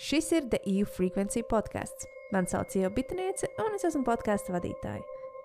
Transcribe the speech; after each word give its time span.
Šis 0.00 0.30
ir 0.32 0.46
The 0.48 0.58
EU 0.64 0.86
Frequency 0.88 1.42
podkāsts. 1.44 2.06
Mani 2.32 2.48
sauc 2.48 2.72
Ieva 2.72 2.88
Bitniece, 2.88 3.50
un 3.60 3.74
es 3.76 3.82
esmu 3.84 4.00
podkāstu 4.06 4.54
vadītāja. 4.54 5.02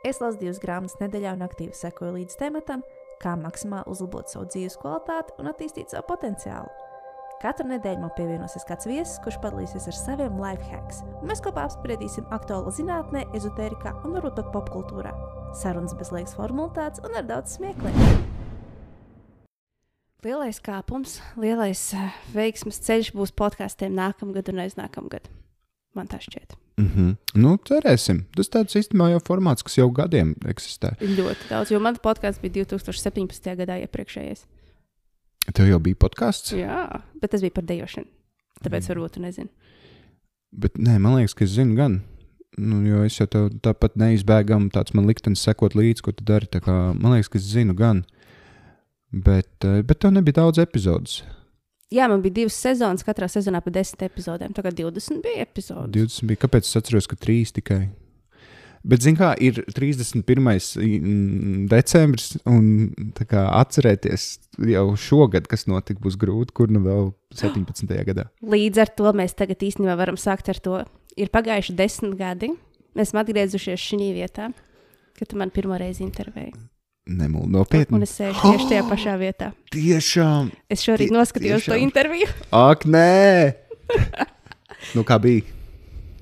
Es 0.08 0.22
lasu 0.24 0.40
divas 0.40 0.62
grāmatas 0.64 0.96
nedēļā 1.02 1.34
un 1.36 1.44
aktīvi 1.44 1.76
sekoju 1.76 2.14
līdz 2.14 2.38
tematam, 2.40 2.86
kā 3.20 3.34
maksimāli 3.36 3.92
uzlabot 3.92 4.32
savu 4.32 4.48
dzīves 4.54 4.78
kvalitāti 4.80 5.36
un 5.44 5.52
attīstīt 5.52 5.92
savu 5.92 6.08
potenciālu. 6.14 6.72
Katru 7.44 7.68
nedēļu 7.74 8.06
man 8.06 8.14
pievienosies 8.16 8.64
kāds 8.70 8.88
viesis, 8.88 9.20
kurš 9.26 9.42
padalīsies 9.44 9.90
ar 9.92 10.00
saviem 10.00 10.40
life 10.40 10.64
hacks, 10.72 11.04
un 11.20 11.28
mēs 11.34 11.44
kopā 11.44 11.68
apspriedīsim 11.68 12.32
aktuālo 12.38 12.72
zinātnē, 12.80 13.26
ezotērijā 13.36 13.92
un 14.06 14.16
varbūt 14.16 14.40
pat 14.40 14.56
popkultūrā. 14.56 15.12
Sarunas 15.52 16.00
bez 16.00 16.16
liekas 16.16 16.40
formalitātes 16.40 17.04
un 17.04 17.20
ar 17.20 17.28
daudz 17.28 17.60
smiekliem. 17.60 18.35
Lielais 20.26 20.58
kāpums, 20.58 21.20
lielais 21.38 21.80
uh, 21.94 22.14
veiksmes 22.34 22.80
ceļš 22.82 23.12
būs 23.14 23.30
podkāstiem 23.38 23.94
nākamgad 23.94 24.48
un 24.50 24.64
aiznākamgad. 24.64 25.28
Man 25.94 26.08
tā 26.10 26.18
šķiet. 26.24 26.56
Mm 26.82 26.88
-hmm. 26.88 27.12
Nu, 27.36 27.58
cerēsim. 27.70 28.24
Tas 28.36 28.50
tāds 28.50 28.74
īstenībā 28.76 29.12
jau 29.12 29.20
formāts, 29.28 29.64
kas 29.64 29.78
jau 29.78 29.86
gadiem 29.92 30.34
eksistē. 30.50 30.96
Ļoti 31.00 31.50
daudz, 31.50 31.72
jo 31.72 31.80
mans 31.80 32.00
podkāsts 32.00 32.42
bija 32.42 32.66
2017. 32.66 33.56
gadā 33.56 33.78
iepriekšējais. 33.86 34.46
Tev 35.54 35.68
jau 35.68 35.80
bija 35.80 35.96
podkāsts? 35.96 36.58
Jā, 36.58 37.02
bet 37.22 37.32
tas 37.32 37.42
bija 37.42 37.52
par 37.52 37.64
dejošanu. 37.64 38.08
Tāpēc 38.64 38.82
mm. 38.82 38.90
varbūt 38.90 39.12
tu 39.12 39.20
nezini. 39.22 39.50
Bet 40.52 40.78
nē, 40.78 40.98
man 41.00 41.16
liekas, 41.16 41.34
ka 41.34 41.44
es 41.44 41.52
zinu 41.52 41.76
gan. 41.76 42.02
Nu, 42.58 42.82
jo 42.88 43.04
es 43.04 43.20
jau 43.20 43.28
tev 43.28 43.50
tāpat 43.62 43.96
neizbēgam, 43.96 44.72
tāds 44.72 44.94
man 44.94 45.06
liktenis 45.06 45.44
sekot 45.44 45.76
līdzi, 45.76 46.02
ko 46.02 46.12
tu 46.12 46.24
dari. 46.24 46.48
Kā, 46.48 46.96
man 46.98 47.12
liekas, 47.12 47.30
ka 47.30 47.38
es 47.38 47.44
zinu 47.44 47.76
gan. 47.76 48.06
Bet, 49.12 49.52
eh, 49.64 49.82
bet 49.82 50.00
tev 50.00 50.14
nebija 50.16 50.42
daudz 50.42 50.60
epizodus. 50.60 51.24
Jā, 51.94 52.08
man 52.10 52.24
bija 52.24 52.42
divas 52.42 52.58
sezonas, 52.58 53.06
katrā 53.06 53.28
sezonā 53.30 53.62
pa 53.64 53.72
desmit 53.72 54.08
epizodēm. 54.08 54.56
Tagad 54.58 54.76
20 54.76 55.22
bija 55.24 55.46
epizode. 55.46 55.92
20 55.94 56.26
bija. 56.32 56.42
Kāpēc 56.46 56.66
es 56.66 56.80
atceros, 56.80 57.08
ka 57.08 57.16
3 57.16 57.54
tikai? 57.60 57.84
Bet, 58.86 59.02
zināmā 59.02 59.32
mērā, 59.32 59.38
ir 59.42 59.64
31. 59.74 61.66
decembris, 61.72 62.36
un 62.46 62.92
kā, 63.18 63.48
atcerēties 63.62 64.28
jau 64.70 64.86
šogad, 65.00 65.48
kas 65.50 65.66
notika, 65.70 66.04
būs 66.04 66.20
grūti, 66.22 66.54
kur 66.54 66.70
nu 66.74 66.84
vēl 66.86 67.10
17. 67.34 67.96
gadā. 68.06 68.28
Līdz 68.46 68.84
ar 68.84 68.94
to 69.00 69.16
mēs 69.18 69.34
tagad 69.38 69.66
īstenībā 69.66 69.98
varam 69.98 70.20
sākt 70.22 70.54
ar 70.54 70.62
to. 70.62 70.84
Ir 71.18 71.34
pagājuši 71.34 71.78
desmit 71.80 72.14
gadi. 72.20 72.52
Mēs 72.96 73.10
esam 73.10 73.24
atgriezušies 73.24 73.90
šajā 73.90 74.14
vietā, 74.16 74.52
kad 75.18 75.32
tu 75.32 75.40
man 75.40 75.50
pirmo 75.56 75.80
reizi 75.82 76.06
intervēji. 76.06 76.54
Nemūl 77.06 77.46
nopietni. 77.54 78.00
Un 78.00 78.06
es 78.06 78.16
sēžu 78.18 78.40
tieši 78.42 78.70
tajā 78.72 78.84
pašā 78.92 79.14
vietā. 79.22 79.52
Tiešām. 79.76 80.50
Es 80.74 80.82
šorīt 80.86 81.14
noskatījos 81.14 81.62
tiešām. 81.62 81.76
to 81.76 81.84
interviju. 81.84 82.30
Ak, 82.50 82.88
nē! 82.90 83.54
nu, 84.98 85.06
kā 85.06 85.20
bija? 85.22 85.46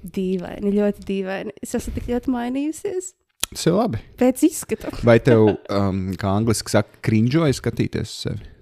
Dīvaini, 0.03 0.73
ļoti 0.75 1.05
dīvaini. 1.07 1.55
Es 1.63 1.77
esmu 1.79 1.95
tik 1.95 2.09
ļoti 2.11 2.33
mainījusies. 2.33 3.13
Tas 3.53 3.67
ir 3.69 3.77
labi. 3.77 4.01
Pēc 4.19 4.43
izskata. 4.49 4.91
Vai 5.07 5.21
tev, 5.23 5.53
um, 5.79 6.09
kā 6.19 6.35
angliski 6.35 6.75
saka, 6.75 6.99
krinžoja 7.05 7.55
skatīties 7.55 8.09
uz 8.09 8.25
sevi? 8.27 8.52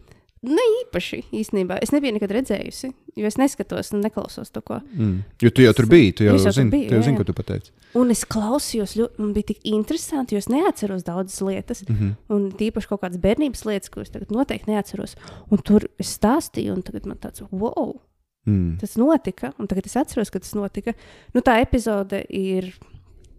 Ne 0.41 0.63
īpaši 0.79 1.19
īstenībā. 1.37 1.75
Es 1.85 1.91
nebiju 1.93 2.15
nekad 2.15 2.31
redzējusi, 2.33 2.87
jo 3.19 3.29
es 3.29 3.35
neskatos 3.37 3.91
un 3.93 4.01
neklausos 4.01 4.49
to, 4.49 4.63
ko. 4.65 4.79
Mm. 4.95 5.19
Jo 5.43 5.51
tu 5.53 5.61
jau 5.61 5.73
tur 5.77 5.85
biji, 5.89 6.15
tu 6.17 6.25
jau 6.25 6.33
zini, 6.41 6.71
biju, 6.71 6.87
tu 6.89 6.95
jau 6.97 7.01
zini, 7.05 7.17
ko 7.19 7.25
tu 7.27 7.35
pateici. 7.37 7.73
Un 7.99 8.09
es 8.09 8.23
klausījos, 8.25 8.95
ļoti, 8.97 9.21
man 9.21 9.35
bija 9.35 9.51
tik 9.51 9.59
interesanti, 9.69 10.33
jo 10.33 10.41
es 10.41 10.47
neatceros 10.49 11.03
daudzas 11.05 11.43
lietas. 11.45 11.83
Mm 11.85 11.97
-hmm. 11.99 12.15
Un 12.33 12.47
tīpaši 12.57 12.89
kaut 12.89 13.03
kādas 13.03 13.21
bērnības 13.21 13.61
lietas, 13.69 13.91
kuras 13.93 14.09
tagad 14.09 14.33
noteikti 14.33 14.71
neatceros. 14.71 15.13
Un 15.51 15.61
tur 15.61 15.85
es 15.99 16.17
stāstīju, 16.17 16.73
un 16.73 16.81
tagad 16.81 17.05
man 17.05 17.17
tāds, 17.21 17.45
wow! 17.51 18.01
Mm. 18.47 18.79
Tas 18.81 18.97
notika, 18.97 19.53
un 19.59 19.67
tagad 19.67 19.85
es 19.85 19.95
atceros, 19.95 20.31
ka 20.31 20.39
tas 20.39 20.55
notika. 20.55 20.93
Nu, 21.35 21.41
tā 21.41 21.61
epizode 21.61 22.25
ir 22.29 22.73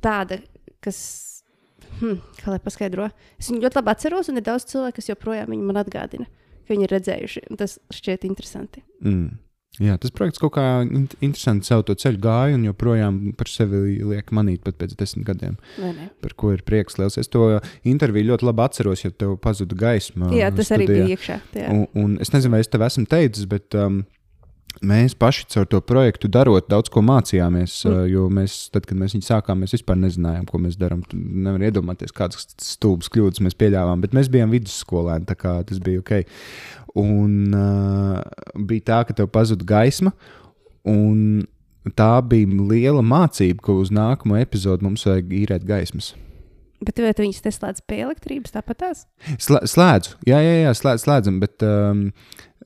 tāda, 0.01 0.39
kas, 0.81 1.43
hmm, 1.99 2.23
kā 2.39 2.51
lai 2.51 2.61
paskaidro, 2.63 3.11
es 3.39 3.51
viņu 3.51 3.61
ļoti 3.61 3.75
labi 3.75 3.91
atceros, 3.91 4.29
un 4.29 4.37
ir 4.37 4.43
daudz 4.43 4.65
cilvēku, 4.71 4.95
kas 4.95 5.09
joprojām 5.09 5.51
viņu 5.51 5.67
man 5.67 5.83
atgādina 5.83 6.27
ka 6.73 6.77
viņi 6.77 6.89
ir 6.89 6.95
redzējuši. 6.97 7.47
Tas 7.61 7.79
šķiet 7.93 8.29
interesanti. 8.29 8.85
Mm. 9.05 9.35
Jā, 9.81 9.95
tas 9.97 10.13
projekts 10.13 10.41
kaut 10.43 10.53
kā 10.59 10.65
interesanti 10.85 11.65
savu 11.65 11.87
to 11.89 11.95
ceļu 11.97 12.19
gāja 12.21 12.57
un 12.59 12.67
joprojām 12.67 13.21
par 13.39 13.49
sevi 13.49 14.03
liek 14.05 14.29
manīt 14.37 14.61
pat 14.67 14.77
pēc 14.83 14.93
desmit 15.01 15.25
gadiem. 15.31 15.55
Par 16.21 16.35
ko 16.37 16.51
ir 16.53 16.61
prieks 16.67 16.99
liels. 17.01 17.17
Es 17.21 17.33
to 17.33 17.55
interviju 17.89 18.35
ļoti 18.35 18.49
labi 18.51 18.67
atceros, 18.67 19.05
jo 19.07 19.13
tev 19.17 19.39
pazuda 19.41 19.79
gaisma. 19.81 20.29
Jā, 20.37 20.51
tas 20.53 20.69
studijā. 20.69 20.77
arī 20.77 20.91
bija 20.91 21.17
iekšā. 21.17 21.39
Un, 21.71 21.87
un 21.97 22.19
es 22.21 22.35
nezinu, 22.35 22.53
vai 22.53 22.61
es 22.67 22.69
tev 22.73 22.85
esmu 22.89 23.09
teicis, 23.09 23.49
bet. 23.49 23.71
Um, 23.73 24.03
Mēs 24.83 25.15
paši 25.15 25.45
caur 25.55 25.67
to 25.71 25.79
projektu 25.87 26.27
darot, 26.33 26.67
daudz 26.71 26.91
ko 26.91 27.05
mācījāmies. 27.07 27.77
Mm. 27.87 28.07
Jo 28.11 28.27
mēs, 28.35 28.57
tad, 28.75 28.87
kad 28.89 28.99
mēs 28.99 29.15
viņu 29.15 29.29
sākām, 29.29 29.63
mēs 29.63 29.77
vispār 29.77 30.01
nezinājām, 30.01 30.49
ko 30.49 30.59
mēs 30.63 30.75
darām. 30.81 31.05
Nevar 31.15 31.63
iedomāties, 31.69 32.15
kādas 32.17 32.49
stulbas 32.59 33.11
kļūdas 33.15 33.45
mēs 33.47 33.59
pieļāvām. 33.61 34.03
Bet 34.03 34.17
mēs 34.17 34.31
bijām 34.33 34.51
vidusskolēni, 34.55 35.29
tā 35.29 35.39
kā 35.39 35.55
tas 35.69 35.79
bija 35.83 36.03
ok. 36.03 36.15
Un 36.99 37.55
uh, 37.55 38.19
bija 38.59 38.89
tā, 38.91 39.01
ka 39.07 39.17
tev 39.21 39.31
pazuda 39.33 39.67
gaisma. 39.69 40.15
Un 40.89 41.45
tā 41.99 42.13
bija 42.27 42.51
liela 42.73 43.07
mācība, 43.07 43.63
ka 43.63 43.79
uz 43.79 43.95
nākamo 43.95 44.39
epizodu 44.41 44.87
mums 44.87 45.07
vajag 45.07 45.31
īrēt 45.45 45.67
gaismas. 45.69 46.13
Bet 46.83 46.99
vai 46.99 47.13
tu 47.15 47.23
viņus 47.23 47.45
neslēdz 47.45 47.85
pie 47.87 48.01
elektrības 48.03 48.55
tāpat? 48.57 49.05
Slēdzu, 49.39 50.17
jā, 50.27 50.41
jā, 50.43 50.55
jā 50.65 50.73
slēdz, 50.75 51.05
slēdzam. 51.05 51.39
Bet, 51.43 51.63
um, 51.63 52.09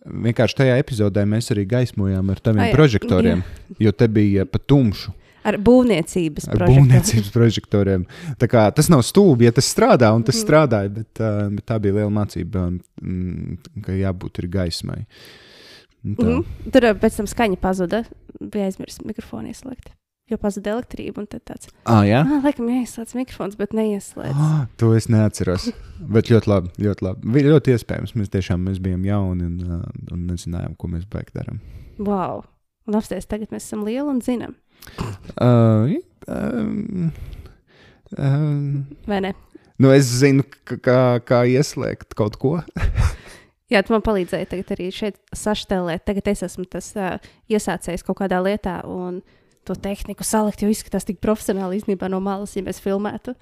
vienkārši 0.07 0.59
tajā 0.63 0.81
epizodē 0.81 1.27
mēs 1.29 1.53
arī 1.55 1.67
gaismojām 1.71 2.33
ar 2.33 2.43
taviem 2.43 2.65
Ai, 2.67 2.73
prožektoriem, 2.75 3.43
jā. 3.43 3.79
jo 3.87 3.93
te 3.93 4.09
bija 4.13 4.47
pa 4.49 4.61
tumšu. 4.63 5.15
Ar 5.47 5.61
būvniecības, 5.63 6.49
ar 6.51 6.65
būvniecības 6.67 7.29
prožektoriem. 7.31 8.07
Kā, 8.51 8.65
tas 8.75 8.89
nav 8.91 9.05
stulbi, 9.07 9.47
ja 9.47 9.55
tas 9.55 9.69
strādā, 9.71 10.11
un 10.17 10.25
tas 10.27 10.35
mm. 10.35 10.43
strādāja, 10.43 10.91
bet, 10.97 11.11
uh, 11.23 11.45
bet 11.55 11.67
tā 11.71 11.77
bija 11.83 12.01
liela 12.01 12.11
mācība, 12.17 12.65
mm, 13.03 13.61
ka 13.87 13.95
jābūt 13.95 14.43
ir 14.43 14.49
gaismai. 14.57 15.05
Tā. 16.07 16.27
Mm. 16.27 16.43
Tur 16.75 16.89
pēc 17.03 17.21
tam 17.21 17.31
skaņa 17.31 17.61
pazuda. 17.63 18.03
Bija 18.43 18.67
aizmirsts 18.69 19.07
mikrofonu 19.07 19.55
ieslēgt. 19.55 19.95
Jo 20.27 20.41
pazuda 20.43 20.73
elektrība. 20.75 21.23
Un 21.23 21.29
tāds- 21.31 21.69
ah, 21.87 22.03
jā, 22.03 22.25
ah, 22.25 22.41
laikam, 22.43 22.67
jāieslēdz 22.67 23.15
mikrofons, 23.15 23.55
bet 23.59 23.75
neieslēdz. 23.79 24.35
Ah, 24.35 24.65
to 24.77 24.91
es 24.99 25.07
neatceros. 25.07 25.69
bet 26.17 26.33
ļoti 26.33 26.51
labi. 26.51 26.73
Ļoti, 26.83 27.07
labi. 27.07 27.31
Bija 27.37 27.53
ļoti 27.53 27.77
iespējams. 27.77 28.17
Mēs 28.19 28.33
tiešām 28.35 28.65
mēs 28.67 28.81
bijām 28.83 29.07
jauni 29.07 29.47
un, 29.47 29.85
un 30.11 30.27
nezinājām, 30.27 30.75
ko 30.75 30.91
mēs 30.91 31.07
beigās 31.07 31.37
darām. 31.37 31.63
Wow! 32.03 32.43
Un 32.91 32.99
apstāties 32.99 33.31
tagad 33.31 33.55
mēs 33.55 33.69
esam 33.69 33.87
lieli 33.87 34.07
un 34.11 34.19
zinām. 34.23 34.59
Uh, 35.39 35.95
um, 36.27 37.13
um, 38.19 38.85
Vai 39.07 39.23
ne? 39.23 39.33
Nu, 39.79 39.95
es 39.95 40.11
zinu, 40.11 40.43
kā, 40.67 41.23
kā 41.23 41.43
ieslēgt 41.47 42.19
kaut 42.19 42.39
ko. 42.43 42.59
Jā, 43.71 43.83
tu 43.83 43.95
man 43.95 44.03
palīdzēji 44.03 44.63
arī 44.75 44.93
šeit 44.95 45.19
saštēlēt. 45.35 46.07
Tagad 46.07 46.35
es 46.35 46.47
esmu 46.47 46.67
tas 46.71 46.93
uh, 46.99 47.17
iesācējs 47.51 48.07
kaut 48.07 48.23
kādā 48.23 48.39
lietā. 48.43 48.81
Un, 48.91 49.23
uh, 49.23 49.36
to 49.67 49.77
tehniku 49.79 50.25
salikt, 50.27 50.63
jo 50.63 50.71
izskatās 50.73 51.07
tik 51.09 51.21
profesionāli 51.25 51.81
īstenībā 51.81 52.11
no 52.13 52.21
malas, 52.25 52.55
ja 52.57 52.65
mēs 52.67 52.81
filmētu. 52.83 53.37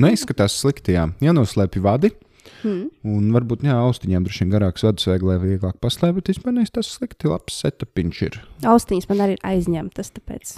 Neizskatās 0.00 0.56
slikti, 0.58 0.96
jā. 0.96 1.08
Jānoslēpj 1.22 1.82
vadi. 1.84 2.12
Hmm. 2.60 2.90
Un 3.08 3.30
varbūt, 3.32 3.64
jā, 3.64 3.76
austiņām 3.86 4.26
droši 4.26 4.44
vien 4.44 4.52
garāks 4.52 4.84
vadus 4.84 5.08
lai 5.08 5.38
vieglāk 5.40 5.78
paslēpt, 5.80 6.18
bet 6.18 6.30
vispār 6.32 6.58
tas 6.72 6.90
slikti 6.98 7.30
labs 7.30 7.56
setapiņš 7.62 8.22
ir. 8.26 8.40
Austiņas 8.68 9.08
man 9.08 9.22
arī 9.24 9.38
ir 9.38 9.44
aizņemtas, 9.48 10.12
tāpēc. 10.18 10.56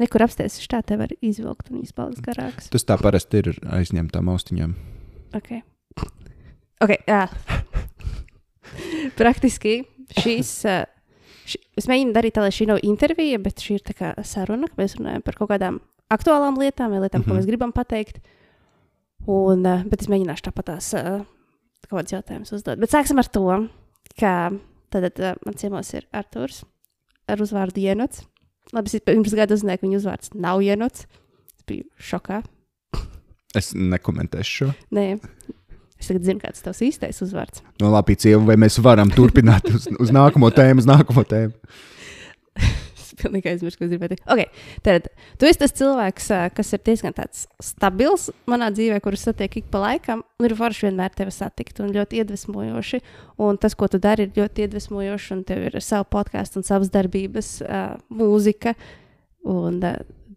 Nekur 0.00 0.24
apstāties, 0.24 0.58
šā 0.64 0.80
te 0.88 0.96
var 0.98 1.12
izvilkt 1.20 1.68
un 1.70 1.82
izpaliks 1.84 2.24
garāks. 2.24 2.70
Tas 2.72 2.86
tā 2.88 2.96
parasti 2.98 3.42
ir 3.42 3.52
aizņemtām 3.76 4.30
austiņām. 4.32 4.72
Ok. 5.36 5.52
Ok, 6.82 6.96
jā. 7.06 7.26
Praktiski 9.20 9.82
šīs. 10.16 10.56
Uh, 10.66 10.82
ši, 11.48 11.60
es 11.80 11.88
mēģinu 11.90 12.14
darīt 12.16 12.36
tā, 12.36 12.44
lai 12.44 12.52
šī 12.54 12.68
nav 12.70 12.82
intervija, 12.86 13.40
bet 13.42 13.62
šī 13.62 13.78
ir 13.80 14.02
saruna, 14.26 14.68
ka 14.70 14.80
mēs 14.80 14.96
runājam 14.98 15.24
par 15.26 15.38
kaut 15.38 15.50
kādām 15.52 15.80
aktuālām 16.12 16.58
lietām 16.60 16.92
vai 16.92 17.02
lietām, 17.02 17.22
mm 17.22 17.24
-hmm. 17.24 17.28
ko 17.28 17.38
mēs 17.38 17.46
mhm. 17.46 17.50
gribam 17.50 17.72
pateikt. 17.72 18.20
Un, 19.26 19.62
uh, 19.66 19.84
bet 19.86 20.02
es 20.02 20.10
mēģināšu 20.10 20.48
tāpat 20.48 20.66
tās 20.66 20.92
uh, 20.98 21.22
kaut 21.86 22.00
kādas 22.00 22.12
jautājumas 22.12 22.52
uzdot. 22.52 22.78
Bet 22.78 22.90
sāksim 22.90 23.18
ar 23.18 23.28
to, 23.30 23.68
ka 24.18 24.50
tad 24.90 25.20
uh, 25.20 25.34
man 25.46 25.54
ciemos 25.54 25.94
ir 25.94 26.06
Arthurs 26.12 26.64
ar 27.28 27.38
uzvārdu 27.38 27.80
Jenots. 27.80 28.26
Labi, 28.72 28.90
es 28.90 29.04
pirms 29.04 29.34
gada 29.34 29.54
uzzināju, 29.54 29.78
ka 29.78 29.86
viņa 29.86 30.00
uzvārds 30.00 30.34
nav 30.34 30.62
Jenots. 30.62 31.06
Es 31.56 31.66
biju 31.68 31.84
šokā. 31.98 32.42
Es 33.54 33.74
nekomentēšu 33.76 34.52
šo. 34.58 34.68
Nē, 34.96 35.20
Es 36.02 36.10
tagad 36.10 36.26
zinu, 36.26 36.42
kāds 36.42 36.58
ir 36.58 36.66
tavs 36.66 36.82
īstais 36.82 37.22
uzvārds. 37.22 37.62
No 37.78 37.92
labi, 37.92 38.16
Cieva, 38.18 38.42
vai 38.50 38.56
mēs 38.58 38.80
varam 38.82 39.10
turpināt 39.12 39.68
uz, 39.70 39.86
uz 40.02 40.10
nākamo 40.14 40.50
tēmu, 40.50 40.82
uz 40.82 40.88
nākamo 40.90 41.22
tēmu? 41.30 41.54
Pilnīgi 43.20 43.52
aizmirsu, 43.52 43.78
ko 43.78 43.86
es 43.86 43.92
gribēju 43.92 44.16
teikt. 44.16 44.24
Okay, 44.34 44.48
tad 44.82 45.06
tu 45.38 45.46
esi 45.46 45.60
tas 45.60 45.74
cilvēks, 45.78 46.28
kas 46.56 46.74
ir 46.74 46.82
diezgan 46.88 47.14
stabils 47.62 48.28
manā 48.50 48.72
dzīvē, 48.74 48.98
kurus 49.04 49.22
satieku 49.28 49.60
ik 49.60 49.70
pa 49.70 49.84
laikam. 49.84 50.24
un 50.40 50.48
Ir 50.48 50.56
forši 50.58 50.88
vienmēr 50.88 51.14
tevi 51.14 51.34
satikt 51.36 51.78
un 51.84 51.94
ļoti 51.94 52.18
iedvesmojoši. 52.18 53.02
Un 53.46 53.60
tas, 53.62 53.78
ko 53.78 53.86
tu 53.92 54.02
dari, 54.02 54.26
ir 54.26 54.42
ļoti 54.42 54.66
iedvesmojoši. 54.66 55.34
Un 55.36 55.44
tev 55.46 55.68
ir 55.68 55.78
savu 55.84 56.08
podkāstu 56.16 56.58
un 56.58 56.66
savas 56.66 56.90
darbības, 56.90 57.60
mūzika 58.10 58.74
un 59.54 59.78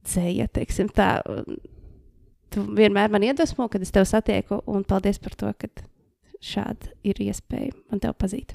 dzēja, 0.06 0.52
teiksim 0.60 0.94
tā. 0.94 1.16
Un 1.26 1.58
Tu 2.56 2.64
vienmēr 2.78 3.12
man 3.12 3.26
iedvesmo, 3.28 3.68
kad 3.72 3.84
es 3.84 3.92
tevi 3.92 4.08
satieku, 4.08 4.62
un 4.72 4.86
paldies 4.88 5.20
par 5.20 5.36
to, 5.36 5.52
ka 5.60 5.68
šāda 6.46 6.92
ir 7.08 7.20
iespēja 7.26 7.74
man 7.92 8.02
te 8.04 8.12
pazīt. 8.16 8.54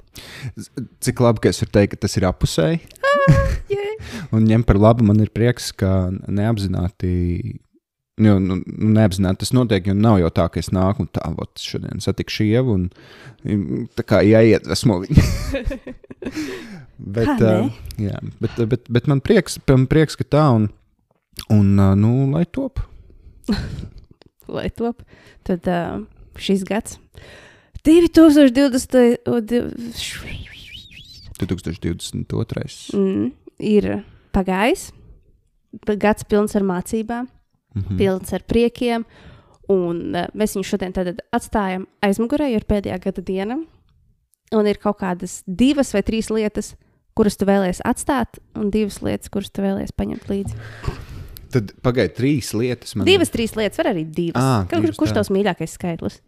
Cik 1.03 1.21
labi, 1.21 1.43
ka 1.43 1.51
es 1.51 1.61
varu 1.61 1.75
teikt, 1.75 1.93
ka 1.93 2.05
tas 2.05 2.17
ir 2.17 2.25
apusēji. 2.29 2.79
Yeah. 3.69 3.91
Un 4.35 4.47
ņem 4.49 4.63
par 4.65 4.79
labu, 4.81 5.05
man 5.05 5.21
ir 5.21 5.29
prieks, 5.33 5.69
ka 5.77 6.09
neapzināti. 6.25 7.59
Jo, 8.21 8.35
nu, 8.41 8.57
nu, 8.59 8.89
neapzināti 8.97 9.43
tas 9.43 9.53
notiek, 9.55 9.87
jo 9.87 9.95
nav 9.97 10.19
jau 10.21 10.29
tā, 10.33 10.45
ka 10.51 10.59
es 10.61 10.69
nāku 10.75 11.05
un 11.05 11.09
tā, 11.13 11.23
vot, 11.33 11.53
šodien 11.61 12.03
satikšu 12.03 12.45
ievu 12.45 12.75
un 12.77 13.87
tā 13.97 14.05
kā 14.05 14.19
jāiedvesmo 14.25 14.99
viņu. 15.05 15.25
bet, 17.17 17.31
ne? 17.39 17.53
uh, 17.55 17.81
jā, 18.01 18.21
bet, 18.43 18.61
bet, 18.73 18.85
bet 18.93 19.09
man 19.09 19.23
prieks, 19.25 19.57
man 19.69 19.87
prieks, 19.89 20.19
ka 20.19 20.27
tā 20.37 20.45
un, 20.57 20.69
un 21.49 21.73
uh, 21.79 21.95
nu, 21.97 22.13
lai 22.35 22.43
top. 22.45 22.83
Lai 24.55 24.69
top. 24.75 25.01
Tad 25.47 25.67
uh, 25.71 26.01
šis 26.37 26.63
gads, 26.67 26.97
2020. 27.85 29.17
o, 29.27 29.39
div- 29.41 29.71
2022. 31.39 32.93
mm, 32.93 33.31
ir 33.59 33.87
pagājis. 34.35 34.89
Gads 35.87 36.25
pilns 36.27 36.55
ar 36.59 36.65
mācībām, 36.67 37.29
Mhm. 37.75 37.97
pilns 37.97 38.33
ar 38.35 38.43
priekiem. 38.43 39.05
Un 39.71 40.11
uh, 40.15 40.25
mēs 40.35 40.57
viņu 40.57 40.67
šodien 40.67 40.91
tad 40.93 41.21
atstājam 41.31 41.85
aizmugurē, 42.03 42.49
jo 42.51 42.59
ir 42.59 42.65
pēdējā 42.67 42.97
gada 43.05 43.21
diena. 43.23 43.55
Un 44.51 44.67
ir 44.67 44.75
kaut 44.83 44.99
kādas 44.99 45.43
divas 45.47 45.93
vai 45.95 46.01
trīs 46.03 46.27
lietas, 46.29 46.73
kuras 47.15 47.37
tu 47.39 47.45
vēlēsies 47.47 47.79
atstāt, 47.87 48.39
un 48.55 48.69
divas 48.69 48.99
lietas, 49.01 49.29
kuras 49.31 49.49
tu 49.49 49.61
vēlēsies 49.63 49.95
paņemt 49.95 50.27
līdzi. 50.27 50.57
Tad 51.51 51.73
pagaidiet, 51.83 52.15
trīs 52.15 52.51
lietas. 52.55 52.93
Man 52.95 53.07
Divas, 53.07 53.31
trīs 53.33 53.55
lietas, 53.59 53.79
var 53.81 53.91
arī 53.91 54.05
divas. 54.07 54.39
Ā, 54.41 54.67
Kur, 54.71 54.83
divas, 54.85 54.99
kurš 54.99 55.11
tā. 55.11 55.17
tavs 55.19 55.31
mīļākais 55.35 55.75
skaitlis? 55.75 56.21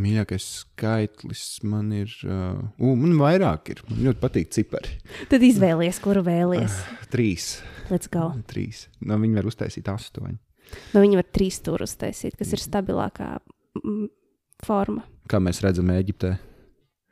Mīļākais 0.00 0.44
skaitlis 0.60 1.44
man 1.66 1.88
ir. 1.96 2.12
Uh, 2.22 2.60
uh, 2.78 2.92
man 3.00 3.16
vairāk 3.18 3.72
ir. 3.74 3.80
Man 3.88 4.04
ļoti 4.06 4.22
patīk 4.22 4.52
cipari. 4.54 4.92
Tad 5.32 5.42
izvēlies, 5.46 5.98
kuru 6.04 6.22
vēlies. 6.26 6.76
Trīs. 7.10 7.48
Let's 7.90 8.10
go. 8.12 8.28
Trīs. 8.50 8.84
No, 9.02 9.18
viņi 9.22 9.40
var 9.40 9.50
uztaisīt 9.50 9.90
astoņi. 9.90 10.38
Nu, 10.92 11.02
viņi 11.02 11.18
var 11.18 11.26
trīs 11.34 11.58
stūrus 11.58 11.96
taisīt, 11.98 12.36
kas 12.38 12.52
ir 12.54 12.62
stabilākā 12.62 13.32
mm, 13.80 14.06
forma. 14.62 15.02
Kā 15.30 15.40
mēs 15.42 15.58
redzam, 15.64 15.90
Eģiptē, 15.96 16.36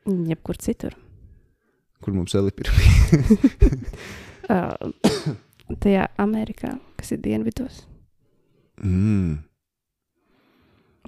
Jebkur 0.06 0.56
citur. 0.62 0.94
kur 2.00 2.14
mums 2.14 2.37
pirmie. 2.54 2.88
Uh, 4.49 4.93
tajā 5.76 6.09
Amerikā, 6.20 6.76
kas 6.99 7.12
ir 7.15 7.23
dienvidos. 7.25 7.82
Mm. 8.81 9.43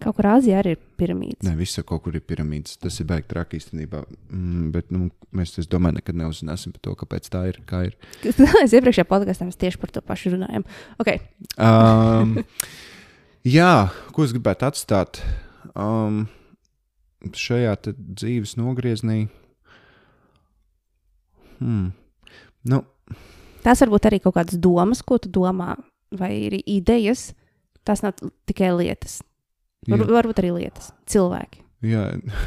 Kaut 0.00 0.16
kur 0.16 0.30
Āzijā 0.30 0.62
arī 0.62 0.72
ir 0.72 0.80
piramīdas. 0.96 1.44
Nē, 1.44 1.52
visur 1.58 1.84
kaut 1.84 2.06
kur 2.06 2.14
ir 2.16 2.22
piramīdas. 2.24 2.78
Tas 2.80 2.96
ir 3.02 3.08
baigi 3.10 3.28
traki 3.28 3.58
īstenībā. 3.60 4.00
Mm, 4.32 4.70
bet 4.72 4.88
nu, 4.94 5.10
mēs, 5.36 5.52
es 5.60 5.68
domāju, 5.68 5.98
nekad 5.98 6.16
neuzzināsim 6.16 6.72
par 6.72 6.84
to, 6.86 6.94
kāpēc 7.02 7.28
tā 7.32 7.42
ir. 7.50 7.58
Kā 7.68 7.82
ir. 7.90 7.98
es 8.64 8.72
iepriekšējā 8.78 9.04
podkāstā 9.10 9.48
mēs 9.48 9.60
tieši 9.60 9.80
par 9.82 9.92
to 9.92 10.00
pašu 10.04 10.32
runājām. 10.38 10.64
Okay. 11.04 11.20
Um, 11.60 12.38
jā, 13.58 13.74
ko 14.16 14.24
es 14.24 14.32
gribētu 14.32 14.70
atstāt 14.70 15.20
um, 15.74 16.22
šajā 17.36 17.76
dzīves 17.92 18.56
nogriezienī? 18.56 19.26
Hmm. 21.60 21.90
Nu, 22.64 22.86
Tās 23.64 23.82
varbūt 23.84 24.08
arī 24.08 24.20
kaut 24.24 24.36
kādas 24.38 24.58
domas, 24.60 25.02
ko 25.04 25.18
tu 25.20 25.30
domā, 25.32 25.74
vai 26.16 26.32
ir 26.48 26.58
idejas. 26.64 27.30
Tas 27.86 28.02
nav 28.04 28.18
tikai 28.48 28.72
lietas. 28.76 29.20
Var, 29.88 30.04
varbūt 30.04 30.42
arī 30.42 30.50
lietas, 30.58 30.90
cilvēki. 31.08 31.62
jā, 31.88 32.02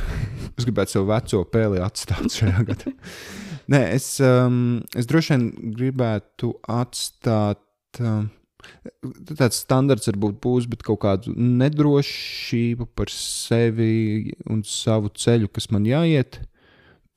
es 0.57 0.67
gribētu 0.67 0.93
savu 0.93 1.09
veco 1.09 1.41
pēli 1.49 1.81
atstāt 1.81 2.29
šajā 2.35 2.65
gadā. 2.67 2.93
Nē, 3.73 3.81
es, 3.95 4.07
um, 4.21 4.83
es 4.97 5.07
droši 5.09 5.33
vien 5.33 5.49
gribētu 5.77 6.53
atstāt. 6.69 7.63
Um, 8.01 8.29
Tāds 9.27 9.57
standarts 9.59 10.07
varbūt 10.07 10.37
būs, 10.39 10.69
bet 10.71 10.85
kaut 10.87 11.01
kādu 11.03 11.33
nedrošību 11.35 12.85
par 12.95 13.11
sevi 13.11 14.31
un 14.47 14.61
savu 14.63 15.11
ceļu, 15.11 15.49
kas 15.51 15.67
man 15.73 15.83
jāiet, 15.87 16.37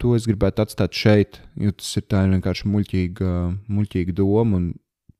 to 0.02 0.14
es 0.16 0.26
gribētu 0.28 0.64
atstāt 0.64 0.96
šeit. 0.96 1.40
Jo 1.60 1.72
tas 1.76 1.88
ir 1.98 2.06
tā 2.10 2.24
vienkārši 2.28 2.68
muļķīga, 2.72 3.36
muļķīga 3.72 4.16
doma. 4.16 4.60
Un, 4.60 4.66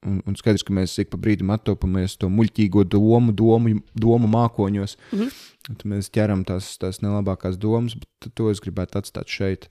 un, 0.06 0.20
un 0.28 0.38
skaidrs, 0.38 0.64
ka 0.66 0.74
mēs 0.76 0.96
ik 1.02 1.12
pa 1.12 1.20
brīdim 1.20 1.52
attopamies 1.54 2.18
to 2.20 2.30
muļķīgo 2.32 2.86
domu, 2.92 3.34
domu, 3.36 3.80
domu 3.96 4.32
mākoņos. 4.32 4.96
Mhm. 5.12 5.36
Tad 5.66 5.86
mēs 5.90 6.10
ķeram 6.14 6.44
tās, 6.46 6.76
tās 6.78 7.00
nelabākās 7.02 7.56
domas, 7.58 7.96
bet 7.98 8.28
to 8.38 8.52
es 8.52 8.62
gribētu 8.62 9.00
atstāt 9.00 9.32
šeit. 9.32 9.66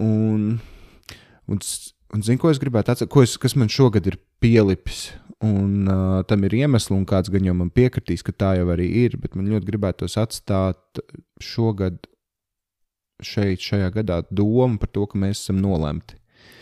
Un, 0.00 0.54
un, 1.50 1.58
un 1.60 2.24
zinu, 2.24 2.40
ko 2.40 2.52
es 2.52 2.62
gribētu 2.62 2.94
atstāt, 2.94 3.10
ko 3.12 3.26
es, 3.26 3.36
kas 3.40 3.58
man 3.58 3.68
šogad 3.72 4.08
ir 4.08 4.16
pielipis. 4.40 5.10
Un 5.42 5.90
uh, 5.90 6.22
tam 6.30 6.46
ir 6.46 6.54
iemesls, 6.54 6.92
un 6.94 7.02
kāds 7.08 7.28
gan 7.34 7.44
jau 7.44 7.54
man 7.58 7.68
piekritīs, 7.74 8.22
ka 8.22 8.32
tā 8.32 8.54
jau 8.60 8.68
arī 8.72 8.86
ir. 9.02 9.18
Bet 9.20 9.34
man 9.34 9.50
ļoti 9.50 9.68
gribētos 9.68 10.14
atstāt 10.22 11.02
šogad, 11.42 11.98
šeit, 13.22 13.60
šajā 13.60 13.90
gadā, 13.94 14.22
domu 14.30 14.80
par 14.80 14.90
to, 14.94 15.06
ka 15.10 15.18
mēs 15.18 15.44
esam 15.44 15.60
nolemti. 15.62 16.16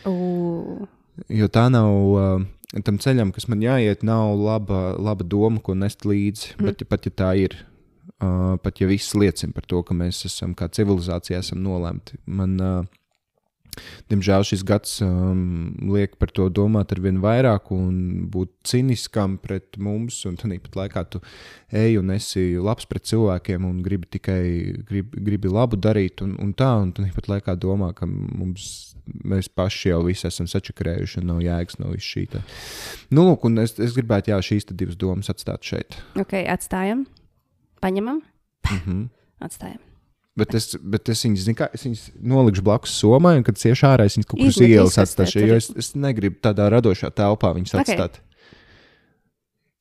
U, 0.09 0.87
Jo 1.29 1.51
tā 1.53 1.67
nav. 1.73 2.47
Tam 2.87 3.01
ceļam, 3.03 3.33
kas 3.35 3.49
man 3.51 3.65
jāiet, 3.65 4.05
nav 4.07 4.37
laba, 4.39 4.93
laba 4.95 5.27
doma, 5.27 5.59
ko 5.59 5.75
nest 5.75 6.07
līdzi. 6.07 6.55
Mm. 6.55 6.69
Bet, 6.69 6.85
pat 6.87 7.09
ja 7.09 7.13
tā 7.19 7.31
ir, 7.43 7.57
uh, 8.23 8.55
pat 8.63 8.79
ja 8.79 8.87
viss 8.87 9.17
liecina 9.19 9.51
par 9.57 9.67
to, 9.67 9.81
ka 9.83 9.97
mēs 9.97 10.23
esam 10.29 10.55
kā 10.55 10.69
civilizācija 10.71 11.41
esam 11.43 11.65
nolemti, 11.65 12.21
man, 12.31 12.55
uh, 12.63 13.00
diemžēl, 14.11 14.45
šis 14.47 14.63
gads 14.67 15.01
um, 15.05 15.75
liek 15.93 16.17
par 16.21 16.31
to 16.35 16.49
domāt 16.53 16.93
ar 16.93 17.01
vien 17.01 17.21
vairāk 17.23 17.71
un 17.75 18.29
būt 18.33 18.53
ciniskam 18.67 19.39
pret 19.39 19.79
mums. 19.79 20.25
Un 20.29 20.37
tāpat 20.41 20.77
laikā 20.77 21.05
tu 21.11 21.21
ej 21.73 21.99
un 22.01 22.11
esi 22.15 22.57
labs 22.61 22.89
pret 22.91 23.07
cilvēkiem 23.11 23.67
un 23.69 23.83
gribi 23.83 24.11
tikai 24.11 24.43
gribi, 24.89 25.25
gribi 25.31 25.53
labu 25.53 25.77
darīt. 25.81 26.23
Un, 26.27 26.37
un 26.43 26.55
tā, 26.55 26.71
un 26.83 26.93
tāpat 26.97 27.31
laikā 27.35 27.57
domā, 27.61 27.93
ka 27.97 28.07
mums, 28.07 28.95
mēs 29.25 29.49
paši 29.49 29.93
jau 29.93 30.03
visi 30.07 30.27
esam 30.29 30.49
sačakarējuši 30.51 31.21
un 31.23 31.31
nav 31.35 31.45
jēgas 31.45 31.79
no 31.83 31.93
visu 31.95 32.15
šī. 32.15 32.27
tā. 32.35 32.43
Nu, 33.11 33.29
lūk, 33.31 33.47
un 33.49 33.59
es, 33.65 33.77
es 33.79 33.95
gribētu 33.97 34.35
jā, 34.35 34.41
šīs 34.51 34.69
divas 34.73 34.99
domas 35.01 35.31
atstāt 35.33 35.67
šeit. 35.67 35.99
ok, 36.19 36.43
atstājam, 36.47 37.07
paņemam, 37.83 38.23
Mm 38.71 38.79
-hmm. 38.87 39.09
atstājam. 39.41 39.81
Bet 40.41 40.55
es, 40.59 40.71
bet 40.81 41.09
es 41.13 41.23
viņas, 41.27 41.47
kā, 41.59 41.69
es 41.77 41.85
viņas 41.87 42.03
nolikšu 42.33 42.65
blakus 42.67 42.97
somai, 42.97 43.37
un 43.41 43.47
kad 43.47 43.59
es 43.61 43.67
iešu 43.69 43.87
ārā, 43.91 44.07
es 44.09 44.17
viņas 44.19 44.29
kaut 44.31 44.41
kur 44.41 44.51
uz 44.53 44.61
ielas 44.65 44.99
atstāšu. 45.03 45.43
Jo 45.47 45.57
es, 45.61 45.71
es 45.85 45.93
negribu 45.99 46.41
tādā 46.45 46.69
radošā 46.73 47.11
telpā 47.13 47.53
viņas 47.57 47.75
Ok. 47.77 47.83
atstāt. 47.85 48.21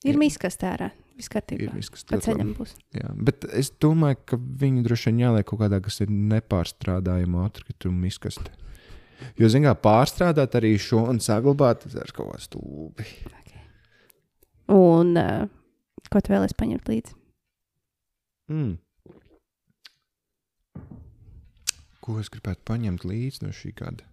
Ir 0.08 0.16
miskas 0.20 0.56
tērā, 0.60 0.92
Ir 1.20 1.28
kārtībā. 1.34 1.74
viss, 1.75 1.89
kas 1.92 2.06
Pa 2.08 2.16
ļoti 2.16 2.28
labi. 2.30 2.38
ceļam 2.39 2.51
būs. 2.56 2.74
Jā, 2.96 3.10
bet 3.28 3.46
es 3.51 3.72
domāju, 3.84 4.18
ka 4.32 4.38
viņi 4.38 4.84
droši 4.86 5.10
vien 5.12 5.20
jāliek 5.25 5.46
kaut 5.50 5.60
kādā, 5.60 5.82
kas 5.84 6.00
ir 6.06 6.08
nepārstrādājama 6.08 7.46
atkrituma 7.50 8.08
izkaste. 8.08 8.48
Jo, 9.36 9.50
zinām, 9.51 9.74
kā 9.74 9.82
pārstrādāt 9.84 10.56
arī 10.56 10.78
šo 10.80 11.01
un 11.12 11.20
saglabāt, 11.20 11.84
tas 11.84 11.98
ir 12.00 12.13
kaut 12.16 12.32
kas 12.38 12.48
stulbi. 12.48 13.04
Un 14.72 15.18
uh, 15.20 15.48
ko 16.13 16.22
tu 16.22 16.32
vēlēsi 16.32 16.56
paņemt 16.56 16.88
līdzi? 16.92 17.16
Mm. 18.54 18.78
Ko 22.10 22.18
es 22.18 22.32
gribētu 22.34 22.66
paņemt 22.66 23.04
līdzi 23.06 23.46
no 23.46 23.54
šī 23.54 23.75
gada? 23.78 24.06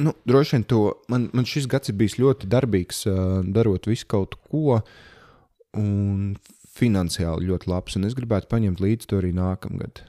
Nu, 0.00 0.12
droši 0.28 0.56
vien 0.56 0.64
to 0.68 0.80
man, 1.12 1.28
man 1.36 1.44
šis 1.48 1.68
gads 1.72 1.92
ir 1.92 1.96
bijis 2.00 2.16
ļoti 2.20 2.48
darbīgs, 2.52 3.02
darot 3.52 3.88
visu 3.88 4.08
kaut 4.08 4.36
ko, 4.48 4.80
un 5.76 6.36
finansiāli 6.76 7.48
ļoti 7.50 7.70
labs. 7.72 7.96
Un 7.96 8.08
es 8.08 8.16
gribētu 8.16 8.50
paņemt 8.52 8.80
līdzi 8.84 9.10
to 9.10 9.20
arī 9.20 9.32
nākamgad. 9.36 10.02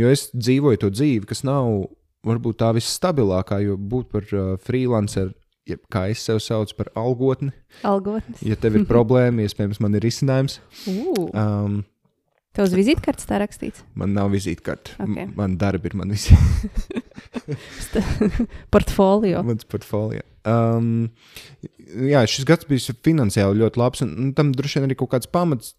Jo 0.00 0.12
es 0.12 0.30
dzīvoju 0.32 0.84
to 0.84 0.92
dzīvi, 0.92 1.24
kas 1.28 1.44
nav 1.44 1.88
varbūt 2.24 2.60
tā 2.60 2.70
visstabilākā, 2.76 3.60
jo 3.64 3.76
būt 3.76 4.12
par 4.12 4.28
uh, 4.32 4.54
freelanceru, 4.64 5.34
jeb 5.68 5.80
kā 5.92 6.06
es 6.12 6.24
sev 6.24 6.40
saucu 6.44 6.76
par 6.76 6.90
algotni, 7.00 7.52
Algotnes. 7.88 8.40
ja 8.44 8.56
tev 8.60 8.78
ir 8.80 8.86
problēma, 8.92 9.44
iespējams, 9.44 9.80
man 9.84 9.96
ir 9.96 10.04
risinājums. 10.04 10.58
Um, 11.32 11.82
tev 12.54 12.68
uz 12.68 12.74
vizītkartes 12.76 13.28
tā 13.28 13.40
rakstīts. 13.42 13.84
Man 13.98 14.14
nav 14.16 14.32
vizītkarta. 14.34 14.96
Ok. 14.98 15.10
Okay. 15.10 15.30
Man 15.38 15.56
darbi 15.60 15.90
ir, 15.90 15.98
man 16.00 16.14
visi. 16.14 16.36
portfolio. 18.74 19.42
Mans 19.46 19.66
portfolio. 19.68 20.24
Um, 20.44 21.08
jā, 22.08 22.24
šis 22.28 22.46
gads 22.48 22.68
bija 22.68 22.94
finansiāli 23.06 23.62
ļoti 23.62 23.80
labs, 23.80 24.04
un, 24.04 24.12
un 24.20 24.34
tam 24.36 24.52
droši 24.56 24.80
vien 24.80 24.90
arī 24.90 24.98
kaut 25.00 25.14
kāds 25.14 25.30
pamats, 25.30 25.72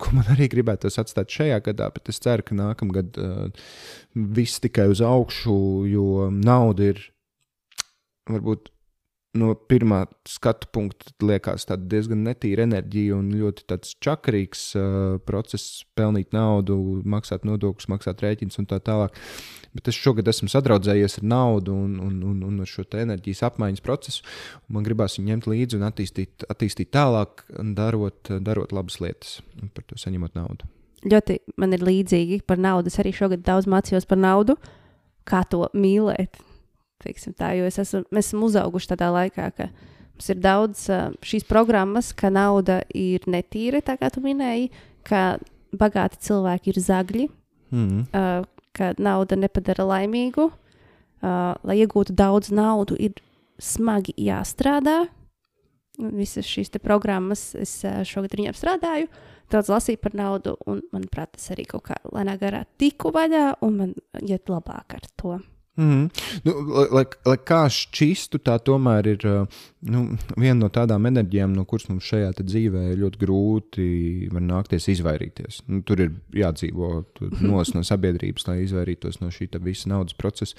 ko 0.00 0.14
man 0.16 0.28
arī 0.32 0.48
gribētu 0.52 0.88
atstāt 0.88 1.34
šajā 1.34 1.60
gadā, 1.66 1.90
bet 1.94 2.08
es 2.12 2.20
ceru, 2.24 2.46
ka 2.46 2.56
nākamgad 2.56 3.18
uh, 3.20 3.68
viss 4.14 4.62
tikai 4.64 4.88
uz 4.92 5.02
augšu, 5.04 5.58
jo 5.90 6.28
nauda 6.32 6.92
ir 6.94 7.02
varbūt 8.28 8.70
no 9.36 9.52
pirmā 9.68 10.04
skatu 10.28 10.68
punkta 10.72 11.12
liekas 11.24 11.66
diezgan 11.68 12.22
netīra 12.24 12.64
enerģija 12.64 13.16
un 13.18 13.28
ļoti 13.36 13.78
čakarīgs 14.04 14.62
uh, 14.78 15.18
process, 15.28 15.82
pelnīt 15.98 16.32
naudu, 16.36 16.78
maksāt 17.04 17.44
nodokļus, 17.48 17.90
maksāt 17.92 18.24
rēķinus 18.24 18.60
un 18.62 18.68
tā 18.70 18.80
tālāk. 18.84 19.16
Bet 19.76 19.90
es 19.92 19.98
šogad 20.00 20.28
esmu 20.30 20.48
sadraudzējies 20.50 21.20
ar 21.20 21.28
naudu 21.28 21.76
un, 21.76 21.98
un, 22.02 22.16
un, 22.24 22.40
un 22.48 22.64
ar 22.64 22.70
šo 22.70 22.86
enerģijas 22.88 23.44
apmaiņas 23.50 23.84
procesu. 23.84 24.24
Man 24.72 24.86
gribās 24.86 25.18
viņu 25.18 25.34
ņemt 25.34 25.50
līdzi 25.52 25.78
un 25.78 25.86
attīstīt, 25.90 26.48
attīstīt 26.48 26.90
tālāk, 26.96 27.44
darot, 27.76 28.32
darot 28.40 28.72
labas 28.72 28.98
lietas 29.04 29.38
un 29.60 29.70
par 29.74 29.84
to 29.86 30.00
saņemot 30.00 30.38
naudu. 30.38 30.68
Ļoti 31.06 31.38
man 31.60 31.76
ir 31.76 31.84
līdzīgi 31.84 32.40
par 32.48 32.58
naudu. 32.58 32.90
Es 32.90 32.98
arī 32.98 33.12
šogad 33.14 33.44
daudz 33.46 33.68
mācījos 33.70 34.08
par 34.08 34.18
naudu, 34.18 34.56
kā 35.28 35.44
to 35.46 35.68
mīlēt 35.76 36.40
Tā, 36.98 37.52
jo 37.54 37.68
es 37.68 37.78
esmu, 37.78 38.02
mēs 38.10 38.30
esam 38.30 38.42
uzauguši 38.48 38.90
tādā 38.90 39.12
laikā, 39.14 39.50
ka 39.54 39.68
mums 39.70 40.30
ir 40.34 40.40
daudz 40.42 40.86
šīs 41.22 41.46
programmas, 41.46 42.10
ka 42.16 42.30
nauda 42.34 42.80
ir 42.90 43.26
netīra, 43.30 43.82
tā 43.86 43.94
kā 44.00 44.10
tu 44.10 44.22
minēji, 44.24 44.72
ka 45.06 45.38
bagāti 45.78 46.18
cilvēki 46.26 46.72
ir 46.72 46.80
zagļi, 46.82 47.28
mm. 47.70 48.08
uh, 48.10 48.42
ka 48.78 48.92
nauda 48.98 49.38
nepadara 49.38 49.86
laimīgu. 49.88 50.50
Lai 51.18 51.74
iegūtu 51.82 52.14
daudz 52.14 52.52
naudu, 52.54 52.94
ir 52.94 53.16
smagi 53.58 54.14
jāstrādā. 54.22 55.08
Visas 55.98 56.46
šīs 56.46 56.70
programmas, 56.78 57.56
es 57.58 57.80
šogad 58.06 58.36
viņiem 58.38 58.54
strādāju, 58.54 59.08
daudz 59.50 59.70
lasīju 59.72 59.98
par 59.98 60.14
naudu, 60.14 60.54
un 60.70 60.84
manuprāt, 60.94 61.32
tas 61.34 61.50
arī 61.50 61.66
kaut 61.66 61.88
kā 61.88 61.96
lēnā 62.14 62.36
garā 62.38 62.62
tiku 62.78 63.10
vaļā, 63.10 63.56
un 63.66 63.80
man 63.80 63.94
iet 64.22 64.46
labāk 64.46 64.94
ar 64.94 65.08
to. 65.18 65.40
Mm. 65.78 66.08
Nu, 66.42 66.52
lai, 66.90 67.04
lai 67.22 67.36
kā 67.46 67.60
šķistu, 67.70 68.40
tā 68.42 68.56
tomēr 68.66 69.06
ir 69.12 69.24
nu, 69.86 70.00
viena 70.34 70.56
no 70.58 70.68
tādām 70.74 71.04
enerģijām, 71.06 71.52
no 71.54 71.62
kuras 71.70 71.86
mums 71.86 72.08
šajā 72.08 72.32
dzīvē 72.40 72.82
ļoti 72.98 73.20
grūti 73.20 73.84
var 74.32 74.42
nākties 74.42 74.88
izvairīties. 74.96 75.60
Nu, 75.70 75.84
tur 75.86 76.02
ir 76.02 76.16
jādzīvo 76.34 76.88
nos 77.46 77.70
no 77.76 77.84
sabiedrības, 77.86 78.48
lai 78.50 78.56
izvairītos 78.64 79.20
no 79.22 79.30
šī 79.34 79.46
visa 79.62 79.92
naudas 79.92 80.18
procesa. 80.18 80.58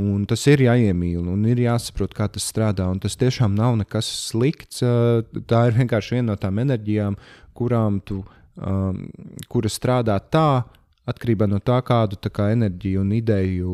Un 0.00 0.24
tas 0.30 0.46
ir 0.48 0.64
jāiemīl 0.64 1.28
un 1.28 1.44
ir 1.50 1.60
jāsaprot, 1.66 2.16
kā 2.16 2.30
tas 2.32 2.48
strādā. 2.48 2.88
Un 2.88 3.02
tas 3.04 3.18
tiešām 3.20 3.52
nav 3.58 3.76
nekas 3.82 4.08
slikts. 4.30 4.80
Tā 4.80 5.60
ir 5.68 5.76
vienkārši 5.76 6.16
viena 6.16 6.30
no 6.32 6.38
tām 6.40 6.62
enerģijām, 6.64 7.18
kurām 7.52 8.00
tu, 8.08 8.22
um, 8.56 9.04
kuras 9.52 9.76
strādā 9.76 10.16
tā 10.24 10.64
atkarībā 11.10 11.48
no 11.50 11.60
tā, 11.60 11.78
kādu 11.84 12.18
tā 12.20 12.32
kā, 12.32 12.50
enerģiju, 12.54 13.02
un 13.04 13.16
ideju 13.16 13.72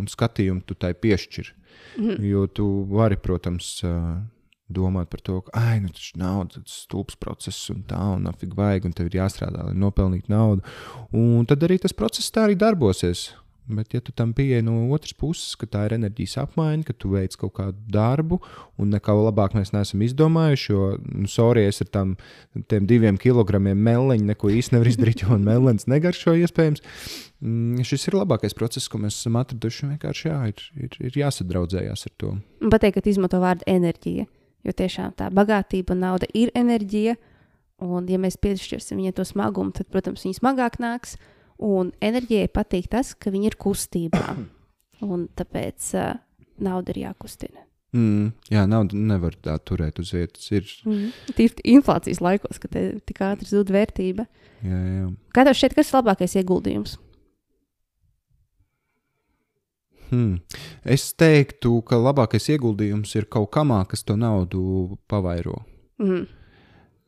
un 0.00 0.10
skatījumu 0.10 0.64
tu 0.66 0.76
tai 0.78 0.92
piešķir. 0.94 1.54
Mm. 1.98 2.20
Jo 2.30 2.44
tu 2.46 2.66
vari, 2.90 3.18
protams, 3.20 3.72
domāt 4.70 5.10
par 5.10 5.22
to, 5.26 5.40
ka, 5.46 5.54
ah, 5.58 5.74
nu, 5.82 5.90
tas 5.94 6.12
nav 6.18 6.44
tāds 6.54 6.80
stulbs 6.84 7.18
process, 7.20 7.58
un 7.74 7.82
tā, 7.88 8.00
un 8.14 8.28
apgādājot, 8.30 8.56
vajag, 8.60 8.86
un 8.86 8.96
tev 8.96 9.10
ir 9.10 9.18
jāstrādā, 9.20 9.66
lai 9.66 9.76
nopelnītu 9.78 10.32
naudu. 10.32 10.64
Un 11.16 11.46
tad 11.50 11.66
arī 11.66 11.80
tas 11.82 11.96
process 11.96 12.30
tā 12.34 12.46
arī 12.46 12.58
darbosies. 12.58 13.30
Bet, 13.70 13.94
ja 13.94 14.00
tu 14.02 14.12
tam 14.16 14.32
pieeji 14.34 14.64
no 14.66 14.74
otras 14.94 15.14
puses, 15.14 15.54
ka 15.58 15.68
tā 15.70 15.84
ir 15.86 15.94
enerģijas 15.94 16.38
apmaiņa, 16.42 16.86
ka 16.88 16.94
tu 16.98 17.12
veic 17.14 17.36
kaut 17.38 17.52
kādu 17.60 17.78
darbu, 17.92 18.40
un 18.80 18.90
neko 18.94 19.14
labāk 19.20 19.54
mēs 19.54 19.70
neesam 19.74 20.02
izdomājuši, 20.02 20.68
jo, 20.72 20.88
nu, 21.06 21.30
sorry, 21.30 21.68
es 21.70 21.78
ar 21.84 21.90
tam, 21.94 22.16
tiem 22.72 22.88
diviem 22.90 23.18
kilogramiem 23.20 23.78
meliņu 23.86 24.26
neko 24.32 24.50
īsti 24.56 24.74
nevaru 24.74 24.90
izdarīt, 24.90 25.22
jo 25.22 25.30
man 25.34 25.46
melns 25.46 25.86
negaršo 25.90 26.34
iespējams. 26.42 26.82
Mm, 27.40 27.86
šis 27.86 28.08
ir 28.10 28.18
labākais 28.18 28.56
process, 28.58 28.90
ko 28.90 29.00
mēs 29.00 29.16
esam 29.22 29.38
atraduši. 29.40 29.92
Vienkārši 29.94 30.28
jā, 30.28 30.38
ir, 30.50 30.66
ir, 30.76 31.00
ir 31.08 31.18
jāsadraudzējās 31.22 32.06
ar 32.10 32.14
to. 32.20 32.34
Pateikt, 32.72 32.98
ka 32.98 33.10
izmanto 33.10 33.40
vārdu 33.40 33.64
enerģija, 33.70 34.26
jo 34.66 34.76
tiešām 34.76 35.14
tā 35.16 35.30
bagātība 35.32 35.94
un 35.94 36.04
nauda 36.04 36.28
ir 36.36 36.52
enerģija, 36.58 37.16
un 37.86 38.08
ja 38.10 38.18
mēs 38.20 38.36
piešķirsim 38.42 39.00
viņai 39.00 39.14
to 39.16 39.24
smagumu, 39.24 39.72
tad, 39.76 39.88
protams, 39.92 40.26
viņa 40.26 40.40
smagāk 40.42 40.80
nāks. 40.82 41.16
Un 41.60 41.90
enerģijai 42.00 42.48
patīk 42.52 42.88
tas, 42.92 43.12
ka 43.14 43.32
viņi 43.32 43.52
ir 43.52 43.58
kustībā. 43.60 44.36
Un 45.12 45.26
tāpēc 45.36 45.90
uh, 45.96 46.14
nauda 46.60 46.94
ir 46.94 47.04
jākustina. 47.06 47.66
Mm, 47.96 48.30
jā, 48.52 48.64
nauda 48.70 48.94
nevar 48.94 49.34
tā 49.42 49.56
turēt 49.66 49.98
uz 49.98 50.12
vietas. 50.14 50.46
Ir 50.54 50.66
mm. 50.86 51.06
tīri 51.34 51.64
inflācijas 51.74 52.20
laikos, 52.22 52.60
kad 52.62 52.76
tik 52.76 53.22
ātri 53.26 53.50
zūd 53.50 53.72
vērtība. 53.74 54.28
Jā, 54.62 54.80
jā. 54.94 55.06
Kā 55.34 55.46
tev 55.48 55.56
šķiet, 55.58 55.74
kas 55.78 55.90
ir 55.90 55.98
labākais 55.98 56.36
ieguldījums? 56.38 56.98
Hmm. 60.10 60.40
Es 60.82 61.12
teiktu, 61.14 61.76
ka 61.86 61.98
labākais 61.98 62.48
ieguldījums 62.50 63.14
ir 63.18 63.28
kaut 63.30 63.52
kamā, 63.54 63.84
kas 63.90 64.02
to 64.06 64.16
naudu 64.18 64.98
pavairo. 65.10 65.60
Mm. 66.02 66.24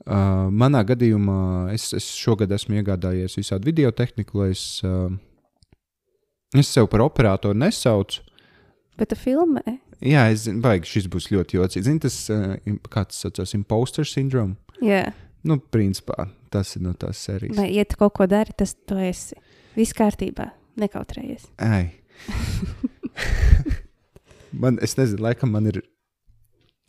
Uh, 0.02 0.48
manā 0.50 0.80
gadījumā 0.86 1.70
es, 1.70 1.92
es 1.94 2.08
šogad 2.18 2.50
esmu 2.50 2.80
iegādājies 2.80 3.36
visādi 3.38 3.68
video 3.70 3.92
tehniku, 3.94 4.40
lai 4.40 4.48
es, 4.50 4.64
uh, 4.82 5.12
es 6.58 6.72
sev 6.74 6.88
par 6.90 7.04
operatoru 7.04 7.54
nesaucu. 7.58 8.24
Bet 8.98 9.12
tu 9.12 9.18
filmē? 9.18 9.62
Jā, 10.02 10.26
es 10.34 10.48
zinu, 10.48 10.58
baigi, 10.64 10.90
šis 10.90 11.06
būs 11.12 11.30
ļoti 11.30 11.60
jocīgs. 11.60 11.86
Zini, 11.86 12.02
tas, 12.02 12.18
uh, 12.34 12.56
kā 12.90 13.04
tas 13.06 13.22
saucās, 13.22 13.54
imposter 13.54 14.08
syndrome? 14.08 14.58
Jā. 14.82 15.12
Nu, 15.46 15.60
principā, 15.74 16.26
tas 16.50 16.74
ir 16.74 16.82
no 16.82 16.96
tās 16.98 17.22
sērijas. 17.22 17.54
Vai, 17.58 17.70
ja 17.76 17.86
tu 17.86 17.98
kaut 18.02 18.16
ko 18.18 18.26
dari, 18.30 18.54
tas 18.58 18.74
tu 18.74 18.98
esi. 18.98 19.38
Viss 19.78 19.94
kārtībā, 19.96 20.50
nekautrējies. 20.82 21.46
Ai. 21.62 21.92
man, 24.62 24.82
es 24.82 24.98
nezinu, 24.98 25.22
laikam 25.28 25.54
man 25.54 25.70
ir 25.70 25.78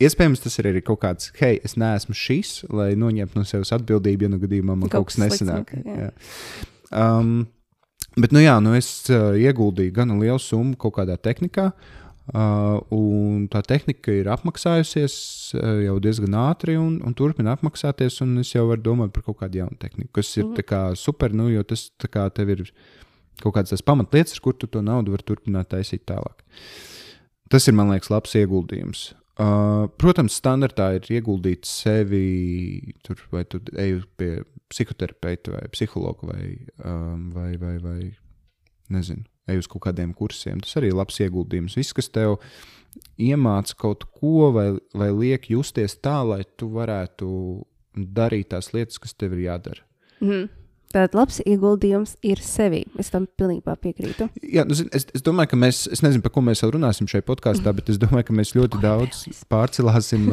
Iespējams, 0.02 0.40
tas 0.42 0.58
ir 0.58 0.66
arī 0.72 0.80
kaut 0.82 0.98
kāds, 1.04 1.28
hei, 1.38 1.60
es 1.62 1.76
neesmu 1.78 2.16
šis, 2.18 2.64
lai 2.74 2.92
noņemtu 2.98 3.38
no 3.38 3.44
sevis 3.46 3.70
atbildību, 3.76 4.26
ja 4.26 4.32
nu 4.32 4.40
gadījumā 4.42 4.74
man 4.74 4.90
kaut, 4.90 5.04
kaut 5.04 5.12
kas 5.12 5.20
nesanāk. 5.22 5.70
Jā. 5.84 6.08
Jā. 6.08 6.08
Um, 6.90 7.44
bet, 8.16 8.34
nu 8.34 8.42
jā, 8.42 8.56
nu 8.64 8.74
es 8.74 8.88
uh, 9.12 9.36
ieguldīju 9.38 9.94
gan 9.94 10.16
lielu 10.18 10.42
summu 10.42 10.74
kaut 10.82 10.96
kādā 10.98 11.14
tehnikā, 11.14 11.68
uh, 11.70 12.82
un 12.90 13.46
tā 13.54 13.62
tehnika 13.70 14.18
ir 14.18 14.32
apmaksājusies 14.34 15.16
uh, 15.60 15.70
jau 15.86 15.96
diezgan 16.02 16.40
ātri 16.42 16.74
un, 16.80 16.98
un 17.06 17.14
turpina 17.14 17.54
apmaksāties, 17.54 18.18
un 18.26 18.40
es 18.42 18.50
jau 18.50 18.66
varu 18.72 18.82
domāt 18.82 19.14
par 19.14 19.28
kaut 19.30 19.44
kādu 19.44 19.62
jaunu 19.62 19.78
tehniku, 19.78 20.10
kas 20.18 20.34
ir 20.40 20.50
mm. 20.50 20.98
super, 20.98 21.30
nu, 21.30 21.52
jo 21.54 21.62
tas 21.62 21.92
tev 22.02 22.56
ir 22.58 22.66
kaut 23.42 23.54
kāds 23.54 23.70
tas 23.70 23.82
pamatlietas, 23.86 24.42
kur 24.42 24.58
tu 24.58 24.66
to 24.66 24.82
naudu 24.82 25.14
vari 25.14 25.26
turpināt 25.26 25.70
taisīt 25.70 26.02
tālāk. 26.10 26.42
Tas 27.46 27.70
ir, 27.70 27.78
man 27.78 27.94
liekas, 27.94 28.10
labs 28.10 28.34
ieguldījums. 28.34 29.12
Uh, 29.34 29.88
protams, 29.98 30.36
standartā 30.38 30.92
ir 30.94 31.08
ieguldīt 31.10 31.66
sevi, 31.66 32.94
tur, 33.02 33.18
vai 33.34 33.42
tu 33.50 33.58
ej 33.74 34.04
pie 34.14 34.44
psihoterapeita 34.70 35.56
vai 35.56 35.64
psihologa 35.74 36.28
vai, 36.30 36.50
um, 36.86 37.32
vai, 37.34 37.56
vai, 37.58 37.74
vai 37.82 37.98
nezinu, 38.94 39.24
ej 39.50 39.64
uz 39.64 39.68
kaut 39.70 39.88
kādiem 39.88 40.14
kursiem. 40.14 40.62
Tas 40.62 40.78
arī 40.78 40.92
ir 40.92 40.98
labs 41.00 41.18
ieguldījums. 41.18 41.74
Viss, 41.80 41.96
kas 41.96 42.12
tev 42.14 42.38
iemāca 43.18 43.74
kaut 43.80 44.06
ko 44.14 44.52
vai, 44.54 44.68
vai 44.94 45.10
liek 45.10 45.50
justies 45.50 45.98
tā, 45.98 46.20
lai 46.22 46.44
tu 46.54 46.70
varētu 46.76 47.28
darīt 47.94 48.52
tās 48.54 48.70
lietas, 48.74 49.00
kas 49.02 49.18
tev 49.18 49.34
ir 49.34 49.48
jādara. 49.48 49.82
Mm. 50.22 50.46
Tātad 50.94 51.16
labs 51.18 51.40
ieguldījums 51.42 52.12
ir 52.22 52.38
sevi. 52.38 52.84
Es 53.02 53.08
tam 53.10 53.24
pilnībā 53.26 53.72
piekrītu. 53.82 54.28
Jā, 54.46 54.62
nu, 54.68 54.76
es, 54.94 55.08
es 55.10 55.24
domāju, 55.26 55.50
ka 55.50 55.58
mēs, 55.58 55.80
es 55.90 56.04
nezinu, 56.04 56.22
par 56.22 56.30
ko 56.36 56.44
mēs 56.46 56.62
vēl 56.62 56.76
runāsim 56.76 57.08
šajā 57.10 57.24
podkāstā, 57.26 57.72
bet 57.74 57.90
es 57.90 57.98
domāju, 57.98 58.28
ka 58.28 58.36
mēs 58.38 58.52
ļoti 58.58 58.78
daudz 58.82 59.24
pārcelāsim 59.50 60.28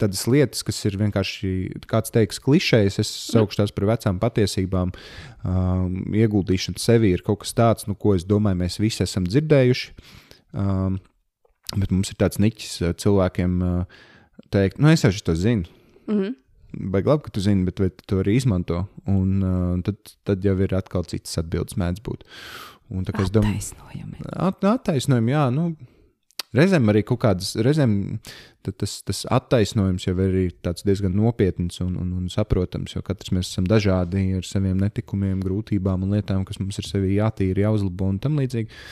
tādas 0.00 0.24
lietas, 0.24 0.64
kas 0.64 0.80
ir 0.88 0.96
vienkārši, 1.02 1.52
kāds 1.90 2.14
teiks, 2.14 2.40
klišejas. 2.40 2.96
Es 3.04 3.12
saukšu 3.34 3.60
tās 3.60 3.76
par 3.76 3.90
vecām 3.92 4.22
patiesībām. 4.22 4.94
Um, 5.44 6.00
ieguldīšana 6.16 6.80
sevi 6.80 7.12
ir 7.12 7.24
kaut 7.26 7.44
kas 7.44 7.52
tāds, 7.56 7.88
nu, 7.90 7.92
ko 7.92 8.16
es 8.16 8.24
domāju, 8.28 8.62
mēs 8.62 8.80
visi 8.80 9.04
esam 9.04 9.28
dzirdējuši. 9.28 9.92
Um, 10.56 10.96
bet 11.76 11.92
mums 11.92 12.08
ir 12.08 12.16
tāds 12.24 12.40
niķis 12.40 12.96
cilvēkiem 13.04 13.60
teikt, 14.48 14.80
nu, 14.80 14.88
es 14.88 15.04
jau 15.04 15.12
to 15.28 15.36
zinu. 15.36 15.68
Mm 16.08 16.16
-hmm. 16.16 16.34
Baigi 16.72 17.10
labi, 17.10 17.24
ka 17.26 17.34
tu 17.34 17.42
zini, 17.44 17.66
bet 17.66 17.82
vai 17.82 17.90
tu 17.92 18.06
to 18.06 18.20
arī 18.22 18.36
izmanto? 18.38 18.84
Un 19.10 19.40
uh, 19.42 19.78
tad, 19.86 20.14
tad 20.28 20.44
jau 20.46 20.56
ir 20.62 20.74
atkal 20.78 21.06
citas 21.10 21.38
atbildes 21.40 21.78
mēdz 21.80 22.02
būt. 22.06 22.26
Un, 22.90 23.06
tā, 23.06 23.14
attaisnojumi. 23.14 24.24
At, 24.34 24.64
attaisnojumi, 24.66 25.34
jā. 25.34 25.44
Nu, 25.54 25.68
reizēm 26.56 26.90
arī 26.90 27.02
kaut 27.06 27.22
kādas, 27.22 27.52
reizēm 27.62 27.92
tas, 28.66 28.96
tas 29.06 29.22
attaisnojums 29.30 30.06
jau 30.08 30.16
ir 30.26 30.38
diezgan 30.84 31.14
nopietns 31.16 31.80
un, 31.84 31.94
un, 32.00 32.12
un 32.18 32.26
saprotams, 32.32 32.96
jo 32.96 33.04
katrs 33.06 33.32
mēs 33.36 33.52
esam 33.52 33.68
dažādi 33.70 34.26
ar 34.38 34.46
saviem 34.46 34.80
netikumiem, 34.82 35.38
grūtībām 35.44 36.06
un 36.06 36.16
lietām, 36.16 36.44
kas 36.48 36.60
mums 36.62 36.80
ir 36.82 36.88
sevi 36.88 37.16
jātīra, 37.18 37.68
jāuzlabo 37.68 38.10
un 38.10 38.20
tam 38.22 38.40
līdzīgi. 38.42 38.82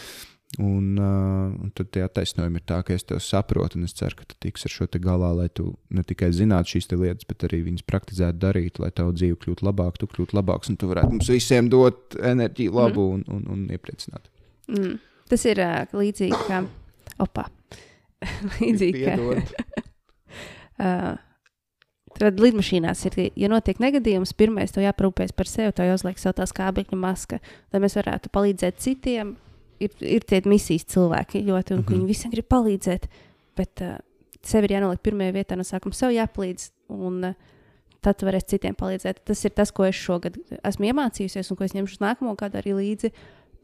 Un, 0.57 0.97
uh, 0.97 1.53
un 1.61 1.69
tad 1.77 1.91
tie 1.93 2.01
attaisnojumi 2.07 2.63
ir 2.63 2.65
tā, 2.67 2.79
ka 2.83 2.95
es 2.97 3.05
tevi 3.05 3.21
saprotu, 3.21 3.77
un 3.77 3.85
es 3.85 3.93
ceru, 3.99 4.17
ka 4.17 4.25
tu 4.31 4.37
tiks 4.41 4.65
ar 4.65 4.73
šo 4.73 4.87
te 4.89 4.99
galā, 5.03 5.29
lai 5.37 5.51
tu 5.53 5.75
ne 5.93 6.01
tikai 6.09 6.31
zinātu 6.33 6.73
šīs 6.73 6.89
lietas, 6.95 7.27
bet 7.29 7.45
arī 7.45 7.61
viņas 7.67 7.85
praktizētu 7.85 8.41
darīt, 8.47 8.81
lai 8.81 8.89
tavu 8.97 9.13
dzīve 9.13 9.37
kļūtu 9.43 9.67
labāka, 9.69 10.01
tu 10.01 10.09
kļūtu 10.09 10.39
labāks, 10.39 10.73
un 10.73 10.79
tu 10.81 10.89
varētu 10.89 11.13
mums 11.13 11.29
visiem 11.29 11.69
dot 11.69 12.17
enerģiju, 12.17 12.73
labu 12.81 13.05
mm. 13.05 13.15
un, 13.29 13.37
un, 13.37 13.43
un 13.55 13.77
iepriecināt. 13.77 14.33
Mm. 14.73 14.97
Tas 15.29 15.45
ir 15.53 15.61
uh, 15.61 15.95
līdzīgi 16.01 16.41
kā 16.49 16.63
opa. 17.21 17.45
līdzīgi 18.63 19.05
kā. 19.05 19.19
uh, 20.89 21.11
Tad 22.19 22.41
lidmašīnās 22.43 23.05
ir, 23.07 23.19
ja 23.39 23.51
notiek 23.53 23.79
negadījums, 23.79 24.33
pirmais 24.35 24.73
to 24.75 24.83
jāparūpēs 24.83 25.31
par 25.37 25.47
sevi, 25.47 25.75
to 25.77 25.85
jāuzliek 25.87 26.19
sev 26.19 26.33
tās 26.41 26.51
kābekļa 26.57 26.99
maska, 26.99 27.39
lai 27.71 27.83
mēs 27.85 27.95
varētu 28.01 28.33
palīdzēt 28.35 28.81
citiem, 28.83 29.37
ir, 29.81 29.95
ir 30.01 30.27
tie 30.29 30.41
misijas 30.47 30.87
cilvēki 30.95 31.45
ļoti, 31.47 31.75
un 31.75 31.81
mm 31.81 31.85
-hmm. 31.85 31.95
viņi 31.95 32.07
visiem 32.07 32.33
grib 32.35 32.49
palīdzēt. 32.51 33.09
Bet 33.57 33.83
uh, 33.83 33.99
sev 34.43 34.65
ir 34.65 34.79
jānoliek 34.79 35.03
pirmajā 35.03 35.35
vietā, 35.35 35.57
no 35.57 35.67
sākuma 35.67 35.95
sev 35.95 36.15
jāpalīdz. 36.15 36.71
Un, 36.89 37.25
uh, 37.25 37.55
Tad 37.99 38.21
tu 38.21 38.29
varēsi 38.29 38.55
citiem 38.55 38.77
palīdzēt. 38.79 39.25
Tas 39.27 39.41
ir 39.45 39.55
tas, 39.59 39.73
ko 39.75 39.87
es 39.89 39.99
šogad 39.99 40.37
esmu 40.63 40.87
iemācījusies, 40.93 41.51
un 41.51 41.59
ko 41.59 41.67
es 41.67 41.75
ņemšu 41.75 41.99
nākamo 42.05 42.37
gadu 42.39 42.61
arī 42.61 42.77
līdzi. 42.77 43.11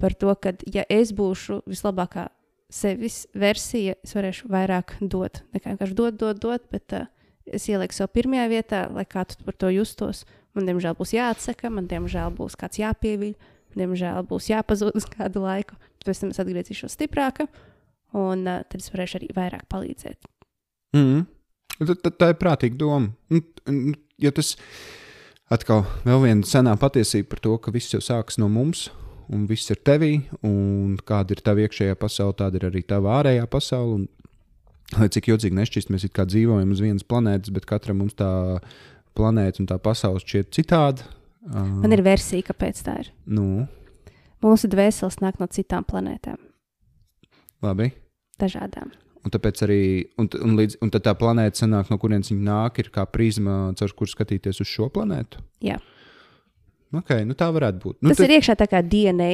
Par 0.03 0.17
to, 0.19 0.33
ka, 0.35 0.57
ja 0.75 0.83
es 0.91 1.13
būšu 1.15 1.61
vislabākā 1.71 2.27
sevis 2.75 3.29
versija, 3.39 3.95
es 4.03 4.15
varēšu 4.17 4.51
vairāk 4.51 4.97
dot. 5.01 5.45
Nekā 5.55 5.71
vienkārši 5.71 5.99
dot, 6.01 6.19
dot, 6.19 6.41
dot, 6.43 6.67
bet 6.75 6.97
uh, 6.99 7.07
es 7.47 7.69
ielieku 7.71 7.95
sev 7.95 8.11
pirmajā 8.11 8.49
vietā, 8.51 8.81
lai 8.91 9.07
kā 9.07 9.23
tu 9.29 9.39
par 9.47 9.55
to 9.55 9.71
justos. 9.71 10.25
Man, 10.55 10.67
diemžēl, 10.67 10.99
būs 10.99 11.15
jāatsaka, 11.15 11.71
man, 11.71 11.87
diemžēl, 11.91 12.35
būs 12.35 12.59
kāds 12.59 12.83
jāpievīļ, 12.83 13.35
diemžēl, 13.79 14.27
būs 14.27 14.51
jāpazūd 14.51 14.99
uz 14.99 15.07
kādu 15.15 15.47
laiku 15.47 15.79
pēc 16.07 16.23
tam 16.23 16.35
es 16.35 16.41
atgriezīšos 16.43 16.97
stiprāka, 16.97 17.49
un 18.15 18.45
uh, 18.47 18.63
tad 18.69 18.81
es 18.81 18.91
varēšu 18.95 19.21
arī 19.21 19.31
vairāk 19.37 19.67
palīdzēt. 19.73 20.29
Mm. 20.97 21.25
Tad, 21.81 21.97
tad 22.05 22.19
tā 22.21 22.31
ir 22.33 22.39
prātīga 22.39 22.79
doma. 22.79 23.11
Jo 24.23 24.31
tas 24.35 24.55
atkal 25.53 25.83
vēl 26.07 26.21
viena 26.23 26.47
senā 26.47 26.77
patiesība 26.79 27.33
par 27.33 27.43
to, 27.43 27.57
ka 27.59 27.75
viss 27.75 27.95
jau 27.95 28.03
sākas 28.05 28.39
no 28.39 28.47
mums, 28.53 28.87
un 29.33 29.49
viss 29.51 29.73
ir 29.73 29.81
tevī, 29.83 30.13
un 30.47 30.95
kāda 31.07 31.35
ir 31.35 31.43
tava 31.45 31.65
iekšējā 31.65 31.97
pasaule, 31.99 32.37
tāda 32.39 32.61
ir 32.61 32.69
arī 32.71 32.85
tava 32.87 33.19
ārējā 33.19 33.49
pasaule. 33.51 34.05
Un, 34.05 34.07
lai 35.01 35.09
cik 35.11 35.33
jocīgi 35.33 35.59
nešķist, 35.59 35.91
mēs 35.91 36.07
kā 36.15 36.27
dzīvojam 36.29 36.75
uz 36.75 36.83
vienas 36.85 37.07
planētas, 37.09 37.53
bet 37.55 37.67
katram 37.67 38.03
mums 38.03 38.17
tā 38.19 38.31
planēta 39.19 39.63
un 39.63 39.71
tā 39.71 39.79
pasaule 39.83 40.23
šķiet 40.23 40.53
citāda. 40.55 41.09
Man 41.51 41.93
ir 41.93 42.05
versija, 42.05 42.47
kāpēc 42.53 42.81
tā 42.87 42.99
ir. 43.03 43.11
Nu, 43.27 43.67
Mūsu 44.45 44.69
dvēseles 44.69 45.21
nāk 45.25 45.41
no 45.41 45.49
citām 45.49 45.87
planētām. 45.89 46.37
Labi. 47.65 47.91
Dažādām. 48.41 48.93
Un 49.25 49.33
tāpēc 49.33 49.63
arī 49.65 49.81
un, 50.21 50.29
un 50.45 50.57
līdz, 50.59 50.77
un 50.85 50.91
tā 50.93 51.15
planēta, 51.17 51.63
sanāk, 51.63 51.89
no 51.89 51.97
kurienes 52.01 52.29
viņa 52.29 52.45
nāk, 52.45 52.83
ir 52.83 52.91
kā 52.93 53.07
prizma, 53.09 53.73
caur 53.79 53.95
kuru 53.97 54.13
skatīties 54.13 54.61
uz 54.61 54.69
šo 54.69 54.91
planētu. 54.93 55.41
Jā. 55.65 55.79
Okay, 56.95 57.25
nu 57.27 57.37
tā 57.39 57.49
varētu 57.55 57.81
būt. 57.81 57.97
Nu, 58.03 58.13
Tas 58.13 58.21
tad... 58.21 58.29
ir 58.29 58.37
iekšā 58.37 58.57
tā 58.61 58.69
kā 58.71 58.83
DNA. 58.85 59.33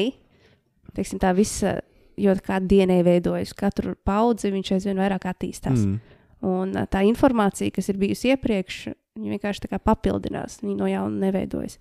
Teiksim, 0.94 1.18
tā 1.22 1.32
visa, 1.34 1.74
jo 2.18 2.36
kā 2.46 2.60
DNA 2.62 3.00
veidojas, 3.06 3.52
katru 3.58 3.96
paudzi 4.06 4.52
viņš 4.54 4.72
aizvien 4.78 5.02
vairāk 5.02 5.26
attīstās. 5.30 5.82
Mm. 5.82 5.98
Un 6.46 6.72
tā 6.90 7.02
informācija, 7.04 7.74
kas 7.74 7.90
ir 7.90 7.98
bijusi 8.00 8.30
iepriekš, 8.32 8.78
viņa 9.18 9.34
vienkārši 9.34 9.82
papildinās, 9.82 10.60
viņa 10.62 10.78
no 10.78 10.88
jauna 10.88 11.26
neveidojas. 11.26 11.76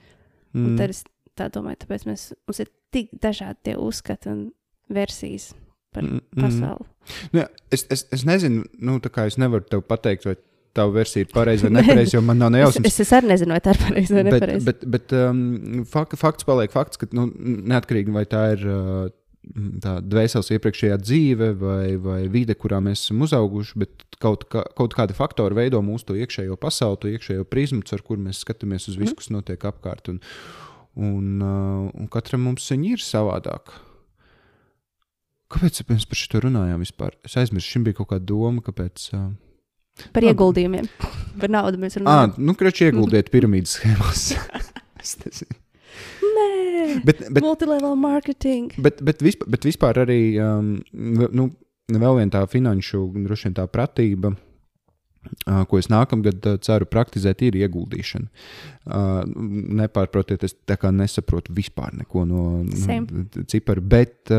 Mm. 0.52 0.66
Un 0.66 0.82
tad 0.82 0.98
es 0.98 1.06
tā 1.40 1.50
domāju, 1.54 1.82
tāpēc 1.86 2.06
mēs, 2.10 2.28
mums 2.48 2.62
ir 2.64 2.70
tik 2.94 3.12
dažādi 3.24 3.70
tie 3.70 3.76
uzskati 3.80 4.32
un 4.32 4.46
versijas 4.94 5.52
par 5.96 6.06
mm, 6.06 6.22
mm. 6.36 6.44
pasauli. 6.44 6.90
Nu, 7.34 7.46
es, 7.74 7.86
es, 7.90 8.06
es 8.14 8.26
nezinu, 8.28 8.66
nu, 8.86 9.00
tā 9.04 9.12
kā 9.14 9.26
es 9.30 9.40
nevaru 9.42 9.66
tev 9.70 9.84
pateikt, 9.90 10.28
vai 10.30 10.36
tā 10.78 10.86
versija 10.94 11.26
ir 11.26 11.32
pareiza 11.34 11.68
vai 11.68 11.80
nepareiza, 11.80 12.18
jo 12.18 12.24
man 12.26 12.38
nav 12.42 12.52
nejausmas. 12.54 12.86
es, 12.86 13.00
es 13.06 13.14
arī 13.18 13.32
nezinu, 13.32 13.56
vai 13.56 13.64
tā 13.66 13.74
ir 13.74 13.82
pareiza 13.82 14.18
vai 14.18 14.26
nepareiza. 14.28 14.66
Bet, 14.68 14.84
bet, 14.84 15.08
bet 15.10 15.16
um, 15.18 15.86
fak, 15.90 16.14
fakts 16.20 16.46
paliek 16.48 16.74
fakts, 16.74 17.02
ka 17.02 17.10
nu, 17.18 17.30
neatkarīgi 17.74 18.14
vai 18.16 18.28
tā 18.30 18.52
ir. 18.58 18.68
Uh, 18.68 19.16
Tā 19.50 19.96
dvēseles 20.04 20.50
iepriekšējā 20.52 20.98
dzīve 21.00 21.48
vai, 21.58 21.96
vai 22.04 22.18
vide, 22.30 22.54
kurā 22.60 22.82
mēs 22.84 23.06
esam 23.06 23.24
uzauguši, 23.26 23.78
bet 23.82 24.04
kaut, 24.22 24.44
kā, 24.52 24.66
kaut 24.78 24.94
kādi 24.94 25.16
faktori 25.18 25.56
veido 25.58 25.80
mūsu 25.82 26.18
iekšējo 26.20 26.58
pasauli, 26.60 27.00
to 27.00 27.12
iekšējo 27.16 27.46
prizmu, 27.50 27.80
ar 27.96 28.04
kuru 28.06 28.28
mēs 28.28 28.44
skatāmies 28.44 28.90
uz 28.92 29.00
visu, 29.00 29.16
kas 29.18 29.32
notiek 29.34 29.64
apkārt. 29.66 30.12
Un, 30.12 30.20
Un, 30.98 31.38
uh, 31.44 31.92
un 31.94 32.10
katram 32.12 32.44
mums 32.48 32.66
viņa 32.72 32.96
ir 32.96 33.04
savādāk. 33.04 33.76
Kāpēc 35.50 35.82
mēs 35.90 36.06
par 36.10 36.20
šo 36.20 36.42
runājām 36.46 36.82
vispār? 36.84 37.16
Es 37.26 37.38
aizmirsu, 37.40 37.76
šim 37.76 37.86
bija 37.88 38.00
kaut 38.00 38.12
kāda 38.12 38.26
doma, 38.30 38.64
kāpēc. 38.66 39.06
Uh, 39.18 39.30
par 40.16 40.26
nā, 40.26 40.34
ieguldījumiem, 40.34 40.90
par 41.42 41.54
naudu 41.54 41.82
mēs 41.82 41.98
runājam. 42.00 42.34
Ah, 42.34 42.42
nu, 42.42 42.56
krači 42.58 42.90
ieguldiet 42.90 43.32
piramīdas 43.34 43.78
schēmās. 43.80 44.28
Nē, 46.30 46.50
bet, 47.08 47.24
bet, 47.28 47.42
multilevel 47.44 47.96
marketing. 48.00 48.76
Bet, 48.80 49.02
bet, 49.06 49.24
vispār, 49.26 49.50
bet 49.56 49.66
vispār 49.66 50.04
arī 50.04 50.22
um, 50.44 50.76
nu, 50.94 51.50
vēl 51.90 52.20
viena 52.20 52.36
tā 52.38 52.44
finanšu, 52.50 53.08
droši 53.26 53.50
vien 53.50 53.58
tā 53.58 53.66
pratība 53.72 54.36
ko 55.46 55.80
es 55.80 55.90
nākamgad 55.92 56.46
ceru 56.66 56.88
praktizēt, 56.90 57.44
ir 57.46 57.60
ieguldīšana. 57.60 58.30
Nepārprotiet, 59.82 60.46
es 60.48 60.56
tā 60.70 60.80
kā 60.82 60.94
nesaprotu 60.96 61.56
vispār 61.58 61.94
neko 62.02 62.26
no 62.30 62.46
ciparu, 63.50 63.84
bet 63.84 64.34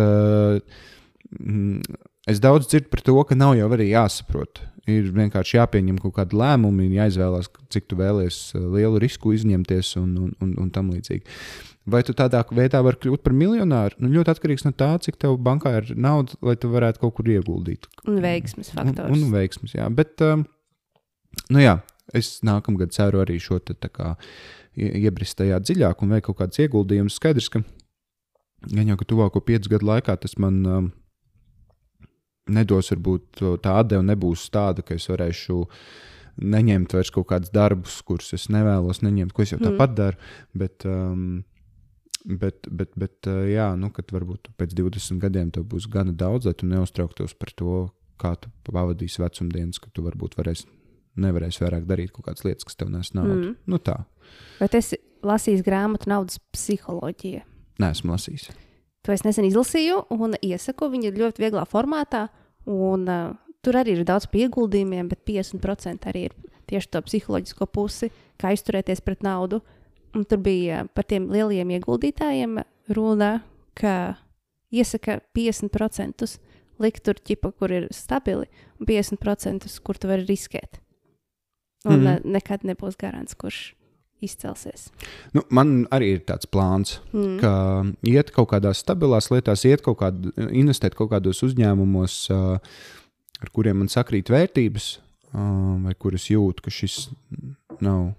es 2.30 2.42
daudz 2.42 2.68
dzirdu 2.70 2.90
par 2.92 3.04
to, 3.06 3.16
ka 3.28 3.38
nav 3.38 3.56
jau 3.58 3.70
arī 3.76 3.92
jāsaprot. 3.92 4.64
Ir 4.90 5.10
vienkārši 5.14 5.58
jāpieņem 5.58 5.98
kaut 6.02 6.16
kādi 6.16 6.38
lēmumi, 6.40 6.88
jāizvēlās, 6.96 7.50
cik 7.70 7.90
tu 7.90 7.98
vēlies 8.00 8.38
lielu 8.56 8.98
risku 9.02 9.34
izņemties 9.36 9.92
un, 10.00 10.14
un, 10.24 10.30
un, 10.42 10.54
un 10.64 10.70
tam 10.74 10.88
līdzīgi. 10.90 11.22
Vai 11.90 12.00
tu 12.06 12.14
tādā 12.16 12.42
veidā 12.54 12.80
vari 12.84 12.98
kļūt 13.02 13.22
par 13.24 13.34
miljonāru? 13.36 13.96
Nu, 14.02 14.10
ļoti 14.12 14.32
atkarīgs 14.34 14.66
no 14.66 14.72
tā, 14.76 14.90
cik 15.04 15.16
tev 15.20 15.36
bankā 15.42 15.72
ir 15.78 15.92
nauda, 15.96 16.36
lai 16.44 16.56
tu 16.60 16.70
varētu 16.72 17.02
kaut 17.02 17.14
kur 17.18 17.30
ieguldīt. 17.32 17.88
Un 18.08 18.20
veiksmes 18.24 18.72
faktors. 18.74 19.12
Un, 19.12 19.28
un 19.28 19.32
veiksmes, 19.36 19.76
jā. 19.78 19.86
Bet, 19.94 20.16
um, 20.26 20.44
Nu 21.50 21.62
jā, 21.62 21.78
es 22.16 22.38
nākamgad 22.46 22.94
ceru 22.94 23.22
arī 23.22 23.38
šo 23.42 23.60
te 23.62 23.74
kā, 23.88 24.14
iebrist 24.76 25.38
tajā 25.38 25.60
dziļāk 25.62 26.02
un 26.02 26.16
veikt 26.16 26.28
kaut 26.28 26.40
kādus 26.42 26.62
ieguldījumus. 26.64 27.18
Skaidrs, 27.18 27.50
ka 27.52 27.62
gan 28.70 28.92
jau 28.92 28.98
ka 29.00 29.08
tuvāko 29.08 29.42
piecu 29.44 29.74
gadu 29.74 29.88
laikā 29.90 30.16
tas 30.20 30.36
man 30.42 30.60
um, 30.66 30.88
nedos, 32.50 32.90
varbūt 32.94 33.44
tā 33.64 33.76
atdeve 33.82 34.04
nebūs 34.06 34.48
tāda, 34.52 34.84
ka 34.86 34.96
es 34.98 35.08
varēšu 35.10 35.62
neņemt 36.40 36.94
vairs 36.96 37.12
kaut 37.14 37.28
kādus 37.30 37.52
darbus, 37.54 38.00
kurus 38.06 38.32
es 38.36 38.48
nevēlos 38.52 39.02
neņemt, 39.04 39.34
ko 39.34 39.44
es 39.44 39.54
jau 39.54 39.60
mm. 39.60 39.70
tāpat 39.70 39.96
daru. 39.98 40.34
Bet, 40.56 40.86
um, 40.88 41.42
Bet, 42.20 42.66
bet, 42.68 42.90
bet 43.00 43.24
jā, 43.48 43.70
nu, 43.80 43.88
kad 43.96 44.10
varbūt 44.12 44.50
pēc 44.60 44.74
20 44.76 45.22
gadiem 45.22 45.48
tev 45.56 45.64
būs 45.72 45.86
gana 45.88 46.12
daudz, 46.12 46.44
lai 46.44 46.52
tu 46.52 46.66
neuztrauktos 46.68 47.32
par 47.32 47.48
to, 47.56 47.76
kā 48.20 48.34
tu 48.36 48.50
pavadīsi 48.68 49.22
vecumdienas, 49.22 49.80
ka 49.80 49.88
tu 49.88 50.04
varbūt 50.04 50.36
varēsi 50.36 50.68
nevarēsi 51.20 51.64
vairāk 51.64 51.86
darīt 51.88 52.12
kaut 52.14 52.28
kādas 52.28 52.44
lietas, 52.46 52.66
kas 52.68 52.78
tev 52.78 52.90
nes 52.92 53.12
naudu. 53.16 53.36
Mm. 53.50 53.54
Nu, 53.70 53.80
tā. 53.82 53.96
Vai 54.60 54.68
tu 54.70 54.78
esi 54.78 55.00
lasījis 55.26 55.64
grāmatu 55.66 56.10
Naudas 56.10 56.40
psiholoģija? 56.54 57.44
Nē, 57.80 57.92
esmu 57.94 58.14
lasījis. 58.14 58.50
To 59.06 59.14
es 59.14 59.24
nesen 59.24 59.46
izlasīju, 59.48 60.02
un 60.12 60.36
iesaku 60.44 60.90
viņu 60.92 61.14
ļoti 61.16 61.42
vieglā 61.42 61.64
formātā. 61.68 62.26
Un, 62.68 63.06
uh, 63.08 63.32
tur 63.64 63.80
arī 63.80 63.96
ir 63.96 64.06
daudz 64.08 64.28
ieguldījumiem, 64.28 65.08
bet 65.08 65.24
50% 65.28 66.08
arī 66.10 66.28
ir 66.28 66.36
tieši 66.70 66.92
to 66.92 67.02
psiholoģisko 67.06 67.68
pusi, 67.72 68.10
kā 68.40 68.52
izturēties 68.54 69.02
pret 69.04 69.24
naudu. 69.26 69.62
Un 70.14 70.26
tur 70.28 70.42
bija 70.42 70.84
par 70.94 71.06
tiem 71.08 71.28
lielajiem 71.30 71.72
ieguldītājiem 71.78 72.60
runa, 72.92 73.40
ka 73.78 74.18
iesaka 74.74 75.20
50% 75.36 76.26
likt 76.80 77.04
tur 77.06 77.18
ķipa, 77.20 77.52
kur 77.56 77.72
ir 77.74 77.88
stabili, 77.94 78.48
un 78.80 78.88
50% 78.88 79.68
kur 79.84 79.98
tu 80.00 80.10
vari 80.10 80.26
riskēt. 80.28 80.80
Un 81.88 82.02
mm. 82.02 82.24
nekad 82.36 82.64
nebūs 82.68 82.98
garants, 83.00 83.36
kurš 83.40 83.70
izcelsies. 84.20 84.88
Nu, 85.32 85.42
man 85.54 85.86
arī 85.94 86.14
ir 86.16 86.24
tāds 86.28 86.48
plāns, 86.50 86.98
mm. 87.14 87.36
ka 87.40 87.52
iet 88.08 88.32
kaut 88.36 88.50
kādās 88.52 88.82
stabilās 88.84 89.30
lietās, 89.32 89.64
iet 89.68 89.84
kaut 89.84 90.00
kādā, 90.02 90.34
investēt 90.50 90.96
kaut 90.98 91.12
kādos 91.14 91.40
uzņēmumos, 91.46 92.16
ar 92.34 93.52
kuriem 93.56 93.80
man 93.80 93.92
sakrīt 93.92 94.32
vērtības, 94.32 94.90
vai 95.86 95.94
kurus 95.96 96.28
jūtu, 96.28 96.66
ka 96.66 96.74
šis 96.74 97.06
nav 97.80 98.10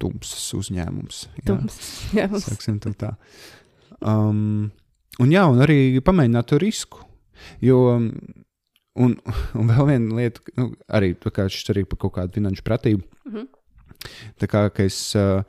tumsas 0.00 0.44
uzņēmums. 0.56 1.24
Tumsas 1.46 1.90
uzņēmums. 2.12 2.98
tā. 3.00 3.14
Um, 4.00 4.70
un 5.20 5.32
jā, 5.32 5.44
un 5.48 5.60
arī 5.64 6.00
pamēģināt 6.04 6.52
to 6.52 6.60
risku. 6.60 7.04
Jo 7.64 7.96
Un, 9.00 9.16
un 9.56 9.70
vēl 9.70 9.86
viena 9.92 10.18
lieta, 10.18 10.42
nu, 10.58 10.72
arī 10.88 11.14
šis 11.16 11.72
arī 11.72 11.86
par 11.88 12.00
kaut 12.02 12.16
kādu 12.18 12.36
finanšu 12.36 12.66
pratību. 12.66 13.02
Mm 13.24 13.32
-hmm. 13.32 13.48
Tā 14.40 14.46
kā 14.48 14.84
es 14.84 15.14
uh, 15.16 15.42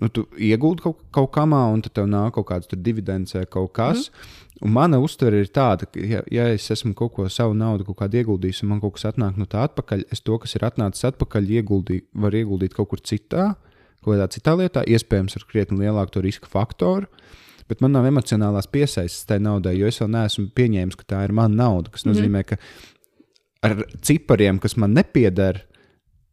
nu, 0.00 0.08
tu 0.12 0.24
iegūti 0.40 0.84
kaut, 0.84 1.00
kaut 1.14 1.30
kamā, 1.34 1.64
un 1.74 1.82
tad 1.84 1.94
tev 1.98 2.08
nāk 2.10 2.34
kaut 2.36 2.48
kāds 2.50 2.70
dividends 2.70 3.34
vai 3.36 3.46
kaut 3.46 3.72
kas. 3.76 4.08
Mm. 4.08 4.46
Un 4.66 4.74
mana 4.74 5.00
uztvere 5.00 5.40
ir 5.40 5.48
tāda, 5.52 5.88
ka, 5.88 6.00
ja, 6.04 6.20
ja 6.32 6.48
es 6.52 6.68
esmu 6.72 6.92
kaut 6.96 7.14
ko 7.16 7.28
savu 7.32 7.56
naudu, 7.56 7.86
kaut 7.88 8.00
kādu 8.02 8.20
ieguldījis, 8.20 8.62
un 8.64 8.74
man 8.74 8.82
kaut 8.82 8.98
kas 8.98 9.08
atnāk 9.12 9.38
no 9.40 9.48
tā 9.48 9.64
atpakaļ, 9.68 10.04
es 10.12 10.20
to, 10.24 10.36
kas 10.42 10.56
ir 10.56 10.66
atnācis 10.68 11.06
atpakaļ, 11.08 11.48
ieguldī, 11.60 12.02
varu 12.12 12.42
ieguldīt 12.42 12.76
kaut 12.76 12.90
kur 12.92 13.00
citā, 13.00 13.54
kaut 14.00 14.14
kādā 14.14 14.28
citā 14.32 14.56
lietā, 14.60 14.84
iespējams, 14.84 15.38
ar 15.38 15.46
krietni 15.48 15.80
lielāku 15.84 16.24
riska 16.24 16.50
faktoru. 16.52 17.08
Bet 17.70 17.82
man 17.84 17.94
nav 17.94 18.08
emocionālās 18.08 18.66
piesaistes 18.70 19.28
tai 19.28 19.38
naudai, 19.42 19.76
jo 19.78 19.90
es 19.90 20.00
vēl 20.02 20.10
neesmu 20.16 20.48
pieņēmis, 20.58 20.98
ka 20.98 21.06
tā 21.14 21.24
ir 21.26 21.34
mana 21.36 21.62
nauda. 21.64 21.92
Tas 21.94 22.06
mhm. 22.06 22.16
nozīmē, 22.16 22.44
ka 22.48 22.58
ar 23.66 23.76
cipariem, 24.02 24.58
kas 24.62 24.76
man 24.80 24.96
nepieder, 24.96 25.62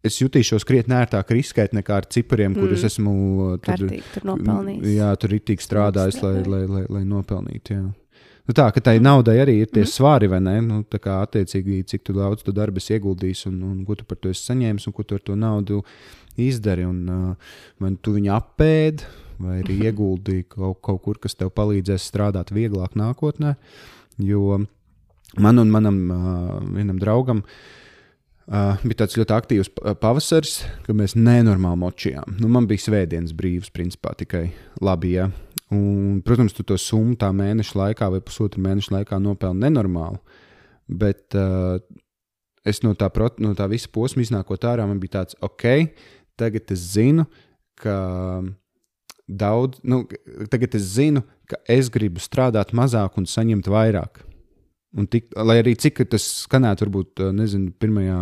es 0.08 0.18
jutīšos 0.22 0.66
krietni 0.68 0.96
ērtāk 0.98 1.32
riskēt 1.36 1.74
nekā 1.76 2.02
ar 2.02 2.08
cipariem, 2.12 2.54
mm. 2.54 2.62
kurus 2.62 2.86
esmu 2.88 3.14
tur, 3.66 3.88
tur 4.14 4.28
nopelnījis. 4.30 4.92
Jā, 4.96 5.10
tur 5.20 5.34
ir 5.36 5.44
tik 5.48 5.64
strādājis, 5.64 6.22
lai, 6.24 6.36
lai, 6.48 6.62
lai, 6.70 6.84
lai 6.98 7.02
nopelnītu. 7.08 7.76
Jā. 7.76 7.88
Nu 8.48 8.56
tā, 8.56 8.70
ka 8.72 8.80
tai 8.80 8.96
naudai 9.04 9.36
arī 9.44 9.58
ir 9.66 9.72
tie 9.74 9.84
mm. 9.84 9.92
svari, 9.92 10.30
vai 10.32 10.40
ne? 10.44 10.56
Nu, 10.64 10.80
tā 10.88 11.02
kā 11.04 11.18
attiecīgi, 11.26 11.82
cik 11.92 12.06
tu 12.08 12.16
daudz 12.16 12.46
tu 12.48 12.54
darbu 12.56 12.80
ieguldīsi 12.80 13.50
un, 13.52 13.60
un 13.68 13.82
ko 13.88 13.98
tu 14.00 14.08
par 14.08 14.22
to 14.22 14.32
esi 14.32 14.46
saņēmis 14.48 14.88
un 14.88 14.96
ko 14.96 15.04
tu 15.04 15.18
ar 15.18 15.26
to 15.28 15.36
naudu 15.36 15.82
izdari. 16.40 16.86
Un, 16.88 17.02
uh, 17.12 17.58
vai 17.84 17.92
tu 18.00 18.16
viņu 18.16 18.32
apēdi, 18.38 19.10
vai 19.42 19.60
arī 19.62 19.78
ieguldīji 19.90 20.48
kaut, 20.54 20.80
kaut 20.86 21.02
kur, 21.06 21.20
kas 21.22 21.38
tev 21.38 21.52
palīdzēs 21.58 22.10
strādāt 22.12 22.54
vieglāk 22.56 22.98
nākotnē. 22.98 23.56
Jo 24.24 24.62
man 25.38 25.60
un 25.62 25.74
manam 25.74 26.00
uh, 26.12 26.54
vienam 26.74 27.00
draugam 27.02 27.44
uh, 27.44 28.80
bija 28.84 29.04
tāds 29.04 29.18
ļoti 29.20 29.36
aktīvs 29.36 29.72
pavasaris, 30.02 30.62
kad 30.86 30.98
mēs 30.98 31.18
nenormāli 31.20 31.82
močījām. 31.84 32.38
Nu, 32.42 32.50
man 32.54 32.70
bija 32.70 32.88
svētdienas 32.88 33.36
brīvs, 33.38 33.74
principā 33.74 34.16
tikai 34.18 34.48
labi. 34.82 35.18
Ja? 35.18 35.30
Un, 35.74 36.22
protams, 36.26 36.56
tu 36.56 36.64
to 36.64 36.78
summu 36.80 37.18
tā 37.20 37.30
mēneša 37.36 37.80
laikā 37.82 38.12
vai 38.14 38.24
pusotra 38.24 38.64
mēneša 38.64 39.00
laikā 39.00 39.20
nopelni 39.20 39.68
nenormāli. 39.68 40.22
Bet 40.88 41.36
uh, 41.36 41.82
es 42.68 42.80
no 42.86 42.94
tā, 42.96 43.10
no 43.44 43.52
tā 43.58 43.68
visa 43.72 43.92
posma 43.92 44.24
iznākot 44.24 44.64
ārā, 44.68 44.88
man 44.88 45.02
bija 45.04 45.20
tāds, 45.20 45.36
ok, 45.44 45.92
tagad 46.40 46.72
es 46.72 46.86
zinu, 46.94 47.28
ka 47.78 47.98
daudz, 49.28 49.82
nu, 49.84 50.06
tagad 50.52 50.76
es 50.80 50.88
zinu, 50.96 51.24
ka 51.48 51.60
es 51.70 51.92
gribu 51.94 52.22
strādāt 52.24 52.74
mazāk 52.76 53.20
un 53.20 53.28
saņemt 53.30 53.70
vairāk. 53.72 54.24
Un 54.98 55.06
tik, 55.12 55.28
lai 55.36 55.60
arī 55.60 55.76
cik 55.78 56.00
tas 56.10 56.24
skanētu, 56.48 56.86
varbūt, 56.88 57.22
nezinu, 57.36 57.74
pirmajā, 57.78 58.20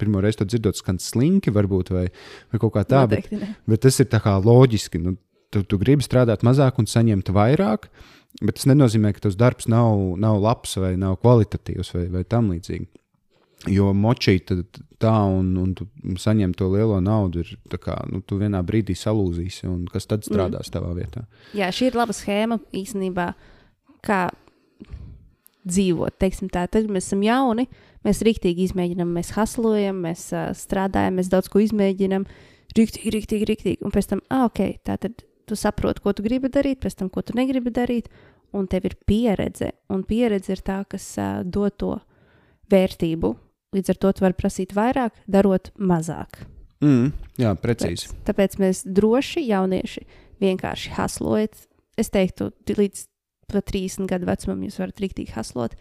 pirmo 0.00 0.20
reizi 0.20 0.40
to 0.40 0.46
dzirdot, 0.50 0.76
skan 0.76 0.98
slinki, 1.00 1.52
varbūt, 1.54 1.92
vai, 1.94 2.08
vai 2.50 2.60
kaut 2.60 2.74
kā 2.74 2.82
tā, 2.84 3.04
Noteikti, 3.06 3.38
bet, 3.38 3.46
ne. 3.46 3.56
bet 3.70 3.84
tas 3.86 4.00
ir 4.02 4.10
tā 4.10 4.20
kā 4.24 4.34
loģiski. 4.42 5.00
Nu, 5.00 5.14
tu, 5.54 5.62
tu 5.62 5.78
gribi 5.80 6.04
strādāt 6.04 6.42
mazāk 6.46 6.82
un 6.82 6.90
saņemt 6.90 7.30
vairāk, 7.34 7.86
bet 8.42 8.58
tas 8.58 8.66
nenozīmē, 8.68 9.14
ka 9.14 9.28
tas 9.28 9.38
darbs 9.38 9.70
nav, 9.70 10.18
nav 10.20 10.42
labs 10.42 10.76
vai 10.82 10.96
nav 11.00 11.16
kvalitatīvs 11.22 11.94
vai, 11.94 12.04
vai 12.18 12.26
tam 12.26 12.50
līdzīgi. 12.52 12.90
Jo 13.68 13.90
močīt 13.92 14.48
tā 15.00 15.12
un, 15.28 15.50
un 15.60 15.72
tu 15.76 15.84
saņem 16.20 16.54
to 16.56 16.70
lielo 16.72 16.96
naudu, 17.04 17.42
ir 17.44 17.80
kā, 17.82 17.98
nu, 18.08 18.22
tu 18.24 18.38
vienā 18.40 18.62
brīdī 18.64 18.94
salūzīsi, 18.96 19.66
un 19.68 19.82
kas 19.90 20.08
tad 20.08 20.24
strādās 20.24 20.70
mm. 20.70 20.74
tavā 20.76 20.92
vietā. 20.96 21.26
Jā, 21.56 21.68
šī 21.74 21.90
ir 21.90 21.98
laba 22.00 22.16
schēma 22.16 22.56
īstenībā, 22.80 23.26
kā 24.06 24.22
dzīvot. 25.68 26.16
Teiksim, 26.20 26.48
tā, 26.52 26.64
tad, 26.72 26.88
mēs 26.92 27.10
esam 27.10 27.24
jauni, 27.26 27.66
mēs 28.06 28.22
rīktīgi 28.24 28.70
izmēģinām, 28.70 29.12
mēs 29.18 29.34
haslojam, 29.36 30.00
mēs 30.06 30.30
uh, 30.32 30.48
strādājam, 30.56 31.20
mēs 31.20 31.28
daudz 31.32 31.52
ko 31.52 31.60
izmēģinām. 31.64 32.24
Rīktīgi, 32.78 33.12
rīktīgi, 33.16 33.50
rīktīgi. 33.50 33.80
Un 33.84 33.92
pēc 33.92 34.08
tam, 34.14 34.24
ah, 34.32 34.46
ok, 34.48 34.62
tā 34.86 34.96
tad 35.02 35.20
tu 35.48 35.58
saproti, 35.58 36.00
ko 36.04 36.14
tu 36.16 36.24
gribi 36.24 36.48
darīt, 36.52 36.80
pēc 36.80 36.96
tam, 37.02 37.12
ko 37.12 37.24
tu 37.26 37.36
negribi 37.36 37.72
darīt, 37.74 38.08
un 38.56 38.70
tev 38.70 38.88
ir 38.88 38.96
pieredze. 39.04 39.72
Un 39.92 40.06
pieredze 40.08 40.54
ir 40.56 40.64
tā, 40.64 40.80
kas 40.88 41.12
uh, 41.20 41.42
dod 41.44 41.76
to 41.82 41.92
vērtību. 42.72 43.34
Līdz 43.76 43.92
ar 43.92 43.98
to 44.02 44.10
tu 44.12 44.24
vari 44.24 44.34
prasīt 44.34 44.72
vairāk, 44.74 45.14
darot 45.30 45.70
mazāk. 45.78 46.42
Mm, 46.82 47.12
jā, 47.38 47.52
precīzi. 47.60 48.08
Tāpēc, 48.08 48.24
tāpēc 48.30 48.58
mēs 48.62 48.82
droši, 48.98 49.44
jaunieši, 49.46 50.02
vienkārši 50.42 50.94
haslojat. 50.96 51.66
Es 52.00 52.10
teiktu, 52.10 52.50
līdz 52.66 53.04
pat 53.50 53.66
30 53.70 54.08
gadu 54.10 54.28
vecumam 54.28 54.62
jūs 54.64 54.78
varat 54.80 55.02
rīktīgi 55.02 55.34
haslot. 55.36 55.76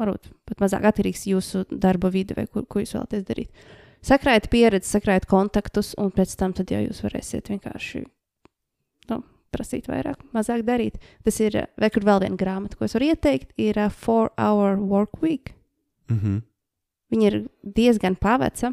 Varbūt 0.00 0.30
pat 0.48 0.62
mazāk 0.64 0.86
atkarīgs 0.90 1.26
jūsu 1.30 1.62
darba 1.70 2.10
vide 2.10 2.34
vai 2.34 2.48
kur, 2.50 2.64
ko 2.66 2.82
jūs 2.82 2.96
vēlaties 2.96 3.26
darīt. 3.28 3.66
Sakrājat 4.04 4.50
pieredzi, 4.52 4.90
sakrājat 4.90 5.28
kontaktus, 5.30 5.92
un 6.00 6.10
pēc 6.12 6.34
tam 6.40 6.52
jau 6.58 6.80
jūs 6.82 7.04
varēsiet 7.04 7.48
vienkārši 7.52 8.02
nu, 9.12 9.20
prasīt 9.54 9.86
vairāk, 9.88 10.26
mazāk 10.34 10.64
darīt. 10.66 10.98
Tas 11.24 11.38
ir, 11.40 11.60
vai 11.80 11.92
kur 11.94 12.04
vēl 12.04 12.24
viena 12.26 12.40
grāmata, 12.40 12.76
ko 12.76 12.88
es 12.88 12.96
varu 12.96 13.12
ieteikt, 13.12 13.54
ir 13.56 13.78
uh, 13.78 13.92
Four 13.92 14.32
Hour 14.36 14.82
Work 14.82 15.22
Week. 15.22 15.54
Mm 16.10 16.18
-hmm. 16.18 16.42
Viņa 17.14 17.30
ir 17.30 17.40
diezgan 17.62 18.18
paveca. 18.18 18.72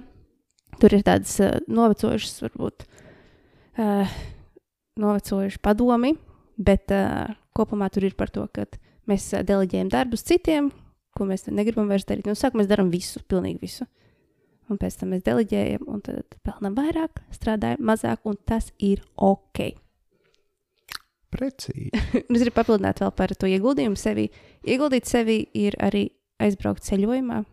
Tur 0.82 0.96
ir 0.98 1.04
tādas 1.06 1.36
uh, 1.44 1.60
novecojušas, 1.70 2.40
varbūt 2.42 2.88
uh, 3.78 4.14
novecojuši 4.98 5.62
padomi, 5.62 6.16
bet 6.58 6.90
uh, 6.96 7.36
kopumā 7.54 7.92
tur 7.94 8.08
ir 8.08 8.16
par 8.18 8.32
to, 8.34 8.48
ka 8.50 8.66
mēs 9.10 9.28
deleģējam 9.46 9.92
darbus 9.94 10.26
citiem, 10.26 10.72
ko 11.14 11.28
mēs 11.30 11.46
negribam 11.52 11.92
vairs 11.92 12.08
darīt. 12.10 12.26
Nu, 12.26 12.34
sākumā 12.40 12.64
mēs 12.64 12.72
darām 12.72 12.90
visu, 12.90 13.22
pilnīgi 13.30 13.62
visu. 13.62 13.86
Un 14.72 14.80
pēc 14.82 14.98
tam 15.02 15.12
mēs 15.14 15.22
deleģējam, 15.28 15.86
un 15.92 16.02
tad 16.06 16.40
pelnām 16.48 16.74
vairāk, 16.78 17.22
strādājam 17.36 17.86
mazāk, 17.92 18.24
un 18.26 18.40
tas 18.48 18.72
ir 18.82 19.04
ok. 19.22 19.66
Precīzi. 21.32 21.92
es 22.32 22.42
gribu 22.42 22.58
papildināt 22.58 23.04
vēl 23.04 23.14
par 23.16 23.36
to 23.38 23.50
ieguldījumu 23.52 24.00
sevi. 24.00 24.30
Ieguldīt 24.66 25.08
sevi 25.12 25.44
ir 25.54 25.78
arī 25.84 26.08
aizbraukt 26.42 26.88
ceļojumā. 26.88 27.44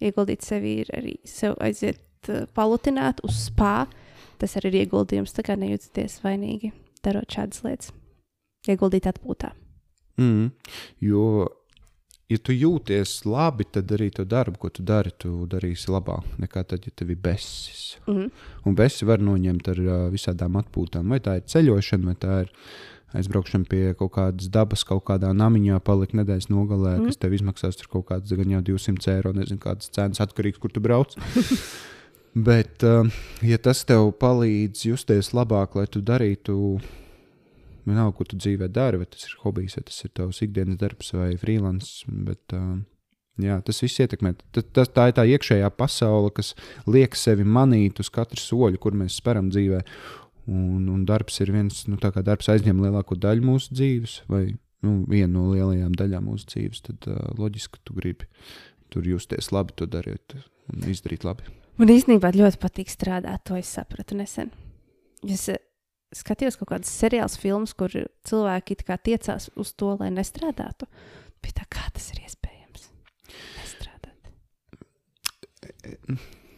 Ieguldīt 0.00 0.44
sevi 0.46 0.80
ir 0.84 0.92
arī 0.96 1.16
sev 1.28 1.56
aiziet 1.60 2.30
uh, 2.32 2.46
palutināt 2.56 3.22
uz 3.26 3.46
spā. 3.48 3.84
Tas 4.40 4.56
arī 4.56 4.72
ir 4.72 4.86
ieguldījums, 4.86 5.34
tā 5.36 5.44
kā 5.44 5.56
nejūties 5.60 6.22
vainīgi 6.24 6.72
darot 7.04 7.28
šādas 7.28 7.64
lietas 7.64 7.90
ieguldīt 8.68 9.08
atpūtā. 9.08 9.52
Mm, 10.20 10.50
jo, 11.04 11.24
ja 12.28 12.38
tu 12.44 12.54
jūties 12.54 13.14
labi, 13.28 13.66
tad 13.72 13.92
arī 13.96 14.10
to 14.14 14.26
darbu, 14.28 14.60
ko 14.60 14.70
tu 14.74 14.84
dari, 14.86 15.12
tu 15.16 15.46
darīsi 15.50 15.92
labāk 15.92 16.36
nekā 16.42 16.64
tad, 16.68 16.84
ja 16.84 16.92
tev 16.96 17.14
ir 17.14 17.20
besis. 17.24 17.96
Mm. 18.08 18.28
Un 18.68 18.76
besi 18.76 19.08
var 19.08 19.22
noņemt 19.24 19.72
ar 19.72 19.82
uh, 19.86 19.98
visādām 20.12 20.60
atpūtām. 20.60 21.08
Vai 21.14 21.22
tā 21.24 21.38
ir 21.40 21.48
ceļošana, 21.48 22.12
vai 22.12 22.18
tā 22.20 22.40
ir 22.44 22.52
aizbraukšana 23.16 23.66
pie 23.70 23.82
kaut 23.98 24.12
kādas 24.16 24.50
dabas, 24.52 24.84
kaut 24.86 25.04
kādā 25.08 25.32
namiņā, 25.36 25.80
palikt 25.86 26.14
nedēļas 26.18 26.50
nogalē, 26.52 26.96
mm. 26.98 27.10
kas 27.10 27.20
tev 27.20 27.34
izmaksās 27.36 27.80
kaut 27.86 28.06
kādas 28.12 28.34
gan 28.38 28.52
jau 28.54 28.62
200 28.72 29.14
eiro, 29.16 29.32
nezinu, 29.36 29.62
kādas 29.62 29.90
cenas 29.94 30.22
atkarīgs, 30.22 30.60
kur 30.62 30.74
tu 30.74 30.82
brauc. 30.84 31.16
Bet, 32.30 32.84
uh, 32.86 33.08
ja 33.42 33.58
tas 33.58 33.82
tev 33.82 34.12
palīdz 34.22 34.84
justies 34.86 35.32
labāk, 35.34 35.74
lai 35.74 35.88
tu 35.90 35.98
darītu 35.98 36.78
vienalga, 37.88 38.14
ko 38.14 38.26
tu 38.28 38.38
dzīvē 38.38 38.68
dari, 38.70 39.00
vai 39.00 39.08
tas 39.10 39.26
ir 39.26 39.34
hobijs, 39.42 39.74
vai 39.78 39.84
tas 39.88 39.98
ir 40.06 40.12
tavs 40.14 40.38
ikdienas 40.46 40.78
darbs 40.78 41.10
vai 41.16 41.32
freelance. 41.40 42.06
Bet, 42.06 42.54
uh, 42.54 42.78
jā, 43.42 43.58
tas 43.66 43.82
viss 43.82 44.02
ietekmē. 44.04 44.36
Tā, 44.54 44.62
tā, 44.62 44.86
tā 44.86 45.08
ir 45.10 45.16
tā 45.18 45.26
iekšējā 45.34 45.72
pasaule, 45.74 46.30
kas 46.36 46.52
liek 46.86 47.18
sevi 47.18 47.46
manīt 47.46 47.98
uz 48.02 48.12
katru 48.14 48.38
soļu, 48.38 48.78
kur 48.78 48.94
mēs 48.94 49.18
speram 49.18 49.50
dzīvē. 49.50 49.82
Un, 50.50 50.88
un 50.90 51.04
darbs 51.06 51.36
ir 51.44 51.52
viens, 51.54 51.84
nu, 51.86 51.98
tā 52.00 52.10
kā 52.14 52.24
darbs 52.26 52.48
aizņem 52.50 52.80
lielāko 52.82 53.14
daļu 53.22 53.46
mūsu 53.46 53.76
dzīves, 53.76 54.16
vai 54.30 54.48
nu, 54.82 54.96
vienu 55.06 55.32
no 55.36 55.44
lielajām 55.52 55.94
daļām 55.94 56.26
mūsu 56.26 56.48
dzīves, 56.50 56.82
tad 56.88 57.06
uh, 57.06 57.20
loģiski, 57.38 57.76
ka 57.76 57.86
tu 57.86 57.94
gribi 58.00 58.26
tur 58.90 59.06
justies 59.06 59.52
labi, 59.54 59.76
to 59.78 59.86
darīt 59.86 60.34
un 60.72 60.88
izdarīt 60.90 61.26
labi. 61.26 61.46
Man 61.80 61.92
īstenībā 61.94 62.32
ļoti 62.34 62.58
patīk 62.60 62.90
strādāt, 62.92 63.44
to 63.46 63.56
es 63.56 63.70
sapratu 63.72 64.18
nesen. 64.18 64.50
Es 65.24 65.46
skatījos 66.16 66.58
kaut 66.60 66.72
kādas 66.72 66.90
seriāls, 66.92 67.38
filmas, 67.40 67.72
kur 67.78 67.92
cilvēki 68.26 68.76
tiecās 68.82 69.50
uz 69.54 69.72
to, 69.78 69.94
lai 70.00 70.10
nestrādātu. 70.14 70.90
Bet 71.40 71.56
tā 71.60 71.64
kā 71.70 71.86
tas 71.94 72.10
ir 72.12 72.26
iespējams? 72.26 72.90
Nestrādāt. 73.60 74.20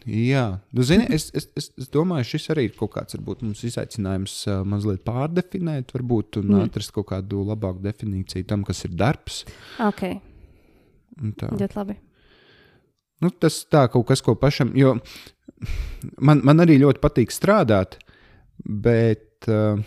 Jā, 0.09 0.43
nu, 0.75 0.83
zini, 0.83 1.05
es, 1.15 1.29
es, 1.37 1.47
es, 1.55 1.69
es 1.79 1.89
domāju, 1.91 2.27
šis 2.33 2.49
arī 2.51 2.65
ir 2.67 2.73
kaut 2.75 2.91
kāds 2.97 3.15
varbūt, 3.15 3.43
mums 3.45 3.61
izaicinājums 3.63 4.35
uh, 4.49 4.59
mazliet 4.67 5.03
pārdefinēt, 5.07 5.93
varbūt, 5.95 6.41
un 6.41 6.49
mm. 6.51 6.65
atrast 6.67 6.91
kaut 6.95 7.07
kādu 7.13 7.45
labāku 7.47 7.79
definīciju 7.85 8.47
tam, 8.49 8.65
kas 8.67 8.83
ir 8.83 8.97
darbs. 8.99 9.43
Ok. 9.83 10.03
Ļoti 11.21 11.79
labi. 11.79 11.95
Nu, 13.23 13.31
tas 13.31 13.61
tā 13.71 13.85
kaut 13.93 14.09
kas, 14.09 14.23
ko 14.25 14.35
pašam, 14.35 14.73
jo 14.75 14.97
man, 16.19 16.43
man 16.43 16.63
arī 16.65 16.81
ļoti 16.81 16.99
patīk 17.03 17.31
strādāt, 17.31 17.99
bet 18.59 19.47
uh, 19.47 19.79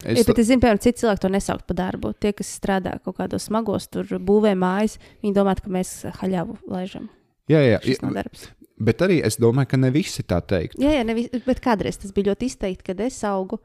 Es, 0.00 0.16
ja, 0.16 0.24
bet 0.24 0.38
es 0.40 0.46
zinu, 0.48 0.62
piemēram, 0.62 0.78
citi 0.80 1.02
cilvēki 1.02 1.20
to 1.20 1.28
nesauc 1.28 1.64
par 1.68 1.76
darbu. 1.76 2.14
Tie, 2.16 2.30
kas 2.32 2.48
strādā 2.56 2.94
kaut 3.04 3.18
kādos 3.18 3.50
smagos, 3.50 3.84
tur 3.92 4.08
būvē 4.16 4.54
mājas, 4.56 4.94
viņi 5.20 5.34
domā, 5.36 5.52
ka 5.60 5.68
mēs 5.72 5.90
haļavu 6.22 6.56
laižam. 6.72 7.10
Jā, 7.52 7.60
jā. 7.66 7.80
Darbs. 8.14 8.46
Bet 8.80 9.02
arī 9.04 9.20
es 9.26 9.36
domāju, 9.40 9.72
ka 9.74 9.80
ne 9.80 9.90
visi 9.92 10.24
tā 10.24 10.40
teikt. 10.40 10.78
Jā, 10.80 10.94
jā 10.96 11.04
nevis, 11.04 11.28
bet 11.44 11.60
kādreiz 11.64 12.00
tas 12.00 12.14
bija 12.16 12.30
ļoti 12.30 12.48
izteikti, 12.48 12.86
kad 12.90 13.02
es 13.04 13.18
augu, 13.28 13.60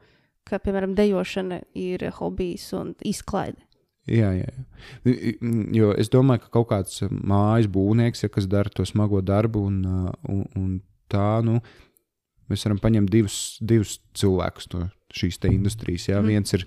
ka, 0.46 0.60
piemēram, 0.62 0.92
dejošana 0.98 1.62
ir 1.78 2.04
hobijs 2.18 2.68
un 2.76 2.92
izklaide. 3.06 3.62
Jā, 4.06 4.28
jā, 4.36 4.46
jā. 4.46 5.32
Jo 5.74 5.90
es 5.98 6.12
domāju, 6.12 6.44
ka 6.44 6.52
kaut 6.58 6.68
kāds 6.70 7.00
mājas 7.10 7.66
būvnieks, 7.72 8.22
ja, 8.22 8.30
kas 8.30 8.46
dara 8.50 8.70
to 8.70 8.86
smago 8.86 9.18
darbu, 9.24 9.64
un, 9.66 9.80
un, 10.30 10.44
un 10.54 10.76
tā, 11.10 11.40
nu, 11.46 11.58
mēs 12.50 12.62
varam 12.68 12.78
paņemt 12.82 13.10
divus, 13.10 13.40
divus 13.58 13.96
cilvēkus 14.14 14.70
no 14.76 14.86
šīs 15.16 15.40
industrijas. 15.48 16.08
Jā. 16.10 16.20
Mm. 16.20 16.30
Viens, 16.34 16.54
ir, 16.54 16.66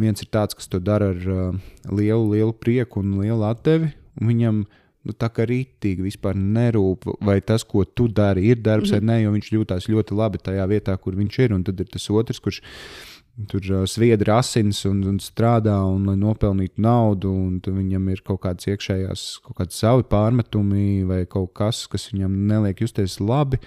viens 0.00 0.24
ir 0.24 0.30
tāds, 0.34 0.56
kas 0.58 0.68
to 0.68 0.80
dara 0.82 1.12
ar 1.14 1.28
uh, 1.30 1.74
lielu, 1.88 2.26
lielu 2.34 2.52
prieku 2.56 3.00
un 3.04 3.18
lielu 3.22 3.46
atdevi. 3.48 3.92
Un 4.20 4.30
viņam 4.30 4.64
nu, 5.04 5.14
tā 5.16 5.30
kā 5.32 5.46
rītīgi 5.48 6.04
vispār 6.06 6.36
nerūp, 6.38 7.08
vai 7.24 7.38
tas, 7.44 7.64
ko 7.68 7.84
tu 7.84 8.08
dari, 8.08 8.46
ir 8.50 8.62
darbs 8.64 8.90
mm. 8.90 8.96
vai 8.96 9.10
nē, 9.10 9.18
jo 9.24 9.34
viņš 9.36 9.50
jūtas 9.56 9.88
ļoti 9.92 10.18
labi 10.18 10.40
tajā 10.42 10.68
vietā, 10.70 10.96
kur 11.00 11.16
viņš 11.18 11.40
ir. 11.46 11.56
Un 11.56 11.66
tad 11.66 11.80
ir 11.80 11.90
tas 11.92 12.08
otrs, 12.12 12.40
kurš 12.42 12.60
ir 12.64 13.48
tur 13.50 13.66
uh, 13.70 13.82
sviedri 13.90 14.30
asins 14.30 14.84
un, 14.88 15.02
un 15.10 15.18
strādā, 15.22 15.74
un 15.90 16.06
lai 16.08 16.14
nopelnītu 16.20 16.82
naudu, 16.84 17.32
un 17.32 17.58
viņam 17.64 18.12
ir 18.12 18.22
kaut 18.26 18.44
kādas 18.44 18.68
iekšējās, 18.70 19.24
kaut 19.44 19.58
kādi 19.58 19.74
savi 19.74 20.06
pārmetumi 20.10 21.02
vai 21.08 21.24
kaut 21.30 21.52
kas, 21.58 21.84
kas 21.90 22.08
viņam 22.12 22.44
neliek 22.50 22.84
justies 22.84 23.18
labi 23.20 23.60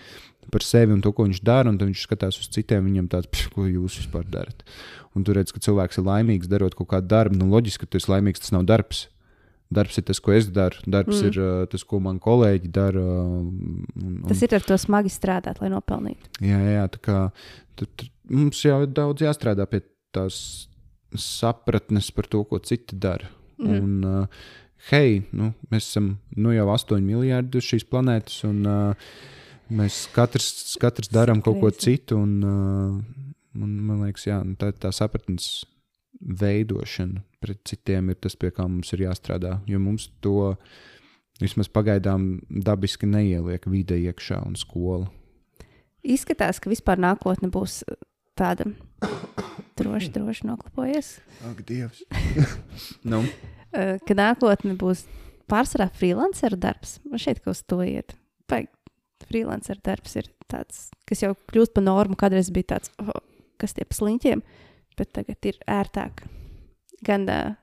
par 0.51 0.63
sevi 0.63 0.95
un 0.95 1.01
to, 1.03 1.11
ko 1.11 1.25
viņš 1.27 1.41
dara, 1.43 1.67
un 1.67 1.75
viņš 1.79 2.05
skatās 2.05 2.39
uz 2.39 2.47
citiem, 2.55 2.85
viņam 2.87 3.09
tāds, 3.11 3.49
ko 3.51 3.65
jūs 3.67 3.99
vispār 3.99 4.23
darat. 4.31 4.63
Un 5.17 5.25
tur 5.27 5.35
redz, 5.35 5.51
ka 5.51 5.59
cilvēks 5.59 5.99
ir 5.99 6.07
laimīgs 6.07 6.47
darot 6.47 6.77
kaut 6.77 6.91
kādu 6.93 7.09
darbu. 7.11 7.35
Nu, 7.35 7.49
loģiski, 7.51 7.83
ka 7.83 7.91
tu 7.91 7.99
esi 7.99 8.11
laimīgs, 8.13 8.45
tas 8.45 8.53
nav 8.55 8.63
darbs. 8.69 9.07
Darbs 9.73 9.97
ir 9.99 10.05
tas, 10.07 10.19
ko 10.23 10.31
es 10.31 10.47
daru. 10.53 10.79
Darbs 10.87 11.17
mm. 11.19 11.27
ir 11.27 11.39
uh, 11.43 11.63
tas, 11.67 11.83
ko 11.83 11.99
man 12.03 12.21
kolēģi 12.23 12.69
dara. 12.71 13.01
Un, 13.03 13.81
un... 13.99 14.13
Tas 14.29 14.43
ir 14.45 14.55
ar 14.55 14.63
to 14.63 14.77
smagi 14.79 15.11
strādāt, 15.11 15.59
lai 15.59 15.71
nopelnītu. 15.73 16.31
Jā, 16.45 16.59
jā 16.71 16.85
tā 16.93 17.01
kā 17.03 17.17
tur, 17.75 17.89
tur 17.99 18.07
mums 18.31 18.61
jau 18.63 18.79
ir 18.85 18.93
daudz 18.95 19.25
jāstrādā 19.25 19.67
pie 19.67 19.81
tās 20.15 20.39
sapratnes 21.17 22.09
par 22.15 22.29
to, 22.31 22.45
ko 22.47 22.61
citi 22.63 22.95
dara. 22.95 23.27
Mm. 23.59 23.75
Un, 23.75 24.07
uh, 24.07 24.47
hei, 24.91 25.21
nu, 25.35 25.51
mēs 25.73 25.91
esam 25.91 26.13
nu, 26.37 26.53
jau 26.55 26.69
8 26.71 27.03
miljardi 27.03 27.59
uz 27.59 27.67
šīs 27.67 27.87
planētas, 27.91 28.41
un 28.47 28.63
uh, 28.71 29.13
mēs 29.67 30.05
katrs, 30.15 30.77
katrs 30.79 31.11
darām 31.11 31.43
kaut 31.43 31.59
ko 31.59 31.71
citu. 31.75 32.21
Un, 32.23 32.37
uh, 32.39 33.23
un, 33.57 33.79
man 33.89 34.05
liekas, 34.05 34.29
jā, 34.29 34.39
nu, 34.47 34.55
tā, 34.59 34.71
tā 34.71 34.95
sapratnes 34.95 35.65
veidošana 36.17 37.26
pret 37.43 37.59
citiem 37.67 38.11
ir 38.11 38.19
tas, 38.21 38.35
pie 38.39 38.51
kā 38.53 38.65
mums 38.67 38.91
ir 38.95 39.05
jāstrādā. 39.05 39.57
Jo 39.69 39.79
mums 39.81 40.09
to 40.23 40.55
vismaz 41.41 41.69
pagaidām 41.69 42.37
dabiski 42.49 43.09
neieliek 43.09 43.67
vide 43.69 43.97
iekšā 44.07 44.41
un 44.47 44.57
skola. 44.57 45.07
Izskatās, 46.07 46.61
ka 46.63 46.71
vispār 46.71 46.99
nākotne 47.01 47.49
būs 47.53 47.81
tāda 48.37 48.69
droši, 49.77 50.11
droši 50.15 50.47
noklapojies. 50.47 51.17
Ak, 51.49 51.61
Dievs! 51.67 52.03
nu. 53.11 53.23
Ka 53.73 54.17
nākotne 54.17 54.77
būs 54.79 55.05
pārsvarā 55.51 55.89
freelancer 55.93 56.55
darbs. 56.57 56.97
Man 57.05 57.21
šeit 57.21 57.41
kaut 57.43 57.57
kas 57.57 57.65
to 57.67 57.81
iet. 57.85 58.15
Vai 58.49 58.65
freelancer 59.27 59.79
darbs 59.83 60.15
ir 60.19 60.29
tāds, 60.47 60.87
kas 61.09 61.25
jau 61.25 61.33
kļūst 61.51 61.73
par 61.75 61.83
normu, 61.83 62.15
kādreiz 62.19 62.49
bija 62.53 62.77
tāds, 62.77 62.93
oh, 63.03 63.11
kas 63.59 63.75
tie 63.75 63.83
pa 63.83 63.97
sliņķiem. 63.97 64.43
Bet 64.97 65.11
tagad 65.13 65.45
ir 65.49 65.59
ērtāk 65.69 66.23
gan 67.05 67.27
uh, 67.29 67.55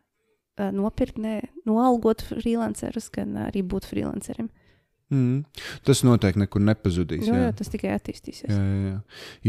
nopirkt, 0.75 1.19
ne, 1.19 1.41
noalgot 1.67 2.23
freelancerus, 2.29 3.11
gan 3.15 3.37
arī 3.49 3.65
būt 3.67 3.89
freelancerim. 3.91 4.51
Mm. 5.13 5.45
Tas 5.87 6.03
noteikti 6.07 6.41
nekur 6.43 6.63
nepazudīs. 6.65 7.27
Jo, 7.29 7.37
jā. 7.37 7.49
Jā, 7.49 7.55
tas 7.59 7.71
tikai 7.71 7.93
attīstīsies. 7.95 8.51
Jā, 8.51 8.59
jā, 8.59 8.93
jā. 8.95 8.99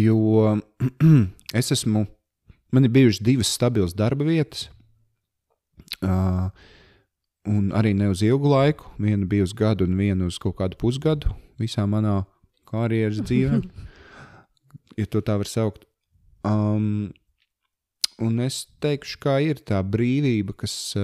Jo 0.05 0.55
es 1.61 1.71
esmu, 1.73 2.05
man 2.75 2.87
ir 2.87 2.93
bijušas 2.93 3.23
divas 3.25 3.53
stabilas 3.55 3.95
darba 3.97 4.27
vietas. 4.27 4.67
Uh, 6.03 6.49
un 7.47 7.69
arī 7.77 7.93
ne 7.97 8.09
uz 8.11 8.23
ilgu 8.25 8.51
laiku. 8.51 8.91
Viena 9.01 9.27
bija 9.29 9.47
uz 9.47 9.55
gadu, 9.57 9.87
un 9.87 9.97
viena 9.99 10.27
uz 10.27 10.39
kaut 10.41 10.57
kādu 10.59 10.77
pusgadu 10.81 11.33
visā 11.61 11.85
manā 11.87 12.23
karjeras 12.67 13.21
dzīvē, 13.23 13.61
ja 14.99 15.05
to 15.07 15.21
tā 15.23 15.37
var 15.39 15.49
saukt. 15.49 15.85
Um, 16.45 17.13
Un 18.23 18.39
es 18.45 18.63
teikšu, 18.83 19.19
kā 19.23 19.39
ir 19.43 19.59
tā 19.67 19.81
brīvība, 19.83 20.55
kas. 20.63 20.95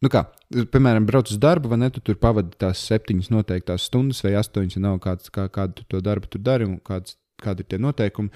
Nu 0.00 0.08
kā, 0.10 0.24
piemēram, 0.72 1.04
brauc 1.06 1.28
uz 1.30 1.38
darbu, 1.38 1.70
vai 1.70 1.78
ne? 1.82 1.90
Tu 1.92 2.00
tur 2.02 2.16
pavadi 2.18 2.56
tās 2.58 2.80
septiņas 2.88 3.28
noteiktās 3.30 3.84
stundas, 3.90 4.22
vai 4.24 4.32
astoņas, 4.40 4.78
ja 4.78 4.82
nav 4.86 4.96
kāds, 5.04 5.28
kā, 5.34 5.44
kādu 5.52 5.84
to 5.92 6.00
darbu 6.02 6.30
tu 6.32 6.40
dari 6.42 6.66
un 6.66 6.78
kāds, 6.82 7.18
kādi 7.42 7.62
ir 7.62 7.70
tie 7.70 7.78
noteikumi. 7.82 8.32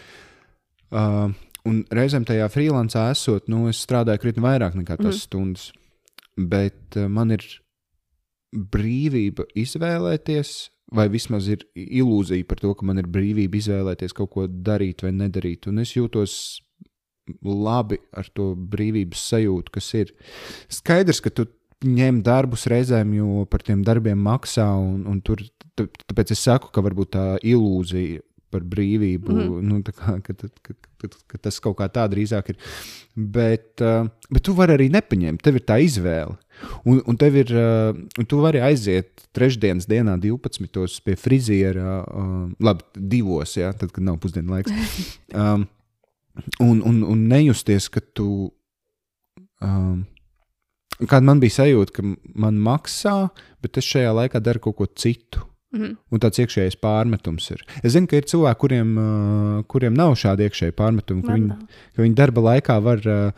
Uh, 0.94 1.33
un 1.66 1.81
reizēm 1.94 2.27
tajā 2.29 2.47
freelancā 2.53 3.09
esot, 3.14 3.49
nu, 3.51 3.64
es 3.73 3.81
strādāju 3.83 4.23
krietni 4.23 4.44
vairāk 4.44 4.77
nekā 4.79 4.99
tās 5.01 5.16
mm. 5.16 5.25
stundas. 5.25 5.70
Bet 6.37 7.01
uh, 7.01 7.09
man 7.11 7.33
ir 7.35 7.47
brīvība 8.55 9.49
izvēlēties, 9.59 10.53
vai 10.94 11.09
vismaz 11.11 11.49
ir 11.51 11.64
ilūzija 11.75 12.47
par 12.47 12.61
to, 12.62 12.75
ka 12.77 12.87
man 12.87 13.01
ir 13.01 13.09
brīvība 13.11 13.59
izvēlēties 13.59 14.14
kaut 14.14 14.31
ko 14.37 14.47
darīt 14.47 15.03
vai 15.03 15.14
nedarīt. 15.16 15.66
Un 15.70 15.83
es 15.83 15.97
jūtos 15.97 16.37
labi 17.45 18.01
ar 18.13 18.29
to 18.37 18.53
brīvības 18.55 19.29
sajūtu, 19.33 19.75
kas 19.75 19.91
ir. 19.97 20.13
Skaidrs, 20.73 21.23
ka 21.25 21.33
tu 21.33 21.49
ņem 21.85 22.23
darbus 22.25 22.69
reizēm, 22.71 23.17
jo 23.19 23.45
par 23.51 23.65
tiem 23.65 23.83
darbiem 23.85 24.21
maksā, 24.25 24.67
un, 24.81 25.03
un 25.11 25.21
tur, 25.25 25.43
tāpēc 25.77 26.33
es 26.35 26.45
saku, 26.47 26.73
ka 26.73 26.85
varbūt 26.85 27.15
tā 27.17 27.27
ilūzija 27.45 28.23
par 28.55 28.63
brīvību, 28.71 29.35
mm. 29.35 29.63
nu, 29.67 29.81
kā, 29.83 30.17
ka, 30.23 30.35
ka, 30.39 30.49
ka, 30.63 30.77
ka, 31.03 31.11
ka 31.33 31.41
tas 31.43 31.59
kaut 31.63 31.77
kā 31.81 31.89
tā 31.93 32.07
drīzāk 32.11 32.53
ir. 32.53 32.59
Bet, 33.15 33.83
uh, 33.83 34.07
bet 34.31 34.45
tu 34.47 34.55
vari 34.59 34.77
arī 34.77 34.89
nepaņemt, 34.95 35.43
tev 35.43 35.59
ir 35.59 35.67
tā 35.67 35.81
izvēle. 35.83 36.37
Un, 36.87 37.01
un 37.11 37.19
ir, 37.27 37.51
uh, 37.51 37.91
un 38.21 38.29
tu 38.31 38.39
vari 38.43 38.63
aiziet 38.63 39.27
trešdienas 39.35 39.89
dienā, 39.91 40.15
12. 40.23 41.01
pie 41.03 41.17
friziera, 41.19 42.01
uh, 42.07 42.35
labi, 42.63 42.87
divos, 42.95 43.57
ja, 43.59 43.73
tad, 43.75 43.91
kad 43.95 44.07
nav 44.07 44.21
pusdienu 44.23 44.55
laiks. 44.55 44.75
Um, 45.35 45.65
un, 46.61 46.83
un, 46.83 47.03
un 47.03 47.25
nejusties, 47.31 47.88
ka 47.92 48.03
tu. 48.14 48.51
Um, 49.62 50.05
Kāda 50.94 51.27
man 51.27 51.40
bija 51.42 51.57
sajūta, 51.57 51.90
ka 51.97 52.05
man 52.38 52.61
maksā, 52.62 53.16
bet 53.64 53.81
es 53.81 53.87
šajā 53.88 54.12
laikā 54.14 54.38
daru 54.38 54.62
kaut 54.62 54.77
ko 54.79 54.87
citu. 54.87 55.42
Mm 55.75 55.81
-hmm. 55.81 55.97
Un 56.11 56.20
tāds 56.23 56.38
iekšējais 56.38 56.77
pārmetums 56.79 57.51
ir. 57.51 57.64
Es 57.83 57.92
zinu, 57.92 58.07
ka 58.07 58.16
ir 58.16 58.23
cilvēki, 58.31 58.59
kuriem, 58.61 58.97
uh, 58.99 59.64
kuriem 59.66 59.94
nav 59.94 60.14
šādi 60.14 60.47
iekšēji 60.47 60.73
pārmetumi, 60.73 61.23
ka 61.27 61.33
viņi, 61.35 61.49
ka 61.97 62.03
viņi 62.03 62.14
darba 62.14 62.40
laikā 62.40 62.83
var 62.83 62.99
uh, 63.07 63.33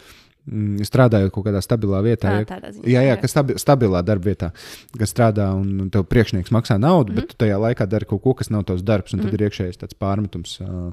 strādājot 0.85 1.33
kaut 1.33 1.47
kādā 1.47 1.63
stabilā 1.63 2.03
vietā. 2.03 2.45
Tā, 2.45 2.61
ja, 2.85 3.01
jā, 3.01 3.03
jā, 3.03 3.17
ka 3.21 3.29
stabi, 3.29 3.57
stabilā 3.59 4.03
darba 4.05 4.31
vietā, 4.31 4.51
kas 4.99 5.11
strādā 5.11 5.49
un 5.57 5.91
tev 5.91 6.05
priekšnieks 6.05 6.53
maksā 6.53 6.79
naudu, 6.79 7.13
mm 7.13 7.19
-hmm. 7.19 7.21
bet 7.21 7.29
tu 7.29 7.45
tajā 7.45 7.59
laikā 7.59 7.87
dari 7.87 8.05
kaut 8.05 8.23
ko, 8.23 8.35
kas 8.35 8.51
nav 8.51 8.65
tavs 8.65 8.83
darbs, 8.83 9.13
un 9.13 9.21
mm 9.21 9.25
-hmm. 9.25 9.31
tad 9.31 9.41
ir 9.41 9.47
iekšējais 9.49 9.79
tāds 9.79 9.97
pārmetums. 9.99 10.61
Uh, 10.61 10.93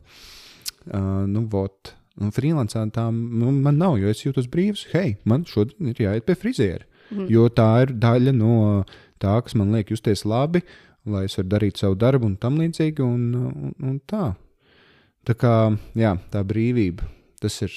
Uh, 0.92 1.24
nu, 1.30 1.46
vot. 1.52 1.94
Un 2.22 2.30
freelancā 2.34 2.84
tā 2.94 3.08
nu, 3.10 3.50
man 3.56 3.80
nav, 3.82 3.98
jo 4.02 4.12
es 4.12 4.22
jūtos 4.22 4.50
brīvs. 4.52 4.86
Hei, 4.94 5.16
man 5.26 5.48
šodien 5.50 5.90
ir 5.90 6.02
jāiet 6.04 6.28
pie 6.28 6.36
friziera. 6.38 6.86
Mm. 7.10 7.28
Jo 7.32 7.48
tā 7.54 7.70
ir 7.86 7.94
daļa 8.02 8.34
no 8.36 8.58
tā, 9.22 9.34
kas 9.46 9.56
man 9.58 9.74
liek 9.74 9.92
justies 9.94 10.26
labi, 10.28 10.62
lai 11.10 11.26
es 11.28 11.38
varu 11.40 11.50
darīt 11.56 11.82
savu 11.82 11.98
darbu 12.00 12.30
un 12.30 12.38
tam 12.42 12.60
līdzīgi. 12.62 13.02
Un, 13.06 13.26
un, 13.40 13.74
un 13.82 13.98
tā. 14.10 14.34
tā 15.28 15.36
kā 15.40 15.56
jā, 16.00 16.14
tā 16.34 16.44
brīvība, 16.48 17.08
tas 17.42 17.58
ir, 17.66 17.74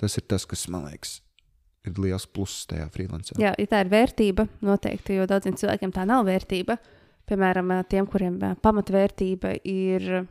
tas 0.00 0.20
ir 0.20 0.28
tas, 0.28 0.46
kas 0.48 0.68
man 0.72 0.88
liekas. 0.90 1.18
Ir 1.88 1.96
liels 2.02 2.26
pluss 2.28 2.66
tajā 2.68 2.88
freelancā. 2.92 3.38
Jā, 3.40 3.54
ja 3.56 3.70
tā 3.70 3.80
ir 3.84 3.92
vērtība, 3.92 4.44
noteikti, 4.66 5.16
jo 5.16 5.28
daudziem 5.30 5.56
cilvēkiem 5.56 5.94
tā 5.94 6.04
nav 6.08 6.26
vērtība. 6.28 6.76
Piemēram, 7.28 7.70
tiem, 7.88 8.08
kuriem 8.08 8.36
pamatvērtība 8.64 9.54
ir 9.68 10.26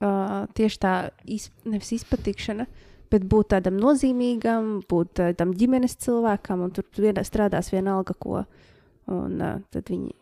uh, 0.00 0.44
tieši 0.56 0.78
tā 0.82 0.94
iz, 1.24 1.48
nevis 1.64 1.92
izpatikšana, 1.96 2.66
bet 3.12 3.24
būt 3.30 3.52
tādam 3.54 3.78
nozīmīgam, 3.80 4.80
būt 4.88 5.14
tādam 5.20 5.54
ģimenes 5.56 5.96
cilvēkam, 6.02 6.66
un 6.66 6.74
tur 6.74 6.86
vienā 6.98 7.24
strādās 7.26 7.72
vienalga 7.72 8.16
ko. 8.18 8.44
Un 9.06 9.40
uh, 9.40 9.58
tad 9.70 9.92
viņi 9.92 10.12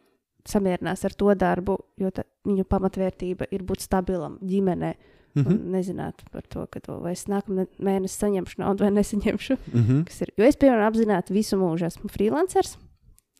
samierinās 0.48 1.04
ar 1.08 1.16
to 1.16 1.32
darbu, 1.40 1.78
jo 2.00 2.10
tā, 2.12 2.26
viņu 2.44 2.66
pamatvērtība 2.68 3.48
ir 3.54 3.64
būt 3.64 3.84
stabilam 3.86 4.38
ģimenē. 4.44 4.94
Mm 5.34 5.42
-hmm. 5.42 5.70
Nezināt 5.74 6.22
par 6.30 6.42
to, 6.46 6.66
ka 6.70 6.80
to 6.80 7.00
es 7.10 7.26
nākamā 7.26 7.66
mēnesī 7.78 8.22
saņemšu 8.22 8.58
naudu 8.58 8.84
vai 8.84 8.90
nesaņemšu. 8.90 9.56
Mm 9.72 9.80
-hmm. 9.80 10.22
ir, 10.22 10.32
jo 10.36 10.44
es, 10.44 10.56
piemēram, 10.56 10.86
apzināti 10.86 11.32
visu 11.32 11.56
mūžu 11.56 11.86
esmu 11.86 12.08
freelancers. 12.08 12.78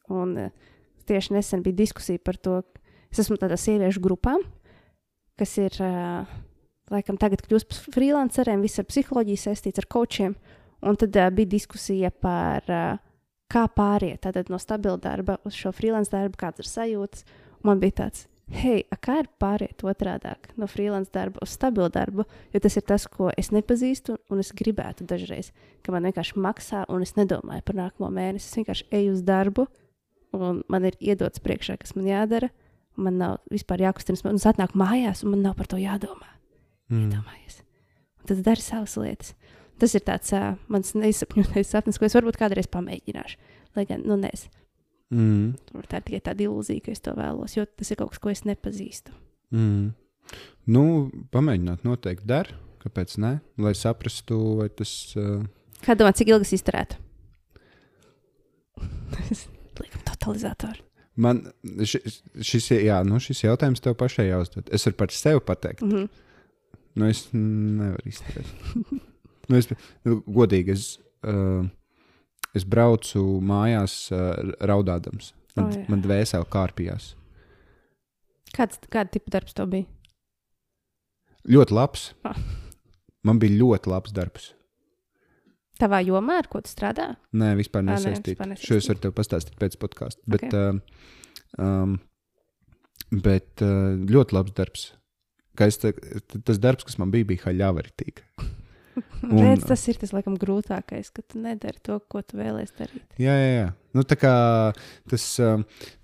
Un 0.08 0.36
uh, 0.36 0.50
tieši 1.06 1.32
nesen 1.32 1.62
bija 1.62 1.76
diskusija 1.76 2.18
par 2.18 2.36
to, 2.36 2.62
es 3.12 3.18
esmu 3.18 3.36
tādā 3.36 3.56
sieviešu 3.56 4.00
grupā, 4.00 4.36
kas 5.40 5.56
ir 5.58 5.78
laikam 6.92 7.18
tagad 7.20 7.44
kļūst 7.44 7.70
par 7.70 7.96
freelanceriem, 7.96 8.62
viss 8.64 8.80
ar 8.80 8.88
psiholoģiju 8.88 9.40
saistīts 9.40 9.82
ar 9.82 9.88
coachiem. 9.90 10.36
Un 10.84 10.98
tad 11.00 11.16
uh, 11.16 11.30
bija 11.32 11.54
diskusija 11.54 12.10
par, 12.12 12.66
uh, 12.68 13.00
kā 13.52 13.64
pāriet 13.72 14.24
tātad, 14.26 14.50
no 14.52 14.60
stabila 14.60 15.00
darba 15.00 15.38
uz 15.48 15.56
šo 15.56 15.72
freelance 15.72 16.12
darbu, 16.12 16.36
kāds 16.40 16.60
ir 16.60 16.68
sajūtas. 16.68 17.24
Un 17.62 17.70
man 17.70 17.80
bija 17.80 18.02
tāds, 18.02 18.26
hei, 18.52 18.82
kā 19.00 19.22
ir 19.22 19.30
pāriet 19.40 19.80
otrādi 19.86 20.34
no 20.60 20.68
freelance 20.68 21.12
darba 21.14 21.40
uz 21.44 21.54
stabilu 21.56 21.88
darbu, 21.92 22.26
jo 22.52 22.60
tas 22.60 22.76
ir 22.76 22.84
tas, 22.84 23.06
ko 23.08 23.30
es 23.32 23.48
nepazīstu, 23.54 24.18
un 24.28 24.42
es 24.42 24.52
gribētu 24.56 25.06
dažreiz, 25.08 25.54
ka 25.80 25.94
man 25.94 26.04
vienkārši 26.10 26.36
maksā, 26.44 26.84
un 26.92 27.06
es 27.06 27.16
nedomāju 27.16 27.64
par 27.64 27.80
nākamo 27.80 28.12
mēnesi. 28.12 28.50
Es 28.50 28.60
vienkārši 28.60 28.90
eju 29.00 29.16
uz 29.16 29.24
darbu, 29.24 29.68
un 30.36 30.60
man 30.68 30.90
ir 30.90 31.00
iedots 31.00 31.40
priekšā, 31.40 31.78
kas 31.80 31.96
man 31.96 32.10
jādara. 32.10 32.52
Man 33.00 33.18
nav 33.18 33.40
vispār 33.50 33.83
jākustinas, 33.83 34.22
man 34.26 34.38
atnāk 34.38 34.76
mājās, 34.78 35.24
un 35.24 35.35
man 35.35 35.42
nav 35.42 35.57
par 35.59 35.66
to 35.70 35.80
jādomā. 35.80 36.28
Mm. 36.92 37.09
Iedomājies. 37.09 37.62
Un 38.20 38.30
tad 38.30 38.42
dari 38.46 38.62
savas 38.62 38.94
lietas. 39.00 39.33
Tas 39.83 39.96
ir 39.98 40.04
tāds 40.07 40.30
uh, 40.37 40.52
mans 40.70 40.92
neizsapņotais 40.94 41.72
sapnis, 41.74 41.98
ko 41.98 42.07
es 42.07 42.14
varbūt 42.14 42.38
kādreiz 42.38 42.68
pamēģināšu. 42.70 43.40
Lai 43.74 43.87
gan, 43.88 44.04
nu, 44.07 44.18
nezinu. 44.20 44.62
Mm. 45.14 45.83
Tā 45.90 45.98
ir 45.98 46.07
tikai 46.07 46.22
tāda 46.30 46.46
ilūzija, 46.46 46.85
ka 46.85 46.94
es 46.94 47.02
to 47.04 47.14
vēlos, 47.18 47.57
jo 47.59 47.66
tas 47.66 47.90
ir 47.90 47.98
kaut 47.98 48.14
kas, 48.14 48.22
ko 48.22 48.30
es 48.30 48.44
nepazīstu. 48.46 49.14
Mm. 49.54 49.90
Nu, 50.70 50.85
pamēģināt, 51.35 51.83
noteikti 51.87 52.30
der. 52.30 52.54
Kāpēc 52.85 53.16
ne? 53.22 53.38
Lai 53.64 53.72
saprastu, 53.78 54.38
vai 54.61 54.68
tas. 54.68 54.90
Uh... 55.16 55.44
Kā 55.85 55.96
domā, 55.96 56.12
cik 56.16 56.30
ilgi 56.30 56.44
tas 56.44 56.57
izturētu? 56.59 56.98
Liekam, 59.80 60.02
totalizatoru. 60.11 60.85
Man 61.14 61.44
šis, 61.87 62.22
šis, 62.42 62.70
jā, 62.83 62.98
nu 63.07 63.20
šis 63.22 63.44
jautājums 63.44 63.83
tev 63.83 63.94
pašai 63.98 64.27
jāuzdod. 64.33 64.70
Es 64.74 64.87
varu 64.88 64.98
par 64.98 65.12
sevi 65.14 65.42
pateikt. 65.46 65.83
Mm 65.83 65.92
-hmm. 65.92 66.09
Nu, 66.94 67.09
es 67.11 67.29
nevaru 67.33 68.09
izturēt. 68.09 68.46
nu, 69.48 69.57
es, 69.57 69.68
nu, 70.05 70.22
godīgi, 70.27 70.70
es, 70.72 70.98
uh, 71.27 71.66
es 72.55 72.64
braucu 72.64 73.22
mājās 73.42 74.12
uh, 74.12 74.55
raudādams. 74.61 75.33
Man, 75.57 75.66
oh, 75.66 75.74
jā. 75.74 75.85
man 75.88 76.03
dvēseli 76.03 76.50
kārpījās. 76.50 77.14
Kāds, 78.55 78.79
kāda 78.90 79.11
tipa 79.11 79.31
darbs 79.31 79.55
tev 79.55 79.70
bija? 79.72 79.87
Ļoti 81.50 81.74
labs. 81.74 82.14
Oh. 82.24 82.38
Man 83.27 83.38
bija 83.38 83.59
ļoti 83.59 83.90
labs 83.90 84.12
darbs. 84.12 84.55
Tavā 85.80 86.00
jomā, 86.06 86.38
ar 86.42 86.48
ko 86.50 86.62
tu 86.62 86.70
strādā? 86.70 87.12
Nē, 87.34 87.54
vispār 87.58 87.82
nesaistīts. 87.87 88.62
Šo 88.62 88.78
es 88.78 88.88
varu 88.90 89.02
tev 89.02 89.14
pastāstīt 89.16 89.56
pēc 89.58 89.78
podkāsta. 89.82 90.22
Bet, 90.30 90.46
okay. 90.46 90.78
um, 91.58 91.96
bet 93.10 93.64
uh, 93.64 93.94
ļoti 94.06 94.38
labs 94.38 94.54
darbs. 94.54 94.90
Te, 95.58 95.94
tas 96.46 96.60
darbs, 96.62 96.87
kas 96.87 96.98
man 96.98 97.10
bija, 97.14 97.26
bija 97.32 97.48
haļāvērtīgi. 97.48 98.28
Un, 99.24 99.40
Redz, 99.40 99.64
tas 99.66 99.82
ir 99.90 99.98
tas 99.98 100.12
laikam 100.14 100.37
grūtākais, 100.38 101.08
ka 101.14 101.22
tu 101.26 101.40
nedari 101.42 101.80
to, 101.82 101.96
ko 102.10 102.20
tu 102.22 102.38
vēlēsies 102.38 102.76
darīt. 102.78 103.06
Jā, 103.18 103.34
jā, 103.34 103.48
jā. 103.56 103.68
Nu, 103.96 104.04
tā 104.06 104.18
kā 104.18 104.34
tas 105.10 105.24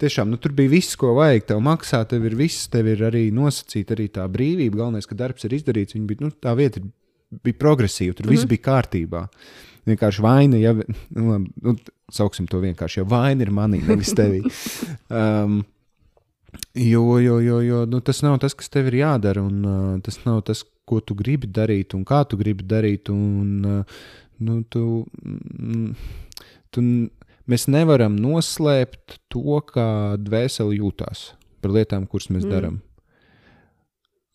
tiešām 0.03 0.31
nu, 0.33 0.39
tur 0.43 0.55
bija 0.57 0.73
viss, 0.73 0.99
ko 0.99 1.13
vajag. 1.19 1.47
Tev 1.53 1.63
maksā, 1.63 2.03
tev 2.11 2.27
ir 2.27 2.35
viss, 2.39 2.67
tev 2.73 2.89
ir 2.91 3.05
arī 3.07 3.29
nosacīta 3.35 3.95
arī 3.95 4.09
tā 4.15 4.27
brīvība. 4.31 4.83
Galvenais, 4.83 5.07
ka 5.11 5.19
darbs 5.19 5.47
ir 5.47 5.55
izdarīts. 5.59 5.99
Bija, 6.09 6.27
nu, 6.27 6.33
tā 6.35 6.55
vieta 6.59 6.83
ir 6.83 6.91
bija 7.31 7.59
progresīva, 7.59 8.15
tur 8.15 8.27
mm 8.27 8.29
-hmm. 8.29 8.37
viss 8.37 8.45
mhm. 8.45 8.49
bija 8.49 8.67
kārtībā. 8.69 9.27
Vienkārši 9.87 10.23
vaina, 10.23 10.57
ja 10.61 10.75
nu, 10.75 11.39
nu, 11.63 11.77
sauksim 12.13 12.47
to 12.47 12.61
vienkārši, 12.61 13.01
jo 13.01 13.05
vaina 13.05 13.43
ir 13.43 13.51
manī, 13.51 13.83
nevis 13.87 14.15
tevī. 14.15 14.43
Um, 15.11 15.65
jo, 16.75 17.19
jo, 17.19 17.41
jo, 17.41 17.61
jo 17.61 17.87
nu, 17.87 18.01
tas 18.01 18.23
nav 18.23 18.39
tas, 18.39 18.55
kas 18.55 18.69
tev 18.69 18.87
ir 18.87 18.95
jādara, 19.01 19.43
un 19.43 19.65
uh, 19.65 20.01
tas 20.01 20.21
nav 20.25 20.43
tas, 20.47 20.63
ko 20.85 21.01
tu 21.01 21.15
gribi 21.15 21.47
darīt, 21.47 21.95
un 21.95 22.05
kā 22.05 22.25
tu 22.29 22.39
gribi 22.39 22.63
darīt. 22.63 23.11
Un, 23.11 23.65
uh, 23.67 23.85
nu, 24.39 24.63
tu, 24.63 25.07
mm, 25.23 25.95
tu, 26.71 26.85
mēs 27.51 27.67
nevaram 27.67 28.17
noslēpt 28.17 29.19
to, 29.29 29.59
kā 29.67 30.17
dvēseli 30.19 30.79
jūtās 30.79 31.33
par 31.61 31.75
lietām, 31.75 32.07
kuras 32.07 32.31
mēs 32.31 32.47
mm. 32.47 32.55
darām. 32.55 32.81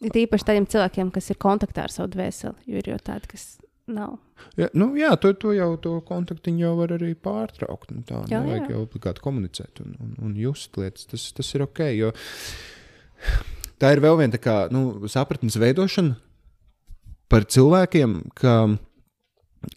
Ir 0.04 0.18
īpaši 0.26 0.48
tādiem 0.48 0.66
cilvēkiem, 0.68 1.12
kas 1.16 1.30
ir 1.32 1.40
kontaktā 1.40 1.86
ar 1.86 1.94
savu 1.94 2.10
dvēseli, 2.12 2.66
jo 2.68 2.82
ir 2.82 2.90
jau 2.92 2.98
tādi, 3.00 3.30
kas 3.32 3.46
nav. 3.88 4.18
Ja, 4.60 4.68
nu, 4.76 4.90
jā, 5.00 5.14
to, 5.22 5.32
to 5.40 5.54
jau 5.56 5.70
to 5.82 5.94
kontaktu 6.08 6.52
jau 6.60 6.74
var 6.80 6.96
arī 6.98 7.14
pārtraukt. 7.16 7.94
Nu, 7.96 8.04
tā 8.08 8.24
jā, 8.28 8.42
nevajag 8.44 8.66
jā. 8.66 8.76
jau 8.76 8.82
obligāti 8.84 9.24
komunicēt 9.24 9.82
un, 9.86 9.96
un, 10.02 10.16
un 10.28 10.34
just 10.40 10.76
lietas. 10.80 11.08
Tas, 11.12 11.30
tas 11.38 11.54
ir 11.56 11.64
ok. 11.64 11.84
Jo 11.96 12.12
tā 13.82 13.94
ir 13.96 14.02
vēl 14.04 14.20
viena 14.20 14.42
kā, 14.42 14.66
nu, 14.74 15.08
sapratnes 15.12 15.58
veidošana 15.62 16.18
par 17.32 17.48
cilvēkiem, 17.50 18.18
ka 18.38 18.56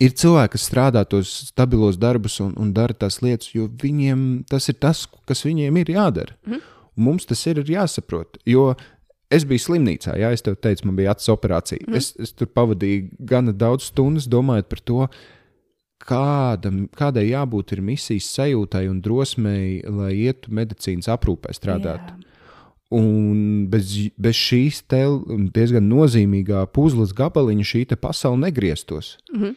ir 0.02 0.14
cilvēki, 0.20 0.52
kas 0.56 0.66
strādā 0.68 1.04
tos 1.08 1.30
stabilos 1.48 1.98
darbus 2.00 2.38
un, 2.44 2.52
un 2.60 2.74
dara 2.76 2.96
tās 2.96 3.20
lietas, 3.24 3.54
jo 3.54 3.68
viņiem 3.82 4.44
tas 4.50 4.68
ir 4.68 4.78
tas, 4.82 5.06
kas 5.28 5.46
viņiem 5.46 5.80
ir 5.82 5.94
jādara. 5.96 6.36
Mm. 6.48 6.64
Mums 6.98 7.28
tas 7.30 7.44
ir 7.46 7.62
jāsaprot. 7.62 8.40
Jo 8.48 8.72
Es 9.28 9.44
biju 9.44 9.60
slimnīcā, 9.60 10.14
jā, 10.16 10.30
es 10.32 10.44
tev 10.44 10.56
teicu, 10.56 10.86
man 10.88 10.96
bija 10.96 11.12
acis 11.12 11.28
operācija. 11.34 11.84
Mm. 11.84 11.98
Es, 12.00 12.14
es 12.16 12.32
tur 12.32 12.48
pavadīju 12.48 13.10
gana 13.28 13.52
daudz 13.52 13.90
stundas 13.90 14.28
domājot 14.30 14.70
par 14.70 14.80
to, 14.80 15.02
kāda, 16.08 16.72
kādai 16.96 17.26
jābūt 17.28 17.76
misijas 17.84 18.30
sajūtai 18.38 18.86
un 18.88 19.02
drosmei, 19.04 19.82
lai 19.84 20.14
ietu 20.16 20.54
medicīnas 20.54 21.10
aprūpē 21.12 21.52
strādāt. 21.56 22.08
Yeah. 22.08 22.24
Un 22.88 23.66
bez, 23.68 23.92
bez 24.16 24.38
šīs 24.38 24.80
diezgan 24.88 25.90
nozīmīgā 25.90 26.64
puzles 26.72 27.12
gabaliņa 27.12 27.66
šī 27.68 27.82
pasaule 28.00 28.40
negrieztos. 28.46 29.18
Mm 29.34 29.42
-hmm. 29.42 29.56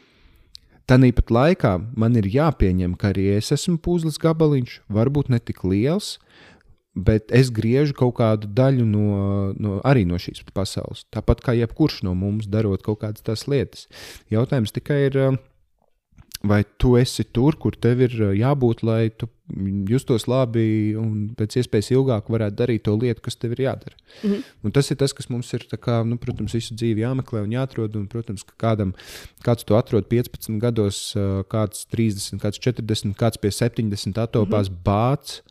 Tāpat 0.92 1.32
laikā 1.32 1.72
man 1.96 2.16
ir 2.16 2.26
jāpieņem, 2.28 2.98
ka 2.98 3.14
arī 3.14 3.38
es 3.38 3.52
esmu 3.52 3.78
puzles 3.78 4.18
gabaliņš, 4.18 4.82
varbūt 4.90 5.30
ne 5.30 5.40
tik 5.40 5.64
liels, 5.64 6.20
bet 6.96 7.32
es 7.32 7.52
griežu 7.54 7.96
kaut 7.96 8.18
kādu 8.20 8.50
daļu 8.52 8.86
no, 8.88 9.06
no, 9.56 9.78
arī 9.88 10.04
no 10.08 10.20
šīs 10.20 10.44
pasaules. 10.54 11.06
Tāpat 11.14 11.44
kā 11.46 11.56
jebkurš 11.56 12.02
no 12.08 12.16
mums 12.18 12.50
darot 12.52 12.84
kaut 12.84 13.02
kādas 13.06 13.24
tās 13.24 13.48
lietas. 13.48 13.88
Jautājums 14.32 14.76
tikai 14.76 15.06
ir, 15.08 15.18
um, 15.24 15.38
vai 16.44 16.64
tu 16.82 16.98
esi 17.00 17.24
tur, 17.24 17.56
kur 17.56 17.78
tev 17.80 18.04
ir 18.04 18.18
uh, 18.20 18.34
jābūt, 18.36 18.84
lai 18.84 19.06
tu 19.16 19.30
justos 19.88 20.28
labi 20.32 20.94
un 21.00 21.30
pēc 21.36 21.58
iespējas 21.62 21.92
ilgāk 21.94 22.30
varētu 22.32 22.58
darīt 22.60 22.84
to 22.88 22.96
lietu, 22.96 23.24
kas 23.24 23.40
tev 23.40 23.56
ir 23.56 23.64
jādara. 23.68 23.96
Mm 24.24 24.32
-hmm. 24.32 24.44
Un 24.64 24.72
tas 24.72 24.92
ir 24.92 24.98
tas, 24.98 25.14
kas 25.14 25.30
mums 25.30 25.54
ir, 25.54 25.68
kā, 25.72 26.04
nu, 26.08 26.18
protams, 26.18 26.54
visu 26.54 26.76
dzīvi 26.76 27.04
jāmeklē 27.08 27.44
un 27.44 27.52
jāatrod. 27.52 27.96
Un, 27.96 28.08
protams, 28.08 28.44
ka 28.44 28.54
kādam, 28.58 28.94
kāds 29.44 29.64
to 29.64 29.76
atrod 29.76 30.08
15 30.08 30.60
gados, 30.60 31.16
uh, 31.16 31.44
kāds 31.48 31.86
30, 31.88 32.40
kāds 32.40 32.60
40, 32.60 33.16
kāds 33.16 33.38
pie 33.38 33.52
70 33.52 34.18
atopās 34.18 34.70
mm 34.70 34.76
-hmm. 34.76 34.84
bācis 34.84 35.42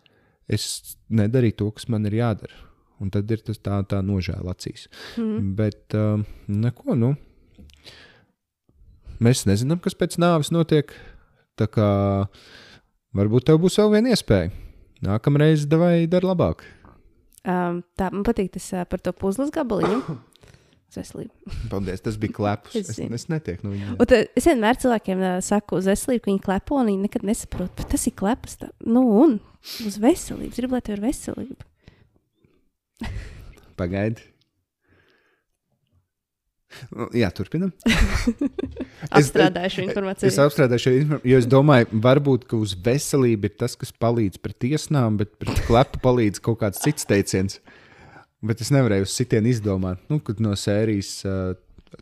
es 0.51 0.97
nedarīju 1.13 1.59
to, 1.61 1.71
kas 1.77 1.89
man 1.93 2.09
ir 2.11 2.19
jādara. 2.21 2.67
Un 3.01 3.09
tad 3.13 3.31
ir 3.33 3.41
tas 3.45 3.61
tā, 3.63 3.79
tā 3.89 4.03
nožēla 4.05 4.53
acīs. 4.53 4.89
Mm. 5.17 5.53
Bet 5.57 5.97
uh, 5.97 6.21
neko, 6.53 6.97
nu. 6.99 7.15
Mēs 9.25 9.47
nezinām, 9.49 9.81
kas 9.81 9.97
pēc 9.97 10.19
nāves 10.21 10.53
notiek. 10.53 10.93
Tā 11.61 11.69
kā 11.69 11.89
varbūt 13.17 13.49
tev 13.49 13.61
būs 13.63 13.79
vēl 13.81 13.95
viena 13.97 14.13
iespēja. 14.13 14.53
Nākamreiz 15.05 15.65
devai 15.69 16.05
dar 16.13 16.27
labāk. 16.29 16.67
Um, 17.41 17.81
tā 17.97 18.11
man 18.13 18.25
patīk 18.27 18.53
tas 18.53 18.67
uh, 18.77 18.85
par 18.85 19.01
to 19.01 19.15
puzles 19.17 19.53
gabaliņu. 19.55 20.03
veselību. 20.99 21.55
Paldies, 21.73 22.03
tas 22.05 22.17
bija 22.21 22.37
kleps. 22.37 22.75
es, 22.81 22.91
es, 22.95 23.01
es 23.01 23.29
netieku 23.33 23.69
no 23.69 23.75
viņiem. 23.75 23.95
Un, 24.01 24.17
es 24.41 24.49
vienmēr 24.51 24.81
cilvēkiem 24.83 25.23
uh, 25.23 25.37
saku 25.45 25.79
uz 25.81 25.91
veselību, 25.91 26.25
ka 26.25 26.33
viņi 26.33 26.45
klepo, 26.47 26.81
un 26.81 26.91
viņi 26.93 27.07
nekad 27.07 27.27
nesaprot, 27.29 27.73
bet 27.79 27.93
tas 27.95 28.09
ir 28.11 28.17
kleps. 28.19 28.59
Tā. 28.63 28.73
Nu, 28.87 29.05
un 29.23 29.39
uz 29.87 30.01
veselību. 30.03 30.55
Gribu, 30.57 30.79
lai 30.79 30.85
tev 30.87 30.99
ir 30.99 31.07
veselība. 31.09 31.69
Pagaidi. 33.81 34.31
Nu, 36.95 37.09
jā, 37.17 37.29
turpinam. 37.35 37.73
apstrādājuši 39.17 39.85
informāciju. 39.89 40.31
Es, 40.31 40.39
apstrādāju 40.39 40.93
informāciju, 41.01 41.33
jo 41.33 41.41
es 41.43 41.49
domāju, 41.51 41.89
varbūt 42.07 42.47
uz 42.57 42.77
veselību 42.85 43.51
ir 43.51 43.57
tas, 43.59 43.75
kas 43.79 43.91
palīdz 43.91 44.39
pret 44.43 44.59
tiesnām, 44.63 45.19
bet 45.21 45.35
pret 45.43 45.65
klepu 45.67 46.03
palīdz 46.05 46.43
kaut 46.45 46.61
kāds 46.63 46.83
cits 46.85 47.09
teiciens. 47.11 47.59
Bet 48.47 48.63
es 48.65 48.71
nevarēju 48.73 49.05
uz 49.05 49.15
sitienu 49.15 49.51
izdomāt, 49.51 50.01
nu, 50.09 50.17
kad 50.25 50.41
no 50.41 50.55
sērijas 50.57 51.13
uh, 51.29 51.53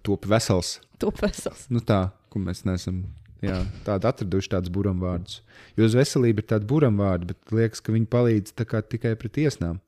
top 0.06 0.28
vesels. 0.30 0.76
Top 1.02 1.18
vesels. 1.22 1.66
Nu, 1.72 1.82
tā, 1.84 2.08
ko 2.30 2.42
mēs 2.42 2.62
neesam 2.68 3.02
jā, 3.42 3.58
tādu 3.86 4.10
atraduši 4.10 4.52
tādus 4.54 4.72
buramvārdus. 4.74 5.40
Jo 5.78 5.88
uz 5.88 5.96
veselību 5.98 6.42
ir 6.42 6.50
tādi 6.54 6.68
buramvārdi, 6.70 7.32
bet 7.32 7.54
liekas, 7.54 7.82
ka 7.82 7.94
viņi 7.94 8.10
palīdz 8.10 8.54
tikai 8.58 9.14
pret 9.18 9.40
iesnām. 9.44 9.80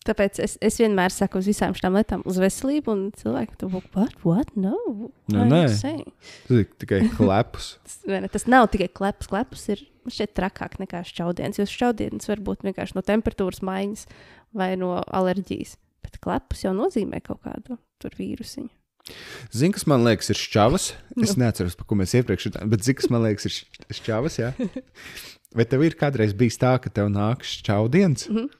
Tāpēc 0.00 0.38
es, 0.40 0.54
es 0.64 0.78
vienmēr 0.80 1.12
saku 1.12 1.42
uz 1.42 1.48
visām 1.50 1.74
šīm 1.76 1.98
lietām, 1.98 2.22
uz 2.28 2.38
veselību, 2.40 2.92
un 2.94 3.02
cilvēki 3.20 3.58
to 3.60 3.68
what, 3.68 4.14
what? 4.24 4.48
No, 4.56 4.72
nu, 4.88 5.42
nē, 5.44 5.66
tas 5.68 5.84
ir 5.84 6.64
tikai 6.80 7.02
klepus. 7.18 7.74
tas, 7.84 7.98
ne, 8.08 8.22
tas 8.32 8.48
nav 8.48 8.70
tikai 8.72 8.88
klepus. 8.96 9.28
Klepus 9.28 9.66
ir 9.74 9.84
šeit 10.10 10.32
trakāk 10.38 10.78
nekā 10.80 11.02
šķaudienis. 11.04 11.60
Jo 11.60 11.68
šķaudienis 11.68 12.30
var 12.32 12.40
būt 12.48 12.64
vienkārši 12.64 12.96
no 12.96 13.04
temperatūras 13.04 13.60
maiņas 13.66 14.06
vai 14.56 14.74
no 14.80 14.96
alerģijas. 15.06 15.76
Bet 16.04 16.20
klepus 16.24 16.64
jau 16.64 16.74
nozīmē 16.76 17.20
kaut 17.24 17.42
kādu 17.44 17.78
vīrusiņu. 18.16 18.70
Zini, 19.52 19.74
kas 19.74 19.86
man 19.88 20.04
liekas, 20.04 20.30
ir 20.32 20.38
šķavas. 20.38 20.92
Es 21.18 21.34
nu. 21.34 21.42
neatceros, 21.44 21.76
par 21.78 21.88
ko 21.88 21.98
mēs 21.98 22.14
iepriekš 22.18 22.50
runājām, 22.50 22.72
bet 22.72 22.86
zini, 22.86 22.98
kas 23.00 23.10
man 23.12 23.24
liekas, 23.26 23.48
ir 23.48 23.98
šķavas. 24.00 24.40
Vai 25.56 25.66
tev 25.66 25.82
ir 25.82 25.96
kādreiz 25.98 26.34
bijis 26.36 26.60
tā, 26.60 26.76
ka 26.82 26.92
tev 26.94 27.10
nāk 27.12 27.46
šķaudiens? 27.46 28.28
Mm 28.30 28.36
-hmm. 28.36 28.56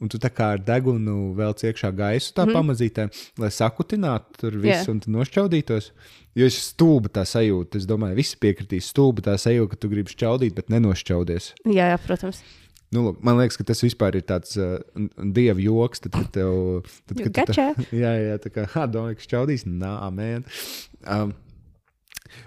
Un 0.00 0.08
tu 0.08 0.16
tā 0.16 0.30
kā 0.32 0.54
ar 0.54 0.62
degunu 0.64 1.34
vēl 1.36 1.52
iekšā 1.52 1.90
gaisu 1.92 2.32
tā 2.32 2.44
mm 2.44 2.48
-hmm. 2.48 2.56
pamazītē, 2.56 3.02
lai 3.38 3.50
sakutinātu 3.50 4.38
tur 4.38 4.56
visu 4.56 4.68
yeah. 4.68 4.88
un 4.88 5.00
nošķaudītos. 5.06 5.90
Jo 6.34 6.46
es 6.46 6.56
stulbi 6.70 7.08
tā 7.08 7.24
sajūta, 7.26 7.76
es 7.76 7.86
domāju, 7.86 8.14
visi 8.14 8.36
piekritīs 8.40 8.88
stulbi 8.88 9.22
tā 9.22 9.36
sajūta, 9.36 9.70
ka 9.70 9.76
tu 9.76 9.88
gribi 9.88 10.10
šķaudīt, 10.10 10.54
bet 10.54 10.70
nenošķaudies. 10.70 11.54
Jā, 11.66 11.90
jā 11.92 11.98
protams. 11.98 12.42
Nu, 12.90 13.04
lūk, 13.04 13.20
man 13.22 13.38
liekas, 13.38 13.58
ka 13.58 13.66
tas 13.68 13.84
vispār 13.84 14.18
ir 14.18 14.24
tāds 14.26 14.56
uh, 14.58 14.80
dievu 15.18 15.62
joks. 15.62 16.02
Tad, 16.02 16.16
kad 16.16 16.32
tev, 16.34 16.88
tad, 17.06 17.20
kad 17.20 17.36
tu 17.36 17.54
tā, 17.54 17.68
jā, 18.02 18.16
jā, 18.18 18.40
tā 18.42 18.50
kā 18.54 18.88
domāju, 18.90 19.20
ka 19.20 19.28
šķaudīs, 19.28 19.68
nā, 19.68 19.94
man. 20.14 20.44
Um, 21.06 21.36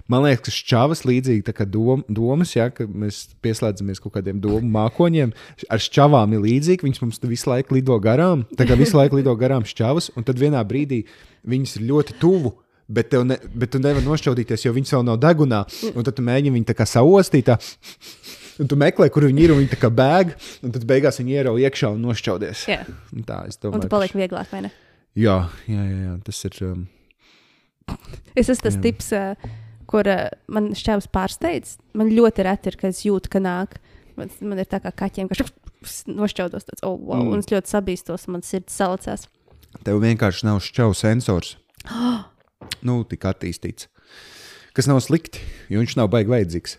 Man 0.07 0.23
liekas, 0.25 0.43
ka 0.45 0.53
šķāvas 0.53 1.03
līdzīgi 1.07 1.53
kā 1.55 1.65
dom, 1.67 2.03
domas, 2.07 2.53
ja 2.55 2.69
mēs 2.87 3.23
pieslēdzamies 3.43 4.01
kaut 4.03 4.15
kādiem 4.17 4.39
domu 4.43 4.69
mākoņiem. 4.71 5.33
Ar 5.67 5.81
šķāvām 5.83 6.35
ir 6.35 6.43
līdzīgi, 6.43 6.85
viņas 6.87 7.01
mums 7.03 7.21
visu 7.27 7.51
laiku 7.51 7.77
lido 7.77 7.97
garām. 8.03 8.45
Tā 8.57 8.67
kā 8.69 8.77
visu 8.79 8.97
laiku 8.99 9.19
lido 9.19 9.33
garām 9.39 9.65
šķāvas, 9.67 10.13
un 10.15 10.27
tad 10.27 10.39
vienā 10.41 10.61
brīdī 10.67 11.03
viņas 11.49 11.79
ir 11.79 11.89
ļoti 11.91 12.19
tuvu. 12.21 12.53
Bet, 12.93 13.13
ne, 13.25 13.37
bet 13.55 13.71
tu 13.73 13.79
nevari 13.79 14.03
nošķaudīties, 14.05 14.65
jo 14.65 14.73
viņas 14.75 14.91
vēl 14.97 15.05
nav 15.07 15.19
degunā. 15.23 15.61
Un 15.93 16.03
tad 16.03 16.17
tu 16.17 16.25
mēģini 16.25 16.57
viņu 16.57 16.67
tā 16.67 16.75
kā 16.77 16.87
saostīt. 16.87 17.47
Tā, 17.47 17.55
un 18.61 18.69
tu 18.69 18.77
meklē, 18.79 19.09
kur 19.13 19.25
viņi 19.29 19.45
ir, 19.45 19.53
un 19.55 19.61
viņi 19.61 19.71
tā 19.73 19.79
kā 19.81 19.89
bēg. 19.93 20.35
Un 20.65 20.75
tad 20.75 20.85
beigās 20.89 21.19
viņi 21.21 21.37
ierauj 21.39 21.65
iekšā 21.67 21.93
un 21.95 22.03
nošķaudies. 22.05 22.67
Jā. 22.71 22.83
Un 23.15 23.25
tā, 23.27 23.43
es 23.49 23.59
domāju, 23.59 23.79
un 23.79 23.85
tu 23.85 23.91
paliek 23.91 24.15
vieglāk, 24.17 24.49
vai 24.53 24.65
ne? 24.67 24.73
Jā, 25.19 25.37
jā, 25.69 25.81
jā, 25.81 25.99
jā 26.07 26.15
tas 26.27 26.39
ir. 26.49 26.61
Um... 26.69 26.87
Es 28.33 28.47
esmu 28.47 28.69
tas 28.69 28.79
jā. 28.79 28.83
tips. 28.87 29.11
Uh, 29.13 29.59
kur 29.93 30.07
uh, 30.09 30.27
man 30.51 30.71
šķērs 30.77 31.09
pārsteidz. 31.13 31.77
Man 31.97 32.11
ļoti 32.13 32.45
reti 32.47 32.71
ir, 32.71 32.79
kad 32.79 32.93
es 32.93 33.03
jūtu, 33.05 33.31
ka 33.33 33.41
nāk. 33.43 33.77
Man, 34.17 34.31
man 34.45 34.61
ir 34.61 34.69
tā 34.69 34.79
kā 34.81 34.93
kaķiem, 35.03 35.29
ka 35.29 35.45
nošķaudos 36.07 36.67
tāds, 36.67 36.83
oh, 36.85 36.95
wow, 36.97 37.19
mm. 37.19 37.33
un 37.33 37.41
es 37.43 37.49
ļoti 37.51 37.71
sabīstos, 37.71 38.27
un 38.27 38.37
man 38.37 38.45
sirds 38.45 38.75
saucās. 38.77 39.27
Tev 39.83 39.99
vienkārši 40.03 40.47
nav 40.47 40.61
šķaus 40.63 41.01
sensors. 41.03 41.55
nu, 42.87 43.01
tik 43.09 43.25
attīstīts. 43.29 43.89
Kas 44.73 44.89
nav 44.89 45.01
slikti, 45.05 45.41
jo 45.69 45.81
viņš 45.81 45.97
nav 45.99 46.09
baigi 46.13 46.33
vajadzīgs. 46.33 46.77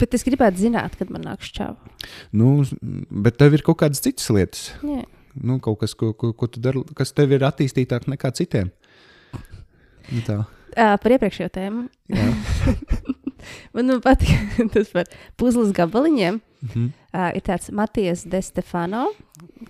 Bet 0.00 0.16
es 0.16 0.24
gribētu 0.24 0.62
zināt, 0.62 0.96
kad 0.96 1.10
man 1.12 1.26
nāk 1.26 1.44
šķāva. 1.44 1.94
Nu, 2.32 2.62
bet 3.10 3.36
tev 3.40 3.56
ir 3.56 3.64
kaut 3.66 3.80
kādas 3.82 4.00
citas 4.04 4.30
lietas. 4.32 4.70
Jā. 4.86 5.04
Nu, 5.34 5.60
kaut 5.62 5.80
kas, 5.82 5.94
ko, 5.94 6.12
ko, 6.16 6.32
ko 6.34 6.48
tu 6.50 6.62
dari, 6.62 6.82
kas 6.96 7.12
tev 7.14 7.34
ir 7.36 7.44
attīstītāk 7.46 8.08
nekā 8.10 8.32
citiem. 8.34 8.72
Nu, 10.10 10.22
tā. 10.26 10.42
Uh, 10.70 10.94
par 11.02 11.14
iepriekšējo 11.16 11.50
tēmu. 11.54 11.86
Man 13.74 13.88
nu 13.88 13.98
patīk 14.04 14.56
tas 14.74 14.90
par 14.94 15.10
puzles 15.40 15.72
gabaliņiem. 15.76 16.40
Mm 16.60 16.68
-hmm. 16.68 16.88
uh, 17.14 17.30
ir 17.36 17.42
tāds 17.42 17.70
Matijas 17.72 18.24
De 18.24 18.42
Stefano, 18.42 19.06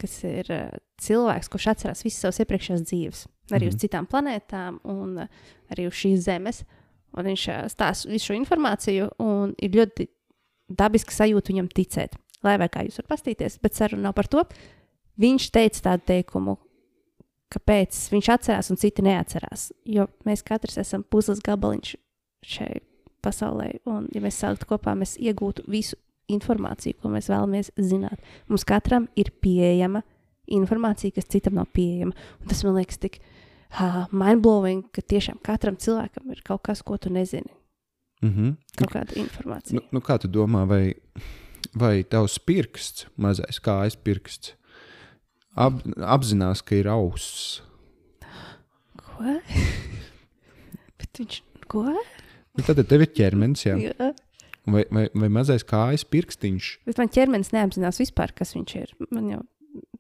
kas 0.01 0.25
ir 0.25 0.47
uh, 0.51 0.69
cilvēks, 1.01 1.49
kurš 1.49 1.67
atcerās 1.67 2.05
visas 2.05 2.21
savas 2.21 2.41
iepriekšējās 2.41 2.83
dzīves, 2.83 3.27
arī 3.27 3.65
mm 3.65 3.65
-hmm. 3.65 3.69
uz 3.69 3.75
mhm. 3.75 3.81
citām 3.81 4.07
planētām 4.07 4.79
un 4.85 5.19
uh, 5.19 5.27
arī 5.71 5.87
uz 5.87 5.95
šīs 5.95 6.25
zemes. 6.25 6.65
Un 7.13 7.25
viņš 7.25 7.49
uh, 7.49 7.69
stāsta 7.69 8.11
visu 8.11 8.27
šo 8.27 8.35
informāciju, 8.35 9.09
un 9.19 9.55
ir 9.59 9.71
ļoti 9.71 10.07
dabiski 10.71 11.15
sajūta 11.15 11.53
viņam 11.53 11.71
ticēt. 11.75 12.17
Lai 12.47 12.57
vai 12.61 12.71
kā 12.73 12.85
jūs 12.87 13.01
varat 13.01 13.13
pastīties, 13.13 13.59
bet 13.61 13.77
saruna 13.77 14.09
nav 14.09 14.17
par 14.17 14.29
to. 14.31 14.45
Viņš 15.21 15.49
teica 15.53 15.83
tādu 15.91 16.07
teikumu, 16.09 16.57
kāpēc 17.53 17.99
viņš 18.13 18.31
atcerās 18.33 18.71
un 18.73 18.79
citi 18.81 19.05
neatcerās. 19.05 19.71
Jo 19.85 20.09
mēs 20.29 20.45
katrs 20.47 20.81
esam 20.81 21.05
puzles 21.05 21.43
gabaliņš 21.45 21.97
šai 22.47 22.71
pasaulē, 23.21 23.75
un, 23.91 24.07
ja 24.15 24.23
mēs 24.25 24.39
saliktu 24.41 24.71
kopā, 24.71 24.95
mēs 24.97 25.19
iegūtu 25.21 25.67
visu 25.69 25.99
informāciju, 26.31 26.97
ko 27.03 27.11
mēs 27.13 27.29
vēlamies 27.29 27.73
zināt. 27.77 28.23
Mums 28.49 28.65
katram 28.69 29.11
ir 29.19 29.33
pieejama 29.43 30.03
informācija, 30.51 31.15
kas 31.15 31.29
citam 31.31 31.59
nav 31.59 31.69
pieejama. 31.75 32.15
Un 32.41 32.51
tas 32.51 32.63
man 32.65 32.79
liekas 32.79 33.01
tik 33.03 33.21
uh, 33.21 34.07
mindblowing, 34.11 34.87
ka 34.95 35.05
tiešām 35.05 35.41
katram 35.45 35.79
cilvēkam 35.81 36.33
ir 36.33 36.43
kaut 36.47 36.65
kas, 36.67 36.85
ko 36.87 36.99
tu 36.99 37.13
nezini. 37.13 37.51
Mm 38.21 38.31
-hmm. 38.31 38.57
Kaut 38.77 38.93
kāda 38.93 39.17
informācija. 39.17 39.81
Nu, 39.81 39.87
nu 39.93 40.01
kā 40.01 40.19
tu 40.19 40.29
domā, 40.29 40.67
vai, 40.69 40.95
vai 41.75 42.03
tavs 42.05 42.39
pirksts, 42.39 43.07
mazais 43.17 43.61
kājas 43.61 43.97
pirksts, 43.97 44.55
ap, 45.57 45.81
apzinās, 45.97 46.63
ka 46.63 46.75
ir 46.75 46.89
auss. 46.89 47.63
Ko? 48.97 49.25
Bet 50.99 51.19
viņš 51.19 51.43
ko? 51.67 51.87
Nu, 52.57 52.65
tad 52.67 52.83
tev 52.89 53.01
ir 53.01 53.13
ķermenis, 53.17 53.65
jā. 53.65 53.79
jā. 53.79 54.13
Vai, 54.69 54.85
vai, 54.93 55.09
vai 55.15 55.29
mazais 55.33 55.65
kājas 55.65 56.05
pirkstiņš? 56.05 56.71
Bet 56.87 56.99
man 57.01 57.09
ķermenis 57.09 57.53
neapzinās 57.55 58.01
vispār, 58.03 58.35
kas 58.37 58.53
viņš 58.55 58.77
ir. 58.77 58.93
Man 59.11 59.31
jau 59.31 59.41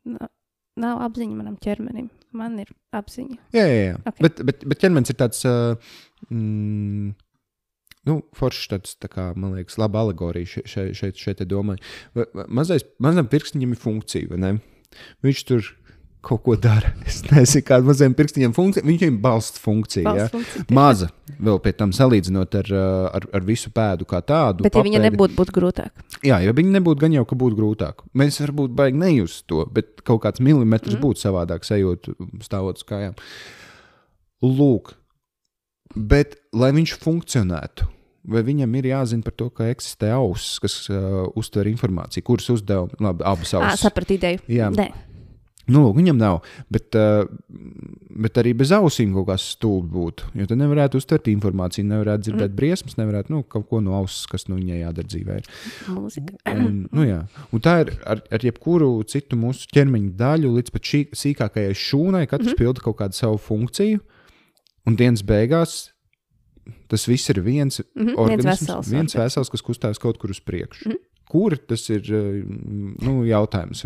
nav, 0.05 0.29
nav 0.77 1.01
apziņa 1.07 1.39
manam 1.39 1.57
ķermenim. 1.57 2.11
Man 2.37 2.59
ir 2.63 2.69
apziņa. 2.95 3.39
Jā, 3.57 3.65
jā, 3.65 3.81
jā. 3.89 3.97
Okay. 4.05 4.23
Bet, 4.27 4.43
bet, 4.47 4.67
bet 4.69 4.83
ķermenis 4.83 5.11
ir 5.11 5.19
tāds. 5.19 5.41
Uh, 5.49 5.95
mm, 6.29 7.15
Nu, 8.09 8.21
foršs 8.37 8.71
tāds, 8.71 8.95
tā 8.97 9.11
kā, 9.13 9.27
man 9.37 9.53
liekas, 9.59 9.77
laba 9.81 10.01
alegorija 10.07 10.49
šeit, 10.49 10.71
šeit, 10.73 10.95
šeit, 10.97 11.21
šeit 11.21 11.43
domāju. 11.49 11.83
Mazais, 12.49 12.87
mazam 13.03 13.29
pirkstiņam 13.29 13.75
ir 13.77 13.81
funkcija, 13.81 14.31
vai 14.31 14.41
ne? 14.41 14.53
Viņš 15.25 15.43
tur 15.51 15.67
kaut 16.25 16.43
ko 16.45 16.57
dara. 16.57 16.93
Es 17.11 17.23
nezinu, 17.27 17.65
kāda 17.67 17.87
maziem 17.89 18.15
pirkstiņiem 18.17 18.53
funkcija. 18.57 18.85
Viņam 18.87 19.15
ir 19.15 19.21
balsts 19.25 19.61
funkcija. 19.63 20.05
Balsts 20.07 20.27
ja? 20.27 20.29
funkcija 20.33 20.77
Maza 20.77 21.11
vēl 21.41 21.61
pie 21.65 21.73
tam 21.77 21.95
salīdzinot 21.97 22.57
ar, 22.61 22.71
ar, 23.17 23.27
ar 23.37 23.47
visu 23.47 23.73
pēdu 23.75 24.07
kā 24.09 24.21
tādu. 24.25 24.65
Bet, 24.65 24.75
papēdi. 24.75 24.93
ja 24.95 25.01
viņa 25.01 25.03
nebūtu, 25.09 25.37
būtu 25.39 25.57
grūtāk. 25.57 26.05
Jā, 26.27 26.41
ja 26.45 26.55
viņa 26.57 26.77
nebūtu, 26.77 27.01
gan 27.05 27.17
jau 27.17 27.25
ka 27.29 27.39
būtu 27.41 27.59
grūtāk. 27.59 28.05
Mēs 28.21 28.41
varbūt 28.45 28.77
baigi 28.77 29.01
nejust 29.01 29.47
to, 29.51 29.65
bet 29.73 30.05
kaut 30.07 30.23
kāds 30.27 30.45
milimetrs 30.45 30.97
mm. 30.97 31.03
būtu 31.05 31.25
savādāk 31.25 31.65
sajūta 31.69 32.17
stāvot 32.45 32.81
uz 32.81 32.89
kājām. 32.89 33.17
Lūk, 34.45 34.95
bet 35.95 36.39
lai 36.57 36.73
viņš 36.77 36.97
funkcionētu. 37.03 37.89
Vai 38.31 38.43
viņam 38.45 38.75
ir 38.77 38.91
jāzina 38.91 39.25
par 39.25 39.33
to, 39.33 39.49
ka 39.49 39.71
eksistē 39.73 40.11
auss, 40.13 40.59
kas 40.61 40.83
uh, 40.93 41.23
uztver 41.41 41.71
informāciju, 41.71 42.27
kuras 42.27 42.51
uzdevumi, 42.53 42.99
labi, 43.01 43.25
abas 43.25 43.55
ausis. 43.57 43.87
Sapratu 43.87 44.19
ideju. 44.19 44.43
Jā, 44.51 44.69
Nē. 44.75 44.91
Nu, 45.71 45.91
viņam 45.95 46.19
nav, 46.19 46.41
bet, 46.73 46.97
uh, 46.99 47.29
bet 48.25 48.39
arī 48.41 48.53
bez 48.59 48.73
ausīm 48.75 49.13
kaut 49.15 49.29
kas 49.29 49.45
stulbi 49.55 49.91
būtu. 49.93 50.31
Jo 50.41 50.47
tad 50.51 50.61
nevarētu 50.61 51.01
uztvert 51.01 51.29
informāciju, 51.31 51.87
nevarētu 51.91 52.27
dzirdēt 52.27 52.49
mm. 52.49 52.57
briesmas, 52.59 52.97
nevarētu 52.99 53.35
nu, 53.35 53.43
kaut 53.47 53.69
ko 53.71 53.83
no 53.85 53.95
auss, 53.99 54.25
kas 54.31 54.49
nu, 54.51 54.59
viņai 54.59 54.81
jādara 54.81 55.11
dzīvē. 55.11 55.39
Mūzika. 55.95 56.39
Un, 56.55 56.81
nu, 56.91 57.07
jā. 57.07 57.21
un 57.55 57.65
tā 57.65 57.77
ir 57.85 57.93
ar, 58.03 58.23
ar 58.33 58.47
jebkuru 58.47 58.91
citu 59.11 59.39
mūsu 59.41 59.71
ķermeņa 59.75 60.15
daļu, 60.19 60.55
līdz 60.59 60.75
pat 60.75 60.93
šī, 60.93 61.03
sīkākajai 61.23 61.77
šūnai. 61.87 62.27
Katrs 62.31 62.55
mm 62.55 62.61
pilda 62.61 62.83
kaut 62.85 62.99
kādu 62.99 63.17
savu 63.17 63.39
funkciju, 63.41 64.03
un 64.91 64.99
dienas 64.99 65.23
beigās 65.27 65.79
Tas 66.91 67.07
viss 67.09 67.31
ir 67.31 67.41
viens 67.45 67.81
mm 67.81 68.07
-hmm, 68.07 68.19
organisms, 68.19 68.45
viens 68.45 68.61
vesels, 68.61 68.91
viens 68.91 69.15
vesels 69.17 69.51
kas 69.51 69.63
kustās 69.63 69.99
kaut 69.99 70.19
kur 70.19 70.31
uz 70.31 70.41
priekšu. 70.41 70.89
Mm 70.89 70.93
-hmm. 70.93 71.07
Kur 71.31 71.57
tas 71.57 71.89
ir 71.91 72.03
eh, 72.13 72.43
nu, 73.07 73.25
jautājums, 73.25 73.85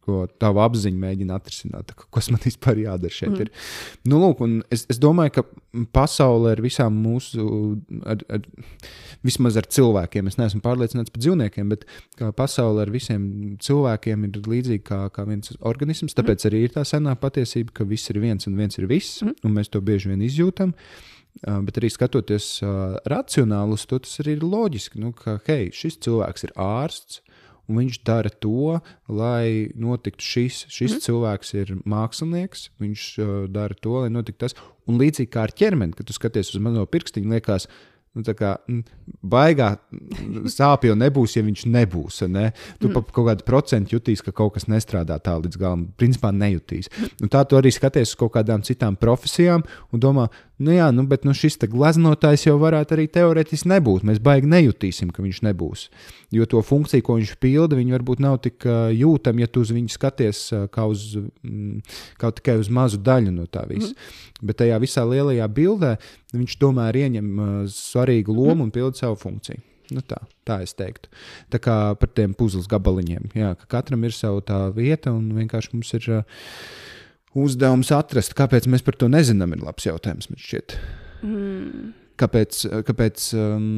ko 0.00 0.26
tava 0.38 0.64
apziņa 0.64 0.98
mēģina 0.98 1.34
atrisināt? 1.34 1.90
Kas 2.10 2.30
man 2.30 2.40
vispār 2.44 2.78
jādara 2.78 3.10
šeit? 3.10 3.30
Mm. 3.30 3.40
Ir? 3.40 3.50
Nu, 4.04 4.20
lūk, 4.22 4.62
es, 4.70 4.86
es 4.88 4.98
domāju, 4.98 5.30
ka 5.30 5.42
pasaulē 5.92 6.52
ar 6.52 6.62
visām 6.62 6.94
mūsu, 6.94 7.80
ar, 8.06 8.18
ar, 8.28 8.40
vismaz 9.24 9.56
ar 9.60 9.68
cilvēkiem, 9.72 10.28
es 10.28 10.38
neesmu 10.40 10.60
pārliecināts 10.64 11.12
par 11.14 11.22
dzīvniekiem, 11.24 11.72
bet 11.72 11.86
pasaulē 12.36 12.84
ar 12.84 12.92
visiem 12.92 13.24
cilvēkiem 13.64 14.28
ir 14.28 14.38
līdzīga 14.52 14.84
kā, 14.84 15.00
kā 15.14 15.26
viens 15.28 15.54
organisms. 15.64 16.16
Tāpēc 16.16 16.46
arī 16.50 16.64
ir 16.66 16.76
tā 16.76 16.84
senā 16.88 17.16
patiesība, 17.20 17.74
ka 17.80 17.88
viss 17.88 18.12
ir 18.12 18.20
viens 18.22 18.48
un 18.50 18.58
viens 18.60 18.80
ir 18.80 18.88
viss, 18.90 19.22
mm. 19.24 19.40
un 19.48 19.56
mēs 19.56 19.72
to 19.72 19.82
bieži 19.84 20.12
vien 20.12 20.24
izjūtam. 20.24 20.76
Bet 21.42 21.80
arī 21.80 21.88
skatoties 21.90 22.60
racionāli 23.10 23.74
uz 23.74 23.88
to, 23.90 23.98
tas 24.04 24.20
arī 24.22 24.36
ir 24.36 24.44
loģiski, 24.46 25.00
nu, 25.02 25.10
ka 25.18 25.40
hei, 25.48 25.72
šis 25.74 25.98
cilvēks 26.04 26.46
ir 26.48 26.58
ārsts. 26.60 27.22
Un 27.64 27.78
viņš 27.80 28.02
dara 28.04 28.28
to, 28.28 28.74
lai 29.08 29.72
notiktu 29.80 30.20
šis. 30.20 30.66
Šis 30.68 30.98
mm. 30.98 31.02
cilvēks 31.06 31.54
ir 31.56 31.70
mākslinieks, 31.88 32.66
viņš 32.76 33.04
uh, 33.24 33.30
dara 33.48 33.72
to, 33.72 33.94
lai 34.02 34.10
notiktu 34.12 34.42
tas. 34.44 34.56
Un 34.84 35.00
līdzīgi 35.00 35.30
kā 35.32 35.46
ar 35.46 35.54
ķermeni, 35.56 35.96
kad 35.96 36.04
tu 36.04 36.12
skaties 36.12 36.52
uz 36.52 36.60
mano 36.60 36.84
pirkstiņu, 36.84 37.32
liekas, 37.32 37.64
ka 37.64 37.93
Nu, 38.14 38.22
tā 38.22 38.30
kā 38.38 38.52
baigā 39.26 39.72
sāpju 40.54 40.94
nebūs, 40.94 41.34
ja 41.34 41.42
viņš 41.42 41.64
nebūs. 41.66 42.20
Ne? 42.30 42.52
Tu 42.78 42.86
mm. 42.86 43.10
kaut 43.10 43.26
kādu 43.26 43.46
procentu 43.46 43.96
jutīs, 43.96 44.22
ka 44.22 44.30
kaut 44.30 44.54
kas 44.54 44.68
nestrādā 44.70 45.16
tā 45.18 45.34
līdz 45.40 45.58
galam. 45.58 45.88
Principā 45.98 46.30
nejutīs. 46.30 46.90
Un 47.18 47.32
tā 47.32 47.42
tu 47.48 47.58
arī 47.58 47.72
skaties 47.74 48.12
uz 48.12 48.18
kaut 48.20 48.36
kādām 48.36 48.62
citām 48.66 48.94
profesijām 49.00 49.66
un 49.90 50.02
domā, 50.02 50.28
nu 50.62 50.76
jā, 50.76 50.92
nu, 50.94 51.02
bet 51.10 51.26
nu, 51.26 51.34
šis 51.34 51.58
gleznotājs 51.66 52.46
jau 52.46 52.54
varētu 52.62 52.94
arī 52.94 53.08
teorētiski 53.10 53.72
nebūt. 53.72 54.06
Mēs 54.06 54.22
baigi 54.22 54.50
nejutīsim, 54.52 55.10
ka 55.10 55.24
viņš 55.24 55.42
nebūs. 55.48 55.88
Jo 56.34 56.46
to 56.50 56.62
funkciju, 56.62 57.02
ko 57.02 57.18
viņš 57.18 57.34
pilda, 57.42 57.78
viņi 57.78 57.96
varbūt 57.98 58.22
nav 58.22 58.38
tik 58.46 58.62
jūtami, 58.94 59.42
ja 59.42 59.50
tu 59.50 59.66
uz 59.66 59.74
viņu 59.74 59.90
skaties 59.90 60.46
kā 60.74 60.86
uz 60.90 61.16
kā 62.20 62.30
tikai 62.38 62.60
uz 62.62 62.70
mazu 62.70 63.02
daļu 63.02 63.34
no 63.34 63.48
tā 63.50 63.66
visa. 63.70 63.90
Mm. 63.90 64.44
Bet 64.44 64.60
tajā 64.60 64.78
visā 64.82 65.04
lielajā 65.08 65.46
bildē 65.56 65.96
viņš 66.34 66.58
tomēr 66.62 66.98
ieņem 67.04 67.30
uh, 67.34 67.54
svarīgu 67.70 68.34
lomu 68.34 68.58
mm. 68.58 68.66
un 68.66 68.74
pilda 68.74 69.00
savu 69.04 69.18
funkciju. 69.20 69.62
Nu 69.92 70.00
tā, 70.00 70.16
tā 70.48 70.62
es 70.64 70.72
teiktu. 70.76 71.10
Tā 71.52 71.60
kā 71.60 71.76
par 72.00 72.10
tiem 72.16 72.32
puzles 72.36 72.68
gabaliņiem. 72.70 73.34
Jā, 73.36 73.52
ka 73.60 73.68
katram 73.76 74.06
ir 74.06 74.14
sava 74.16 74.40
tā 74.44 74.60
vieta, 74.72 75.12
un 75.12 75.28
vienkārši 75.36 75.74
mums 75.74 75.92
ir 75.98 76.08
uh, 76.20 76.46
uzdevums 77.44 77.92
atrast, 77.94 78.36
kāpēc 78.38 78.68
mēs 78.70 78.84
par 78.86 78.96
to 79.00 79.10
nezinām. 79.12 79.52
Ir 79.56 79.66
labs 79.66 79.86
jautājums, 79.88 80.30
man 80.32 80.40
šķiet. 80.40 80.78
Mm. 81.26 81.92
Kāpēc, 82.20 82.60
kāpēc, 82.86 83.28
um, 83.34 83.68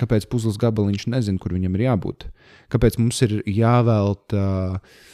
kāpēc 0.00 0.26
puzles 0.26 0.58
gabaliņš 0.58 1.06
nezina, 1.14 1.38
kur 1.40 1.54
viņam 1.54 1.76
ir 1.78 1.84
jābūt? 1.86 2.26
Kāpēc 2.74 2.98
mums 2.98 3.20
ir 3.22 3.36
jāvelta 3.46 4.40
uh, 4.42 5.04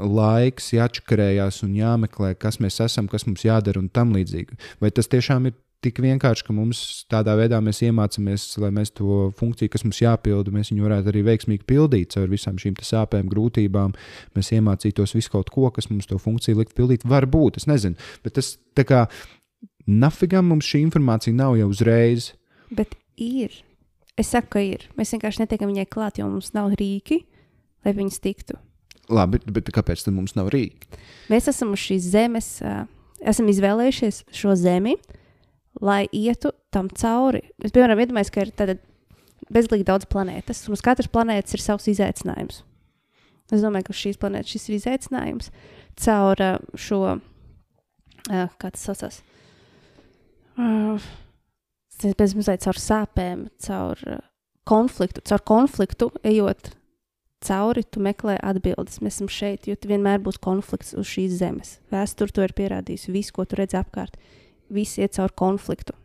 laiks, 0.00 0.70
jāčakarējās 0.76 1.60
un 1.66 1.74
jāmeklē, 1.76 2.32
kas 2.40 2.60
mēs 2.62 2.80
esam, 2.84 3.10
kas 3.10 3.26
mums 3.28 3.44
jādara 3.44 3.82
un 3.82 3.90
tam 3.92 4.14
līdzīgi? 4.16 4.56
Vai 4.80 4.92
tas 4.94 5.10
tiešām 5.12 5.50
ir 5.50 5.56
tik 5.84 6.00
vienkārši, 6.02 6.44
ka 6.46 6.54
mums 6.56 6.80
tādā 7.10 7.36
veidā 7.38 7.58
mēs 7.64 7.82
iemācāmies, 7.86 8.46
lai 8.62 8.70
mēs 8.74 8.92
to 8.96 9.28
funkciju, 9.38 9.70
kas 9.72 9.84
mums 9.86 10.00
jāpilda, 10.02 10.52
mēs 10.54 10.72
viņu 10.72 10.86
varētu 10.86 11.12
arī 11.12 11.22
veiksmīgi 11.26 11.66
pildīt 11.68 12.14
caur 12.16 12.30
visām 12.32 12.58
šīm 12.60 12.78
sāpēm, 12.82 13.28
grūtībām. 13.32 13.94
Mēs 14.36 14.52
iemācītos 14.56 15.16
visu 15.16 15.32
kaut 15.34 15.52
ko, 15.54 15.68
kas 15.74 15.90
mums 15.92 16.08
to 16.10 16.18
funkciju 16.22 16.60
likt 16.62 16.76
pildīt. 16.78 17.06
Varbūt, 17.08 17.60
es 17.60 17.68
nezinu, 17.70 17.98
bet 18.24 18.38
tas 18.40 18.54
tā 18.76 18.86
kā 18.88 19.04
nafigam 19.86 20.48
mums 20.50 20.68
šī 20.68 20.82
informācija 20.86 21.36
nav 21.36 21.58
jau 21.60 21.70
uzreiz. 21.72 22.32
Bet 22.74 22.96
ir. 23.20 23.54
Es 24.16 24.32
saku, 24.32 24.56
ka 24.56 24.62
ir. 24.64 24.86
Mēs 24.96 25.12
vienkārši 25.12 25.44
netiekam 25.44 25.68
viņai 25.70 25.90
klāt, 25.92 26.20
jo 26.20 26.28
mums 26.30 26.54
nav 26.56 26.72
rīki, 26.80 27.20
lai 27.84 27.92
viņas 27.96 28.22
tiktu. 28.24 28.56
Labi, 29.12 29.38
bet 29.52 29.68
kāpēc 29.70 30.02
tad 30.02 30.16
mums 30.16 30.34
nav 30.34 30.48
rīki? 30.50 30.88
Mēs 31.30 31.46
esam 31.52 31.76
uz 31.76 31.82
šīs 31.84 32.08
zemes, 32.10 32.48
esam 33.20 33.50
izvēlējušies 33.52 34.24
šo 34.34 34.56
zemi, 34.58 34.96
uh, 34.96 35.20
lai 35.80 36.06
ietu 36.12 36.52
tam 36.74 36.88
cauri. 36.92 37.42
Es 37.64 37.74
piemēram 37.74 38.00
iedomājos, 38.02 38.32
ka 38.32 38.44
ir 38.44 38.52
tāda 38.56 38.76
bezgalīgi 39.52 39.86
daudz 39.86 40.08
planētas, 40.10 40.64
un 40.66 40.76
uz 40.76 40.84
katras 40.84 41.10
planētas 41.12 41.56
ir 41.56 41.62
savs 41.62 41.88
izaicinājums. 41.92 42.62
Es 43.52 43.62
domāju, 43.62 43.88
ka 43.88 43.94
uz 43.94 44.00
šīs 44.00 44.20
planētas 44.22 44.54
šis 44.56 44.68
ir 44.68 44.78
izaicinājums 44.80 45.52
caur 46.02 46.42
uh, 46.42 46.56
šo, 46.76 47.02
uh, 47.16 48.56
kā 48.58 48.72
tas 48.72 48.88
saucās, 48.88 49.20
uh, 50.58 51.04
bez 52.18 52.34
mazliet 52.36 52.64
caur 52.66 52.80
sāpēm, 52.80 53.46
caur 53.62 54.02
konfliktu, 54.66 55.22
caur 55.30 55.44
konfliktu 55.46 56.10
ejot 56.26 56.72
cauri, 57.46 57.84
tu 57.84 58.02
meklē 58.02 58.36
atbildes. 58.42 58.98
Mēs 59.04 59.20
esam 59.20 59.30
šeit, 59.30 59.68
jo 59.68 59.76
vienmēr 59.86 60.18
būs 60.24 60.40
konflikts 60.42 60.96
uz 60.98 61.06
šīs 61.08 61.38
zemes. 61.38 61.76
Vēsture 61.92 62.34
to 62.34 62.44
ir 62.46 62.54
pierādījusi, 62.56 63.14
visu, 63.14 63.36
ko 63.36 63.46
tu 63.46 63.60
redzi 63.60 63.78
apkārt 63.78 64.18
visi 64.72 65.02
iet 65.04 65.16
cauri 65.16 65.34
konfliktu. 65.38 65.96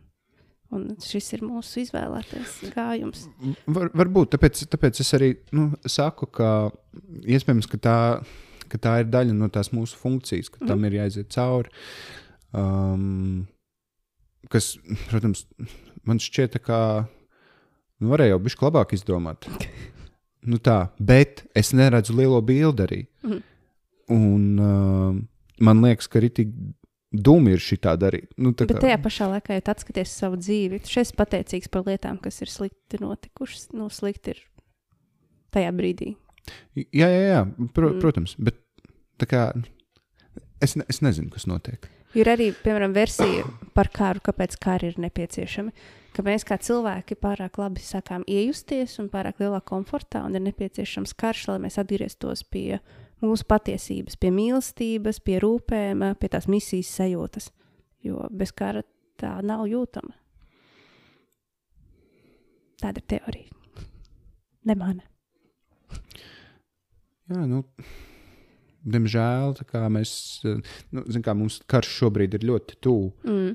Un 0.72 0.86
šis 1.04 1.34
ir 1.36 1.42
mūsu 1.44 1.82
izvēlētais 1.82 2.54
gājums. 2.72 3.26
Var, 3.68 3.90
varbūt 3.92 4.32
tāpēc, 4.32 4.62
tāpēc 4.72 5.02
es 5.04 5.12
arī 5.18 5.34
nu, 5.52 5.68
saku, 5.84 6.30
ka 6.32 6.48
iespējams, 7.28 7.68
ka 7.68 7.80
tā, 7.82 7.96
ka 8.72 8.80
tā 8.80 8.94
ir 9.02 9.10
daļa 9.12 9.36
no 9.36 9.50
tās 9.52 9.68
mūsu 9.76 9.98
funkcijas, 10.00 10.48
ka 10.54 10.62
mm. 10.62 10.70
tam 10.70 10.86
ir 10.88 10.96
jāiziet 10.96 11.28
cauri. 11.34 11.68
Um, 12.56 13.42
kas, 14.52 14.72
protams, 15.10 15.44
man 16.08 16.22
šķiet, 16.22 16.56
ka 16.64 16.78
nu, 18.00 18.08
varēja 18.14 18.38
jau 18.38 18.42
bišķi 18.46 18.68
labāk 18.70 18.96
izdomāt. 18.96 19.48
nu 20.50 20.56
tā, 20.56 20.86
bet 20.96 21.44
es 21.58 21.74
neredzu 21.76 22.16
lielo 22.16 22.40
bildi 22.40 22.86
arī. 22.86 23.02
Mm. 23.28 23.42
Un 24.12 24.48
uh, 24.56 25.20
man 25.60 25.84
liekas, 25.84 26.08
ka 26.08 26.22
arī 26.22 26.32
tik 26.32 26.56
Dūmi 27.12 27.52
ir 27.52 27.60
šī 27.60 27.76
tā 27.84 27.92
darīt. 28.00 28.30
Nu, 28.40 28.54
tā 28.56 28.64
Bet 28.64 28.78
kā... 28.78 28.86
tajā 28.86 28.98
pašā 29.04 29.28
laikā, 29.34 29.58
ja 29.58 29.64
atskaties 29.74 30.14
savu 30.16 30.38
dzīvi, 30.40 30.80
tu 30.80 30.94
šeit 30.94 31.12
pateicīgs 31.18 31.68
par 31.72 31.84
lietām, 31.84 32.16
kas 32.22 32.40
ir 32.40 32.48
slikti 32.48 33.00
notikušas. 33.02 33.68
Nu, 33.76 33.90
slikti 33.92 34.32
ir 34.32 34.40
tajā 35.52 35.72
brīdī. 35.76 36.14
Jā, 36.74 37.06
jā, 37.06 37.24
jā 37.28 37.42
Pro, 37.76 37.92
mm. 37.92 38.00
protams. 38.00 38.36
Bet 38.40 38.58
kā, 39.28 39.50
es, 40.64 40.76
ne, 40.80 40.88
es 40.88 41.02
nezinu, 41.04 41.30
kas 41.34 41.44
notiek. 41.50 41.84
Ir 42.18 42.28
arī, 42.28 42.50
piemēram, 42.64 42.92
versija 42.96 43.44
par 43.76 43.88
kāru, 43.92 44.20
kāpēc 44.24 44.56
kāri 44.60 44.90
ir 44.92 44.98
nepieciešami. 45.00 45.72
Ka 46.12 46.24
mēs 46.24 46.44
kā 46.44 46.58
cilvēki 46.60 47.16
pārāk 47.16 47.56
labi 47.56 47.80
sākām 47.80 48.24
iejusties 48.28 48.98
un 49.00 49.08
pārāk 49.12 49.40
lielā 49.40 49.62
komfortā, 49.64 50.20
un 50.26 50.36
ir 50.36 50.44
nepieciešams 50.44 51.14
karš, 51.16 51.46
lai 51.54 51.62
mēs 51.62 51.80
atgrieztos 51.80 52.44
pie 52.44 52.82
mūsu 53.22 53.46
patiesības, 53.48 54.18
pie 54.20 54.32
mīlestības, 54.34 55.20
pie 55.24 55.38
rūpēm, 55.42 56.04
pie 56.20 56.30
tās 56.32 56.48
misijas 56.50 56.90
sajūtas. 56.98 57.50
Jo 58.02 58.26
bez 58.34 58.50
kara 58.56 58.82
tā 59.20 59.36
nav 59.46 59.64
jūtama. 59.70 60.14
Tāda 62.82 62.98
ir 62.98 63.10
teorija. 63.14 63.84
Ne 64.66 64.74
mana. 64.78 65.04
Jā, 67.30 67.44
nu, 67.46 67.62
diemžēl 68.82 69.54
mēs, 69.94 70.14
nu, 70.90 71.04
kā 71.22 71.34
mums 71.38 71.60
karš 71.70 71.92
šobrīd 72.00 72.34
ir 72.38 72.48
ļoti 72.50 72.78
tuvu. 72.82 73.12
Mm. 73.26 73.54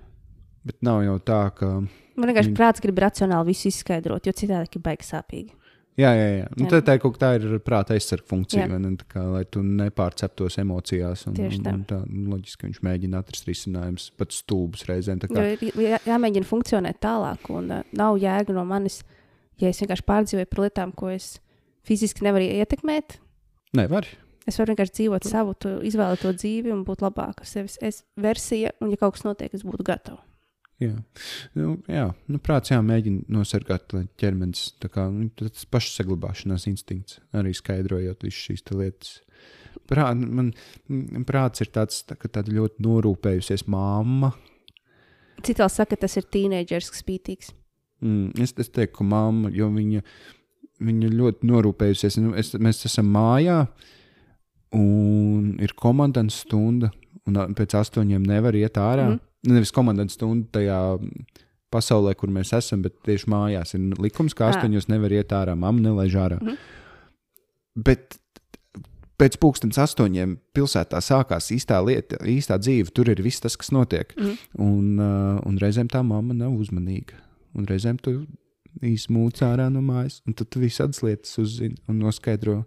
Bet 0.68 0.80
nav 0.84 1.02
jau 1.04 1.18
tā, 1.24 1.42
ka. 1.56 1.74
Man 2.18 2.30
vienkārši 2.32 2.52
viņi... 2.52 2.58
prāts 2.60 2.84
grib 2.84 3.00
racionāli 3.04 3.54
visu 3.54 3.70
izskaidrot, 3.70 4.28
jo 4.28 4.36
citādi 4.36 4.80
ir 4.80 4.84
baigi 4.84 5.08
sāpīgi. 5.08 5.54
Jā, 5.98 6.12
jā, 6.14 6.26
jā. 6.30 6.50
Nu, 6.60 6.68
tā, 6.70 6.78
tā 6.86 6.94
ir 6.94 7.02
kaut 7.02 7.16
kā 7.16 7.24
tāda 7.24 7.58
prāta 7.66 7.96
aizsardzība 7.96 8.30
funkcija, 8.30 8.68
ne, 8.84 8.92
kā, 9.10 9.24
lai 9.34 9.42
tu 9.50 9.64
nepārceptos 9.66 10.60
emocijās. 10.62 11.24
Un, 11.30 11.38
Tieši 11.40 11.64
tā. 11.66 11.74
Un 11.74 11.86
tā 11.90 11.98
nu, 12.06 12.36
loģiski, 12.36 12.60
ka 12.62 12.68
viņš 12.68 12.84
mēģina 12.86 13.22
atrast 13.24 13.50
risinājumus 13.50 14.12
pat 14.20 14.36
stulbus 14.36 14.86
reizēm. 14.90 15.24
Kā... 15.26 15.48
Jo, 15.58 15.72
jā, 15.82 15.98
jāmēģina 16.06 16.50
funkcionēt 16.50 17.02
tālāk, 17.02 17.50
un 17.50 17.74
uh, 17.80 17.82
nav 17.98 18.20
jēga 18.22 18.54
no 18.54 18.68
manis, 18.70 19.00
ja 19.58 19.74
es 19.74 19.82
vienkārši 19.82 20.06
pārdzīvoju 20.12 20.52
par 20.54 20.64
lietām, 20.68 20.94
ko 20.94 21.10
es 21.16 21.32
fiziski 21.88 22.28
nevaru 22.30 22.46
ietekmēt. 22.46 23.18
Nevar. 23.78 24.06
Es 24.48 24.62
varu 24.62 24.76
vienkārši 24.76 25.00
dzīvot 25.02 25.26
savu, 25.28 25.58
izvēlēt 25.88 26.22
to 26.24 26.38
dzīvi 26.38 26.72
un 26.72 26.86
būt 26.88 27.02
labāka 27.04 27.44
sevis 27.48 27.82
es 27.84 28.04
versija, 28.22 28.70
un 28.86 28.94
ja 28.94 29.02
kaut 29.02 29.18
kas 29.18 29.26
notiek, 29.26 29.58
es 29.58 29.66
būtu 29.66 29.84
gatava. 29.88 30.22
Jā, 30.78 30.94
nu, 31.58 31.72
jā. 31.90 32.06
Nu, 32.30 32.38
prāts 32.44 32.70
jāmēģina 32.70 33.26
nosargāt 33.34 33.96
ķermenis. 34.22 34.76
Kā, 34.94 35.08
nu, 35.10 35.32
tas 35.40 35.66
pašsaglabāšanās 35.74 36.68
instinkts 36.70 37.18
arī 37.38 37.56
skaidrojot 37.58 38.26
visas 38.28 38.44
šīs 38.46 38.66
lietas. 38.70 39.16
Prā, 39.90 40.12
man, 40.14 40.52
prāts 41.26 41.64
ir 41.64 41.72
tāds 41.74 42.04
tā, 42.06 42.18
tāda 42.20 42.54
ļoti 42.54 42.84
norūpējusies 42.86 43.66
māma. 43.72 44.36
Saka, 45.42 45.96
ka 45.96 46.02
tas 46.06 46.18
ir 46.20 46.28
tīneģers, 46.30 46.92
kas 46.94 47.02
spītīgs. 47.02 47.54
Mm, 48.06 48.36
es, 48.44 48.54
es 48.62 48.70
teiktu, 48.70 49.00
ka 49.00 49.08
mamma, 49.08 49.50
jo 49.54 49.72
viņa, 49.74 50.04
viņa 50.86 51.14
ļoti 51.14 51.50
norūpējusies. 51.50 52.20
Nu, 52.22 52.36
es, 52.38 52.54
mēs 52.62 52.86
esam 52.86 53.10
mājā, 53.16 53.64
un 54.78 55.56
ir 55.64 55.74
komandas 55.80 56.44
stunda, 56.44 56.92
un 57.26 57.58
pēc 57.58 57.80
astoņiem 57.82 58.30
nevar 58.30 58.58
iet 58.60 58.78
ārā. 58.78 59.16
Mm 59.16 59.24
nevis 59.48 59.74
komandas 59.76 60.18
stundu 60.18 60.48
tajā 60.56 60.80
pasaulē, 61.74 62.14
kur 62.18 62.32
mēs 62.34 62.54
esam, 62.56 62.84
bet 62.86 62.96
tieši 63.06 63.30
mājās 63.32 63.76
ir 63.76 63.90
likums, 64.02 64.36
ka 64.38 64.52
astoņos 64.52 64.88
nevar 64.92 65.14
iet 65.16 65.34
ārā, 65.36 65.56
mamma 65.60 65.90
nelaiž 65.90 66.16
ārā. 66.20 66.40
Mm. 66.44 66.58
Bet 67.88 68.18
pēc 69.22 69.38
pusdienas 69.42 69.80
astoņiem 69.82 70.38
pilsētā 70.56 71.02
sākās 71.04 71.50
īstā 71.54 71.80
lieta, 71.86 72.20
īstā 72.26 72.60
dzīve. 72.62 72.94
Tur 72.94 73.12
ir 73.14 73.22
viss 73.26 73.44
tas, 73.44 73.58
kas 73.60 73.74
notiek. 73.76 74.14
Mm. 74.18 74.36
Un, 74.64 74.92
uh, 75.02 75.40
un 75.48 75.58
reizēm 75.62 75.90
tā 75.92 76.04
mamma 76.06 76.38
nav 76.38 76.56
uzmanīga. 76.58 77.18
Un 77.58 77.68
reizēm 77.70 77.98
tu 78.02 78.20
izmūci 78.86 79.46
ārā 79.48 79.72
no 79.74 79.82
mājas, 79.82 80.22
un 80.28 80.38
tad 80.38 80.54
visādas 80.62 81.02
lietas 81.06 81.34
uzzini 81.42 81.80
un 81.90 82.04
noskaidro. 82.04 82.62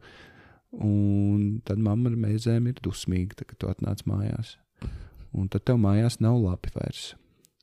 Un 0.71 1.61
tad 1.67 1.81
mamma 1.83 2.13
reizēm 2.15 2.69
ir 2.71 2.83
dusmīga, 2.83 3.43
kad 3.43 3.57
tu 3.59 3.71
atnāc 3.71 4.05
mājās 4.07 4.57
un 5.37 5.49
tad 5.53 5.67
tev 5.69 5.81
mājās 5.83 6.21
nav 6.23 6.39
labi 6.41 6.73
vairs. 6.75 7.15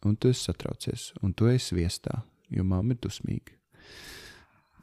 Un 0.05 0.15
tu 0.15 0.29
esi 0.31 0.45
satraucies, 0.47 1.11
un 1.25 1.33
tu 1.33 1.49
esi 1.49 1.75
viestā, 1.75 2.21
jo 2.53 2.63
mamma 2.67 2.93
ir 2.93 3.01
dusmīga. 3.03 3.55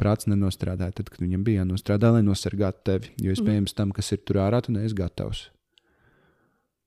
Prāts 0.01 0.27
nenostrādāja 0.27 0.97
tad, 0.99 1.11
kad 1.13 1.23
viņam 1.23 1.45
bija 1.47 1.63
jānostrādā, 1.63 2.11
lai 2.17 2.25
nosargātu 2.27 2.83
tevi. 2.89 3.13
Jo 3.23 3.35
iespējams, 3.35 3.71
mm. 3.71 3.77
tam, 3.79 3.93
kas 3.95 4.11
ir 4.11 4.25
tur 4.27 4.41
ārā, 4.43 4.59
tu 4.65 4.75
neesi 4.75 4.97
gatavs. 4.99 5.45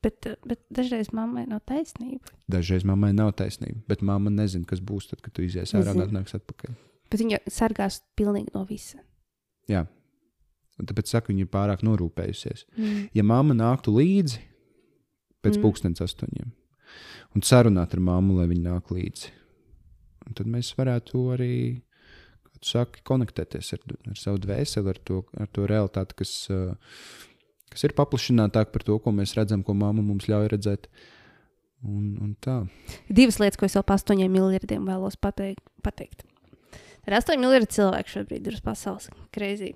Bet, 0.04 0.28
bet 0.46 0.60
dažreiz 0.72 1.10
mammai 1.16 1.46
nav 1.50 1.64
taisnība. 1.68 2.36
Dažreiz 2.52 2.84
mammai 2.88 3.14
nav 3.16 3.32
taisnība, 3.40 3.80
bet 3.90 4.04
mamma 4.06 4.32
nezina, 4.34 4.68
kas 4.68 4.84
būs 4.84 5.10
tad, 5.10 5.24
kad 5.26 5.34
tu 5.34 5.46
izies 5.48 5.74
ārā 5.76 5.96
un 5.96 6.04
atnāks 6.04 6.36
atpakaļ. 6.38 6.76
Bet 7.08 7.24
viņa 7.24 7.40
sargās 7.52 8.02
pilnīgi 8.20 8.54
no 8.54 8.66
visa. 8.68 9.00
Jā, 9.72 9.86
un 10.78 10.90
tāpēc 10.90 11.10
saka, 11.12 11.32
viņa 11.32 11.48
ir 11.48 11.52
pārāk 11.52 11.84
norūpējusies. 11.88 12.68
Mm. 12.76 13.02
Ja 13.18 13.26
mamma 13.26 13.56
nāktu 13.58 13.96
līdzi, 13.96 14.44
pēc 15.46 15.58
mm. 15.58 15.64
pusdienas 15.64 16.04
astoņiem. 16.06 16.54
Un 17.36 17.44
sarunāt 17.46 17.94
ar 17.94 18.02
mammu, 18.04 18.40
lai 18.40 18.48
viņi 18.50 18.64
nāk 18.66 18.94
līdzi. 18.94 19.34
Un 20.28 20.36
tad 20.38 20.50
mēs 20.52 20.74
varētu 20.78 21.24
arī, 21.36 21.52
kā 22.48 22.62
tu 22.62 22.72
saki, 22.72 23.04
konektēties 23.08 23.74
ar, 23.78 23.84
ar 24.12 24.20
savu 24.20 24.42
dvēseli, 24.44 24.94
ar 24.94 25.02
to, 25.08 25.22
ar 25.38 25.52
to 25.54 25.68
realitāti, 25.70 26.18
kas, 26.24 26.34
kas 27.72 27.88
ir 27.88 27.96
paplašinātāka 27.98 28.74
par 28.74 28.88
to, 28.88 28.98
ko 29.04 29.14
mēs 29.16 29.36
redzam, 29.38 29.64
ko 29.64 29.76
mamma 29.78 30.04
mums 30.04 30.28
ļauj 30.32 30.52
redzēt. 30.56 30.90
Un, 31.86 32.16
un 32.26 32.32
tā. 32.42 32.64
Divas 33.14 33.38
lietas, 33.38 33.60
ko 33.60 33.68
es 33.68 33.76
vēl 33.78 33.86
par 33.86 34.00
astoņiem 34.00 34.34
miljardiem 34.34 34.88
vēlos 34.88 35.20
pateikt. 35.22 35.62
pateikt. 35.86 36.26
Ir 37.08 37.16
8 37.16 37.40
miljardi 37.40 37.70
cilvēku 37.78 38.12
šobrīd 38.12 38.50
ir 38.50 38.58
uz 38.58 38.64
pasaules. 38.66 39.12
Kreizī. 39.32 39.76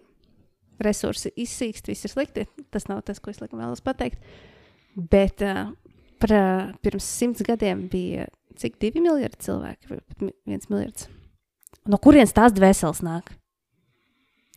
Resursi 0.82 1.30
izsīkst, 1.39 1.88
viss 1.88 2.07
ir 2.07 2.12
slikti. 2.12 2.47
Tas 2.74 2.89
nav 2.89 3.03
tas, 3.07 3.22
ko 3.22 3.32
es 3.32 3.39
laikam 3.39 3.62
vēlos 3.62 3.84
pateikt. 3.86 4.20
Bet 4.96 5.44
uh, 5.46 5.72
par, 6.22 6.34
uh, 6.36 6.72
pirms 6.84 7.08
simts 7.08 7.44
gadiem 7.48 7.88
bija 7.92 8.28
cik 8.60 8.78
divi 8.82 9.02
miljardi 9.04 9.39
cilvēku, 9.46 9.89
vai 9.89 10.00
pat 10.02 10.26
viens 10.50 10.68
miljards. 10.72 11.08
No 11.89 11.98
kurienes 12.02 12.34
tās 12.36 12.54
dvēseles 12.54 13.02
nāk? 13.06 13.32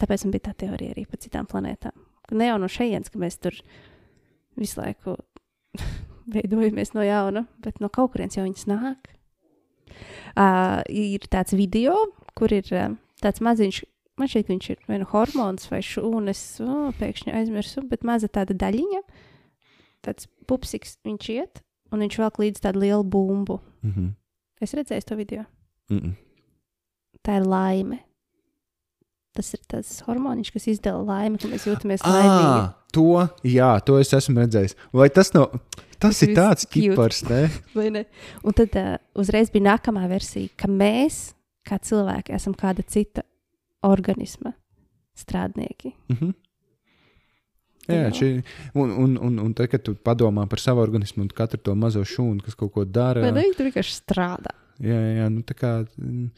Tāpēc 0.01 0.27
man 0.27 0.35
bija 0.35 0.51
tā 0.51 0.55
teorija 0.65 0.93
arī 0.93 1.07
par 1.09 1.23
citām 1.23 1.47
planētām. 1.49 1.95
Ne 2.35 2.49
jau 2.49 2.59
no 2.61 2.69
šejienes, 2.71 3.13
ka 3.13 3.21
mēs 3.21 3.39
tur 3.41 3.57
visu 4.59 4.81
laiku 4.81 5.17
veidojamies 6.35 6.95
no 6.97 7.05
jauna, 7.07 7.45
bet 7.63 7.81
no 7.81 7.91
kaut 7.93 8.15
kurienes 8.15 8.37
jau 8.37 8.47
viņas 8.47 8.69
nāk. 8.71 9.11
Uh, 10.35 10.83
ir 10.91 11.23
tāds 11.31 11.55
video, 11.55 11.95
kur 12.35 12.53
ir 12.53 12.67
uh, 12.75 12.97
tāds 13.23 13.43
maziņš, 13.45 13.85
man 14.19 14.31
ka 14.31 14.51
viņš 14.51 14.71
ir 14.73 14.81
vai 14.89 14.99
nu 15.03 15.07
hormons 15.11 15.69
vai 15.71 15.81
šūnas, 15.85 16.43
oh, 16.65 16.89
pēkšņi 16.99 17.35
aizmirsu, 17.39 17.85
bet 17.91 18.07
maza 18.07 18.31
tāda 18.33 18.57
daļiņa, 18.59 19.03
tāds 20.05 20.29
pupsiks 20.49 20.99
viņš 21.07 21.31
iet, 21.35 21.63
un 21.93 22.05
viņš 22.05 22.19
velk 22.23 22.41
līdz 22.43 22.65
tādu 22.65 22.85
lielu 22.85 23.05
bumbu. 23.05 23.61
Mm 23.83 23.93
-hmm. 23.93 24.11
Es 24.61 24.75
redzēju 24.75 25.03
to 25.05 25.17
video. 25.17 25.45
Mm 25.91 25.99
-mm. 25.99 26.15
Tā 27.25 27.37
ir 27.37 27.47
laime. 27.47 27.99
Tas 29.35 29.55
ir 29.55 29.61
tas 29.67 30.01
hormons, 30.07 30.51
kas 30.51 30.67
izdala 30.67 31.03
laimi, 31.03 31.39
ka 31.39 31.49
mēs 31.49 31.67
jūtamies 31.67 32.05
À, 32.05 32.11
laimīgi. 32.11 32.75
to, 32.93 33.29
jā, 33.43 33.81
to 33.85 33.99
es 33.99 34.13
esmu 34.13 34.41
redzējis. 34.41 34.77
Vai 34.93 35.09
tas 35.11 35.33
nav? 35.35 35.51
Tas 35.99 36.19
Tas 36.19 36.23
ir 36.23 36.35
tāds 36.37 36.67
kipars, 36.71 37.23
ne? 37.29 37.51
vai 37.75 37.91
ne? 37.91 38.05
Un 38.45 38.53
tad 38.53 38.77
uh, 38.77 38.97
uzreiz 39.15 39.51
bija 39.51 39.65
nākamā 39.75 40.09
versija, 40.09 40.49
ka 40.57 40.69
mēs, 40.69 41.35
kā 41.67 41.79
cilvēki, 41.79 42.35
esam 42.35 42.55
kāda 42.55 42.85
cita 42.87 43.23
organisma 43.83 44.53
strādnieki. 45.17 45.95
Mm 46.09 46.17
-hmm. 46.17 46.35
Jā, 47.89 48.09
šī, 48.17 48.29
un, 48.81 48.93
un, 49.05 49.17
un, 49.21 49.39
un 49.43 49.55
tad, 49.57 49.69
kad 49.73 49.83
tu 49.85 49.93
padomā 49.95 50.47
par 50.49 50.63
savu 50.63 50.81
organismu 50.85 51.27
un 51.27 51.33
katru 51.37 51.61
to 51.61 51.75
mazo 51.77 52.05
šūnu, 52.09 52.41
kas 52.47 52.57
kaut 52.57 52.73
ko 52.73 52.85
dara, 52.89 53.21
ne? 53.27 53.33
Viņi 53.43 53.57
tur 53.59 53.69
vienkārši 53.69 53.97
strādā. 53.99 54.55
jā, 54.81 55.01
jā, 55.19 55.27
nu, 55.33 55.45
kā, 55.59 55.73
mm, 56.01 56.29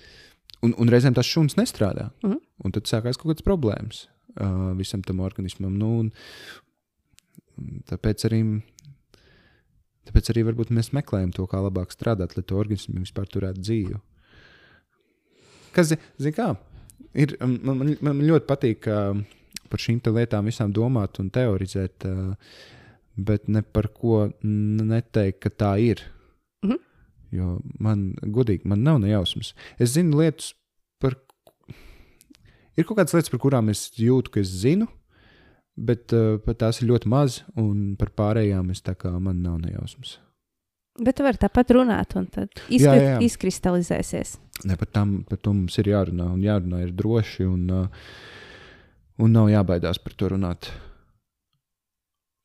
un, 0.67 0.75
un 0.83 0.93
reizēm 0.93 1.15
tas 1.17 1.29
šūns 1.31 1.59
nestrādā. 1.61 2.11
Mhm. 2.25 2.41
Un 2.67 2.75
tad 2.75 2.89
sākās 2.91 3.19
kaut 3.21 3.31
kādas 3.31 3.47
problēmas 3.47 4.07
uh, 4.41 4.73
visam 4.79 5.05
tam 5.07 5.21
organismam. 5.23 5.77
Nu, 5.79 5.93
un, 6.03 6.11
tāpēc 7.91 8.27
arī. 8.31 8.43
Tāpēc 10.07 10.31
arī 10.31 10.45
mēs 10.71 10.93
meklējam 10.95 11.33
to, 11.35 11.47
kā 11.51 11.59
labāk 11.59 11.91
strādāt, 11.91 12.37
lai 12.39 12.45
to 12.47 12.59
organismu 12.61 13.01
vispār 13.03 13.27
turētu 13.27 13.59
dzīvu. 13.59 13.99
Kas, 15.75 15.91
zi- 15.91 15.99
zini, 16.23 16.33
kā? 16.37 16.53
Ir, 17.17 17.35
man, 17.43 17.81
man, 17.81 17.91
man 18.01 18.21
ļoti 18.23 18.47
patīk 18.49 18.87
uh, 18.87 19.19
par 19.77 19.85
šīm 19.85 20.01
lietām 20.17 20.49
visām 20.49 20.73
domāt 20.73 21.21
un 21.21 21.29
teorizēt, 21.29 22.09
bet 23.17 23.49
ne 23.53 23.61
par 23.61 23.91
ko 23.93 24.27
neteikt, 24.41 25.43
ka 25.45 25.53
tā 25.53 25.77
ir. 25.85 26.01
Mhm. 26.65 26.81
Jo 27.37 27.59
man, 27.83 28.15
godīgi, 28.23 28.65
man 28.65 28.85
nav 28.87 29.03
nejausmas. 29.05 29.53
Es 29.79 29.93
zinu 29.99 30.23
lietas, 30.23 30.55
par. 31.03 31.19
Ir 32.77 32.85
kaut 32.85 32.97
kādas 32.97 33.13
lietas, 33.17 33.33
par 33.33 33.43
kurām 33.43 33.69
es 33.73 33.91
jūtu, 33.97 34.33
ka 34.33 34.41
es 34.41 34.53
zinu, 34.63 34.87
bet 35.77 36.13
uh, 36.17 36.39
tās 36.57 36.81
ir 36.81 36.89
ļoti 36.93 37.11
maz, 37.13 37.43
un 37.61 37.97
par 38.01 38.15
pārējām 38.17 38.71
es 38.73 38.81
tā 38.85 38.95
kā 38.97 39.13
man 39.21 39.43
nav 39.45 39.59
nejausmas. 39.65 40.17
Bet 40.97 41.19
tu 41.19 41.27
vari 41.27 41.37
tāpat 41.37 41.75
runāt, 41.77 42.15
un 42.17 42.25
tad 42.33 42.49
izkri 42.73 43.03
jā, 43.03 43.11
jā. 43.11 43.17
izkristalizēsies. 43.27 44.37
Ne, 44.65 44.79
par, 44.81 44.89
tam, 44.89 45.19
par 45.29 45.41
to 45.45 45.53
mums 45.53 45.77
ir 45.83 45.91
jārunā, 45.93 46.31
un 46.33 46.45
jārunā 46.45 46.81
ir 46.87 46.95
droši, 46.97 47.45
un, 47.45 47.67
uh, 47.69 48.46
un 49.23 49.37
nav 49.37 49.51
jābaidās 49.53 50.01
par 50.03 50.17
to 50.19 50.31
runāt. 50.33 50.71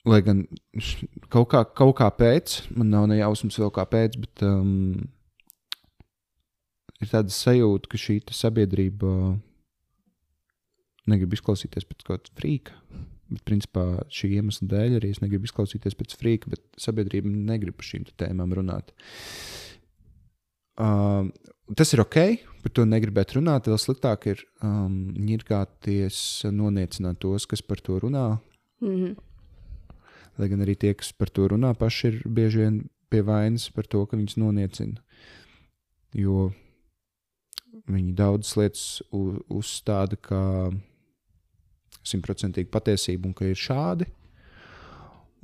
Lai 0.08 0.22
gan 0.26 0.46
kaut 1.30 1.52
kā, 1.52 1.62
kaut 1.78 1.94
kā 2.00 2.08
pēc, 2.18 2.62
man 2.74 2.90
nav 2.94 3.08
nejausmas 3.12 3.60
vēl 3.62 3.70
kāpēc, 3.76 4.18
bet 4.24 4.44
um, 4.48 4.96
ir 6.98 7.12
tāda 7.12 7.34
sajūta, 7.34 7.92
ka 7.92 8.02
šī 8.02 8.18
sabiedrība 8.34 9.12
negrib 11.12 11.36
izklausīties 11.38 11.86
pēc 11.86 12.06
kaut 12.06 12.24
kāda 12.24 12.38
frīka. 12.40 12.78
Bet, 13.32 13.46
principā, 13.48 13.86
šī 14.12 14.34
iemesla 14.42 14.66
dēļ 14.74 14.98
arī 14.98 15.14
es 15.14 15.22
negribu 15.22 15.48
izklausīties 15.48 15.96
pēc 15.96 16.18
frīka, 16.20 16.50
bet 16.52 16.66
sabiedrība 16.82 17.30
negrib 17.32 17.78
par 17.78 17.88
šīm 17.88 18.10
tēmām 18.20 18.58
runāt. 18.58 18.92
Uh, 18.92 19.71
tas 21.78 21.94
ir 21.94 22.02
ok, 22.04 22.18
par 22.64 22.74
to 22.76 22.86
negribēt 22.88 23.36
runāt. 23.38 23.70
Vēl 23.70 23.80
sliktāk 23.82 24.30
ir 24.32 24.46
um, 24.66 25.12
ņirgāties, 25.18 26.22
noniecināt 26.54 27.22
tos, 27.22 27.48
kas 27.50 27.64
par 27.66 27.84
to 27.84 28.00
runā. 28.04 28.26
Mhm. 28.84 29.14
Lai 30.40 30.48
gan 30.48 30.64
arī 30.64 30.78
tie, 30.80 30.94
kas 30.98 31.12
par 31.14 31.30
to 31.30 31.50
runā, 31.52 31.74
paši 31.78 32.08
ir 32.08 32.22
bieži 32.26 32.64
vien 32.64 32.78
pie 33.12 33.22
vainas 33.28 33.68
par 33.76 33.86
to, 33.92 34.06
ka 34.08 34.18
viņus 34.18 34.40
noniecina. 34.40 35.02
Jo 36.18 36.50
viņi 37.92 38.16
daudzas 38.16 38.56
lietas 38.58 38.86
uzstāda 39.12 40.18
kā 40.22 40.72
simtprocentīgi 42.08 42.72
patiesību 42.72 43.30
un 43.30 43.36
ka 43.38 43.50
ir 43.50 43.60
šādi. 43.60 44.08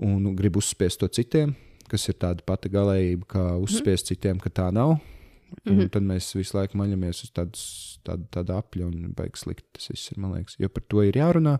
Un 0.07 0.35
grib 0.37 0.59
uzspiest 0.59 1.01
to 1.01 1.09
citiem, 1.09 1.55
kas 1.89 2.05
ir 2.09 2.17
tāda 2.21 2.45
pati 2.45 2.69
galējība, 2.69 3.29
kā 3.33 3.45
uzspiest 3.61 4.11
citiem, 4.11 4.39
ka 4.41 4.51
tā 4.53 4.69
nav. 4.73 4.97
Un 5.65 5.77
Mhm. 5.77 5.89
tad 5.91 6.03
mēs 6.03 6.33
visu 6.35 6.57
laiku 6.57 6.77
maļamies 6.79 7.23
uz 7.23 7.31
tādas, 7.31 7.63
tādu, 8.05 8.27
tādu 8.31 8.55
apli 8.57 8.83
un 8.83 9.13
beigas 9.15 9.43
slikti. 9.45 9.65
Tas 9.73 9.87
viss 9.89 10.11
ir, 10.11 10.19
man 10.19 10.33
liekas, 10.35 10.57
jo 10.59 10.67
par 10.69 10.83
to 10.89 11.01
ir 11.03 11.13
jārunā. 11.13 11.59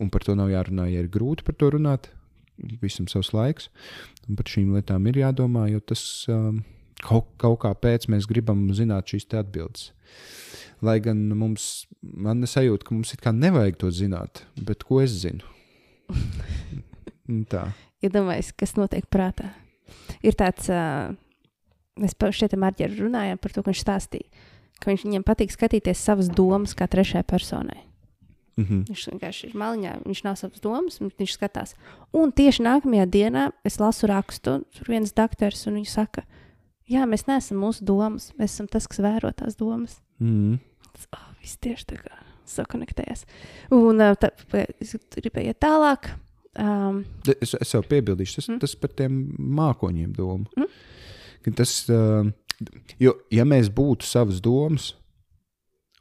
Un 0.00 0.10
par 0.10 0.20
to 0.24 0.34
nav 0.34 0.48
jārunā, 0.48 0.90
ja 0.92 1.00
ir 1.04 1.08
grūti 1.08 1.44
par 1.44 1.54
to 1.54 1.70
runāt. 1.70 2.08
Visam 2.82 3.06
savs 3.08 3.32
laiks. 3.32 3.68
Un 4.28 4.36
par 4.36 4.44
šīm 4.44 4.72
lietām 4.74 5.06
ir 5.08 5.14
jādomā, 5.22 5.70
jo 5.70 5.80
tas 5.80 6.26
um, 6.28 6.64
kaut, 7.02 7.26
kaut 7.38 7.60
kā 7.60 7.74
pēc 7.74 8.08
mēs 8.08 8.26
gribam 8.28 8.68
zināt 8.72 9.12
šīs 9.12 9.28
atbildes. 9.38 9.90
Lai 10.82 10.98
gan 10.98 11.28
mums, 11.38 11.86
man 12.02 12.42
ir 12.42 12.50
sajūta, 12.50 12.84
ka 12.84 12.94
mums 12.94 13.12
it 13.14 13.20
kā 13.22 13.32
nevajag 13.32 13.76
to 13.78 13.90
zināt, 13.94 14.42
bet 14.56 14.82
ko 14.84 15.00
es 15.00 15.10
zinu? 15.22 15.42
Tā. 17.52 17.66
Iedomājieties, 18.02 18.52
kas 18.58 18.74
notiek 18.76 19.06
prātā. 19.12 19.52
Ir 20.26 20.34
tāds, 20.38 20.66
uh, 20.72 21.14
mēs 22.00 22.16
šeit 22.16 22.52
ar 22.52 22.60
Marģeru 22.62 23.06
runājām 23.06 23.40
par 23.42 23.52
to, 23.52 23.62
ka 23.62 23.72
viņš 23.72 23.82
stāstīja, 23.84 24.28
ka 24.80 24.90
viņš, 24.90 25.06
viņam 25.08 25.24
patīk 25.26 25.52
skatīties 25.54 25.98
savas 26.02 26.28
domas 26.32 26.74
kā 26.74 26.88
trešajai 26.90 27.24
personai. 27.28 27.80
Mhm. 28.60 28.82
Viņš 28.90 29.04
vienkārši 29.14 29.46
ir 29.48 29.54
maliņā, 29.56 29.92
viņš 30.04 30.24
nav 30.26 30.36
savas 30.36 30.60
domas, 30.60 30.98
viņš 31.00 31.36
skatās. 31.38 31.72
Un 32.12 32.32
tieši 32.36 32.66
nākamajā 32.66 33.06
dienā 33.08 33.44
es 33.64 33.78
lasu 33.80 34.10
rakstu, 34.10 34.58
tur 34.76 34.90
viens 34.92 35.14
doktors, 35.16 35.66
un 35.66 35.78
viņš 35.80 35.88
saka, 35.94 36.26
jā, 36.90 37.06
mēs 37.08 37.24
neesam 37.30 37.62
mūsu 37.62 37.86
domas, 37.88 38.32
mēs 38.36 38.52
esam 38.52 38.68
tas, 38.68 38.86
kas 38.86 39.00
vēro 39.00 39.32
tās 39.32 39.56
domas. 39.56 40.00
Mhm. 40.20 40.60
Tas, 40.92 41.08
oh, 41.16 41.30
viss 41.40 41.56
tieši 41.64 41.88
tā 41.94 42.02
kā 42.02 42.18
sakonektējas. 42.52 43.24
Un 43.72 44.02
tā, 44.20 44.28
es 44.82 44.96
gribēju 45.16 45.54
iet 45.54 45.60
tālāk. 45.62 46.10
Um, 46.52 47.06
Es, 47.40 47.54
es 47.56 47.70
jau 47.72 47.80
piebildīšu, 47.80 48.34
tas, 48.36 48.48
Mm. 48.48 48.54
mm. 48.58 48.60
tas 48.60 48.74
par 48.76 48.90
tiem 48.90 49.22
mākoņiem 49.38 50.12
domu. 50.12 50.44
Mm. 50.58 50.68
Mm. 51.46 51.56
Tas, 51.58 51.74
uh, 51.90 52.28
jo, 53.02 53.16
ja 53.32 53.46
mēs 53.48 53.70
būtu 53.72 54.06
savas 54.06 54.40
domas, 54.44 54.92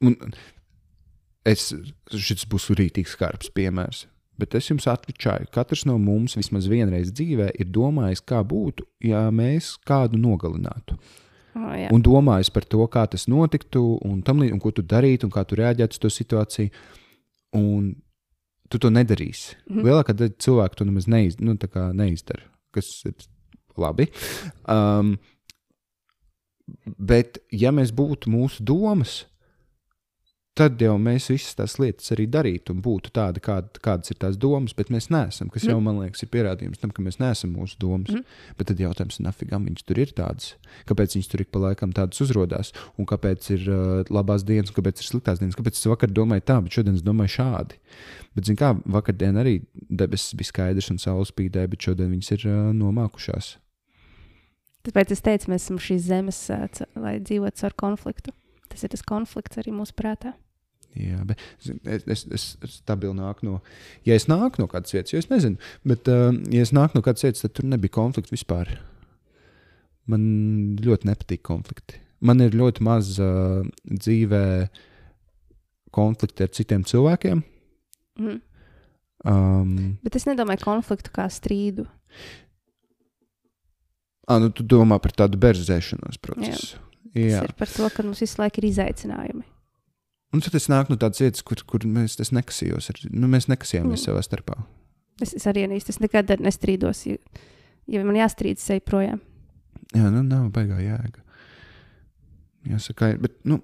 un 0.01 0.15
es, 1.47 1.71
šis 2.11 2.45
būs 2.49 2.69
rītīgs 2.77 3.15
skarbs 3.17 3.51
piemērs, 3.55 4.05
bet 4.41 4.55
es 4.57 4.69
jums 4.69 4.87
atličāju, 4.89 5.49
katrs 5.53 5.85
no 5.89 5.97
mums 6.01 6.37
vismaz 6.39 6.69
vienreiz 6.69 7.11
dzīvē 7.13 7.51
ir 7.61 7.69
domājis, 7.73 8.23
kā 8.25 8.41
būtu, 8.45 8.85
ja 9.05 9.27
mēs 9.33 9.75
kādu 9.87 10.21
nogalinātu. 10.21 10.97
oh, 11.55 11.73
jā. 11.77 11.89
Un 11.93 12.05
domājis 12.05 12.51
par 12.53 12.65
to, 12.65 12.85
kā 12.87 13.05
tas 13.09 13.27
notiktu, 13.27 13.99
un, 14.07 14.21
tam, 14.25 14.41
līdz- 14.41 14.55
un 14.55 14.63
ko 14.63 14.71
tu 14.71 14.85
darītu, 14.85 15.27
un 15.27 15.33
kā 15.33 15.45
tu 15.45 15.59
reaģētu 15.59 15.97
uz 15.97 15.99
to 15.99 16.13
situāciju. 16.13 16.71
Un 17.57 17.91
tu 18.71 18.79
to 18.79 18.89
nedarīsi. 18.89 19.57
Mm. 19.67 19.75
-hmm. 19.75 19.85
Lielākā 19.85 20.15
daļa 20.15 20.37
cilvēku 20.39 20.75
to 20.79 20.85
nemaz 20.85 21.07
neiz, 21.07 21.35
nu, 21.39 21.57
neizdara, 21.93 22.43
kas 22.71 22.87
ir 23.05 23.13
labi. 23.79 24.09
Um, 24.69 25.15
bet, 26.97 27.41
ja 27.51 27.71
mēs 27.75 27.93
būtu 27.95 28.31
mūsu 28.31 28.63
domas, 28.65 29.21
tad 30.61 30.81
jau 30.81 30.93
mēs 31.01 31.31
visas 31.31 31.55
tās 31.57 31.73
lietas 31.81 32.11
arī 32.13 32.27
darītu 32.29 32.75
un 32.75 32.83
būtu 32.85 33.09
tāda, 33.15 33.41
kāda, 33.43 33.81
kādas 33.83 34.13
ir 34.13 34.19
tās 34.21 34.37
domas, 34.37 34.75
bet 34.77 34.91
mēs 34.93 35.09
neesam. 35.13 35.49
Kas 35.49 35.65
jau, 35.65 35.79
man 35.81 35.97
liekas, 36.03 36.21
ir 36.21 36.29
pierādījums 36.33 36.81
tam, 36.81 36.93
ka 36.93 37.01
mēs 37.01 37.17
neesam 37.21 37.55
mūsu 37.57 37.79
domas. 37.81 38.13
Mm. 38.13 38.37
Bet 38.59 38.69
tad 38.69 38.83
jautājums 38.83 39.17
ir, 39.17 39.25
nafigam 39.25 39.65
viņas 39.65 39.87
tur 39.89 40.01
ir 40.03 40.13
tādas? 40.17 40.51
Kāpēc 40.89 41.17
viņas 41.17 41.31
tur 41.33 41.43
ik 41.43 41.49
pa 41.51 41.63
laikam 41.65 41.95
tādas 41.97 42.21
uzrādās? 42.21 42.69
Un 43.01 43.09
kāpēc 43.09 43.49
ir 43.57 43.65
uh, 43.67 44.11
labās 44.13 44.45
dienas, 44.47 44.69
un 44.69 44.77
kāpēc 44.77 45.01
ir 45.01 45.09
sliktās 45.09 45.41
dienas? 45.41 45.57
Kāpēc 45.57 45.79
es 45.81 45.89
vakar 45.89 46.13
domāju 46.13 46.45
tā, 46.51 46.59
bet 46.61 46.77
šodien 46.77 46.99
es 46.99 47.03
domāju 47.05 47.35
šādi? 47.39 47.81
Bet, 48.37 48.45
zin 48.47 48.59
kā, 48.61 48.75
vakardien 48.85 49.41
arī 49.41 49.57
debesis 49.89 50.37
bija 50.39 50.51
skaidrs 50.53 50.91
un 50.93 51.01
saule 51.01 51.25
spīdēja, 51.27 51.73
bet 51.73 51.89
šodien 51.89 52.13
viņas 52.13 52.31
ir 52.37 52.47
uh, 52.47 52.61
nomākušās. 52.77 53.55
Tāpēc 54.85 55.11
es 55.13 55.21
teicu, 55.21 55.51
mēs 55.51 55.65
esam 55.67 55.81
šīs 55.81 56.05
zemes, 56.07 56.37
ca- 56.49 56.87
lai 56.97 57.17
dzīvotu 57.21 57.67
ar 57.67 57.75
konfliktu. 57.77 58.31
tas 58.71 58.85
ir 58.87 58.89
tas 58.93 59.03
konflikts 59.03 59.59
arī 59.59 59.73
mūsu 59.75 59.93
prātā. 59.97 60.31
Jā, 60.99 61.21
bet 61.23 61.39
es, 61.61 61.71
es, 62.03 62.23
es, 62.35 62.45
es 62.65 62.77
stabili 62.81 63.15
nāku 63.15 63.47
no. 63.47 63.59
Ja 64.07 64.17
es 64.17 64.27
nāku 64.27 64.59
no 64.59 64.67
kādas 64.71 64.91
vietas, 64.91 65.13
jo 65.13 65.21
es 65.21 65.29
nezinu, 65.31 65.59
bet, 65.87 66.09
uh, 66.11 66.33
ja 66.51 66.65
es 66.65 66.73
nāku 66.75 66.97
no 66.97 67.05
kādas 67.05 67.23
vietas, 67.23 67.45
tad 67.45 67.55
tur 67.55 67.67
nebija 67.71 67.95
konflikta 67.95 68.35
vispār. 68.35 68.73
Man 70.11 70.23
ļoti 70.83 71.07
nepatīk 71.07 71.45
konflikti. 71.47 72.01
Man 72.21 72.43
ir 72.43 72.57
ļoti 72.57 72.83
maz 72.83 73.15
uh, 73.23 73.63
dzīvē 73.87 74.43
konflikti 75.95 76.45
ar 76.45 76.51
citiem 76.55 76.83
cilvēkiem. 76.87 77.43
Mm. 78.19 78.39
Um, 79.31 79.73
Bet 80.03 80.17
es 80.17 80.25
nedomāju 80.27 80.65
konfliktu 80.65 81.13
kā 81.13 81.27
strīdu. 81.31 81.85
ah, 84.27 84.39
nu, 84.41 84.49
tu 84.49 84.63
domā 84.63 84.97
par 85.01 85.13
tādu 85.15 85.39
berzēšanos 85.41 86.19
procesu. 86.23 86.79
Jā. 87.15 87.41
Tas 87.41 87.49
ir 87.49 87.55
par 87.59 87.71
to, 87.71 87.89
ka 87.91 88.03
mums 88.05 88.21
visu 88.23 88.39
laiku 88.41 88.61
ir 88.61 88.69
izaicinājumi. 88.71 89.43
Un 90.31 90.39
tad 90.39 90.55
es 90.55 90.69
nāku 90.71 90.93
no 90.93 90.99
tādas 90.99 91.19
vietas, 91.19 91.43
kur, 91.43 91.59
kur 91.67 91.83
mēs 91.83 92.15
es. 92.23 92.31
Ar, 92.31 93.01
nu, 93.11 93.27
mēs 93.27 93.49
nekasījāmies 93.51 93.99
Mm. 93.99 94.05
savā 94.05 94.21
starpā. 94.23 94.61
Es, 95.21 95.33
es 95.35 95.45
arī 95.45 95.65
īsti 95.67 95.99
nekad 95.99 96.31
nestrīdos. 96.39 97.05
Ja, 97.05 97.17
ja 97.87 98.03
man 98.07 98.15
jāstrīdas, 98.15 98.69
ej 98.71 98.79
projām. 98.79 99.19
Jā, 99.91 100.07
nu, 100.09 100.23
nav 100.23 100.47
baigā 100.55 100.79
jēga. 100.79 101.19
Jāsaka, 102.71 103.17
bet 103.19 103.39
nu, 103.43 103.59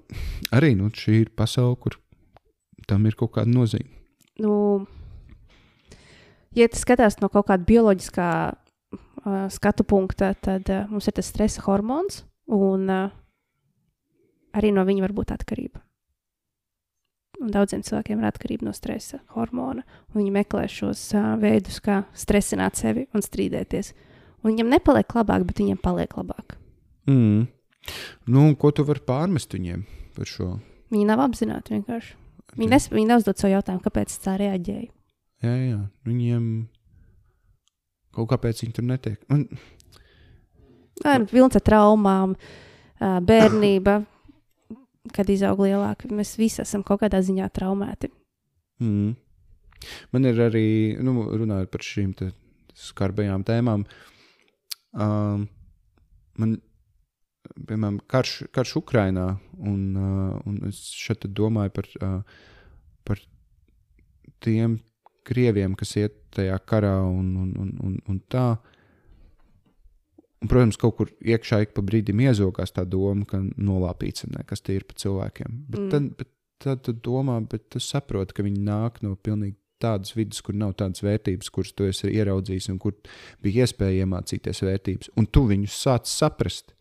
arī 0.52 0.76
nu, 0.76 0.90
šī 0.90 1.22
ir 1.22 1.30
pasaule, 1.38 1.78
kur 1.80 1.96
tam 2.90 3.06
ir 3.06 3.16
kaut 3.16 3.32
kāda 3.38 3.48
nozīme. 3.52 3.90
Nu, 4.42 4.86
ja 6.58 6.68
tas 6.68 6.84
skatās 6.84 7.20
no 7.22 7.30
kaut 7.30 7.48
kāda 7.48 7.64
bioloģiskā 7.64 8.30
uh, 8.52 9.48
skatu 9.54 9.86
punkta, 9.88 10.34
tad 10.34 10.68
uh, 10.74 10.86
mums 10.90 11.08
ir 11.08 11.14
tas 11.14 11.30
stresa 11.30 11.64
hormons, 11.68 12.24
un 12.48 12.90
uh, 12.90 13.10
arī 14.58 14.74
no 14.74 14.84
viņa 14.88 15.06
var 15.06 15.14
būt 15.14 15.36
atkarība. 15.38 15.87
Un 17.38 17.52
daudziem 17.54 17.84
cilvēkiem 17.86 18.22
ir 18.22 18.28
atkarība 18.32 18.66
no 18.66 18.74
stresa 18.74 19.20
hormona. 19.36 19.84
Viņi 20.18 20.32
meklē 20.34 20.64
šos 20.72 21.04
uh, 21.14 21.36
veidus, 21.42 21.78
kā 21.86 22.02
stresināt 22.18 22.80
sevi 22.80 23.06
un 23.14 23.22
strīdēties. 23.26 23.92
Un 24.42 24.52
viņam 24.52 24.72
nepaliek 24.74 25.14
labāk, 25.20 25.46
bet 25.50 25.62
viņiem 25.62 25.78
paliek 25.84 26.18
labāk. 26.18 26.58
Mm. 27.10 27.46
Nu, 28.28 28.48
ko 28.60 28.72
tu 28.74 28.86
vari 28.88 29.04
pārmest 29.06 29.54
viņiem 29.54 29.86
par 30.18 30.30
šo? 30.30 30.56
Viņi 30.94 31.06
nav 31.08 31.22
apzināti 31.28 31.76
vienkārši. 31.78 32.16
Viņi, 32.58 32.72
nes, 32.72 32.90
viņi 32.90 33.10
neuzdod 33.12 33.38
savu 33.38 33.54
jautājumu, 33.54 33.84
kāpēc 33.86 34.14
tā 34.24 34.38
reaģēju. 34.42 34.90
Jā, 35.46 35.54
jā, 35.54 35.80
viņiem 36.08 36.46
kaut 38.18 38.32
kāpēc 38.32 38.64
viņi 38.64 38.76
tur 38.80 38.88
netiek. 38.88 39.20
Un, 39.30 39.46
Tā 40.98 41.18
ir 41.20 41.28
pilns 41.30 41.58
ar 41.58 41.62
traumām, 41.62 42.34
bērnība, 42.98 44.00
kad 45.14 45.30
izaug 45.30 45.62
lielāka. 45.66 46.10
Mēs 46.14 46.36
visi 46.40 46.62
esam 46.64 46.84
kaut 46.88 47.04
kādā 47.04 47.22
ziņā 47.24 47.50
traumēti. 47.54 48.12
mm. 48.84 49.16
Man 50.12 50.26
ir 50.26 50.40
arī, 50.42 50.68
nu, 51.06 51.28
runājot 51.38 51.70
par 51.70 51.84
šīm 51.86 52.16
skarbajām 52.78 53.44
tēmām, 53.46 53.84
um, 54.98 55.44
man, 56.42 56.56
piemēram, 57.58 58.00
karš, 58.10 58.48
karš 58.54 58.76
Ukrainā, 58.82 59.28
un, 59.58 59.82
uh, 59.94 60.34
un 60.50 60.58
es 60.70 60.82
šeit 60.98 61.28
domāju 61.30 61.76
par, 61.78 61.90
uh, 62.02 62.42
par 63.06 63.22
tiem 64.44 64.80
krieviem, 65.28 65.76
kas 65.78 65.96
iet 66.00 66.18
tajā 66.36 66.58
karā 66.70 66.96
un, 67.06 67.30
un, 67.44 67.54
un, 67.62 67.72
un, 67.84 67.98
un 68.08 68.20
tā. 68.32 68.50
Un, 70.38 70.50
protams, 70.52 70.78
kaut 70.78 70.98
kur 71.00 71.12
iekšā 71.26 71.64
ik 71.66 71.72
pa 71.74 71.82
brīdim 71.86 72.20
iezogās 72.28 72.74
tā 72.76 72.84
doma, 72.86 73.26
ka 73.26 73.40
nolāpīts 73.42 74.28
ir 74.28 74.36
kas 74.46 74.62
tie 74.62 74.78
ir 74.78 74.86
pa 74.86 74.98
cilvēkiem. 75.02 75.64
Bet, 75.66 75.80
mm. 75.80 75.90
tad, 75.94 76.10
bet 76.20 76.34
tad 76.62 76.84
tu 76.86 76.94
domā, 76.94 77.40
bet 77.50 77.70
tu 77.74 77.82
saproti, 77.82 78.36
ka 78.38 78.46
viņi 78.46 78.62
nāk 78.66 79.02
no 79.06 79.16
pilnīgi 79.16 79.58
tādas 79.82 80.14
vidas, 80.18 80.42
kur 80.42 80.58
nav 80.58 80.74
tādas 80.78 81.04
vērtības, 81.06 81.50
kuras 81.54 81.74
tu 81.78 81.88
esi 81.90 82.10
ieraudzījis 82.10 82.70
un 82.74 82.80
kur 82.82 82.96
bija 83.44 83.66
iespēja 83.66 84.06
iemācīties 84.06 84.64
vērtības. 84.66 85.12
Un 85.18 85.30
tu 85.30 85.46
viņus 85.50 85.82
sāc 85.86 86.10
saprast. 86.10 86.74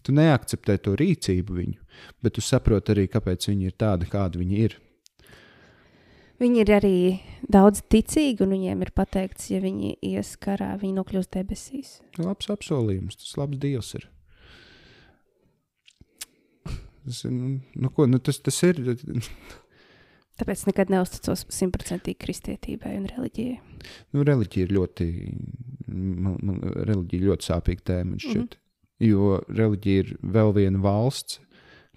Tu 0.00 0.14
neakceptē 0.16 0.78
to 0.80 0.94
rīcību 0.96 1.56
viņu, 1.58 1.98
bet 2.24 2.38
tu 2.38 2.42
saproti 2.44 2.94
arī, 2.94 3.04
kāpēc 3.12 3.50
viņi 3.50 3.68
ir 3.68 3.74
tādi, 3.78 4.08
kādi 4.08 4.40
viņi 4.40 4.62
ir. 4.64 4.78
Viņi 6.40 6.62
ir 6.62 6.70
arī 6.72 6.96
daudz 7.52 7.82
ticīgi, 7.92 8.40
un 8.46 8.54
viņiem 8.54 8.86
ir 8.86 8.90
pateikts, 8.96 9.50
ja 9.52 9.58
viņi 9.60 9.98
ies 10.08 10.32
karā, 10.40 10.72
viņi 10.80 10.94
nokļūs 10.96 11.28
debesīs. 11.36 11.98
Labs 12.16 12.48
apsolījums, 12.52 13.18
tas 13.20 13.36
labs 13.36 13.60
dievs 13.60 13.92
ir. 13.98 14.06
Tas, 17.04 17.24
nu, 17.28 17.58
nu, 17.74 17.90
ko, 17.92 18.06
nu, 18.08 18.20
tas, 18.24 18.38
tas 18.44 18.56
ir. 18.64 18.80
Tāpēc 20.40 20.64
nekad 20.70 20.92
neusticos 20.92 21.44
simtprocentīgi 21.52 22.16
kristietībai 22.24 22.94
un 22.96 23.06
reliģijai. 23.10 23.58
Nu, 24.16 24.24
reliģija 24.24 24.68
ir 24.68 24.74
ļoti, 24.78 25.06
man, 25.92 26.38
man, 26.40 26.60
reliģija 26.88 27.26
ļoti 27.28 27.48
sāpīga 27.50 27.86
tēma. 27.92 28.14
man 28.14 28.24
šķiet. 28.24 28.56
Jo 29.04 29.38
reliģija 29.48 30.04
ir 30.04 30.14
vēl 30.36 30.54
viena 30.56 30.80
valsts, 30.84 31.40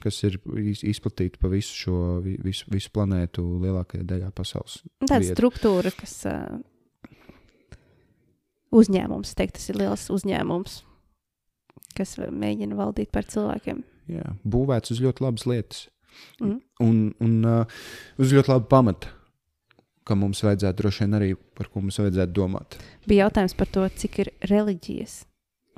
kas 0.04 0.18
ir 0.28 0.36
iz- 0.60 0.84
izplatīta 0.84 1.40
pa 1.40 1.48
visu 1.52 1.74
šo 1.86 1.98
vi- 2.26 2.38
visu, 2.44 2.68
visu 2.74 2.92
planētu 2.94 3.44
lielākajā 3.64 4.04
daļā 4.10 4.32
pasaules. 4.36 4.82
Un 5.02 5.08
Tāda 5.08 5.24
Vieta. 5.24 5.38
struktūra, 5.38 5.94
kas 5.96 6.18
uzņēmums, 8.74 9.30
es 9.32 9.38
teiktu, 9.38 9.60
tas 9.60 9.70
ir 9.72 9.80
liels 9.82 10.06
uzņēmums, 10.14 10.78
kas 11.98 12.16
mēģina 12.18 12.78
valdīt 12.80 13.12
par 13.14 13.28
cilvēkiem. 13.30 13.84
Jā, 14.12 14.34
būvēts 14.44 14.92
uz 14.96 15.02
ļoti 15.04 15.24
labas 15.24 15.46
lietas. 15.48 15.84
Mhm. 16.42 16.58
Un, 16.86 16.98
un 17.24 17.38
uh, 17.46 17.66
uz 18.22 18.34
ļoti 18.36 18.52
labu 18.52 18.68
pamatu, 18.70 19.08
ka 20.06 20.18
mums 20.20 20.42
vajadzētu 20.44 20.82
droši 20.82 21.06
vien 21.06 21.16
arī 21.18 21.30
par 21.58 21.70
ko 21.72 21.82
mums 21.82 21.98
vajadzētu 22.02 22.34
domāt. 22.36 22.78
Bija 23.08 23.28
jautājums 23.30 23.56
par 23.58 23.70
to, 23.72 23.86
cik 23.90 24.20
ir 24.26 24.32
reliģijas, 24.52 25.24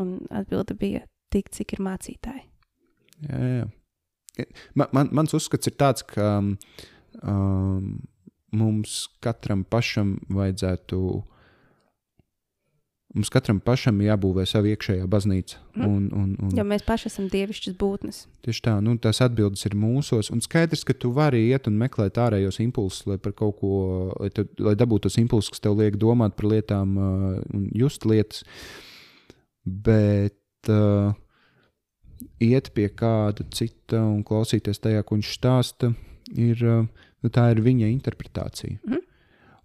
un 0.02 0.18
atbilde 0.34 0.76
bija 0.80 1.04
tik, 1.32 1.52
cik 1.56 1.76
ir 1.78 1.84
mācītāji. 1.86 2.44
Jā, 3.30 3.40
jā. 3.62 3.68
Man, 4.76 4.90
man, 4.92 5.14
mans 5.16 5.36
uzskats 5.38 5.70
ir 5.70 5.78
tāds, 5.80 6.04
ka 6.08 6.40
um, 6.42 7.96
mums 8.56 9.06
katram 9.24 9.64
pašam 9.68 10.18
vajadzētu. 10.32 11.00
Mums 13.16 13.30
katram 13.32 13.62
pašam 13.64 14.02
jābūvē 14.04 14.44
sava 14.44 14.68
iekšējā 14.74 15.06
baznīca. 15.08 15.62
Mm. 15.78 15.86
Un, 15.88 16.08
un, 16.12 16.32
un, 16.44 16.56
Jo 16.58 16.66
mēs 16.68 16.84
paši 16.84 17.08
esam 17.08 17.30
dievišķas 17.32 17.78
būtnes. 17.80 18.18
Tieši 18.44 18.64
tā, 18.66 18.74
nu, 18.84 18.98
tās 19.00 19.22
atbildes 19.24 19.64
ir 19.70 19.78
mūsos. 19.80 20.28
Un 20.36 20.44
skaidrs, 20.44 20.84
ka 20.84 20.98
tu 21.00 21.14
vari 21.16 21.46
iet 21.46 21.70
un 21.72 21.78
meklēt 21.80 22.20
ārējos 22.20 22.60
impulsus, 22.66 23.06
lai, 23.08 23.16
par 23.24 23.32
kaut 23.40 23.62
ko, 23.62 23.72
lai, 24.20 24.34
tu, 24.36 24.44
lai 24.60 24.76
dabūtu 24.76 25.08
tos 25.08 25.16
impulsus, 25.22 25.54
kas 25.54 25.64
tev 25.64 25.80
liek 25.80 25.96
domāt 26.02 26.36
par 26.36 26.50
lietām 26.52 26.98
uh, 27.00 27.30
un 27.56 27.70
just 27.72 28.04
lietas. 28.04 28.44
Bet 29.64 30.36
uh, 30.68 31.16
iet 32.40 32.72
pie 32.74 32.90
kāda 32.90 33.46
cita 33.52 34.02
un 34.04 34.24
klausīties 34.24 34.80
tajā, 34.84 35.04
ko 35.04 35.16
viņš 35.20 35.34
stāsta, 35.38 35.94
ir, 36.36 36.62
uh, 36.64 36.86
nu, 37.24 37.30
tā 37.34 37.50
ir 37.56 37.62
viņa 37.66 37.92
interpretācija. 37.94 38.80
Mhm. 38.86 39.02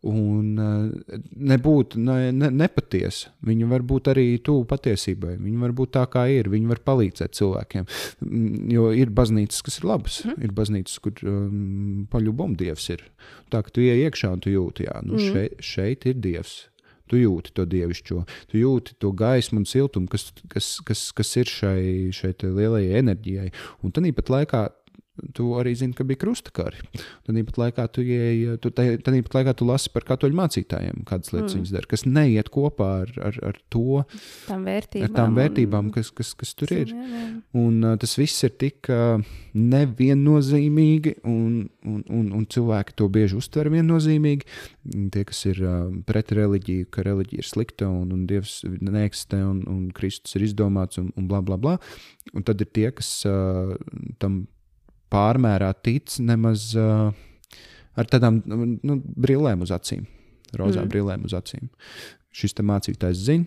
Un 0.01 0.55
uh, 0.57 1.17
nebūt 1.37 1.99
ne, 2.01 2.31
ne, 2.33 2.49
nepatiesa. 2.57 3.35
Viņa 3.45 3.67
var 3.69 3.83
būt 3.85 4.07
arī 4.15 4.39
tuvu 4.41 4.63
patiesībai. 4.71 5.35
Viņa 5.37 5.61
var 5.61 5.75
būt 5.77 5.91
tā, 5.93 6.07
kā 6.09 6.23
ir. 6.33 6.49
Viņa 6.49 6.71
var 6.71 6.81
palīdzēt 6.89 7.37
cilvēkiem. 7.37 7.85
Mm, 8.25 8.71
Jo 8.73 8.87
ir 8.97 9.13
baznīcas, 9.13 9.61
kas 9.67 9.77
ir 9.83 9.85
labas. 9.91 10.23
Mm. 10.25 10.39
Ir 10.47 10.55
baznīcas, 10.57 10.97
kur 11.05 11.21
um, 11.29 12.07
paļubom 12.09 12.57
dievs 12.57 12.89
ir. 12.97 13.05
Tā 13.53 13.61
kā 13.61 13.75
tu 13.77 13.85
ienāc 13.85 14.07
iekšā 14.09 14.33
un 14.33 14.41
tu 14.41 14.49
jūti, 14.55 14.89
ka 14.89 15.03
nu, 15.05 15.19
Mhm. 15.19 15.35
šeit, 15.35 15.61
šeit 15.61 16.07
ir 16.09 16.15
dievs. 16.15 16.55
Tu 17.11 17.23
jūti 17.25 17.55
to 17.57 17.67
dievišķo, 17.67 18.21
tu 18.53 18.61
jūti 18.61 18.95
to 19.03 19.11
gaismu 19.17 19.63
un 19.63 19.67
siltumu, 19.69 20.07
kas, 20.11 20.29
kas, 20.53 20.69
kas, 20.87 21.07
kas 21.17 21.33
ir 21.41 21.51
šai, 21.51 21.83
šai 22.15 22.33
lielajai 22.47 23.01
enerģijai. 23.03 23.49
Un 23.83 23.95
tad 23.95 24.07
pat 24.17 24.31
laikā 24.31 24.63
tu 25.37 25.51
arī 25.61 25.75
zini, 25.79 25.95
ka 25.97 26.05
bija 26.09 26.21
krustakari. 26.25 26.81
Tad 27.27 27.39
pat 27.51 27.59
laikā 27.63 27.87
tu, 27.93 28.03
ieej, 28.05 28.57
tu, 28.63 28.71
tad 28.75 29.09
laikā 29.11 29.55
tu 29.59 29.67
lasi 29.69 29.91
par 29.95 30.05
katoļu 30.09 30.37
mācītājiem, 30.41 31.05
kādas 31.09 31.33
lietas 31.35 31.55
Mm. 31.55 31.61
viņas 31.61 31.73
dara, 31.75 31.87
kas 31.91 32.05
neiet 32.07 32.51
kopā 32.53 32.89
ar, 33.05 33.13
ar, 33.31 33.39
ar 33.51 33.59
to, 33.71 34.05
Tām 34.47 34.65
vērtībām. 34.69 35.05
ar 35.09 35.15
tām 35.17 35.33
un- 35.33 35.39
vērtībām, 35.41 35.91
kas, 35.95 36.11
kas, 36.11 36.35
kas 36.35 36.55
tur 36.55 36.73
ir. 36.77 36.87
Jā, 36.95 37.07
jā. 37.11 37.25
Un 37.61 37.83
uh, 37.85 37.97
tas 38.01 38.17
viss 38.19 38.45
ir 38.45 38.51
tik 38.61 38.89
uh, 38.93 39.21
neviennozīmīgi, 39.55 41.17
un, 41.25 41.69
un, 41.87 42.03
un, 42.09 42.31
un 42.37 42.47
cilvēki 42.47 42.95
to 42.99 43.09
bieži 43.13 43.37
uztver 43.39 43.71
viennozīmīgi. 43.73 44.47
Tie, 45.13 45.25
kas 45.29 45.43
ir 45.51 45.61
uh, 45.65 45.91
pret 46.09 46.33
reliģiju, 46.37 46.89
ka 46.95 47.05
reliģija 47.07 47.43
ir 47.45 47.49
slikta 47.49 47.89
un, 47.91 48.11
un 48.15 48.27
dievs 48.31 48.61
neeksistē 48.81 49.43
un, 49.47 49.63
un 49.71 49.91
Kristus 49.97 50.37
ir 50.39 50.47
izdomāts 50.49 51.01
un, 51.03 51.11
un 51.17 51.29
bla 51.31 51.41
bla 51.45 51.57
bla. 51.61 51.77
Un 52.35 52.45
tad 52.47 52.61
ir 52.63 52.71
tie, 52.75 52.89
kas 52.95 53.11
uh, 53.29 53.75
tam 54.23 54.45
pārmērā 55.13 55.73
tic 55.85 56.17
nemaz 56.23 56.71
uh, 56.79 57.11
ar 57.99 58.07
tādām 58.11 58.43
nu, 58.47 59.01
brillēm 59.21 59.63
uz 59.67 59.71
acīm, 59.75 60.07
rozām 60.57 60.87
Mm. 60.87 60.93
brillēm 60.93 61.25
uz 61.29 61.35
acīm. 61.37 61.69
Šis 62.33 62.55
te 62.55 62.63
mācītājs 62.63 63.25
zina. 63.27 63.47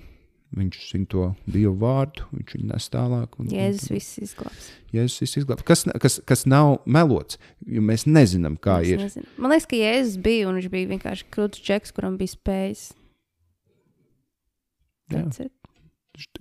Viņš 0.53 0.75
zina 0.91 1.07
to 1.09 1.21
dievu 1.49 1.71
vārdu, 1.81 2.27
viņš 2.29 2.51
viņu 2.53 2.67
nes 2.69 2.85
tālāk. 2.93 3.39
Un, 3.41 3.47
Jēzus 3.49 3.87
viss 3.89 4.19
izglābs. 4.21 4.67
Jēzus 4.93 5.23
viss 5.23 5.39
izglābs. 5.39 5.63
Kas, 5.65 5.81
kas, 6.03 6.19
kas 6.29 6.43
nav 6.45 6.75
melots, 6.85 7.39
jo 7.65 7.81
mēs 7.81 8.03
nezinām, 8.05 8.59
kā 8.61 8.75
Es 8.83 8.91
ir. 8.91 9.01
nezinu. 9.01 9.25
Man 9.41 9.49
liekas, 9.55 9.65
ka 9.71 9.79
Jēzus 9.79 10.19
bija 10.21 10.51
un 10.51 10.59
viņš 10.59 10.69
bija 10.69 10.91
vienkārši 10.91 11.25
krūtis 11.33 11.63
čeks, 11.65 11.95
kuram 11.97 12.19
bija 12.21 12.35
spējas. 12.35 12.83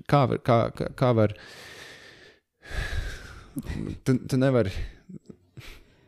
Kā 0.05 0.27
var, 0.29 0.43
kā, 0.45 0.59
kā, 0.77 0.91
kā 0.93 1.13
var 1.17 1.33
tu, 4.05 4.19
tu 4.29 4.37
nevari. 4.37 4.73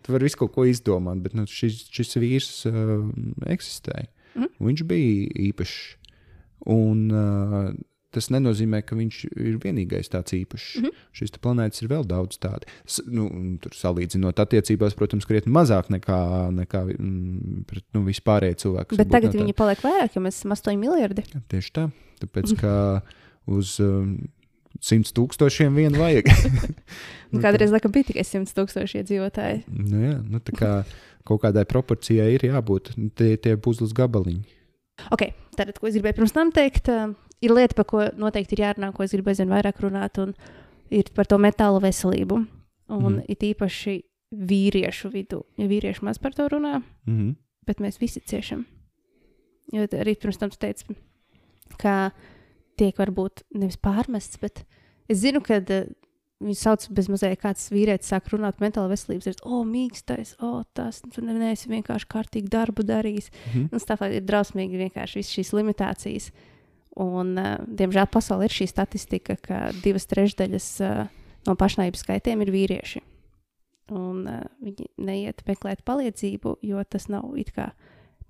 Tu 0.05 0.13
vari 0.13 0.29
visu 0.29 0.43
kaut 0.43 0.53
ko 0.57 0.67
izdomāt, 0.69 1.23
bet 1.25 1.37
nu, 1.37 1.47
šis, 1.49 1.87
šis 1.93 2.19
vīrs 2.21 2.53
uh, 2.69 3.09
eksistēja. 3.49 4.11
Mhm. 4.35 4.53
Viņš 4.69 4.87
bija 4.91 5.35
īpašs. 5.49 5.81
Un 6.75 7.09
uh, 7.13 7.73
tas 8.15 8.31
nenozīmē, 8.33 8.81
ka 8.87 8.97
viņš 8.99 9.19
ir 9.33 9.57
vienīgais 9.63 10.11
tāds 10.13 10.37
īpašs. 10.37 10.69
Mhm. 10.81 11.03
Šis 11.17 11.35
te 11.35 11.41
planētas 11.43 11.83
ir 11.83 11.91
vēl 11.93 12.07
daudz 12.09 12.39
tādu. 12.43 12.69
Nu, 13.11 13.27
tur 13.63 13.75
salīdzinot 13.77 14.41
attiecībās, 14.45 14.97
protams, 14.99 15.27
krietni 15.29 15.53
mazāk 15.55 15.91
nekā, 15.95 16.21
nekā 16.55 16.85
mm, 16.95 17.65
pret 17.71 17.85
nu, 17.97 18.05
vispārējie 18.09 18.61
cilvēki. 18.65 18.93
kas 18.93 19.03
Bet 19.03 19.13
tagad 19.13 19.33
tādi. 19.33 19.43
viņi 19.43 19.59
paliek 19.59 19.83
vairāk, 19.85 20.15
jo 20.17 20.25
mēs 20.25 20.41
esam 20.41 20.55
8 20.57 20.81
miljardi. 20.81 21.27
Tieši 21.53 21.75
tā. 21.75 21.89
Tāpēc, 22.23 22.55
ka 22.61 22.75
uz 23.51 23.77
um, 23.83 24.17
simt 24.85 25.09
tūkstošiem 25.17 25.75
vienu 25.79 25.99
vajag. 26.03 26.29
Un 27.33 27.41
Kādreiz, 27.45 27.73
laikam, 27.73 27.93
bija 27.95 28.11
tikai 28.11 28.25
100 28.29 28.53
tūkstoši 28.59 29.01
iedzīvotāji. 29.01 29.63
nu, 29.73 30.01
jā, 30.05 30.17
nu, 30.23 30.41
tā 30.45 30.53
kā 30.59 30.73
kaut 31.25 31.41
kādai 31.47 31.65
proporcijai 31.69 32.35
ir 32.37 32.45
jābūt. 32.51 32.93
Nu, 33.01 33.09
Tie, 33.17 33.35
tie 33.41 33.57
puzles 33.57 33.95
gabaliņi. 33.97 34.45
Ok, 35.15 35.25
tātad, 35.57 35.79
ko 35.81 35.89
es 35.89 35.97
gribēju 35.97 36.19
pirms 36.21 36.35
tam 36.37 36.53
teikt, 36.55 36.91
ir 37.43 37.51
lieta, 37.57 37.75
par 37.75 37.87
ko 37.91 38.03
noteikti 38.21 38.55
ir 38.59 38.63
jārunā, 38.67 38.93
ko 38.95 39.03
es 39.07 39.15
gribu 39.17 39.33
aizvien 39.33 39.51
vairāk 39.51 39.81
runāt, 39.83 40.21
un 40.23 40.35
ir 40.95 41.09
par 41.17 41.27
to 41.27 41.39
metālu 41.43 41.81
veselību. 41.83 42.45
Un 42.93 43.15
Mhm. 43.17 43.25
it 43.33 43.41
īpaši 43.41 44.03
vīriešu 44.35 45.09
vidū. 45.11 45.43
Ja 45.57 45.67
vīrieši 45.67 46.03
maz 46.05 46.19
par 46.19 46.33
to 46.37 46.47
runā, 46.49 46.83
Mm 47.07 47.17
-hmm. 47.19 47.35
bet 47.67 47.79
mēs 47.81 47.99
visi 48.01 48.21
ciešam. 48.21 48.67
Jo 49.73 49.87
arī 49.87 50.15
pirms 50.21 50.37
tam 50.39 50.51
tu 50.51 50.57
teici, 50.61 50.85
ka 51.79 52.11
tiek 52.79 52.99
varbūt 53.01 53.45
nevis 53.55 53.81
pārmests, 53.81 54.41
bet 54.43 54.65
es 55.11 55.21
zinu, 55.23 55.43
ka 55.45 55.61
uh, 55.63 55.87
viņu 56.45 56.57
sauc 56.59 56.87
bez 56.95 57.09
mazliet 57.13 57.41
kāds 57.43 57.69
vīrietis 57.73 58.11
sāk 58.13 58.29
runāt 58.33 58.59
par 58.59 58.67
mentālo 58.67 58.91
veselību. 58.91 59.27
Ir, 59.31 59.39
o, 59.47 59.63
mīkstais, 59.69 60.35
o, 60.45 60.65
tas, 60.77 61.01
tu 61.15 61.25
ne- 61.25 61.37
neesi 61.39 61.71
vienkārši 61.71 62.11
kārtīgi 62.11 62.51
darbu 62.53 62.85
darījis. 62.87 63.31
Mhm. 63.53 63.69
Un 63.73 63.85
tā 63.89 64.11
ir 64.11 64.27
drausmīgi 64.27 64.83
vienkārši 64.85 65.21
visas 65.21 65.35
šīs 65.39 65.55
limitācijas. 65.57 66.31
Un, 67.01 67.35
uh, 67.39 67.57
diemžēl 67.67 68.07
pasaulē 68.07 68.47
ir 68.47 68.55
šī 68.55 68.69
statistika, 68.71 69.37
ka 69.37 69.73
divas 69.83 70.07
trešdaļas 70.07 70.69
uh, 70.85 71.07
no 71.49 71.57
pašnāvības 71.59 72.05
skaitiem 72.05 72.45
ir 72.45 72.53
vīrieši. 72.55 73.03
Un 73.95 74.29
uh, 74.31 74.45
viņi 74.63 74.87
neiet 75.03 75.43
meklēt 75.49 75.83
palīdzību, 75.85 76.59
jo 76.63 76.85
tas 76.87 77.09
nav 77.11 77.35
it 77.41 77.51
kā 77.57 77.73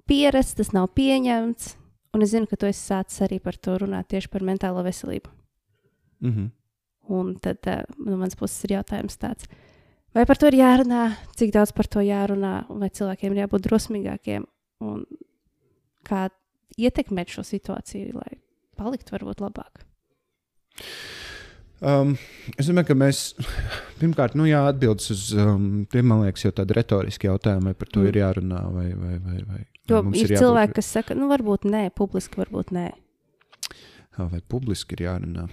pierasts, 0.08 0.56
tas 0.56 0.72
nav 0.72 0.88
pieņemts. 0.96 1.74
Un 2.14 2.22
es 2.22 2.30
zinu, 2.30 2.46
ka 2.46 2.56
tu 2.56 2.68
esi 2.68 2.80
sācis 2.80 3.24
arī 3.26 3.40
par 3.42 3.56
to 3.58 3.76
runāt 3.82 4.08
tieši 4.12 4.30
par 4.30 4.44
mentālo 4.46 4.82
veselību. 4.86 5.30
Mm 6.22 6.32
-hmm. 6.32 6.50
Un 7.14 7.34
tad 7.36 7.58
uh, 7.66 7.82
no 8.06 8.16
manas 8.16 8.36
puses 8.36 8.64
ir 8.64 8.70
jautājums 8.70 9.18
tāds, 9.18 9.44
vai 10.14 10.24
par 10.26 10.36
to 10.36 10.46
ir 10.46 10.54
jārunā, 10.54 11.16
cik 11.36 11.52
daudz 11.52 11.72
par 11.72 11.86
to 11.86 12.00
jārunā, 12.00 12.64
un 12.70 12.78
vai 12.80 12.88
cilvēkiem 12.88 13.32
ir 13.32 13.42
jābūt 13.44 13.66
drosmīgākiem, 13.66 14.46
un 14.80 15.04
kā 16.04 16.30
ietekmēt 16.78 17.28
šo 17.28 17.42
situāciju, 17.42 18.14
lai 18.14 18.38
paliktu 18.76 19.12
varbūt 19.12 19.40
labāk. 19.40 19.84
Um, 21.84 22.14
es 22.56 22.68
domāju, 22.70 22.86
ka 22.86 22.94
mēs 22.96 23.34
pirmkārt, 24.00 24.36
nu, 24.38 24.46
jā, 24.48 24.62
atbildes 24.70 25.10
uz 25.10 25.32
um, 25.36 25.84
tiem, 25.90 26.06
man 26.08 26.22
liekas, 26.24 26.46
jau 26.46 26.52
tādi 26.56 26.76
retoriski 26.78 27.28
jautājumi, 27.28 27.64
vai 27.70 27.74
par 27.74 27.90
to 27.92 28.00
mm. 28.00 28.08
ir 28.08 28.20
jārunā. 28.22 28.60
Vai, 28.72 28.86
vai, 28.94 29.18
vai, 29.18 29.40
vai, 29.50 29.62
Jo 29.90 30.02
mums 30.02 30.16
ir 30.18 30.28
jābūt- 30.32 30.40
cilvēki, 30.40 30.74
kas 30.78 30.86
saka, 30.86 31.14
nu, 31.14 31.28
varbūt 31.28 31.66
nē, 31.68 31.90
publiski, 31.92 32.40
varbūt 32.40 32.72
nē. 32.72 32.86
Vai 34.16 34.40
publiski 34.48 34.94
ir 34.96 35.06
jārunā. 35.08 35.48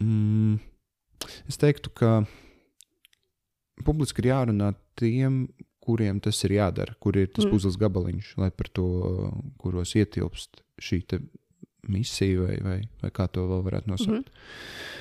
Mm, 0.00 0.58
es 1.48 1.58
teiktu, 1.60 1.90
ka 1.94 2.24
publiski 3.84 4.22
ir 4.24 4.30
jārunā 4.32 4.72
tiem, 4.98 5.48
kuriem 5.82 6.20
tas 6.22 6.38
ir 6.46 6.50
jādara, 6.56 6.94
kur 7.02 7.16
ir 7.18 7.26
tas 7.26 7.44
Mm. 7.44 7.48
mm. 7.48 7.52
puzles 7.52 7.76
gabaliņš, 7.76 8.36
lai 8.38 8.50
par 8.50 8.68
to, 8.72 8.86
kuros 9.58 9.94
ietilpst 9.98 10.62
šī 10.80 11.02
misija, 11.88 12.40
vai, 12.46 12.56
vai, 12.62 12.80
vai 13.02 13.10
kā 13.10 13.26
to 13.30 13.46
vēl 13.50 13.64
varētu 13.66 13.90
nosaukt. 13.90 14.30
Mhm. 14.30 15.00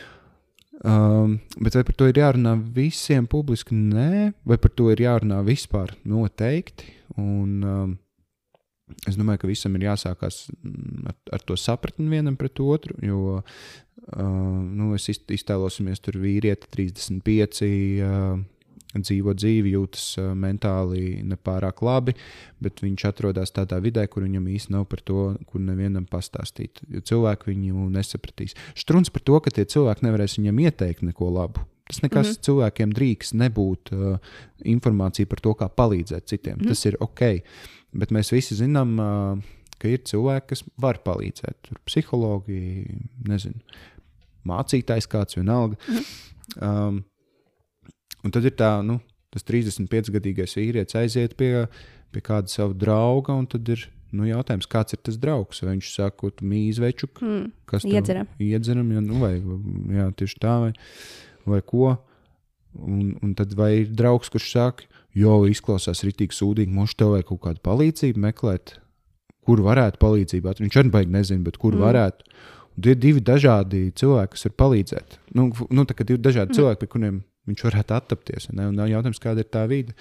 Um, 0.83 1.35
bet 1.61 1.75
vai 1.77 1.83
par 1.83 1.93
to 1.93 2.07
ir 2.09 2.17
jārunā 2.17 2.55
visiem 2.73 3.27
publiski? 3.29 3.75
Nē, 3.75 4.33
vai 4.43 4.57
par 4.57 4.71
to 4.73 4.89
ir 4.89 4.97
jārunā 4.97 5.43
vispār? 5.45 5.93
Noteikti. 6.09 6.87
Un, 7.19 7.57
um, 7.65 7.97
es 9.07 9.17
domāju, 9.19 9.43
ka 9.43 9.49
visam 9.51 9.75
ir 9.79 9.87
jāsākās 9.89 10.45
mm, 10.61 11.09
ar, 11.11 11.17
ar 11.37 11.43
to 11.47 11.57
sapratni 11.59 12.07
vienam 12.11 12.37
pret 12.39 12.59
otru. 12.63 12.95
Jo 13.03 13.41
uh, 13.41 13.43
nu, 14.15 14.93
es 14.95 15.09
iz- 15.11 15.23
iztēlosimies, 15.39 16.03
tur 16.03 16.19
vīrieti 16.21 16.71
35. 16.71 17.61
Uh, 18.05 18.41
dzīvo 18.91 19.31
dzīvi, 19.39 19.71
jūtas 19.71 20.05
uh, 20.19 20.31
mentāli 20.35 21.21
nepārāk 21.23 21.79
labi, 21.85 22.11
bet 22.59 22.81
viņš 22.83 23.05
atrodas 23.07 23.53
tādā 23.55 23.77
vidē, 23.83 24.03
kur 24.11 24.25
viņam 24.27 24.49
īsti 24.51 24.73
nav 24.75 24.83
par 24.91 24.99
to, 25.07 25.29
kur 25.47 25.63
nevienam 25.63 26.03
pastāstīt. 26.11 26.83
Jo 26.91 26.99
cilvēki 26.99 27.53
viņu 27.53 27.87
nesapratīs. 27.95 28.57
Strunts 28.75 29.13
par 29.13 29.23
to, 29.23 29.39
ka 29.39 29.53
tie 29.55 29.63
cilvēki 29.63 30.07
nevarēs 30.07 30.35
viņam 30.41 30.59
ieteikt 30.65 31.07
neko 31.07 31.31
labu. 31.31 31.63
Tas 31.91 32.01
nekas 32.05 32.27
mm. 32.27 32.31
-hmm. 32.31 32.43
cilvēkiem 32.47 32.91
drīkst 32.95 33.35
nebūt 33.35 33.91
uh, 33.91 34.35
informācija 34.63 35.27
par 35.27 35.41
to, 35.43 35.55
kā 35.59 35.67
palīdzēt 35.67 36.27
citiem. 36.31 36.55
Mm. 36.57 36.61
-hmm. 36.61 36.67
Tas 36.67 36.85
ir 36.85 36.97
ok. 36.99 37.21
Bet 37.91 38.11
mēs 38.15 38.31
visi 38.31 38.55
zinām, 38.55 38.95
uh, 38.99 39.43
ka 39.81 39.89
ir 39.89 40.03
cilvēki, 40.07 40.47
kas 40.53 40.63
var 40.81 41.01
palīdzēt. 41.05 41.57
Tur 41.67 41.79
psihologi, 41.89 42.85
nezinu, 43.27 43.59
mācītājs 44.47 45.09
kāds 45.11 45.37
vienalga. 45.39 45.77
Mhm. 45.87 46.03
um, 46.67 47.03
un 48.23 48.31
tad 48.31 48.45
ir 48.45 48.55
tā, 48.57 48.75
nu, 48.85 48.99
tas 49.33 49.43
35-gadīgais 49.47 50.57
vīrietis 50.59 50.97
aiziet 50.99 51.35
pie, 51.39 51.67
pie 52.11 52.21
kāda 52.21 52.51
sava 52.51 52.73
drauga, 52.77 53.33
un 53.33 53.47
tad 53.49 53.67
ir 53.69 53.87
nu, 54.11 54.27
jautājums, 54.27 54.67
kāds 54.69 54.95
ir 54.95 55.01
tas 55.05 55.17
draugs. 55.21 55.63
Vai 55.63 55.75
viņš 55.75 55.91
saka, 55.95 56.31
mīli 56.43 56.83
večuku, 56.83 57.25
Mm. 57.25 57.51
kas 57.65 57.85
Iedzeram. 57.87 58.27
Iedzeram, 58.39 58.91
ja, 58.91 59.01
nu, 59.01 59.19
vai, 59.23 59.35
jā, 59.95 60.11
tieši 60.15 60.39
tā, 60.39 60.55
vai, 60.65 60.73
vai 61.45 61.61
ko. 61.65 61.95
Un, 62.71 63.17
un 63.19 63.33
tad 63.35 63.51
vai 63.57 63.81
ir 63.81 63.89
draugs, 63.91 64.29
kurš 64.31 64.51
saka, 64.53 64.85
jo 65.17 65.41
izklausās 65.51 66.05
rītīgi 66.07 66.37
sūdīgi, 66.37 66.71
mums 66.71 66.95
tev 66.95 67.15
vajag 67.15 67.27
kaut 67.33 67.41
kādu 67.43 67.63
palīdzību 67.67 68.21
meklēt, 68.23 68.77
kur 69.47 69.63
varētu 69.65 69.99
palīdzību. 69.99 70.53
Viņš 70.61 70.77
arī 70.79 70.93
baigi 70.93 71.11
nezina, 71.11 71.43
bet 71.43 71.59
kur 71.59 71.75
Mm. 71.75 71.83
varētu. 71.83 72.31
Un 72.77 72.83
tie 72.85 72.93
ir 72.95 73.01
divi 73.03 73.19
dažādi 73.19 73.91
cilvēki, 73.91 74.31
kas 74.31 74.45
var 74.47 74.55
palīdzēt. 74.63 75.19
Nu, 75.35 75.51
nu, 75.69 75.83
tā 75.83 75.93
kā 75.97 76.07
divi 76.07 76.21
dažādi 76.23 76.53
mm. 76.53 76.55
cilvēki, 76.55 76.79
pie 76.79 76.87
kuriem 76.87 77.23
viņš 77.49 77.65
varētu 77.67 77.97
attapties. 77.97 78.49
Un 78.49 78.63
nav 78.77 78.87
jautājums, 78.87 79.19
kāda 79.19 79.43
ir 79.43 79.49
tā 79.51 79.65
vide. 79.67 79.95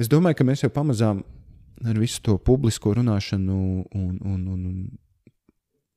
Es 0.00 0.08
domāju, 0.08 0.38
ka 0.38 0.44
mēs 0.48 0.64
jau 0.64 0.70
pamazām 0.72 1.22
ar 1.84 1.98
visu 1.98 2.22
to 2.22 2.38
publisko 2.38 2.94
runāšanu 2.94 3.58
un, 3.92 4.18
un, 4.24 4.42
un, 4.48 4.64
un, 4.70 4.76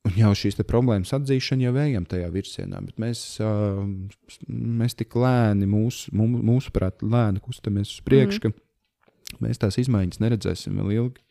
un 0.06 0.14
jau 0.18 0.32
šīs 0.38 0.60
problēmas 0.68 1.14
atzīšanu 1.16 1.66
jau 1.66 1.74
ejam 1.82 2.06
tajā 2.08 2.28
virzienā. 2.34 2.82
Bet 2.86 3.00
mēs, 3.02 3.24
uh, 3.42 3.82
mēs 4.48 4.96
tik 4.98 5.16
lēni, 5.18 5.68
mūsu, 5.70 6.12
mū- 6.16 6.44
mūsuprāt, 6.50 7.02
lēni 7.02 7.42
kustamies 7.44 7.96
uz 7.96 8.04
priekšu, 8.06 8.40
mm. 8.40 8.54
ka 8.54 9.42
mēs 9.44 9.62
tās 9.62 9.78
izmaiņas 9.82 10.22
neredzēsim 10.22 10.78
vēl 10.80 10.94
ilgi. 11.00 11.26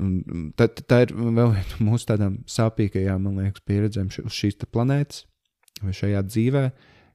Un, 0.00 0.52
tā, 0.56 0.68
tā 0.70 1.02
ir 1.06 1.14
vēl 1.16 1.50
viena 1.56 1.66
no 1.72 1.88
mūsu 1.90 2.06
tādām 2.12 2.38
sāpīgajām, 2.48 3.24
man 3.26 3.40
liekas, 3.42 3.64
pieredzēm 3.66 4.12
uz 4.22 4.36
šīs 4.36 4.60
planētas 4.70 5.24
vai 5.80 5.94
šajā 5.96 6.20
dzīvē, 6.28 6.64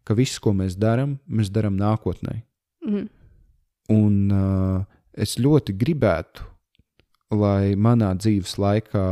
ka 0.06 0.18
viss, 0.18 0.42
ko 0.42 0.54
mēs 0.58 0.76
darām, 0.82 1.20
mēs 1.30 1.52
darām 1.54 1.78
nākotnē. 1.80 2.42
Mm. 2.86 3.08
Un 3.94 4.16
uh, 4.34 4.84
es 5.14 5.38
ļoti 5.42 5.76
gribētu, 5.78 6.46
lai 7.36 7.76
manā 7.78 8.12
dzīves 8.18 8.58
laikā 8.62 9.06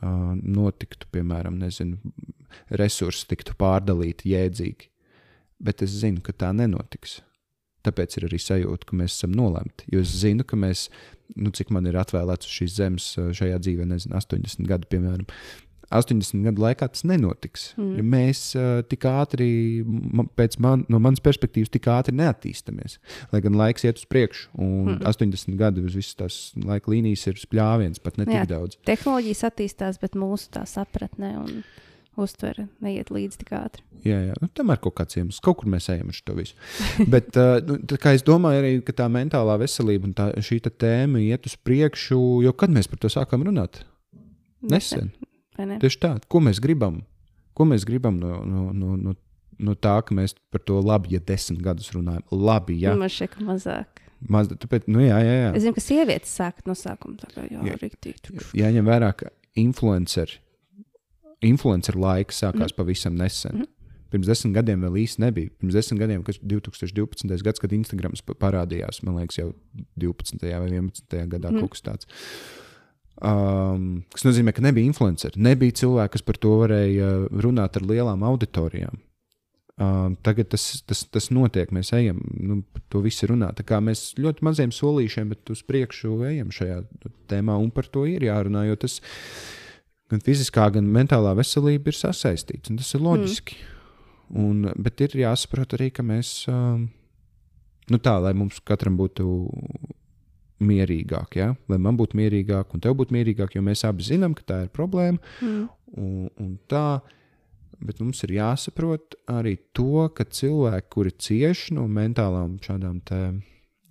notiktu, 0.00 1.08
piemēram, 1.12 1.58
nezinu, 1.60 1.98
resursi 2.80 3.26
tiktu 3.30 3.56
pārdalīti 3.60 4.32
jēdzīgi. 4.34 4.88
Bet 5.60 5.84
es 5.84 5.98
zinu, 6.00 6.22
ka 6.24 6.32
tā 6.32 6.54
nenotiks. 6.56 7.18
Tāpēc 7.84 8.18
ir 8.18 8.26
arī 8.28 8.38
sajūta, 8.40 8.88
ka 8.88 8.96
mēs 8.96 9.16
esam 9.16 9.32
nolemti. 9.36 9.86
Jo 9.92 10.02
es 10.04 10.12
zinu, 10.22 10.44
ka 10.44 10.56
mēs, 10.60 10.88
nu, 11.36 11.52
cik 11.56 11.72
man 11.72 11.88
ir 11.88 11.96
atvēlēts 12.00 12.48
uz 12.48 12.56
šīs 12.58 12.76
zemes 12.76 13.08
šajā 13.16 13.60
dzīvē, 13.60 13.86
nezinu, 13.88 14.16
80 14.16 14.68
gadu, 14.68 14.88
piemēram, 14.92 15.28
80 15.90 16.44
gadu 16.46 16.62
laikā 16.62 16.86
tas 16.92 17.02
nenotiks. 17.08 17.70
Mm. 17.78 17.92
Ja 17.98 18.06
mēs 18.14 18.42
uh, 18.58 18.80
tik 18.86 19.06
ātri, 19.10 19.50
pēc 20.38 20.56
man, 20.62 20.84
no 20.92 21.00
manas 21.02 21.22
perspektīvas, 21.24 21.72
tik 21.74 21.90
ātri 21.90 22.14
neattīstāmies. 22.20 22.98
Lai 23.34 23.42
gan 23.44 23.58
laiks 23.58 23.86
iet 23.86 24.00
uz 24.02 24.06
priekšu, 24.10 24.48
un 24.62 24.96
mm. 24.96 25.04
80 25.10 25.60
gadi 25.60 25.84
uz 25.86 25.98
visas 25.98 26.18
tās 26.18 26.40
laika 26.58 26.92
līnijas 26.94 27.26
ir 27.30 27.42
spļāviens, 27.42 28.02
pat 28.02 28.20
ne 28.20 28.28
tik 28.28 28.38
Jā, 28.38 28.48
daudz. 28.54 28.78
Tehnoloģijas 28.88 29.46
attīstās, 29.50 30.00
bet 30.02 30.18
mūsu 30.18 30.52
tā 30.54 30.66
sapratne 30.70 31.34
un 31.42 31.62
uztvere 32.20 32.66
neiet 32.84 33.10
līdzi 33.12 33.40
tik 33.42 33.52
ātri. 33.56 33.84
Jā, 34.04 34.18
jā. 34.30 34.36
Nu, 34.40 34.48
tam 34.56 34.72
ir 34.72 34.80
kaut 34.82 34.96
kāds 35.00 35.18
iemesls. 35.18 35.40
Kaut 35.44 35.60
kur 35.60 35.70
mēs 35.72 35.90
ejam 35.92 36.10
ar 36.10 36.16
šo 36.16 36.36
visu. 36.38 36.56
Bet 37.14 37.36
uh, 37.40 37.58
nu, 37.66 37.78
es 38.12 38.24
domāju, 38.26 38.62
arī, 38.62 38.72
ka 38.84 38.94
tā 39.02 39.08
mentālā 39.12 39.58
veselība 39.60 40.08
un 40.08 40.14
tā, 40.16 40.30
šī 40.44 40.60
tēma 40.70 41.22
iet 41.22 41.48
uz 41.50 41.56
priekšu, 41.60 42.20
jo 42.46 42.54
kad 42.56 42.72
mēs 42.72 42.90
par 42.90 43.02
to 43.02 43.12
sākām 43.12 43.44
runāt? 43.46 43.82
Nesen. 44.60 45.12
Tieši 45.82 46.00
tā, 46.02 46.12
ko 46.30 46.42
mēs 46.44 46.60
gribam? 46.62 47.00
Ko 47.56 47.66
mēs 47.68 47.84
gribam 47.88 48.20
no, 48.20 48.40
no, 48.46 48.68
no, 48.76 48.94
no, 48.96 49.16
no 49.60 49.74
tā, 49.76 49.96
ka 50.06 50.16
mēs 50.16 50.36
par 50.52 50.62
to 50.66 50.78
labi, 50.84 51.14
ja 51.16 51.22
desmit 51.24 51.62
gadus 51.64 51.90
runājam? 51.96 52.24
Labi, 52.32 52.78
ja. 52.82 52.94
Man 52.98 53.12
šķiet, 53.12 53.34
ka 53.34 53.48
mazāk. 53.48 54.00
Maz, 54.28 54.50
tāpēc, 54.52 54.84
nu, 54.90 55.00
jā, 55.00 55.16
jā, 55.24 55.36
jā. 55.46 55.50
Es 55.56 55.64
zinu, 55.64 55.74
ka 55.76 55.82
sievietes 55.82 56.32
sāk 56.36 56.60
no 56.68 56.76
sākuma 56.76 57.16
tā 57.22 57.30
kā 57.32 57.46
jau 57.48 57.64
rīktīgi. 57.80 58.36
Jā, 58.52 58.66
jāņem 58.66 58.88
vērā, 58.88 59.10
ka 59.16 59.30
influenceri, 59.58 60.40
influenceru 61.46 62.02
laiks 62.04 62.42
sākās 62.42 62.74
mm. 62.74 62.76
pavisam 62.76 63.16
nesen. 63.16 63.62
Mm. 63.62 63.70
Pirms 64.10 64.26
desmit 64.26 64.56
gadiem 64.58 64.82
vēl 64.84 64.98
īsti 65.04 65.22
nebija. 65.22 65.52
Pirms 65.62 65.76
desmit 65.78 66.02
gadiem, 66.02 66.24
kas 66.26 66.40
2012. 66.42 67.30
gads, 67.46 67.62
kad 67.62 67.72
Instagrams 67.72 68.24
parādījās, 68.26 69.00
man 69.06 69.20
liekas, 69.20 69.38
jau 69.38 69.52
12. 70.02 70.42
vai 70.42 70.68
11. 70.68 71.06
gadā 71.30 71.52
mm. 71.52 71.62
kaut 71.62 71.76
kas 71.76 71.86
tāds. 71.86 72.10
Um, 73.20 74.00
kas 74.14 74.24
nozīmē, 74.24 74.54
ka 74.56 74.62
nebija 74.64 74.88
influenceri, 74.88 75.40
nebija 75.44 75.76
cilvēki, 75.82 76.14
kas 76.14 76.24
par 76.24 76.38
to 76.40 76.54
varēja 76.62 77.10
runāt 77.44 77.76
ar 77.76 77.84
lielām 77.84 78.22
auditorijām. 78.24 78.96
Um, 79.80 80.14
tagad 80.24 80.50
tas, 80.52 80.64
tas, 80.88 81.02
tas 81.08 81.30
notiek, 81.32 81.70
mēs 81.72 81.92
ejam, 81.96 82.18
nu, 82.36 82.58
par 82.68 82.82
to 82.92 83.00
visu 83.04 83.28
runā. 83.30 83.50
Tā 83.56 83.64
kā 83.64 83.78
mēs 83.84 84.10
ļoti 84.20 84.44
maziem 84.44 84.72
solīšiem, 84.76 85.30
bet 85.32 85.52
uz 85.52 85.62
priekšu 85.64 86.18
ejam 86.28 86.52
šajā 86.52 86.82
tēmā, 87.32 87.56
un 87.60 87.70
par 87.72 87.88
to 87.92 88.06
ir 88.08 88.24
jārunā, 88.28 88.66
jo 88.68 88.76
tas 88.80 88.98
gan 90.12 90.20
fiziskā, 90.24 90.66
gan 90.74 90.88
mentālā 90.92 91.32
veselība 91.38 91.92
ir 91.92 91.96
sasaistīts, 91.96 92.72
un 92.72 92.80
tas 92.80 92.92
ir 92.96 93.04
loģiski. 93.04 93.60
Mm. 93.60 93.78
Un, 94.40 94.68
bet 94.78 95.00
ir 95.04 95.16
jāsaprot 95.22 95.76
arī, 95.78 95.88
ka 95.94 96.04
mēs, 96.06 96.34
um, 96.52 96.84
nu 97.90 98.00
tā, 98.04 98.18
lai 98.22 98.34
mums 98.36 98.60
katram 98.64 98.96
būtu 99.00 99.26
mierīgāk, 100.60 101.38
ja? 101.40 101.52
lai 101.70 101.78
man 101.82 101.98
būtu 101.98 102.18
mierīgāk 102.20 102.74
un 102.74 102.82
tev 102.84 102.96
būtu 103.00 103.14
mierīgāk, 103.16 103.56
jo 103.56 103.64
mēs 103.64 103.84
abi 103.88 104.06
zinām, 104.06 104.34
ka 104.36 104.46
tā 104.46 104.58
ir 104.66 104.74
problēma. 104.74 105.20
Mm. 105.40 105.64
Un, 106.00 106.28
un 106.40 106.50
tā, 106.70 107.00
bet 107.80 108.00
mums 108.02 108.20
ir 108.26 108.36
jāsaprot 108.36 109.16
arī 109.30 109.56
to, 109.76 110.06
ka 110.14 110.26
cilvēki, 110.28 110.90
kuri 110.92 111.14
cieš 111.16 111.70
no 111.76 111.86
mentālām 111.90 112.58
šādām 112.64 113.00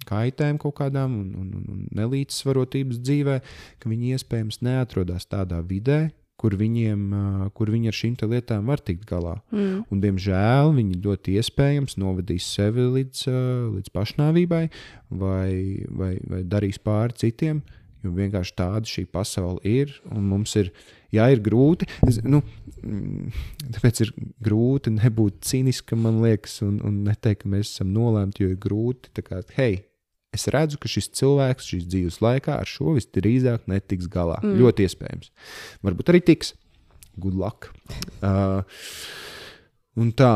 kaitēm 0.10 0.60
kaut 0.62 0.78
kādām 0.80 1.18
un, 1.20 1.28
un, 1.38 1.50
un 1.60 1.82
nelīdzsvarotības 1.98 3.02
dzīvē, 3.04 3.40
ka 3.82 3.92
viņi 3.92 4.16
iespējams 4.16 4.62
neatrodas 4.66 5.28
tādā 5.30 5.60
vidē, 5.66 6.08
kur, 6.40 6.56
viņiem, 6.60 7.02
kur 7.56 7.72
viņi 7.74 7.92
ar 7.92 7.98
šīm 7.98 8.16
lietām 8.32 8.70
var 8.72 8.84
tikt 8.84 9.08
galā. 9.10 9.38
Mm. 9.52 9.82
Un, 9.92 10.04
diemžēl 10.04 10.72
viņi 10.78 11.02
ļoti 11.04 11.36
iespējams 11.42 11.98
novadīs 12.00 12.48
sevi 12.56 12.88
līdz, 12.96 13.26
līdz 13.76 13.92
pašnāvībai 13.96 14.64
vai, 15.10 15.50
vai, 15.90 16.14
vai 16.30 16.46
darīs 16.48 16.80
pāri 16.84 17.20
citiem. 17.20 17.62
Jo 18.00 18.14
vienkārši 18.16 18.54
tāda 18.56 18.88
šī 18.88 19.04
pasaule 19.12 19.60
ir, 19.68 19.92
un 20.16 20.24
mums 20.32 20.54
ir, 20.56 20.70
jā, 21.12 21.26
ir 21.34 21.42
grūti. 21.44 21.90
Es, 22.08 22.22
nu, 22.24 22.40
mm, 22.80 23.42
tāpēc 23.76 24.00
ir 24.06 24.14
grūti 24.46 24.94
nebūt 24.96 25.42
cīniskam, 25.50 26.06
man 26.08 26.22
liekas, 26.24 26.62
un, 26.64 26.78
un 26.88 27.02
neteikt, 27.10 27.44
ka 27.44 27.52
mēs 27.52 27.74
esam 27.74 27.92
nolemti, 27.92 28.46
jo 28.46 28.54
ir 28.54 28.62
grūti. 28.64 29.12
Kā, 29.20 29.42
hei, 29.58 29.82
es 30.36 30.48
redzu, 30.54 30.80
ka 30.82 30.90
šis 30.92 31.10
cilvēks 31.20 31.70
šīs 31.72 31.86
dzīves 31.90 32.20
laikā 32.24 32.60
ar 32.62 32.70
šo 32.70 32.96
visdrīzāk 32.98 33.68
netiks 33.72 34.10
galā. 34.12 34.40
Mm. 34.44 34.58
Ļoti 34.62 34.88
iespējams. 34.88 35.32
Varbūt 35.86 36.14
arī 36.14 36.24
tiks. 36.32 36.54
Good 37.20 37.36
luck. 37.36 37.72
Uh, 38.24 38.62
un 40.00 40.14
tā, 40.16 40.34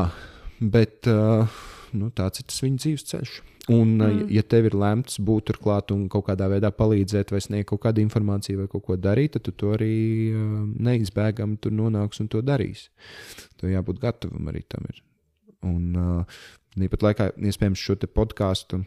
bet 0.59 1.07
uh, 1.11 1.59
nu, 1.95 2.09
tāds 2.15 2.41
ir 2.41 2.47
tas 2.49 2.63
viņa 2.65 2.81
dzīves 2.83 3.09
ceļš. 3.11 3.35
Un, 3.71 3.93
uh, 4.01 4.09
mm. 4.09 4.25
ja 4.33 4.43
tev 4.43 4.67
ir 4.67 4.75
lemts 4.75 5.21
būt 5.23 5.47
turklāt 5.51 5.93
un 5.95 6.09
kaut 6.11 6.25
kādā 6.27 6.49
veidā 6.51 6.73
palīdzēt, 6.75 7.31
vai 7.31 7.39
sniegt 7.45 7.69
kaut 7.69 7.85
kādu 7.85 8.03
informāciju, 8.03 8.63
vai 8.63 8.71
kaut 8.71 8.83
ko 8.89 8.97
darīt, 8.99 9.37
tad 9.37 9.45
tu 9.47 9.53
to 9.55 9.71
arī 9.77 9.93
uh, 10.33 10.57
neizbēgami 10.89 11.61
tur 11.63 11.75
nonāks 11.77 12.19
un 12.23 12.27
to 12.33 12.43
darīs. 12.43 12.89
Tev 13.61 13.71
jābūt 13.71 14.01
gatavam 14.03 14.51
arī 14.51 14.65
tam. 14.67 14.89
Ir. 14.91 14.99
Un 15.63 15.95
uh, 15.95 16.43
tāpat 16.75 17.07
laikā, 17.07 17.29
iespējams, 17.53 17.85
šo 17.85 17.95
podkāstu 18.11 18.81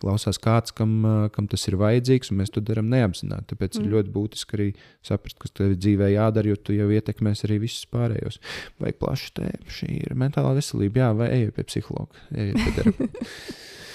klausās 0.00 0.38
kāds, 0.40 0.72
kam, 0.76 1.02
kam 1.34 1.48
tas 1.50 1.66
ir 1.68 1.76
vajadzīgs, 1.80 2.30
un 2.32 2.40
mēs 2.40 2.52
to 2.54 2.62
darām 2.64 2.88
neapzināti. 2.92 3.50
Tāpēc 3.52 3.76
mm. 3.78 3.86
ir 3.86 3.94
ļoti 3.96 4.12
būtiski 4.14 4.56
arī 4.56 4.68
saprast, 5.06 5.38
kas 5.40 5.54
tev 5.56 5.74
dzīvē 5.76 6.10
jādara, 6.14 6.52
jo 6.52 6.58
tu 6.60 6.76
jau 6.76 6.88
ietekmēs 6.94 7.44
arī 7.48 7.60
visus 7.64 7.88
pārējos. 7.92 8.40
Vai 8.80 8.94
plaši 8.96 9.32
te 9.36 9.52
šī 9.78 9.90
ir 10.04 10.16
mentālā 10.18 10.54
veselība, 10.56 11.04
jā, 11.04 11.10
vai 11.20 11.30
eju 11.38 11.56
pie 11.56 11.66
psihologa, 11.68 12.26
eju 12.32 12.60
pie 12.60 12.76
terapeita. 12.78 13.26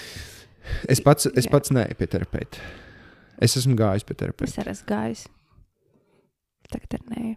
es 0.94 1.02
pats, 1.04 1.30
es 1.34 1.50
pats 1.50 1.74
neeju 1.74 1.98
pie 1.98 2.10
terapeita. 2.16 2.74
Es 3.42 3.58
esmu 3.58 3.76
gājis 3.78 4.06
pie 4.06 4.16
terapeita. 4.16 4.52
Es 4.52 4.60
arī 4.62 4.76
esmu 4.76 4.90
gājis. 4.92 5.26
Tagad 6.72 6.98
ar 6.98 7.08
neju. 7.14 7.34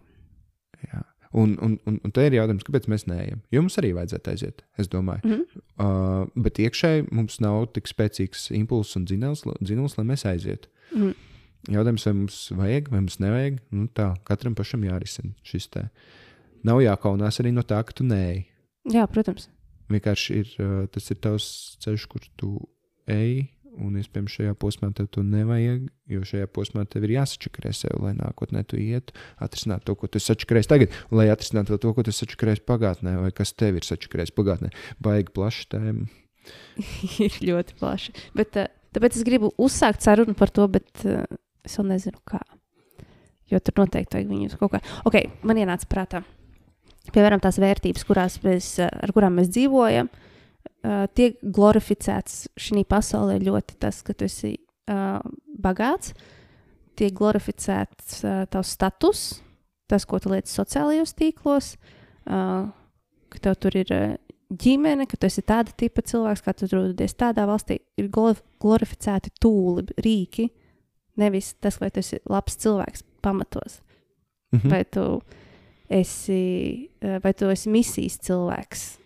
Jā. 0.90 1.02
Un, 1.30 1.56
un, 1.62 1.76
un, 1.86 1.98
un 2.02 2.10
te 2.10 2.24
ir 2.26 2.34
jautājums, 2.34 2.64
kāpēc 2.66 2.88
mēs 2.90 3.04
neejam? 3.06 3.38
Jums 3.54 3.76
arī 3.78 3.92
vajadzētu 3.94 4.32
aiziet, 4.32 4.64
es 4.82 4.88
domāju. 4.90 5.22
Mm 5.22 5.36
-hmm. 5.36 5.60
uh, 5.84 6.30
bet 6.34 6.58
iekšēji 6.58 7.06
mums 7.14 7.38
nav 7.40 7.68
tik 7.74 7.86
spēcīgs 7.86 8.48
impulss 8.56 8.96
un 8.98 9.04
dzinējums, 9.06 9.96
lai 9.98 10.06
mēs 10.06 10.26
aizietu. 10.26 10.68
Mm 10.94 11.02
-hmm. 11.02 11.14
Jautājums, 11.68 12.06
vai 12.06 12.14
mums 12.14 12.50
vajag, 12.50 12.88
vai 12.90 13.00
mums 13.00 13.18
nevajag, 13.18 13.60
nu 13.70 13.86
tā, 13.94 14.16
katram 14.24 14.54
pašam 14.54 14.84
jārisina 14.84 15.32
šis 15.42 15.68
te. 15.68 15.88
Nav 16.64 16.80
jākaunās 16.80 17.40
arī 17.40 17.52
no 17.52 17.62
tā, 17.62 17.84
ka 17.84 17.92
tu 17.92 18.04
neej. 18.04 18.46
Jā, 18.90 19.06
protams. 19.06 19.48
Vienkārši 19.88 20.34
ir, 20.34 20.48
uh, 20.58 20.86
tas 20.88 21.10
ir 21.10 21.16
tavs 21.16 21.76
ceļš, 21.78 22.06
kur 22.08 22.20
tu 22.36 22.68
ej, 23.06 23.46
Un, 23.78 23.94
iespējams, 24.00 24.32
šajā 24.34 24.54
posmā 24.58 24.88
tev 24.96 25.06
to 25.14 25.22
nevajag, 25.22 25.84
jo 26.10 26.24
šajā 26.26 26.48
posmā 26.50 26.82
tev 26.90 27.04
ir 27.06 27.14
jāsačakarē 27.14 27.70
sev, 27.76 28.00
lai 28.02 28.12
nākotnē 28.18 28.64
tu 28.66 28.80
ietu, 28.80 29.14
atrisināt 29.38 29.84
to, 29.86 29.94
ko 29.98 30.08
tu 30.10 30.22
sačakarēsi 30.22 30.70
tagad, 30.72 30.96
un 31.10 31.20
lai 31.20 31.28
atrisinātu 31.30 31.78
to, 31.78 31.92
ko 31.94 32.04
tu 32.06 32.14
sačakarēsi 32.14 32.64
pagātnē, 32.66 33.14
vai 33.22 33.30
kas 33.36 33.54
tev 33.54 33.78
ir 33.78 33.86
sačakarējis 33.86 34.34
pagātnē. 34.34 34.72
Baigi 35.02 35.34
plaša 35.36 35.68
tēma. 35.76 36.08
ir 37.26 37.36
ļoti 37.46 37.76
plaša. 37.78 38.16
Bet, 38.40 38.58
eh, 38.58 38.72
tāpēc 38.96 39.20
es 39.20 39.26
gribu 39.28 39.52
uzsākt 39.60 40.02
sarunu 40.02 40.34
par 40.38 40.50
to, 40.54 40.66
bet 40.72 41.04
uh, 41.06 41.22
es 41.66 41.78
vēl 41.78 41.92
nezinu, 41.92 42.18
kā. 42.26 42.42
Jo 43.50 43.60
tur 43.62 43.84
noteikti 43.84 44.18
vajag 44.18 44.30
viņus 44.30 44.58
kaut 44.58 44.74
kā. 44.74 44.82
Ok, 45.06 45.22
man 45.46 45.58
ienāca 45.62 45.86
prātā. 45.90 46.24
Piemēram, 47.14 47.40
tās 47.42 47.58
vērtības, 47.62 48.02
kurās 48.08 48.40
mēs, 48.42 48.74
eh, 48.82 48.90
ar 48.90 49.14
kurām 49.14 49.38
mēs 49.38 49.52
dzīvojam, 49.54 50.10
uh, 50.10 50.26
uh, 50.84 51.06
tiek 51.14 51.38
glorificēts 51.42 52.48
šī 52.60 52.84
pasaulē 52.88 53.38
ļoti 53.42 53.78
tas, 53.82 54.02
ka 54.06 54.14
tu 54.14 54.26
esi 54.28 54.54
uh, 54.90 55.20
bagāts, 55.60 56.14
tiek 56.98 57.14
glorificēts 57.16 58.20
uh, 58.24 58.42
tavs 58.50 58.74
status, 58.76 59.22
tas, 59.90 60.06
ko 60.06 60.20
tu 60.22 60.32
lieci 60.32 60.52
sociālajos 60.52 61.14
tīklos, 61.18 61.74
uh, 62.30 62.68
ka 63.30 63.42
tev 63.42 63.58
tur 63.62 63.76
ir 63.80 63.92
uh, 63.94 64.16
ģimene, 64.50 65.06
ka 65.08 65.18
tu 65.18 65.28
esi 65.28 65.44
tāda 65.46 65.74
tipa 65.76 66.02
cilvēks, 66.06 66.42
kā 66.44 66.54
tu 66.54 66.66
atrodies 66.66 67.14
tādā 67.18 67.46
valstī, 67.48 67.80
ir 68.00 68.10
glorificēti 68.10 69.32
tūli, 69.42 69.86
rīki, 70.02 70.50
nevis 71.20 71.54
tas, 71.62 71.78
vai 71.80 71.90
tu 71.94 72.02
esi 72.02 72.20
labs 72.30 72.58
cilvēks 72.62 73.04
pamatos. 73.22 73.80
Mm 74.50 74.58
-hmm. 74.58 74.70
Vai 74.70 74.84
tu 74.84 75.22
esi, 75.90 76.90
vai 77.22 77.32
tu 77.34 77.50
esi 77.50 77.68
misijas 77.70 78.18
cilvēks, 78.18 78.99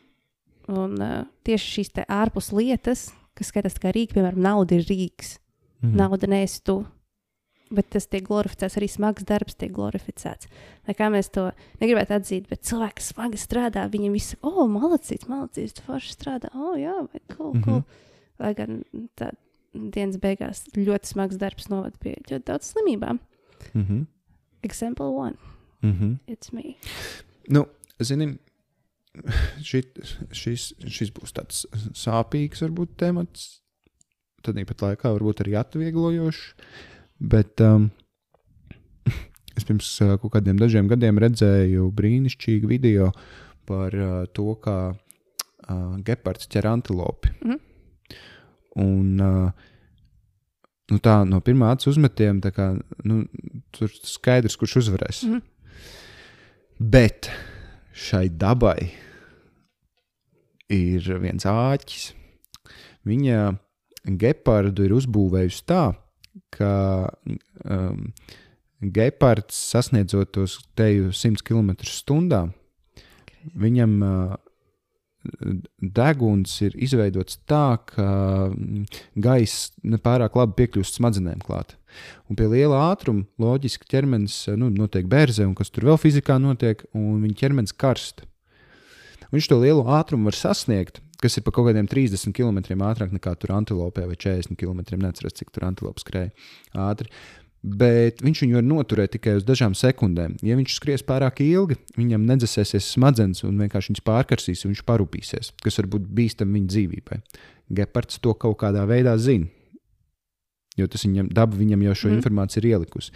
Un 0.73 0.97
uh, 1.03 1.25
tieši 1.45 1.71
šīs 1.79 1.91
ārpus 2.09 2.53
lietas, 2.57 3.09
kas 3.37 3.51
skatās 3.53 3.77
kā 3.81 3.93
rīki, 3.93 4.17
piemēram, 4.17 4.41
nauda 4.41 4.79
ir 4.79 4.87
rīks. 4.89 5.39
Mm. 5.83 5.97
Nauda 6.01 6.31
neesi 6.31 6.63
tu. 6.65 6.85
Bet 7.75 7.89
tas 7.91 8.07
tiek 8.07 8.23
glorificēts, 8.27 8.77
arī 8.79 8.87
smags 8.93 9.25
darbs 9.27 9.57
tiek 9.59 9.73
glorificēts. 9.75 10.49
Lai 10.87 10.95
kā 10.95 11.09
mēs 11.11 11.31
to 11.35 11.49
negribētu 11.81 12.15
atzīt, 12.19 12.49
bet 12.51 12.63
cilvēki, 12.69 12.99
kas 13.01 13.09
smagi 13.15 13.41
strādā, 13.41 13.87
viņiem 13.91 14.15
viss 14.15 14.35
saka, 14.35 14.51
oh, 14.53 14.69
malacīts, 14.71 15.29
malacīts, 15.31 15.79
tu 15.79 15.87
forši 15.87 16.13
strādā, 16.13 16.53
oh, 16.55 16.77
jā, 16.79 16.95
vai 17.09 17.23
cool, 17.35 17.57
cool. 17.65 17.81
Mm 17.81 17.83
-hmm. 17.83 18.13
Lai 18.45 18.53
gan 18.55 18.85
tā 19.19 19.33
dienas 19.75 20.21
beigās 20.23 20.65
ļoti 20.77 21.11
smags 21.11 21.41
darbs 21.41 21.69
novada 21.69 21.99
pie 22.01 22.15
ļoti 22.31 22.45
daudz 22.45 22.71
slimībām. 22.73 23.19
Mm 23.73 23.85
-hmm. 23.85 24.07
Example 24.63 25.07
one. 25.07 25.37
Mm 25.83 25.93
-hmm. 25.93 26.19
It's 26.33 26.53
me. 26.53 26.75
Nu, 27.49 27.67
zini, 28.03 28.39
šit, 29.63 30.01
šis, 30.35 30.71
šis 30.91 31.13
būs 31.15 31.35
tāds 31.37 31.65
sāpīgs, 31.99 32.65
varbūt, 32.67 32.97
temats. 33.01 33.61
Tad 34.45 34.59
īpat 34.61 34.83
laikā 34.85 35.13
varbūt 35.15 35.45
arī 35.45 35.55
atvieglojošs. 35.61 36.43
Bet 37.25 37.63
um, 37.65 37.89
Es 39.59 39.67
pirms 39.67 39.89
uh, 40.03 40.17
kaut 40.19 40.35
kādiem 40.35 40.59
dažiem 40.59 40.89
gadiem 40.91 41.21
redzēju 41.23 41.87
brīnišķīgu 41.95 42.71
video 42.71 43.13
par 43.69 43.95
uh, 43.95 44.17
to, 44.35 44.57
kā 44.65 44.79
uh, 44.91 45.95
gepards 46.07 46.51
ķer 46.51 46.69
antilopi. 46.73 47.31
Mm. 47.45 47.61
Un, 48.83 49.23
uh, 49.23 49.71
nu 50.91 51.01
tā, 51.03 51.21
no 51.29 51.39
pirmā 51.45 51.71
acu 51.77 51.93
uzmetiena 51.93 52.51
kā, 52.55 52.73
nu, 53.07 53.23
tur 53.75 53.95
skaidrs, 53.95 54.59
kurš 54.59 54.81
uzvarēs. 54.83 55.23
Mm. 55.31 55.45
Bet 56.95 57.31
šai 57.95 58.29
dabai 58.29 58.91
ir 60.75 61.07
viens 61.23 61.47
āķis. 61.47 62.13
Viņa 63.07 63.55
gepardu 64.21 64.87
ir 64.87 64.95
uzbūvējusi 64.97 65.63
tā, 65.69 65.85
ka 66.55 66.73
um, 67.71 68.09
gepards 68.81 69.59
sasniedzot 69.71 70.33
tos 70.35 70.59
teju 70.77 71.13
100 71.15 71.45
km/h, 71.47 72.43
viņam 73.55 73.95
uh, 74.03 74.35
deguns 75.79 76.57
ir 76.65 76.77
izveidots 76.77 77.39
tā, 77.49 77.79
ka 77.89 78.09
mm, 78.51 78.85
gaisa 79.25 79.87
nepārāk 79.95 80.37
labi 80.37 80.59
piekļūst 80.61 81.01
smadzenēm 81.01 81.45
klāt. 81.45 81.77
Un 82.31 82.39
pie 82.39 82.49
liela 82.51 82.81
ātruma 82.91 83.27
loģiski 83.41 83.89
ķermenis 83.91 84.39
nu, 84.61 84.71
notiek 84.75 85.09
bērze, 85.11 85.47
un 85.47 85.55
kas 85.59 85.73
tur 85.75 85.89
vēl 85.91 86.01
fizikā 86.01 86.39
notiek, 86.43 86.85
un 86.97 87.23
viņa 87.25 87.41
ķermenis 87.43 87.77
karst. 87.77 88.25
Viņš 89.35 89.51
to 89.51 89.59
lielu 89.63 89.83
ātrumu 89.97 90.31
var 90.31 90.39
sasniegt, 90.39 91.01
kas 91.23 91.39
ir 91.39 91.45
pa 91.47 91.55
kaut 91.55 91.71
kādiem 91.71 91.89
30 91.91 92.35
km 92.37 92.61
ātrāk 92.87 93.15
nekā 93.15 93.33
tur 93.41 93.55
antilopē 93.57 94.05
vai 94.07 94.19
40 94.19 94.59
km. 94.61 94.85
Neceros, 95.01 95.35
cik 95.39 95.51
tur 95.55 95.67
antilops 95.71 96.05
skrēja 96.07 96.31
ātri 96.75 97.11
bet 97.65 98.21
viņš 98.21 98.43
viņu 98.45 98.59
var 98.59 98.67
noturēt 98.67 99.15
tikai 99.17 99.39
uz 99.39 99.45
dažām 99.49 99.75
sekundēm. 99.79 100.37
Ja 100.45 100.57
viņš 100.59 100.77
skries 100.77 101.05
pārāk 101.07 101.41
ilgi, 101.45 101.79
viņam 101.97 102.27
nedzēsēsies 102.29 102.93
smadzenes 102.93 103.41
un 103.49 103.57
vienkārši 103.65 103.93
viņas 103.95 104.05
pārkarsīs, 104.05 104.65
un 104.65 104.75
viņš 104.75 104.85
parūpīsies, 104.89 105.53
kas 105.65 105.81
var 105.81 105.89
būt 105.97 106.09
bīstami 106.19 106.59
viņa 106.59 106.73
dzīvībai. 106.75 107.21
Gepards 107.81 108.21
to 108.21 108.35
kaut 108.37 108.59
kādā 108.61 108.85
veidā 108.89 109.17
zina, 109.17 109.49
jo 110.81 110.89
tas 110.91 111.05
viņam, 111.07 111.29
daba 111.35 111.59
viņam 111.59 111.85
jau 111.89 111.99
šo 112.01 112.09
mm. 112.11 112.19
informāciju 112.19 112.63
ir 112.63 112.71
ielikusi. 112.75 113.15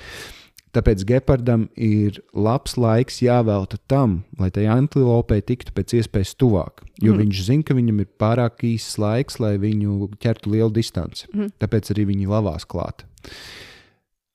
Tāpēc 0.76 1.02
gepardam 1.08 1.64
ir 1.80 2.18
labs 2.36 2.76
laiks 2.76 3.22
jāvelta 3.24 3.78
tam, 3.88 4.18
lai 4.38 4.50
tai 4.52 4.66
antilopei 4.68 5.40
tiktu 5.40 5.72
pēc 5.74 5.94
iespējas 6.02 6.34
tuvāk. 6.38 6.84
Jo 7.00 7.14
mm. 7.14 7.22
viņš 7.22 7.40
zina, 7.46 7.64
ka 7.64 7.76
viņam 7.78 8.02
ir 8.04 8.10
pārāk 8.20 8.66
īsts 8.68 8.98
laiks, 9.00 9.38
lai 9.40 9.54
viņu 9.62 10.10
ķertu 10.20 10.52
lielu 10.52 10.70
distanci. 10.76 11.24
Mm. 11.32 11.54
Tāpēc 11.62 11.94
arī 11.94 12.04
viņi 12.12 12.28
lavās 12.30 12.68
klāt. 12.68 13.06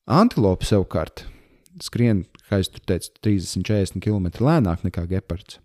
Antilope 0.09 0.65
savukārt 0.67 1.27
skrien, 1.81 2.25
kā 2.49 2.59
jau 2.61 2.81
teicu, 2.81 3.13
30, 3.23 3.65
40 3.69 4.03
km 4.03 4.27
lēnāk 4.43 4.83
nekā 4.87 5.05
gepards. 5.11 5.61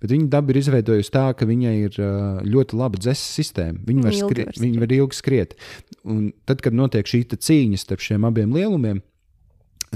Bet 0.00 0.10
viņa 0.14 0.28
daba 0.32 0.52
ir 0.52 0.60
izveidojusi 0.60 1.12
tā, 1.14 1.26
ka 1.36 1.48
viņai 1.48 1.74
ir 1.84 2.00
ļoti 2.46 2.80
laba 2.80 3.00
dzēsas 3.00 3.36
sistēma. 3.40 3.80
Viņa 3.86 4.06
var, 4.06 4.16
skri, 4.16 4.46
viņa 4.60 4.82
var 4.82 4.96
ilgi 4.96 5.18
skriet. 5.18 5.56
Un 6.04 6.32
tad, 6.48 6.62
kad 6.64 6.76
notiek 6.76 7.06
šī 7.06 7.24
cīņa 7.30 7.80
starp 7.80 8.04
šiem 8.04 8.26
abiem 8.28 8.54
lielumiem, 8.56 9.02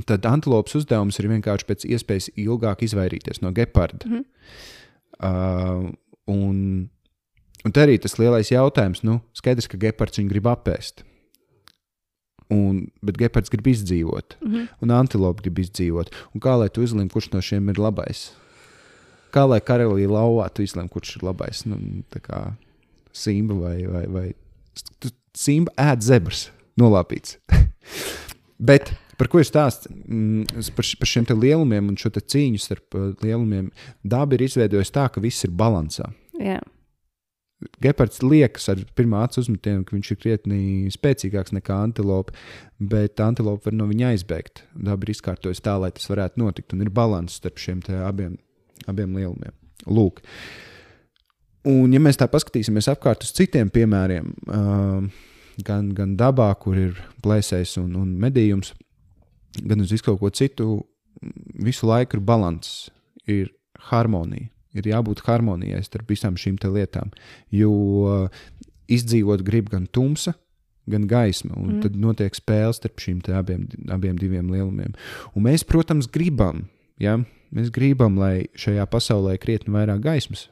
tad 0.02 0.26
antilopes 0.26 0.74
uzdevums 0.80 1.18
ir 1.20 1.30
vienkārši 1.30 1.68
pēc 1.68 1.86
iespējas 1.86 2.30
ilgāk 2.34 2.82
izvairīties 2.86 3.42
no 3.44 3.52
geparda. 3.54 4.08
Mm 4.08 4.16
-hmm. 4.18 4.24
uh, 5.22 5.90
un, 6.26 6.88
un 7.64 7.72
te 7.72 7.80
arī 7.80 7.98
tas 8.00 8.18
lielais 8.18 8.50
jautājums, 8.50 9.02
nu, 9.02 9.20
skaidrs, 9.32 9.68
ka 9.68 9.78
gepards 9.78 10.18
viņu 10.18 10.28
grib 10.28 10.46
apēst. 10.50 11.04
Un, 12.52 12.88
bet 13.02 13.16
gepards 13.16 13.50
grib 13.50 13.66
izdzīvot, 13.66 14.36
mm 14.40 14.52
-hmm. 14.52 14.66
un 14.80 14.90
antilope 14.90 15.42
grib 15.42 15.58
izdzīvot. 15.58 16.10
Un 16.34 16.40
kā 16.40 16.58
lai 16.58 16.68
tu 16.68 16.82
izlemj, 16.82 17.08
kurš 17.08 17.32
no 17.32 17.40
šiem 17.40 17.68
ir 17.68 17.78
labais? 17.78 18.34
Kā 19.34 19.46
lai 19.50 19.60
karalī 19.64 20.06
lauvā 20.06 20.46
tu 20.54 20.62
izlemj, 20.62 20.92
kurš 20.94 21.16
ir 21.18 21.26
labais? 21.26 21.64
Nu, 21.66 21.78
tā 22.12 22.22
kā 22.22 22.42
simba 23.14 23.56
vai, 23.58 23.78
vai, 23.90 24.04
vai 24.10 24.26
simba 25.34 25.74
ēd 25.90 26.04
zebras, 26.06 26.48
nolāpīts. 26.80 27.38
bet 28.70 28.92
par 29.18 29.30
ko 29.30 29.42
ir 29.42 29.48
stāsts? 29.48 29.90
Mm, 29.90 30.46
par, 30.76 30.90
par 31.00 31.10
šiem 31.10 31.26
lielumiem 31.34 31.90
un 31.90 31.98
šo 31.98 32.12
cīņu 32.14 32.62
starp 32.62 32.98
uh, 32.98 33.10
lielumiem. 33.24 33.72
Daba 34.02 34.36
ir 34.36 34.46
izveidojusi 34.46 34.94
tā, 34.94 35.08
ka 35.10 35.22
viss 35.24 35.46
ir 35.46 35.54
balansā. 35.54 36.10
Yeah. 36.38 36.62
Gepards 37.80 38.20
liekas 38.20 38.66
ar 38.68 38.80
pirmā 38.98 39.22
acu 39.24 39.40
uzmetienu, 39.40 39.84
ka 39.86 39.94
viņš 39.94 40.10
ir 40.10 40.18
krietni 40.20 40.58
spēcīgāks 40.92 41.54
nekā 41.56 41.76
antilope, 41.86 42.34
bet 42.82 43.22
antilope 43.24 43.70
var 43.70 43.76
no 43.78 43.86
viņa 43.88 44.10
aizbēgt. 44.12 44.64
Daba 44.74 45.06
ir 45.06 45.14
izkārtojusi 45.14 45.64
tā, 45.64 45.78
lai 45.80 45.92
tas 45.96 46.10
varētu 46.10 46.42
notikt, 46.42 46.74
un 46.74 46.84
ir 46.84 46.92
līdzsvars 46.92 47.38
starp 47.40 47.62
šiem 47.62 47.80
abiem, 48.04 48.36
abiem 48.90 49.16
lielumiem. 49.18 49.54
Lūk. 49.86 50.22
Un, 51.68 51.92
ja 51.94 52.00
mēs 52.02 52.18
tā 52.20 52.28
paskatīsimies 52.28 52.90
apkārt 52.92 53.24
uz 53.24 53.32
citiem 53.36 53.70
piemēriem, 53.72 54.32
gan, 55.64 55.92
gan 55.96 56.16
dabā, 56.20 56.50
kur 56.60 56.76
ir 56.76 56.98
plēsējs 57.24 57.78
un, 57.80 57.94
un 58.00 58.10
medījums, 58.20 58.74
gan 59.64 59.80
uz 59.80 59.94
kaut 60.04 60.20
ko 60.20 60.32
citu, 60.34 60.82
visu 61.64 61.88
laiku 61.88 62.18
ir 62.18 62.26
līdzsvars, 62.26 62.74
ir 63.30 63.48
harmonija 63.88 64.50
ir 64.74 64.90
jābūt 64.90 65.22
harmonijai 65.28 65.82
starp 65.86 66.10
visām 66.10 66.38
šīm 66.40 66.58
lietām. 66.74 67.12
Jo 67.54 68.28
izdzīvot 68.90 69.44
grib 69.46 69.70
gan 69.72 69.86
tumsa, 69.86 70.34
gan 70.90 71.06
gaisma, 71.08 71.54
un 71.56 71.76
mm. 71.76 71.84
tad 71.86 71.96
notiek 71.96 72.34
spēle 72.36 72.74
starp 72.76 73.00
šīm 73.00 73.22
abiem, 73.32 73.68
abiem 73.88 74.18
diviem 74.20 74.50
lielumiem. 74.52 74.92
Un 75.32 75.46
mēs, 75.46 75.64
protams, 75.64 76.10
gribam, 76.12 76.66
ja? 77.00 77.16
Mēs 77.54 77.70
gribam, 77.74 78.18
lai 78.20 78.48
šajā 78.58 78.84
pasaulē 78.90 79.36
ir 79.36 79.42
krietni 79.42 79.74
vairāk 79.74 80.02
gaismas. 80.04 80.48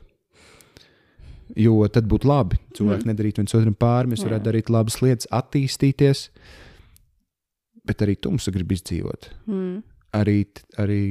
Jo 1.58 1.76
tad 1.92 2.06
būtu 2.08 2.28
labi. 2.30 2.58
Cilvēki 2.76 3.04
mm. 3.04 3.12
nedarītu 3.12 3.42
viens 3.42 3.54
otram 3.58 3.76
pāri, 3.76 4.14
mēs 4.14 4.22
Jā. 4.22 4.30
varētu 4.30 4.46
darīt 4.48 4.70
labas 4.72 5.00
lietas, 5.02 5.28
attīstīties, 5.28 6.24
bet 7.88 8.04
arī 8.06 8.16
tumsa 8.16 8.54
grib 8.54 8.72
izdzīvot. 8.72 9.28
Mm. 9.50 9.82
Arī, 10.16 10.38
arī, 10.80 11.02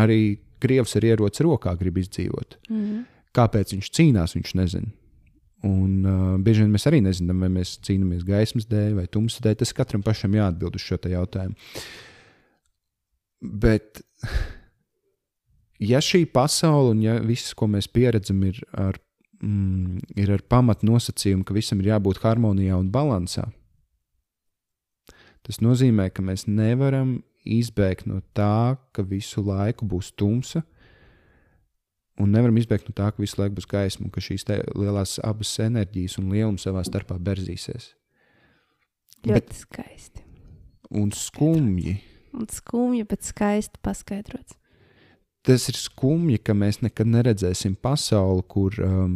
arī 0.00 0.20
Krievs 0.60 0.92
ar 0.98 1.06
ieroci 1.08 1.44
rokā 1.46 1.72
grib 1.80 1.98
izdzīvot. 2.02 2.58
Mm. 2.68 3.04
Kāpēc 3.36 3.72
viņš 3.72 3.88
cīnās, 3.96 4.36
viņš 4.36 4.52
nezina. 4.60 4.92
Un 5.66 6.06
uh, 6.08 6.36
bieži 6.40 6.64
vien 6.64 6.72
mēs 6.72 6.86
arī 6.88 7.02
nezinām, 7.04 7.42
vai 7.44 7.50
mēs 7.52 7.74
cīnāmies 7.84 8.24
gaismas 8.28 8.68
dēļ 8.68 8.94
vai 8.96 9.06
tumsas 9.12 9.44
dēļ. 9.44 9.58
Tas 9.60 9.74
katram 9.76 10.04
pašam 10.04 10.36
jāatbild 10.36 10.76
uz 10.76 10.84
šo 10.84 10.98
jautājumu. 11.12 11.56
Bet, 13.40 14.02
ja 15.80 16.00
šī 16.04 16.24
pasaule 16.32 16.94
un 16.94 17.04
ja 17.04 17.16
viss, 17.24 17.54
ko 17.56 17.68
mēs 17.70 17.88
pieredzam, 17.92 18.42
ir 18.48 18.60
ar, 18.76 18.98
mm, 19.40 20.12
ir 20.20 20.34
ar 20.36 20.44
pamatu 20.48 20.88
nosacījumu, 20.88 21.46
ka 21.46 21.56
visam 21.56 21.80
ir 21.80 21.94
jābūt 21.94 22.22
harmonijā 22.24 22.76
un 22.78 22.90
balansā, 22.92 23.48
tas 25.46 25.62
nozīmē, 25.64 26.10
ka 26.12 26.22
mēs 26.22 26.46
nevaram 26.46 27.20
izbēgt 27.48 28.06
no 28.06 28.20
tā, 28.36 28.76
ka 28.92 29.02
visu 29.06 29.42
laiku 29.44 29.88
būs 29.88 30.12
tumsa, 30.12 30.62
un 32.20 32.34
nevaram 32.34 32.60
izbēgt 32.60 32.90
no 32.90 32.94
tā, 32.96 33.08
ka 33.14 33.22
visu 33.22 33.40
laiku 33.40 33.56
būs 33.56 33.70
gaisma, 33.70 34.06
un 34.06 34.14
ka 34.14 34.22
šīs 34.24 34.44
lielās 34.76 35.16
abas 35.24 35.56
enerģijas 35.64 36.18
un 36.20 36.28
lielums 36.34 36.68
savā 36.68 36.84
starpā 36.84 37.16
berzīsies. 37.16 37.94
Ļoti 39.24 39.36
bet, 39.36 39.56
skaisti. 39.56 40.24
Un 40.96 41.10
skumji. 41.16 41.98
Un 42.36 42.46
skumji, 42.52 43.04
bet 43.08 43.24
skaisti 43.26 43.80
paskaidrots. 43.84 44.59
Tas 45.46 45.68
ir 45.70 45.76
skumji, 45.78 46.36
ka 46.44 46.52
mēs 46.56 46.82
nekad 46.84 47.08
neredzēsim 47.08 47.76
pasauli, 47.80 48.42
kur, 48.50 48.76
um, 48.84 49.14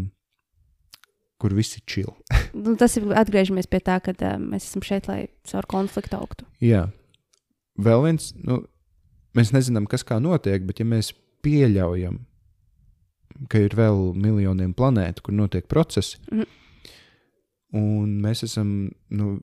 kur 1.40 1.52
viss 1.56 1.76
ir 1.76 1.84
čili. 1.90 2.14
nu, 2.64 2.76
tas 2.80 2.96
ir 2.96 3.10
atgriežamies 3.12 3.68
pie 3.68 3.82
tā, 3.84 3.98
ka 4.04 4.14
uh, 4.16 4.38
mēs 4.40 4.70
esam 4.70 4.84
šeit, 4.86 5.08
lai 5.10 5.26
caur 5.50 5.68
konfliktu 5.68 6.16
augtu. 6.16 6.48
Jā, 6.64 6.86
vēl 7.76 8.06
viens, 8.06 8.30
nu, 8.40 8.62
mēs 9.36 9.52
nezinām, 9.52 9.88
kas 9.90 10.06
kā 10.06 10.16
notiek, 10.22 10.64
bet 10.64 10.80
ja 10.80 10.88
mēs 10.88 11.12
pieļaujam, 11.44 12.22
ka 13.52 13.60
ir 13.66 13.76
vēl 13.76 14.14
miljoniem 14.16 14.72
planētu, 14.76 15.26
kur 15.26 15.36
notiek 15.36 15.68
procesi, 15.68 16.22
mm. 16.32 16.48
un 17.76 18.18
mēs 18.24 18.46
esam, 18.48 18.70
nu, 19.12 19.36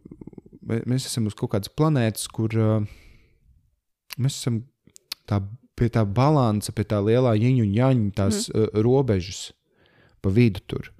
mēs 0.65 1.05
esam 1.05 1.30
uz 1.30 1.38
kaut 1.38 1.53
kādas 1.53 1.69
planētas, 1.77 2.26
kur 2.34 2.57
uh, 2.57 2.93
mēs 4.18 4.41
esam 4.41 4.64
tā, 5.30 5.43
pie 5.81 5.89
tā 5.93 6.05
balansa, 6.05 6.73
pie 6.77 6.85
tā 6.87 7.01
lielā 7.01 7.33
ieņu 7.35 7.65
un 7.65 7.73
jāņu 7.75 8.11
tās 8.17 8.45
mm. 8.47 8.69
uh, 8.69 8.83
robežas 8.85 9.49
pa 10.21 10.29
vidu 10.29 10.61
tur, 10.69 10.91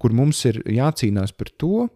kur 0.00 0.16
mums 0.16 0.40
ir 0.48 0.62
jācīnās 0.64 1.36
par 1.36 1.52
to, 1.60 1.88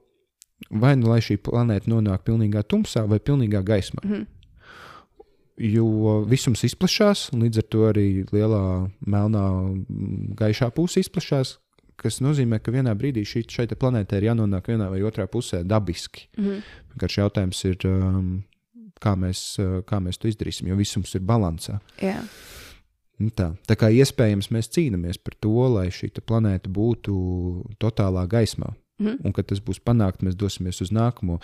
vai 0.70 0.92
nu 1.00 1.08
lai 1.08 1.22
šī 1.24 1.38
planēta 1.40 1.88
nonāk 1.88 2.26
pilnīgā 2.28 2.66
tumsā 2.68 3.06
vai 3.08 3.18
pilnīgā 3.24 3.64
gaismā. 3.64 4.04
Mm 4.04 4.28
jo 5.60 6.20
visums 6.28 6.62
izplatās, 6.64 7.28
un 7.34 7.44
līdz 7.44 7.60
ar 7.60 7.66
to 7.72 7.82
arī 7.90 8.06
lielā 8.32 8.62
melnā, 9.04 9.44
gaišā 10.38 10.70
puse 10.76 11.04
izplatās. 11.04 11.58
Tas 12.00 12.16
nozīmē, 12.24 12.62
ka 12.64 12.72
vienā 12.72 12.94
brīdī 12.96 13.26
šī, 13.28 13.42
šai 13.52 13.66
planētai 13.76 14.22
ir 14.22 14.30
jānonāk 14.30 14.70
vienā 14.72 14.86
vai 14.88 15.02
otrā 15.04 15.26
pusē 15.28 15.60
dabiski. 15.68 16.30
Mm. 16.38 16.62
Vienkārši 16.94 17.20
jautājums 17.20 17.60
ir, 17.68 17.76
um, 17.90 18.30
kā 19.02 19.16
mēs, 19.18 19.42
kā 19.88 20.00
mēs 20.02 20.20
to 20.20 20.30
izdarīsim, 20.30 20.70
jo 20.70 20.78
visums 20.78 21.14
ir 21.16 21.24
balansā. 21.26 21.78
Jā. 22.02 22.20
Nu 23.20 23.28
tā, 23.36 23.50
tā 23.68 23.76
kā 23.76 23.90
iespējams 23.92 24.48
mēs 24.54 24.70
cīnāmies 24.72 25.18
par 25.20 25.34
to, 25.44 25.52
lai 25.74 25.88
šī 25.92 26.08
planēta 26.24 26.70
būtu 26.72 27.14
totālā 27.82 28.24
gaismā. 28.30 28.72
Mm. 29.00 29.16
Un, 29.24 29.32
kad 29.32 29.48
tas 29.48 29.62
būs 29.64 29.80
panākts, 29.80 30.20
mēs 30.24 30.36
dosimies 30.36 30.82
uz 30.84 30.90
nākamo. 30.92 31.38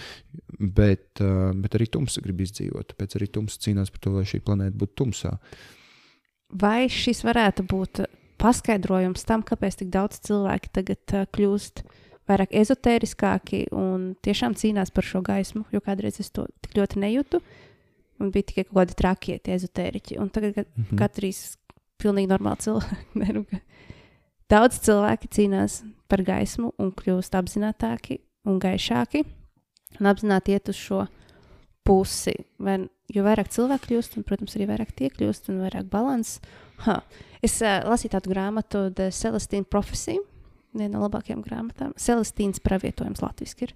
Bet, 0.60 1.08
uh, 1.24 1.52
bet 1.56 1.76
arī 1.78 1.88
tumsa 1.92 2.20
grib 2.24 2.42
izdzīvot. 2.44 2.92
Tāpēc 2.92 3.16
arī 3.16 3.30
tumsa 3.32 3.60
cīnās 3.64 3.92
par 3.92 4.04
to, 4.04 4.12
lai 4.18 4.26
šī 4.28 4.42
planēta 4.44 4.76
būtu 4.76 4.96
tumsā. 5.00 5.32
Vai 6.52 6.86
šis 6.92 7.24
varētu 7.26 7.64
būt 7.68 8.04
paskaidrojums 8.40 9.24
tam, 9.28 9.44
kāpēc 9.44 9.80
tik 9.80 9.92
daudz 9.94 10.20
cilvēki 10.28 10.72
tagad 10.80 11.16
uh, 11.16 11.24
kļūst 11.32 11.84
vairāk 12.30 12.54
ezotēriskāki 12.56 13.66
un 13.74 14.14
tiešām 14.24 14.56
cīnās 14.58 14.92
par 14.94 15.06
šo 15.06 15.22
gaismu? 15.26 15.64
Jo 15.74 15.82
kādreiz 15.84 16.20
es 16.22 16.32
to 16.34 16.46
tik 16.64 16.76
ļoti 16.78 17.02
nejūtu. 17.02 17.40
Un 18.20 18.32
bija 18.32 18.48
tikai 18.48 18.64
kaut 18.64 18.78
kādi 18.78 18.96
trakie, 18.96 19.38
ezotēriķi. 19.56 20.18
Un 20.22 20.30
tagad, 20.32 20.56
mm 20.56 20.84
-hmm. 20.84 20.98
katrs 20.98 21.56
pilnīgi 22.00 22.30
normāli 22.30 22.62
cilvēki. 22.64 23.60
Daudz 24.52 24.78
cilvēki 24.78 25.28
cīnās 25.28 25.82
par 26.08 26.22
gaismu 26.22 26.72
un 26.78 26.92
kļūst 26.92 27.34
apzinātāki 27.34 28.20
un 28.46 28.60
gaišāki 28.62 29.24
un 30.00 30.06
apzināti 30.06 30.54
iet 30.54 30.68
uz 30.68 30.78
šo 30.78 31.06
pusi. 31.86 32.34
Vai, 32.58 32.78
jo 33.12 33.24
vairāk 33.26 33.50
cilvēku 33.54 33.90
kļūst, 33.90 34.16
un, 34.18 34.26
protams, 34.26 34.56
arī 34.56 34.68
vairāk 34.70 34.92
tie 34.96 35.10
kļūst, 35.12 35.50
un 35.52 35.62
vairāk 35.64 35.90
līdzsvars. 35.92 36.40
Es 37.44 37.60
uh, 37.62 37.78
lasīju 37.86 38.14
tādu 38.16 38.32
grāmatu, 38.32 38.86
The 38.96 39.10
Celestine 39.14 39.64
Prophecy, 39.64 40.18
viena 40.78 40.98
no 40.98 41.06
labākajām 41.06 41.42
grāmatām. 41.44 41.94
Celestīnas 42.00 42.62
pravietojums 42.64 43.22
latviešu 43.24 43.66
ir. 43.66 43.74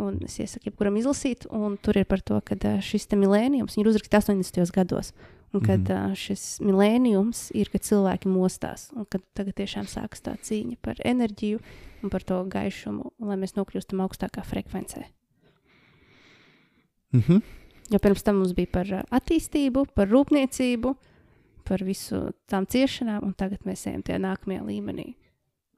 Un 0.00 0.20
es 0.24 0.38
iesaku, 0.40 0.70
jebkuram 0.70 0.96
izlasīt, 0.96 1.44
un 1.52 1.76
tur 1.82 1.98
ir 1.98 2.06
par 2.08 2.22
to, 2.24 2.38
ka 2.46 2.56
šis 2.80 3.08
milēnijums 3.10 3.76
ir 3.76 3.90
uzrakstīts 3.90 4.30
80. 4.30 4.72
gados. 4.72 5.12
Un 5.52 5.60
kad 5.60 5.80
mm 5.80 5.86
-hmm. 5.86 6.14
šis 6.14 6.60
milēnijums 6.62 7.50
ir, 7.54 7.68
kad 7.68 7.82
cilvēki 7.82 8.28
mostās, 8.28 8.90
un 8.94 9.04
kad 9.04 9.20
tagad 9.34 9.54
tiešām 9.54 9.86
sākas 9.90 10.22
tā 10.22 10.36
cīņa 10.38 10.76
par 10.80 10.96
enerģiju 11.04 11.58
un 12.02 12.10
par 12.10 12.22
to 12.22 12.44
gaišumu, 12.44 13.12
lai 13.18 13.36
mēs 13.36 13.56
nokļūstam 13.56 14.00
augstākā 14.00 14.44
frekvencē. 14.44 15.04
Mm 17.12 17.20
-hmm. 17.20 17.42
Jo 17.90 17.98
pirms 17.98 18.22
tam 18.22 18.36
mums 18.36 18.52
bija 18.52 18.66
par 18.72 18.86
attīstību, 19.10 19.86
par 19.94 20.08
rūpniecību, 20.08 20.94
par 21.64 21.84
visu 21.84 22.30
tām 22.46 22.66
ciešanām, 22.66 23.24
un 23.24 23.34
tagad 23.34 23.58
mēs 23.66 23.86
ejam 23.86 24.02
tajā 24.02 24.18
nākamajā 24.18 24.62
līmenī. 24.66 25.14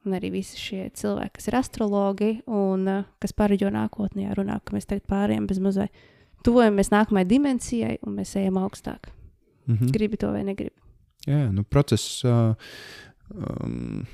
Un 0.02 0.16
arī 0.18 0.32
visi 0.34 0.58
šie 0.58 0.88
cilvēki, 0.98 1.36
kas 1.36 1.46
ir 1.46 1.56
astrologi 1.60 2.30
un 2.50 2.88
uh, 2.90 3.04
kas 3.22 3.34
pareģo 3.38 3.70
nākotnē, 3.70 4.32
runā, 4.34 4.58
ka 4.64 4.74
mēs 4.74 4.88
tagad 4.90 5.06
pārējām 5.10 5.46
bez 5.46 5.60
mazliet 5.62 6.02
tuvojamies 6.42 6.90
nākamajai 6.92 7.28
dimensijai, 7.30 7.96
un 8.06 8.18
mēs 8.18 8.34
ejam 8.40 8.58
augstāk. 8.62 9.12
Mm 9.66 9.76
-hmm. 9.76 9.92
Gribi 9.94 10.16
to 10.16 10.32
vai 10.32 10.44
negribi. 10.44 10.74
Jā, 11.26 11.52
nu, 11.52 11.62
process, 11.62 12.24
uh, 12.24 12.54
um, 13.30 14.06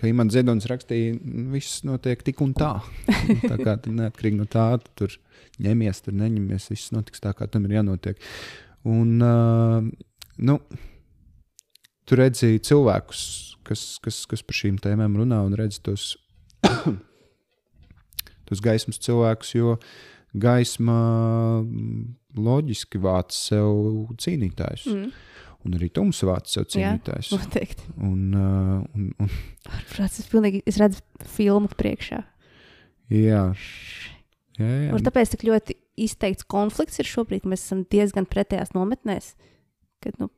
kā 0.00 0.08
Imants 0.08 0.34
Ziedonis 0.34 0.66
rakstīja, 0.66 1.16
viss 1.52 1.84
notiek 1.84 2.22
tik 2.22 2.40
un 2.40 2.52
tā. 2.54 2.80
tā 3.50 3.56
kā 3.56 3.78
neatkarīgi 3.86 4.36
no 4.36 4.44
tā, 4.44 4.78
tu 4.84 4.90
tur 4.94 5.18
ņemies, 5.58 6.02
tur 6.02 6.12
neņemies, 6.12 6.70
viss 6.70 6.92
notiks 6.92 7.20
tā, 7.20 7.32
kā 7.32 7.46
tam 7.46 7.64
ir 7.64 7.78
jānotiek. 7.78 8.20
Un, 8.84 9.22
uh, 9.22 9.88
nu, 10.38 10.58
tu 12.04 12.16
redzi 12.16 12.58
cilvēkus, 12.58 13.51
kas, 13.66 13.98
kas, 14.04 14.22
kas 14.30 14.44
par 14.46 14.58
šīm 14.58 14.78
tēmām 14.82 15.16
runā 15.20 15.42
un 15.46 15.56
redz 15.58 15.80
tos, 15.84 16.14
tos 18.48 18.62
gaismas 18.64 19.00
cilvēkus, 19.02 19.54
jo 19.56 19.76
gaisma 20.32 20.96
loģiski 22.38 23.00
vāc 23.02 23.34
sev 23.36 24.08
cīnītājus. 24.22 24.88
Mm. 24.88 25.12
Un 25.62 25.76
arī 25.78 25.88
Tums 25.94 26.18
vāc 26.26 26.48
sev 26.50 26.66
cīnītājus. 26.72 27.30
Jā, 27.30 27.38
noteikti. 27.38 27.92
Un, 28.02 28.22
uh, 28.34 28.80
un, 28.98 29.12
un... 29.22 29.30
Protams, 29.92 30.18
es, 30.18 30.26
pilnīgi, 30.30 30.62
es 30.66 30.80
redzu 30.82 31.02
filmu 31.36 31.70
priekšā. 31.78 32.18
Jā. 33.12 33.44
Jā, 34.58 34.72
jā. 34.72 34.90
Un 34.94 35.04
tāpēc 35.06 35.34
tik 35.34 35.46
ļoti 35.46 35.76
izteikts 36.02 36.48
konflikts 36.50 36.98
ir 36.98 37.08
šobrīd. 37.08 37.46
Mēs 37.48 37.66
esam 37.66 37.84
diezgan 37.92 38.26
pretējās 38.28 38.74
nometnēs, 38.74 39.32
kad 40.02 40.18
nu, 40.22 40.28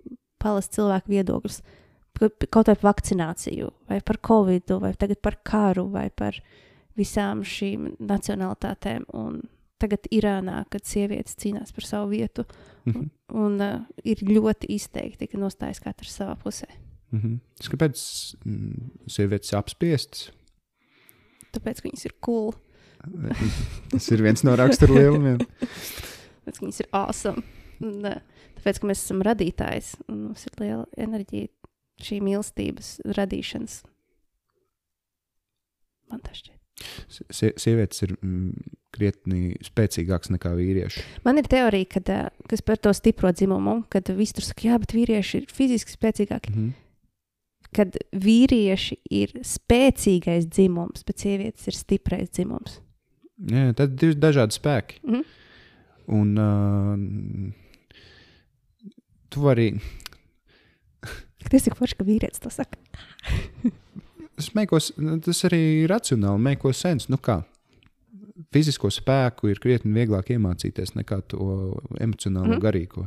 palast 0.43 0.75
cilvēku 0.77 1.15
viedokļus. 1.15 1.63
Kaut 2.15 2.69
vai 2.69 2.77
par 2.77 2.93
vakcināciju, 2.93 3.71
vai 3.91 3.99
par 4.01 4.21
covid, 4.23 4.77
vai 4.81 4.93
par 4.95 5.39
karu, 5.43 5.89
vai 5.91 6.11
par 6.15 6.39
visām 6.99 7.43
šīm 7.43 7.97
nacionalitātēm. 7.99 9.09
Un 9.19 9.41
tagad 9.83 10.07
Irānā, 10.15 10.63
kad 10.73 10.87
sievietes 10.87 11.37
cīnās 11.41 11.75
par 11.75 11.87
savu 11.87 12.13
vietu. 12.15 12.45
Mm 12.85 12.93
-hmm. 12.93 13.11
Un, 13.35 13.45
un 13.45 13.61
uh, 13.61 13.81
ir 14.05 14.23
ļoti 14.23 14.71
izteikti, 14.77 15.27
ka 15.27 15.39
nostājas 15.39 15.81
katrs 15.81 16.21
savā 16.21 16.37
pusē. 16.37 16.69
Mm 17.11 17.21
-hmm. 17.21 17.39
Kāpēc 17.71 17.99
mm, 18.45 18.91
sievietes 19.07 19.55
apspiestas? 19.55 20.31
Tāpēc, 21.53 21.81
ka 21.81 21.89
viņas 21.89 22.05
ir 22.05 22.15
cool. 22.21 22.55
Tas 23.91 24.11
ir 24.11 24.23
viens 24.23 24.45
no 24.45 24.57
raksturlielumiem. 24.57 25.39
tāpēc, 26.45 26.59
ka 26.59 26.67
viņas 26.67 26.81
ir 26.81 26.89
awesome. 26.93 27.43
Un, 27.81 28.05
uh, 28.05 28.21
tāpēc, 28.57 28.81
ka 28.81 28.87
mēs 28.87 29.05
esam 29.05 29.23
radītājs 29.23 29.97
un 30.09 30.23
mums 30.25 30.47
ir 30.47 30.53
liela 30.61 30.87
enerģija 30.97 31.49
šī 32.03 32.21
mīlestības 32.25 32.97
radīšanas. 33.17 33.83
Man 36.11 36.21
tas 36.25 36.41
šķiet. 36.41 36.61
Sie 37.31 37.53
sievietes 37.61 38.03
ir 38.03 38.17
mm, 38.17 38.73
krietni 38.95 39.55
spēcīgākas 39.63 40.33
nekā 40.35 40.51
vīrieši. 40.59 41.03
Man 41.27 41.39
ir 41.39 41.47
teorija, 41.51 41.87
kad, 41.97 42.11
kas 42.51 42.65
par 42.67 42.81
to 42.83 42.93
stipro 42.97 43.31
dzimumu, 43.35 43.85
kad 43.93 44.11
visi 44.19 44.35
tur 44.39 44.47
saka, 44.47 44.67
jā, 44.69 44.79
bet 44.83 44.95
vīrieši 44.97 45.43
ir 45.43 45.55
fiziski 45.55 45.95
spēcīgāki. 45.95 46.51
Mm 46.51 46.59
-hmm. 46.59 46.73
Kad 47.75 47.97
vīrieši 48.13 48.97
ir 49.11 49.33
spēcīgais 49.43 50.47
dzimums, 50.47 51.03
bet 51.07 51.19
sievietes 51.19 51.67
ir 51.67 51.75
stiprais 51.75 52.31
dzimums. 52.31 52.81
Jā, 53.51 53.73
tad 53.75 54.03
ir 54.03 54.15
dažādi 54.15 54.55
spēki. 54.55 55.01
Mm 55.03 55.15
-hmm. 55.15 55.25
Un 56.07 56.39
uh, 56.39 56.99
tu 59.29 59.41
vari. 59.41 59.73
Tas 61.53 61.67
ir 61.69 61.77
forši, 61.77 61.99
ka 61.99 62.07
vīrietis 62.07 62.43
to 62.43 62.53
saka. 62.53 62.79
tas, 64.37 64.51
mēkos, 64.57 64.93
tas 65.25 65.43
arī 65.49 65.61
ir 65.83 65.93
racionāli, 65.93 66.43
mēko 66.49 66.73
sens. 66.77 67.09
Nu 67.13 67.19
kā? 67.23 67.43
Fizisko 68.55 68.91
spēku 68.91 69.51
ir 69.51 69.61
krietni 69.63 69.95
vieglāk 69.95 70.33
iemācīties 70.35 70.95
nekā 70.99 71.21
to 71.31 71.47
emocionālo, 72.03 72.57
mm. 72.57 72.63
garīgo. 72.63 73.07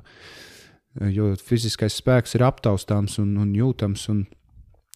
Jo 1.14 1.34
fiziskais 1.40 2.00
spēks 2.00 2.38
ir 2.38 2.46
aptaustāms 2.48 3.20
un, 3.22 3.36
un 3.44 3.52
jūtams, 3.56 4.08
un, 4.14 4.24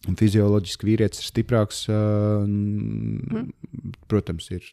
un 0.08 0.18
fizioloģiski 0.18 0.88
vīrietis 0.88 1.22
ir 1.22 1.28
stiprāks. 1.28 1.84
Uh, 1.92 2.46
mm. 2.48 3.50
Protams, 4.10 4.48
ir, 4.56 4.66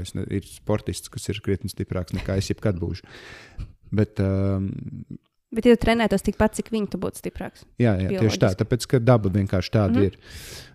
es, 0.00 0.14
ne, 0.16 0.24
ir 0.34 0.48
sportists, 0.48 1.12
kas 1.12 1.28
ir 1.30 1.42
krietni 1.44 1.70
stiprāks 1.72 2.16
nekā 2.16 2.40
es 2.40 2.50
jebkad 2.52 2.80
būšu. 2.80 3.06
Bet, 3.94 4.20
uh, 4.20 4.64
Bet, 5.54 5.64
ja 5.64 5.78
trenētos 5.80 6.24
tikpat, 6.26 6.58
cik 6.58 6.68
viņi 6.74 6.90
tu 6.92 6.98
būtu 7.00 7.22
stiprāks. 7.22 7.64
Jā, 7.80 7.94
jā 7.96 8.20
tieši 8.20 8.40
tā, 8.42 8.50
tāpēc, 8.60 8.84
ka 8.90 9.00
daba 9.00 9.30
vienkārši 9.32 9.72
tāda 9.72 9.96
mm 9.96 10.02
-hmm. 10.02 10.06
ir. 10.06 10.18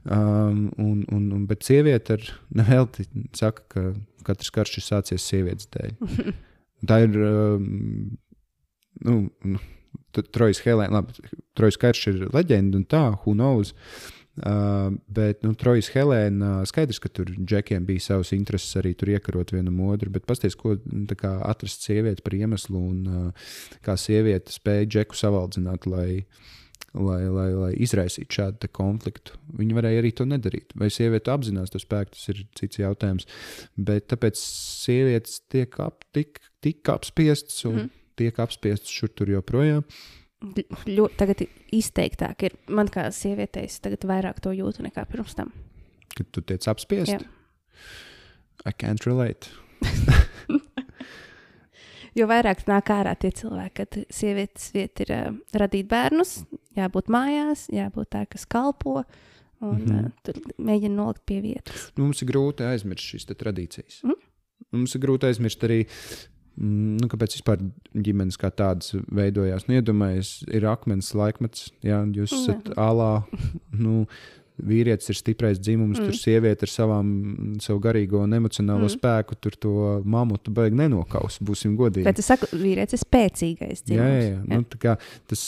Um, 0.03 0.63
un, 0.81 1.03
un, 1.13 1.27
un, 1.37 1.43
bet 1.47 1.63
sieviete 1.63 2.17
ar 2.17 2.23
nevelti 2.49 3.05
saka, 3.37 3.61
ka 3.67 3.93
katrs 4.23 4.49
karš 4.49 4.77
ir 4.77 4.83
sācies 4.87 5.27
sievietes 5.29 5.69
dēļ. 5.69 5.93
tā 6.89 7.03
ir. 7.05 7.19
Um, 7.21 8.17
nu, 9.05 9.29
nu, 9.43 9.61
Trojas 10.13 10.61
Helēna, 10.65 11.01
labi, 11.01 11.13
Trojas 11.57 11.77
karš 11.77 12.07
ir 12.07 12.27
leģenda 12.33 12.77
un 12.77 12.85
tā, 12.85 13.05
who 13.25 13.33
knows. 13.33 13.73
Uh, 14.34 14.95
bet, 15.14 15.43
nu, 15.45 15.51
Trojas 15.53 15.91
Helēna, 15.93 16.64
uh, 16.64 16.65
skaidrs, 16.65 16.97
ka 17.03 17.10
tur 17.14 17.30
džekiem 17.35 17.84
bija 17.85 18.01
savas 18.01 18.31
intereses 18.34 18.80
arī 18.80 18.95
tur 18.97 19.11
iekarot 19.14 19.51
vienam 19.53 19.77
otru, 19.85 20.10
bet 20.15 20.26
pasties, 20.26 20.55
ko 20.57 20.73
nu, 20.89 21.05
kā, 21.19 21.35
atrast 21.45 21.85
sievieti 21.85 22.26
par 22.26 22.34
iemeslu 22.39 22.81
un 22.81 23.03
uh, 23.05 23.51
kā 23.85 23.93
sieviete 23.93 24.55
spēja 24.55 24.88
džeku 24.89 25.19
savaldzināt, 25.19 25.85
lai, 25.85 26.23
lai, 26.97 27.19
lai, 27.30 27.45
lai 27.60 27.69
izraisītu 27.85 28.39
šādu 28.39 28.72
konfliktu. 28.73 29.38
Viņi 29.60 29.77
varēja 29.77 30.01
arī 30.01 30.14
to 30.18 30.26
nedarīt. 30.26 30.73
Vai 30.81 30.89
sieviete 30.89 31.30
apzinās 31.30 31.69
to 31.69 31.84
spēku, 31.84 32.15
tas 32.18 32.34
ir 32.34 32.41
cits 32.57 32.81
jautājums. 32.81 33.30
Bet 33.77 34.10
tāpēc 34.15 34.41
sievietes 34.41 35.43
tiek 35.53 35.77
ap, 35.85 36.01
tik, 36.18 36.41
tik 36.65 36.89
apspiestas 36.89 37.61
un 37.69 37.84
mm. 37.84 37.95
tiek 38.18 38.41
apspiestas 38.41 38.97
šur 38.97 39.14
tur 39.14 39.30
joprojām. 39.38 39.85
Uh, 39.85 40.22
ļoti 40.44 41.20
tagad 41.20 41.44
izteiktāk 41.74 42.48
ir. 42.48 42.57
Man 42.68 42.91
kā 42.91 43.07
sievietei, 43.15 43.68
es 43.70 43.80
tagad 43.84 44.06
vairāk 44.10 44.41
to 44.44 44.53
jūtu 44.56 44.86
nekā 44.86 45.06
pirms 45.10 45.38
tam. 45.38 45.53
Kad 46.14 46.30
tu 46.36 46.44
tiec 46.45 46.68
apspiest? 46.70 47.15
Jā. 47.15 47.20
I 48.65 48.72
can't 48.72 49.06
relate. 49.07 49.49
jo 52.18 52.28
vairāk 52.30 52.65
nāk 52.70 52.91
ārā 52.94 53.15
tie 53.20 53.32
cilvēki, 53.36 53.76
kad 53.82 53.99
sievietes 54.14 54.72
vieta 54.76 55.06
ir 55.06 55.14
uh, 55.15 55.30
radīt 55.64 55.90
bērnus, 55.91 56.41
jābūt 56.78 57.11
mājās, 57.14 57.68
jābūt 57.74 58.14
tā, 58.15 58.26
kas 58.30 58.45
kalpo. 58.49 59.03
Un, 59.64 59.80
mm 59.80 59.88
-hmm. 59.88 60.06
uh, 60.06 60.11
tur 60.24 60.36
mēģina 60.60 60.95
nolikt 60.95 61.26
pie 61.26 61.40
vietas. 61.41 61.91
Mums 61.95 62.22
ir 62.22 62.28
grūti 62.28 62.68
aizmirst 62.68 63.06
šīs 63.07 63.26
tradīcijas. 63.32 64.03
Mm? 64.03 64.20
Mums 64.72 64.95
ir 64.95 65.02
grūti 65.02 65.30
aizmirst 65.30 65.64
arī 65.64 65.88
nu, 66.59 67.09
kāpēc 67.11 67.38
vispār 67.39 67.63
ģimenes 67.93 68.38
kā 68.41 68.51
tādas 68.53 68.93
veidojās? 69.13 69.67
Nu, 69.67 69.80
Iedomājieties, 69.80 70.35
ir 70.53 70.69
akmens 70.69 71.13
laikmets, 71.17 71.67
jā, 71.85 72.03
jūs 72.15 72.35
esat 72.43 72.73
alā. 72.77 73.15
Nu, 73.84 74.03
vīrietis 74.61 75.09
ir 75.09 75.17
stiprais 75.17 75.57
dzimums, 75.57 75.97
mm. 75.97 76.09
tur 76.09 76.17
sieviete 76.17 76.67
ar 76.67 76.71
savām, 76.71 77.07
savu 77.63 77.81
garīgo 77.84 78.21
un 78.21 78.35
emocionālo 78.38 78.85
mm. 78.85 78.93
spēku, 78.93 79.38
tur 79.41 79.57
to 79.57 79.73
mamutu 80.05 80.53
beig 80.53 80.77
nenokaus, 80.77 81.39
būsim 81.43 81.73
godīgi. 81.80 82.05
Bet 82.05 82.21
es 82.21 82.30
saku, 82.30 82.49
vīrietis 82.53 82.99
ir 82.99 83.01
spēcīgais 83.01 83.81
dzimums. 83.88 83.97
Jā, 83.97 84.13
jā, 84.13 84.30
jā. 84.30 84.38
jā. 84.38 84.61
Nu, 84.61 84.69
tā, 84.69 84.81
kā, 84.84 84.95
tas, 85.31 85.47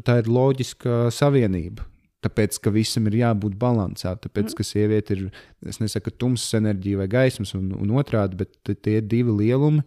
tā 0.00 0.18
ir 0.22 0.32
loģiska 0.34 1.06
savienība. 1.14 1.86
Tāpēc, 2.20 2.58
ka 2.60 2.68
visam 2.74 3.06
ir 3.08 3.14
jābūt 3.22 3.54
līdzsvarā. 3.56 4.18
Tāpēc, 4.26 4.50
mm. 4.50 4.56
ka 4.58 4.64
sieviete 4.66 5.14
ir, 5.16 5.22
es 5.64 5.78
nesaku, 5.80 6.12
tumsas 6.12 6.58
enerģija 6.58 7.00
vai 7.00 7.06
gaismas, 7.08 7.54
un, 7.56 7.70
un 7.72 7.94
otrādi, 7.96 8.42
bet 8.42 8.74
tie 8.84 8.98
ir 8.98 9.06
divi 9.08 9.32
lielumi, 9.38 9.80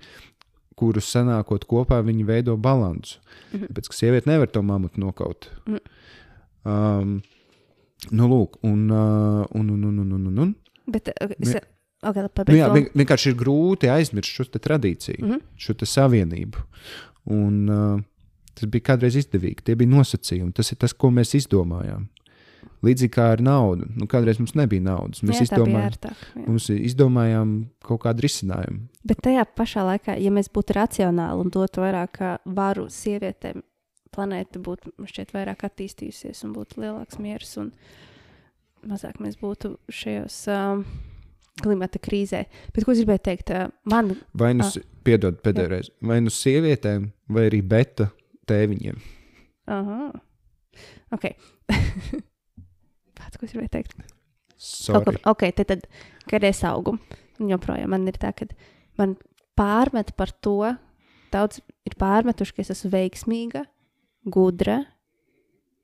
kurus 0.80 1.10
sanākot 1.14 1.66
kopā, 1.70 2.02
viņi 2.06 2.26
veido 2.28 2.58
balansu. 2.58 3.20
Mm 3.52 3.60
-hmm. 3.60 3.68
Tāpēc, 3.68 3.90
ka 3.90 3.98
sieviete 3.98 4.30
nevar 4.30 4.48
to 4.48 4.62
mamutu 4.62 5.00
nokaut. 5.00 5.50
Mm. 5.68 5.80
Um, 6.64 7.22
nu, 8.12 8.28
lūk, 8.28 8.58
un, 8.64 8.90
uh, 8.90 9.46
un, 9.56 9.70
un, 9.70 9.84
un, 9.84 10.00
un, 10.00 10.28
un, 10.28 10.40
un. 10.40 10.56
Bet, 10.86 11.10
es, 11.40 11.56
okay, 12.02 12.24
nu, 12.48 12.56
jā, 12.56 12.72
vien, 12.74 12.90
vienkārši 12.96 13.30
ir 13.30 13.36
grūti 13.40 13.90
aizmirst 13.92 14.32
šo 14.32 14.44
tradīciju, 14.44 15.26
mm 15.26 15.32
-hmm. 15.32 15.42
šo 15.56 15.74
savienību. 15.86 16.58
Un, 17.24 17.70
uh, 17.70 18.02
tas 18.54 18.70
bija 18.70 18.94
kādreiz 18.94 19.16
izdevīgi, 19.16 19.64
tie 19.64 19.76
bija 19.76 19.90
nosacījumi. 19.90 20.54
Tas 20.54 20.72
ir 20.72 20.78
tas, 20.78 20.94
ko 20.94 21.12
mēs 21.12 21.36
izdomājām. 21.36 22.08
Līdzīgi 22.84 23.14
kā 23.16 23.30
ar 23.38 23.44
naudu. 23.44 23.88
Nu, 23.96 24.08
kādreiz 24.12 24.40
mums 24.42 24.56
nebija 24.60 24.84
naudas. 24.84 25.22
Mēs 25.24 25.40
jā, 25.40 25.48
izdomājām, 25.48 25.86
ērtāk, 25.88 26.24
mums 26.44 26.68
izdomājām 26.74 27.54
kaut 27.88 28.02
kādu 28.04 28.26
risinājumu. 28.26 28.88
Bet 29.08 29.22
tajā 29.24 29.46
pašā 29.56 29.86
laikā, 29.88 30.18
ja 30.20 30.34
mēs 30.36 30.52
būtu 30.54 30.76
racionāli 30.76 31.46
un 31.46 31.54
dotu 31.54 31.84
vairāk 31.84 32.20
varu 32.58 32.90
sievietēm, 32.92 33.64
planēta 34.14 34.62
būtu 34.64 34.94
šķiet 35.10 35.32
vairāk 35.36 35.64
attīstījusies 35.70 36.44
un 36.48 36.52
būtu 36.58 36.84
lielāks 36.84 37.22
miers 37.24 37.56
un 37.62 37.72
mazāk 38.90 39.24
mēs 39.24 39.40
būtu 39.40 39.78
šajos. 40.02 40.44
Um, 40.52 40.86
klimata 41.62 42.02
krīzē. 42.02 42.44
Bet, 42.74 42.86
ko 42.86 42.96
gribēju 42.98 43.24
teikt, 43.28 43.54
man. 43.90 44.16
Vai 44.38 44.54
nu, 44.58 44.66
ah, 44.66 44.86
piedod, 45.06 45.38
pēdējais, 45.46 45.92
vai 46.02 46.20
nu 46.26 46.34
sievietēm, 46.34 47.08
vai 47.30 47.48
arī 47.52 47.62
beta 47.62 48.10
tēviņiem. 48.50 49.02
Aha. 49.74 50.12
Ok. 51.14 51.30
Kāds, 53.24 53.40
ko 53.40 53.48
es 53.48 53.56
gribēju 53.56 53.74
teikt? 53.78 53.96
Sorry. 54.64 55.18
Ok, 55.28 55.48
tad, 55.58 55.72
tad 55.72 55.88
kad 56.30 56.46
es 56.48 56.62
augu, 56.68 56.98
joprojām 57.42 57.92
man 57.96 58.08
ir 58.08 58.20
tā, 58.20 58.32
ka 58.36 58.48
man 59.00 59.16
pārmet 59.60 60.14
par 60.20 60.32
to, 60.44 60.74
daudz 61.34 61.60
ir 61.88 61.96
pārmetuši, 62.00 62.56
ka 62.56 62.64
es 62.64 62.74
esmu 62.76 62.94
veiksmīga, 62.94 63.66
gudra, 64.32 64.84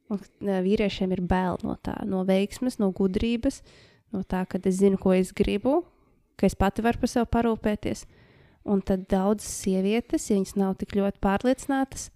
un 0.09 0.21
vīriešiem 0.65 1.13
ir 1.15 1.23
bail 1.27 1.59
no 1.65 1.75
tā, 1.83 1.95
no 2.07 2.23
veiksmes, 2.27 2.79
no 2.81 2.91
gudrības, 2.95 3.61
no 4.15 4.23
tā, 4.23 4.45
ka 4.49 4.61
es 4.63 4.79
zinu, 4.79 4.99
ko 5.01 5.13
es 5.17 5.33
gribu, 5.35 5.81
ka 6.39 6.47
es 6.47 6.55
pati 6.57 6.85
varu 6.85 7.01
par 7.01 7.11
sevi 7.11 7.29
parūpēties. 7.35 8.05
Un 8.69 8.81
tad 8.85 9.05
daudzas 9.09 9.49
sievietes, 9.63 10.27
ja 10.29 10.37
viņas 10.37 10.57
nav 10.59 10.75
tik 10.79 10.93
ļoti 10.99 11.21
pārliecinātas, 11.23 12.09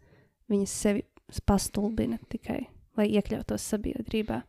viņas 0.52 0.74
sevi 0.86 1.06
pastulbina 1.48 2.20
tikai, 2.30 2.66
lai 3.00 3.08
iekļautos 3.16 3.64
sabiedrībā. 3.74 4.44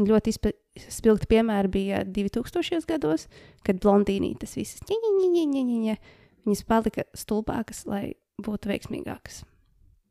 Un 0.00 0.06
ļoti 0.08 0.32
spilgti 0.32 1.28
piemēri 1.28 1.68
bija 1.72 2.02
2000. 2.08 2.80
gados, 2.88 3.26
kad 3.66 3.80
blondīnītes 3.82 4.56
visas 4.56 4.84
ņeņa, 4.88 5.96
viņas 6.46 6.64
palika 6.68 7.04
stulbākas, 7.16 7.84
lai 7.90 8.14
būtu 8.42 8.70
veiksmīgākas. 8.72 9.42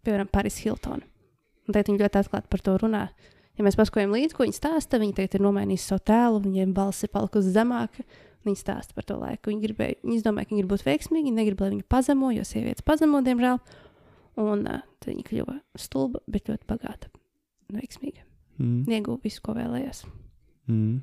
Piemēram, 0.05 0.29
Paris 0.29 0.59
Hiltona. 0.61 1.05
Un 1.65 1.75
tad 1.75 1.89
viņi 1.89 2.01
ļoti 2.01 2.21
atklāti 2.21 2.51
par 2.51 2.63
to 2.65 2.77
runā. 2.81 3.03
Ja 3.57 3.65
mēs 3.65 3.77
paskatām 3.77 4.13
līdzi, 4.15 4.37
ko 4.37 4.45
viņi 4.45 4.57
stāsta, 4.57 5.01
viņi 5.01 5.17
tagad 5.17 5.37
ir 5.37 5.45
nomainījuši 5.45 5.87
savu 5.89 6.05
tēlu, 6.09 6.41
viņiem 6.45 6.73
balss 6.77 7.05
ir 7.05 7.11
palikusi 7.13 7.53
zemāka. 7.53 8.05
Viņi 8.45 8.57
stāsta 8.57 8.97
par 8.97 9.05
to 9.05 9.19
laiku. 9.21 9.51
Viņi, 9.51 9.61
gribēja, 9.67 9.99
viņi 10.01 10.23
domāja, 10.25 10.49
ka 10.49 10.55
viņi 10.55 10.63
grib 10.63 10.71
būt 10.73 10.87
veiksmīgi, 10.87 11.27
viņi 11.29 11.37
negrib, 11.37 11.61
lai 11.61 11.75
viņu 11.75 11.85
pazemo, 11.93 12.31
jo 12.33 12.47
sievietes 12.47 12.85
pazemo, 12.85 13.21
diemžēl. 13.25 13.61
Un 14.41 14.65
uh, 14.65 14.81
tad 14.97 15.13
viņa 15.13 15.29
kļuva 15.29 15.59
stulba, 15.77 16.25
bet 16.31 16.49
ļoti 16.49 16.69
bagāta 16.69 17.13
un 17.69 17.81
veiksmīga 17.83 18.30
mm. 18.61 18.83
ieguva 18.91 19.19
visu, 19.23 19.41
ko 19.45 19.55
vēlējās. 19.57 20.03
Mm. 20.69 21.01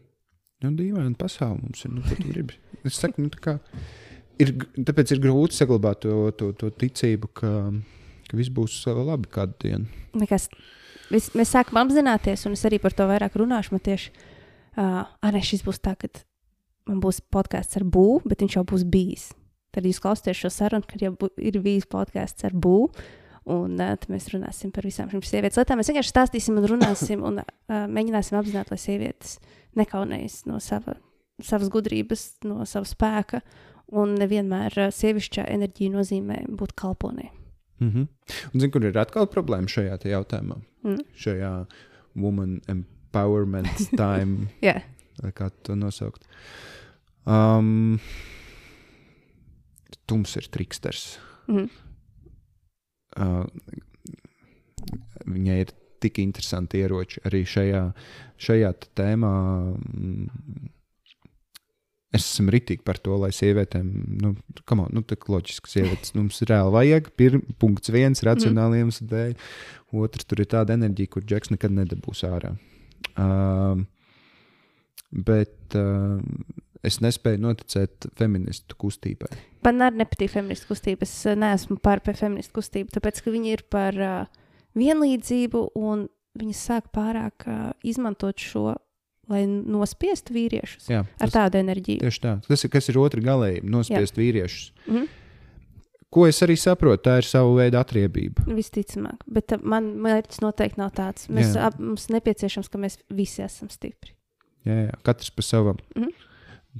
Nu, 0.64 0.72
dīvaini 0.74 1.14
pasauli 1.18 1.62
mums 1.62 1.85
ir. 1.85 1.93
Nu, 1.94 2.02
ko 2.06 2.16
tu 2.18 2.30
gribi? 2.30 2.56
Es 2.86 2.98
saku, 2.98 3.24
nu, 3.26 3.30
kā, 3.43 3.59
ir, 4.43 4.55
tāpēc 4.86 5.14
ir 5.14 5.22
grūti 5.22 5.59
saglabāt 5.59 6.02
to, 6.06 6.16
to, 6.39 6.51
to 6.59 6.70
ticību, 6.82 7.30
ka, 7.40 7.52
ka 8.30 8.39
viss 8.39 8.55
būs 8.55 8.80
labi 8.97 9.30
kādu 9.35 9.59
dienu. 9.64 10.02
Nekas. 10.18 10.48
Vis, 11.09 11.30
mēs 11.39 11.55
sākam 11.55 11.80
apzināties, 11.80 12.44
un 12.47 12.56
es 12.56 12.64
arī 12.68 12.80
par 12.82 12.94
to 12.97 13.06
vairāk 13.09 13.39
runāšu. 13.40 13.72
Man 13.74 13.85
tieši 13.85 14.10
uh, 14.12 15.05
arī 15.24 15.40
šis 15.47 15.64
būs 15.64 15.80
tā, 15.85 15.94
ka 15.98 16.10
man 16.89 17.01
būs 17.05 17.22
podkāsts 17.32 17.78
ar 17.80 17.86
būvu, 17.89 18.26
bet 18.28 18.44
viņš 18.44 18.59
jau 18.59 18.64
būs 18.68 18.85
bijis. 18.89 19.30
Tad 19.74 19.86
jūs 19.89 20.01
klausāties 20.02 20.43
šo 20.43 20.51
sarunu, 20.52 20.86
kad 20.89 21.02
jau 21.05 21.14
ir 21.36 21.59
bijis 21.64 21.89
podkāsts 21.89 22.47
ar 22.48 22.55
būvu. 22.56 22.90
Un 23.49 23.79
uh, 23.81 23.95
mēs 24.12 24.29
runāsim 24.35 24.73
par 24.75 24.85
visām 24.85 25.09
šīm 25.09 25.23
sievietes 25.25 25.57
lietām. 25.57 25.81
Mēs 25.81 25.89
vienkārši 25.89 26.12
stāstīsim 26.12 26.59
un 26.61 26.66
runāsim 26.69 27.23
un 27.25 27.41
uh, 27.41 27.87
mēģināsim 27.89 28.37
apzināt, 28.37 28.69
lai 28.73 28.81
sievietes 28.83 29.39
nekaunējas 29.79 30.43
no 30.51 30.59
sava, 30.61 30.99
savas 31.45 31.70
gudrības, 31.73 32.27
no 32.49 32.66
sava 32.69 32.89
spēka. 32.89 33.41
Un 33.97 34.19
nevienmēr 34.20 34.77
uh, 34.77 34.91
sievišķā 34.93 35.47
enerģija 35.55 35.95
nozīmē 35.95 36.43
būt 36.61 36.77
kalponē. 36.77 37.31
Mm 37.81 37.91
-hmm. 37.95 38.07
Un 38.53 38.61
zinu, 38.61 38.73
kur 38.73 38.85
ir 38.85 38.99
atkal 38.99 39.31
problēma 39.33 39.70
šajā 39.70 39.97
jautājumā? 40.05 40.61
Mm. 40.85 41.01
Šajā 41.16 41.66
woman 42.15 42.61
empowerment 42.69 43.89
time. 44.03 44.49
yeah. 44.61 44.83
Kā 45.23 45.51
to 45.62 45.75
nosaukt? 45.75 46.23
Um, 47.27 47.99
tums 50.07 50.37
ir 50.37 50.49
triksters. 50.51 51.19
Mm 51.49 51.57
-hmm 51.57 51.88
uh, 53.16 53.44
viņai 55.28 55.60
ir 55.64 55.72
tik 56.02 56.20
interesanti 56.22 56.82
ieroči 56.82 57.22
arī 57.26 57.43
šajā, 57.48 57.82
šajā 58.39 58.72
tēmā. 58.98 59.32
Es 62.14 62.24
esmu 62.24 62.55
ritīgi 62.55 62.85
par 62.86 63.01
to, 63.05 63.18
lai 63.20 63.28
sievietēm, 63.36 63.89
nu, 64.22 64.32
on, 64.72 64.85
nu 64.97 65.02
tā 65.05 65.18
loģiski, 65.28 65.72
sievietes 65.74 66.14
nu, 66.14 66.24
mums 66.24 66.40
reāli 66.48 66.72
vajag. 66.72 67.10
Pirm, 67.20 67.43
punkts 67.60 67.93
viens, 67.93 68.24
racionāli 68.24 68.80
iemeslu 68.80 69.05
mm. 69.05 69.10
dēļ. 69.12 69.35
Otrs, 69.98 70.28
tur 70.28 70.40
ir 70.40 70.48
tāda 70.55 70.76
enerģija, 70.78 71.12
kur 71.12 71.26
džeks 71.26 71.52
nekad 71.52 71.74
nedabūs 71.76 72.24
ārā. 72.28 72.55
Uh, 73.18 73.82
bet 75.12 75.76
uh, 75.76 76.16
es 76.87 76.99
nespēju 77.03 77.41
noticēt 77.43 78.09
feministu 78.19 78.77
kustībai. 78.79 79.31
Man 79.67 79.83
arī 79.85 80.03
nepatīk 80.03 80.33
feministu 80.33 80.73
kustība. 80.73 81.07
Es 81.07 81.15
eh, 81.27 81.39
neesmu 81.39 81.79
par 81.83 82.03
feministu 82.07 82.59
kustību, 82.61 82.93
tāpēc 82.95 83.23
ka 83.25 83.35
viņi 83.35 83.55
ir 83.57 83.65
par 83.73 83.99
uh, 83.99 84.43
vienlīdzību 84.79 85.65
un 85.79 86.07
viņi 86.39 86.55
sāk 86.57 86.93
pārāk 86.95 87.49
uh, 87.49 87.73
izmantot 87.87 88.39
šo. 88.43 88.77
Lai 89.29 89.43
nospiestu 89.45 90.33
vīriešus 90.33 90.87
Jā, 90.89 91.03
tas, 91.05 91.27
ar 91.27 91.33
tādu 91.35 91.59
enerģiju. 91.61 92.01
Tieši 92.01 92.21
tā. 92.23 92.31
Tas 92.47 92.63
ir, 92.65 92.71
kas 92.73 92.87
ir 92.89 92.97
otra 92.97 93.21
galējība, 93.21 93.69
nospiest 93.75 94.17
Jā. 94.17 94.23
vīriešus. 94.23 94.71
Mm 94.87 94.95
-hmm. 94.95 95.11
Ko 96.09 96.25
es 96.25 96.41
arī 96.41 96.57
saprotu, 96.57 97.03
tā 97.05 97.19
ir 97.21 97.29
sava 97.29 97.51
veida 97.59 97.83
atriebība. 97.85 98.47
Visticamāk, 98.47 99.21
bet 99.29 99.53
man 99.61 99.91
mērķis 100.01 100.41
noteikti 100.41 100.81
nav 100.81 100.95
tāds. 100.97 101.29
Mēs, 101.29 101.53
ap, 101.61 101.77
mums 101.79 102.09
nepieciešams, 102.09 102.73
ka 102.73 102.79
mēs 102.79 102.97
visi 103.13 103.43
esam 103.43 103.69
stipri. 103.69 104.17
Jā, 104.65 104.87
jā. 104.87 104.97
katrs 105.03 105.31
pa 105.31 105.43
savam. 105.43 105.77
Mm 105.95 106.05
-hmm 106.05 106.28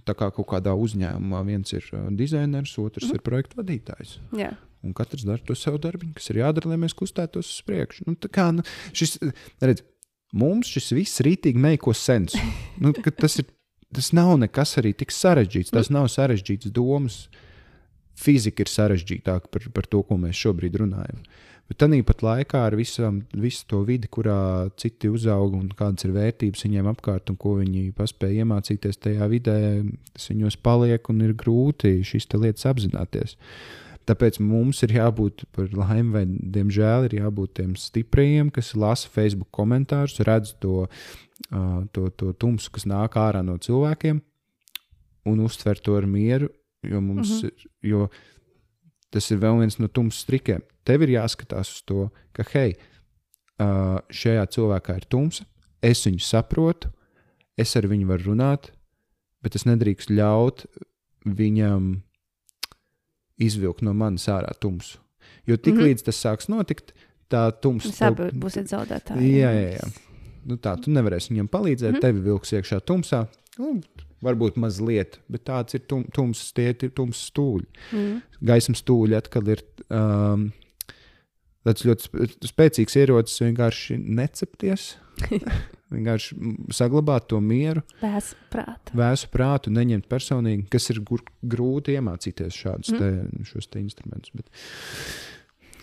tā 0.07 0.15
kā 0.19 0.31
kaut 0.35 0.49
kādā 0.51 0.75
uzņēmumā 0.79 1.43
viens 1.47 1.75
ir 1.75 1.87
dizainers, 2.17 2.77
otrs 2.81 3.09
mm. 3.09 3.19
ir 3.19 3.25
projektu 3.27 3.61
vadītājs. 3.61 4.17
Jā. 4.37 4.53
Un 4.87 4.95
katrs 4.95 5.27
dara 5.27 5.43
to 5.43 5.57
savu 5.59 5.81
darbu, 5.83 6.13
kas 6.15 6.31
ir 6.31 6.43
jādara, 6.43 6.71
lai 6.71 6.79
mēs 6.85 6.95
kustētos 6.97 7.51
uz 7.51 7.63
priekšu. 7.67 8.07
Nu, 8.07 8.15
kā, 8.31 8.51
nu, 8.55 8.63
šis, 8.95 9.17
redz, 9.65 9.83
mums 10.39 10.71
šis 10.71 10.93
viss 10.95 11.25
rītīgi 11.27 11.61
meiko 11.63 11.95
sensu. 11.97 12.41
Nu, 12.83 12.93
tas, 12.95 13.41
ir, 13.43 13.49
tas 13.91 14.13
nav 14.15 14.37
nekas 14.39 14.77
arī 14.79 14.93
tik 14.95 15.11
sarežģīts. 15.11 15.75
Tas 15.75 15.91
nav 15.91 16.07
sarežģīts 16.15 16.71
domas. 16.71 17.25
Fizika 18.19 18.63
ir 18.63 18.71
sarežģītāka 18.71 19.51
par, 19.51 19.67
par 19.75 19.87
to, 19.91 20.05
ko 20.07 20.15
mēs 20.19 20.39
šobrīd 20.39 20.79
runājam. 20.79 21.19
Uh, 21.23 21.58
Bet 21.69 21.83
tāpat 21.83 22.23
laikā 22.25 22.63
ar 22.65 22.75
visam, 22.79 23.19
visu 23.37 23.67
to 23.69 23.83
vidi, 23.85 24.09
kurā 24.09 24.71
citi 24.81 25.11
uzaug 25.13 25.53
un 25.59 25.67
kādas 25.77 26.07
ir 26.07 26.15
vērtības 26.15 26.65
viņiem 26.65 26.87
apkārt 26.95 27.29
un 27.29 27.37
ko 27.37 27.59
viņi 27.59 27.91
paspēja 27.97 28.47
iemācīties 28.47 28.97
tajā 29.05 29.29
vidē, 29.29 29.59
tas 30.15 30.31
viņos 30.33 30.57
paliek 30.65 31.11
un 31.13 31.21
ir 31.27 31.35
grūti 31.37 31.99
šīs 32.09 32.31
lietas 32.39 32.65
apzināties. 32.71 33.37
Tāpēc 34.09 34.39
mums 34.41 34.81
ir 34.87 34.95
jābūt 34.97 35.45
par 35.53 35.69
laimi, 35.77 36.15
vai 36.15 36.25
diemžēl 36.25 37.11
ir 37.11 37.19
jābūt 37.19 37.59
tiem 37.61 37.75
stipriem, 37.77 38.49
kas 38.49 38.73
lasa 38.73 39.11
Facebook 39.13 39.51
komentārus, 39.53 40.17
redz 40.25 40.55
to, 40.63 40.87
uh, 40.89 41.83
to, 41.93 42.09
to 42.17 42.33
tumsu, 42.33 42.73
kas 42.73 42.89
nāk 42.89 43.21
ārā 43.21 43.45
no 43.45 43.59
cilvēkiem, 43.61 44.23
un 45.29 45.45
uztver 45.45 45.85
to 45.85 46.01
ar 46.01 46.09
mieru. 46.09 46.49
Jo 46.87 47.01
mums, 47.03 47.43
mm 47.43 47.49
-hmm. 47.49 47.69
jo 47.83 48.09
tas 49.11 49.31
ir 49.31 49.39
vēl 49.39 49.59
viens 49.59 49.79
no 49.79 49.89
tumsas 49.89 50.25
trikiem. 50.25 50.63
Tev 50.89 51.05
ir 51.05 51.19
jāskatās 51.19 51.71
uz 51.75 51.83
to, 51.89 52.09
ka, 52.37 52.47
hei, 52.55 52.77
šajā 53.59 54.47
cilvēkā 54.55 54.97
ir 55.01 55.07
tumsa, 55.11 55.45
es 55.85 56.05
viņu 56.07 56.23
saprotu, 56.25 56.91
es 57.59 57.75
ar 57.77 57.89
viņu 57.91 58.09
varu 58.09 58.33
runāt, 58.33 58.71
bet 59.45 59.59
es 59.59 59.67
nedrīkst 59.69 60.13
ļaut 60.15 60.65
viņam 61.27 61.99
izvilkt 63.39 63.85
no 63.87 63.93
manis 63.95 64.27
ārā 64.31 64.55
tumsu. 64.61 64.99
Jo 65.47 65.57
tik 65.57 65.75
mm 65.75 65.81
-hmm. 65.81 66.05
tas 66.05 66.25
sāks 66.25 66.49
notikt, 66.49 66.93
tā 67.31 67.51
tumsa. 67.63 68.07
Abi 68.07 68.31
būsiet 68.33 68.69
zaudētāji. 68.69 69.39
Jā, 69.39 69.53
jā, 69.53 69.71
jā. 69.79 69.89
Nu, 70.49 70.57
tā 70.57 70.77
tu 70.81 70.91
nevarēsi 70.91 71.33
viņam 71.33 71.49
palīdzēt, 71.49 71.91
mm 71.91 71.97
-hmm. 71.97 72.01
tevi 72.01 72.21
vilks 72.21 72.53
iekšā 72.53 72.81
tumsā. 72.81 73.27
Nu, 73.59 73.81
varbūt 74.23 74.57
mazliet, 74.57 75.19
bet 75.29 75.45
tāds 75.45 75.75
ir 75.75 75.85
tum, 75.87 76.05
tums, 76.15 76.53
tie 76.53 76.71
ir 76.71 76.91
tums 76.91 77.21
stūļi. 77.31 77.67
Mm. 77.93 78.23
Gaismas 78.41 78.83
stūļi 78.83 79.17
atkal 79.19 79.49
ir 79.49 79.63
um, 79.89 80.53
tāds 81.69 81.85
ļoti 81.85 82.49
spēcīgs 82.49 82.97
ierocis, 83.03 83.43
vienkārši 83.45 84.01
necepties. 84.03 84.95
vienkārši 85.95 86.37
saglabāt 86.75 87.29
to 87.33 87.41
mieru, 87.45 87.83
vēsu 88.03 88.37
prātu. 88.53 88.95
Vēsu 88.99 89.31
prātu, 89.33 89.73
neņemt 89.75 90.09
personīgi, 90.11 90.67
kas 90.73 90.91
ir 90.93 91.01
grūti 91.03 91.97
iemācīties 91.97 92.59
šādus 92.59 92.93
mm. 92.93 93.01
te, 93.01 93.45
šos 93.49 93.71
te 93.73 93.81
instrumentus. 93.81 94.35
Bet, 94.37 94.51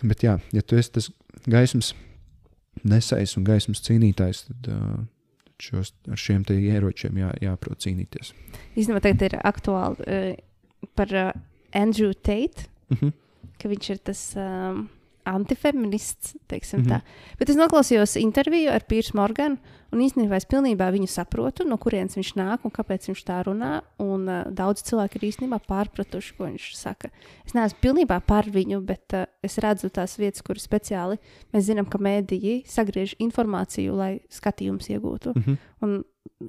bet 0.05 0.25
jā, 0.27 0.37
ja 0.55 0.63
tu 0.65 0.77
esi 0.79 0.93
tas 0.99 1.09
gaismas 1.49 1.93
nesējs 2.85 3.37
un 3.39 3.47
gaismas 3.47 3.81
cīnītājs, 3.85 4.45
tad 4.51 4.71
uh, 4.73 4.95
šos, 5.63 5.93
ar 6.11 6.21
šiem 6.21 6.45
ieročiem 6.53 7.21
jā, 7.23 7.31
jāprot 7.47 7.81
cīnīties. 7.85 8.33
Īstenībā 8.75 9.01
tagad 9.07 9.29
ir 9.29 9.39
aktuāli 9.41 10.05
uh, 10.05 10.89
par 10.97 11.15
uh, 11.15 11.31
Andrew 11.75 12.13
Tate, 12.13 12.69
mm 12.91 12.99
-hmm. 12.99 13.15
ka 13.61 13.71
viņš 13.71 13.89
ir 13.95 14.03
tas. 14.11 14.27
Um, 14.37 14.89
antifeminists, 15.25 16.35
teiksim 16.47 16.79
mm 16.79 16.85
-hmm. 16.85 16.91
tā. 16.91 17.37
Bet 17.39 17.49
es 17.49 17.55
noklausījos 17.55 18.15
interviju 18.21 18.71
ar 18.71 18.85
Pīrsu 18.89 19.15
Morganu, 19.15 19.57
un 19.91 19.99
īstenībā 19.99 20.35
es 20.35 20.45
pilnībā 20.45 20.89
viņu 20.91 21.07
saprotu, 21.07 21.63
no 21.67 21.77
kurienes 21.77 22.17
viņš 22.17 22.31
nāk 22.35 22.65
un 22.65 22.71
kāpēc 22.71 23.07
viņš 23.09 23.23
tā 23.25 23.43
runā. 23.47 23.81
Un 23.99 24.27
uh, 24.27 24.43
daudz 24.51 24.83
cilvēku 24.83 25.15
ir 25.15 25.29
īstenībā 25.29 25.59
pārpratuši, 25.67 26.33
ko 26.37 26.49
viņš 26.49 26.75
saka. 26.75 27.09
Es 27.45 27.53
neesmu 27.53 27.79
pilnībā 27.81 28.19
par 28.25 28.45
viņu, 28.45 28.81
bet 28.85 29.13
uh, 29.13 29.25
es 29.43 29.57
redzu 29.57 29.89
tās 29.89 30.17
vietas, 30.17 30.41
kur 30.41 30.55
speciāli 30.55 31.17
mēs 31.53 31.69
zinām, 31.69 31.85
ka 31.85 31.97
mēdīji 31.97 32.65
sagriež 32.67 33.15
informāciju, 33.19 33.95
lai 33.95 34.19
skatījums 34.29 34.89
iegūtu. 34.89 35.33
Mm 35.35 35.41
-hmm. 35.41 35.57
Un 35.81 36.03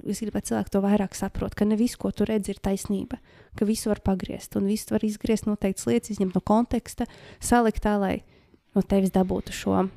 es 0.07 0.19
gribu, 0.19 0.35
lai 0.37 0.45
cilvēki 0.47 0.73
to 0.73 0.81
vairāk 0.83 1.15
saprot, 1.17 1.55
ka 1.55 1.65
ne 1.65 1.77
viss, 1.79 1.97
ko 1.99 2.11
tu 2.11 2.25
redzi, 2.27 2.51
ir 2.51 2.61
taisnība, 2.63 3.19
ka 3.57 3.65
visu 3.65 3.89
var 3.89 4.01
pagriezt 4.05 4.57
un 4.59 4.67
visu 4.69 4.93
var 4.93 5.05
izgriezt 5.05 5.47
noteikts 5.47 5.87
lietas, 5.89 6.11
izņemt 6.15 6.35
no 6.35 6.41
konteksta, 6.41 7.07
salikt 7.39 7.83
tā, 7.85 7.97
lai 8.01 8.23
no 8.77 8.83
tevis 8.85 9.13
dabūtu 9.15 9.55
šo 9.55 9.87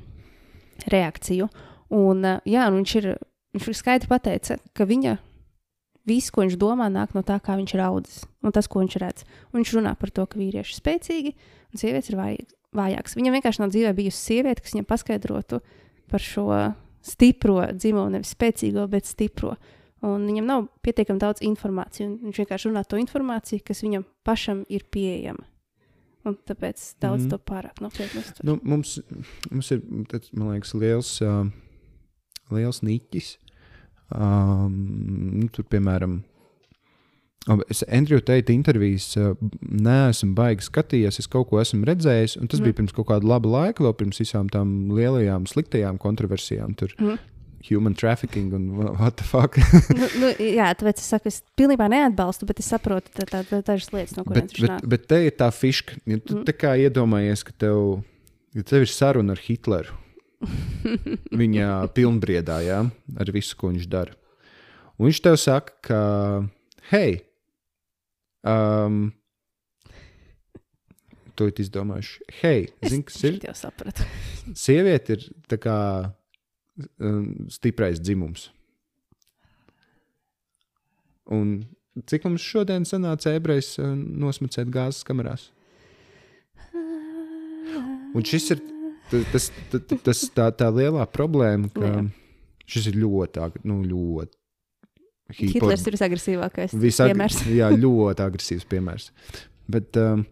reakciju. 0.89 1.49
Un, 1.91 2.25
eh, 2.25 2.39
jā, 2.49 2.67
un 2.67 2.81
viņš, 2.81 2.95
ir, 3.01 3.11
viņš 3.55 3.67
ir 3.67 3.77
skaidri 3.77 4.09
pateica, 4.09 4.57
ka 4.73 4.87
viņa 4.89 5.17
viss, 6.09 6.31
ko 6.33 6.45
viņš 6.45 6.57
domā, 6.57 6.89
nāk 6.89 7.13
no 7.13 7.21
tā, 7.25 7.37
kā 7.43 7.55
viņš 7.59 7.75
ir 7.75 7.83
audzis 7.85 8.23
un 8.41 8.53
tas, 8.55 8.67
ko 8.67 8.81
viņš 8.81 8.97
redz. 9.01 9.25
Un 9.51 9.61
viņš 9.61 9.75
runā 9.77 9.93
par 9.99 10.11
to, 10.13 10.25
ka 10.25 10.39
vīrieši 10.39 10.73
ir 10.73 10.79
spēcīgi 10.79 11.33
un 11.35 11.81
sievietes 11.81 12.09
ir 12.09 12.17
vāj, 12.17 12.39
vājākas. 12.75 13.17
Viņam 13.19 13.37
vienkārši 13.37 13.63
nav 13.63 13.73
dzīvē 13.73 13.91
bijusi 13.97 14.17
sieviete, 14.17 14.63
kas 14.63 14.73
viņam 14.75 14.89
paskaidrotu 14.89 15.61
par 16.11 16.23
šo 16.23 16.47
stipro 17.05 17.61
dzimumu, 17.73 18.15
nevis 18.15 18.33
spēcīgo, 18.35 18.87
bet 18.89 19.09
stipro. 19.09 19.55
Un 20.05 20.25
viņam 20.25 20.47
nav 20.49 20.67
pietiekami 20.81 21.21
daudz 21.21 21.43
informācijas. 21.45 22.17
Viņš 22.23 22.41
vienkārši 22.41 22.71
runā 22.71 22.81
to 22.89 22.97
informāciju, 22.97 23.61
kas 23.65 23.83
viņam 23.85 24.07
pašam 24.25 24.63
ir 24.69 24.87
pieejama. 24.89 25.45
Un 26.27 26.37
tāpēc 26.45 26.81
daudz 27.01 27.25
mm. 27.25 27.29
to 27.31 27.39
pārāk 27.49 27.79
nopietni 27.81 28.21
uztver. 28.21 28.45
Nu, 28.45 28.57
mums, 28.61 28.97
mums 29.49 29.71
ir, 29.73 29.79
tad, 30.11 30.27
man 30.37 30.51
liekas, 30.53 30.75
liels, 30.77 31.15
uh, 31.25 31.47
liels 32.53 32.83
niķis. 32.85 33.31
Um, 34.11 34.75
nu, 35.39 35.47
tur, 35.55 35.65
piemēram, 35.71 36.19
es 37.71 37.81
Andriju 37.87 38.21
teicu, 38.27 38.53
intervijas 38.53 39.07
uh, 39.17 39.33
neesmu 39.65 40.35
baigi 40.37 40.67
skatījies, 40.67 41.21
es 41.23 41.31
kaut 41.31 41.49
ko 41.49 41.61
esmu 41.63 41.87
redzējis, 41.89 42.37
un 42.37 42.51
tas 42.51 42.61
mm. 42.61 42.69
bija 42.69 42.79
pirms 42.81 42.95
kaut 42.97 43.09
kāda 43.09 43.31
laba 43.31 43.49
laika, 43.49 43.87
vēl 43.87 43.97
pirms 43.97 44.21
visām 44.21 44.51
tām 44.53 44.91
lielajām, 44.93 45.49
sliktajām 45.49 45.97
kontroversijām. 46.01 46.77
Tur 46.77 46.93
mm 46.99 47.30
human 47.67 47.93
trafficking 47.93 48.53
un 48.53 48.69
what 48.97 49.17
the 49.17 49.23
fuck. 49.23 49.57
nu, 49.99 50.07
nu, 50.21 50.31
jā, 50.41 50.69
tāpēc 50.77 51.01
es 51.01 51.09
saku, 51.13 51.31
es 51.31 51.41
pilnībā 51.59 51.87
neatbalstu, 51.91 52.47
bet 52.49 52.61
es 52.63 52.69
saprotu 52.73 53.13
tā, 53.13 53.27
tā, 53.29 53.43
tā, 53.47 53.61
dažas 53.65 53.91
lietas, 53.93 54.15
no 54.17 54.25
kurienes 54.27 54.55
viņš 54.55 54.67
nāk. 54.67 54.85
Bet, 54.85 54.91
bet 54.93 55.09
te 55.11 55.21
ir 55.27 55.35
tā 55.39 55.49
fiška, 55.53 55.99
ja 56.09 56.19
tu 56.21 56.39
mm. 56.39 56.45
tā 56.49 56.55
kā 56.57 56.73
iedomājies, 56.81 57.45
ka 57.47 57.55
tev, 57.65 58.01
ja 58.57 58.65
tev 58.67 58.87
ir 58.87 58.93
saruna 58.93 59.37
ar 59.37 59.43
Hitleru. 59.45 59.97
Viņa 61.41 61.67
pilnbriedā, 61.93 62.61
jā, 62.65 62.81
ar 63.21 63.33
visu, 63.33 63.57
ko 63.59 63.69
viņš 63.69 63.89
dara. 63.91 64.17
Un 64.97 65.09
viņš 65.09 65.19
tev 65.21 65.37
saka, 65.37 65.75
ka, 65.85 65.99
hei, 66.89 67.19
um, 68.45 69.11
to 71.37 71.49
izdomājuši. 71.49 72.25
Hei, 72.41 72.65
zini, 72.85 73.05
kas 73.07 73.21
ir? 73.25 73.37
Es 73.37 73.47
jau 73.49 73.55
sapratu. 73.63 74.05
Sieviete 74.57 75.17
ir 75.17 75.29
tā 75.49 75.57
kā 75.61 75.77
stiprais 77.51 77.99
dzimums. 78.01 78.49
Un 81.31 81.61
cik 82.07 82.25
mums 82.27 82.43
šodien 82.43 82.85
sanāca 82.87 83.33
ebrejs 83.37 83.75
uh, 83.79 83.93
nosmacēt 83.95 84.71
gāzes 84.71 85.05
kamerās? 85.07 85.49
Un 88.11 88.25
šis 88.27 88.49
ir 88.55 88.61
tas, 89.31 89.47
tas, 89.71 89.87
tas 90.03 90.23
tā, 90.35 90.49
tā 90.55 90.67
lielā 90.73 91.05
problēma, 91.11 91.69
ka 91.75 91.87
Jā. 91.87 92.03
šis 92.67 92.91
ir 92.91 92.99
ļoti, 92.99 93.47
nu, 93.67 93.81
ļoti. 93.87 94.37
Hitlers 95.39 95.85
ir 95.87 95.95
visagresīvākais. 95.95 96.75
Visag... 96.75 97.13
Piemērs. 97.13 97.39
jā, 97.61 97.69
ļoti 97.71 98.25
agresīvs 98.25 98.67
piemērs. 98.71 99.11
Bet, 99.71 99.95
um, 99.99 100.25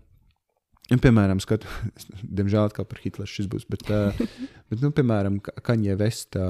Ja, 0.90 0.98
piemēram, 0.98 1.42
skatu, 1.44 1.70
diemžēl 2.40 2.70
atkal 2.70 2.88
par 2.90 3.02
Hitleru 3.04 3.30
šis 3.30 3.50
būs, 3.52 3.68
bet, 3.70 3.86
bet 3.90 4.84
nu, 4.84 4.92
piemēram, 4.96 5.40
Kaņē 5.42 5.98
Vesta 6.00 6.46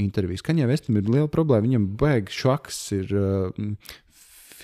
intervijas. 0.00 0.42
Kaņē 0.46 0.68
Vestam 0.70 0.98
ir 0.98 1.10
liela 1.10 1.30
problēma. 1.30 1.66
Viņam 1.68 1.86
baigi 1.98 2.34
švaks 2.34 2.80
ir 2.96 3.14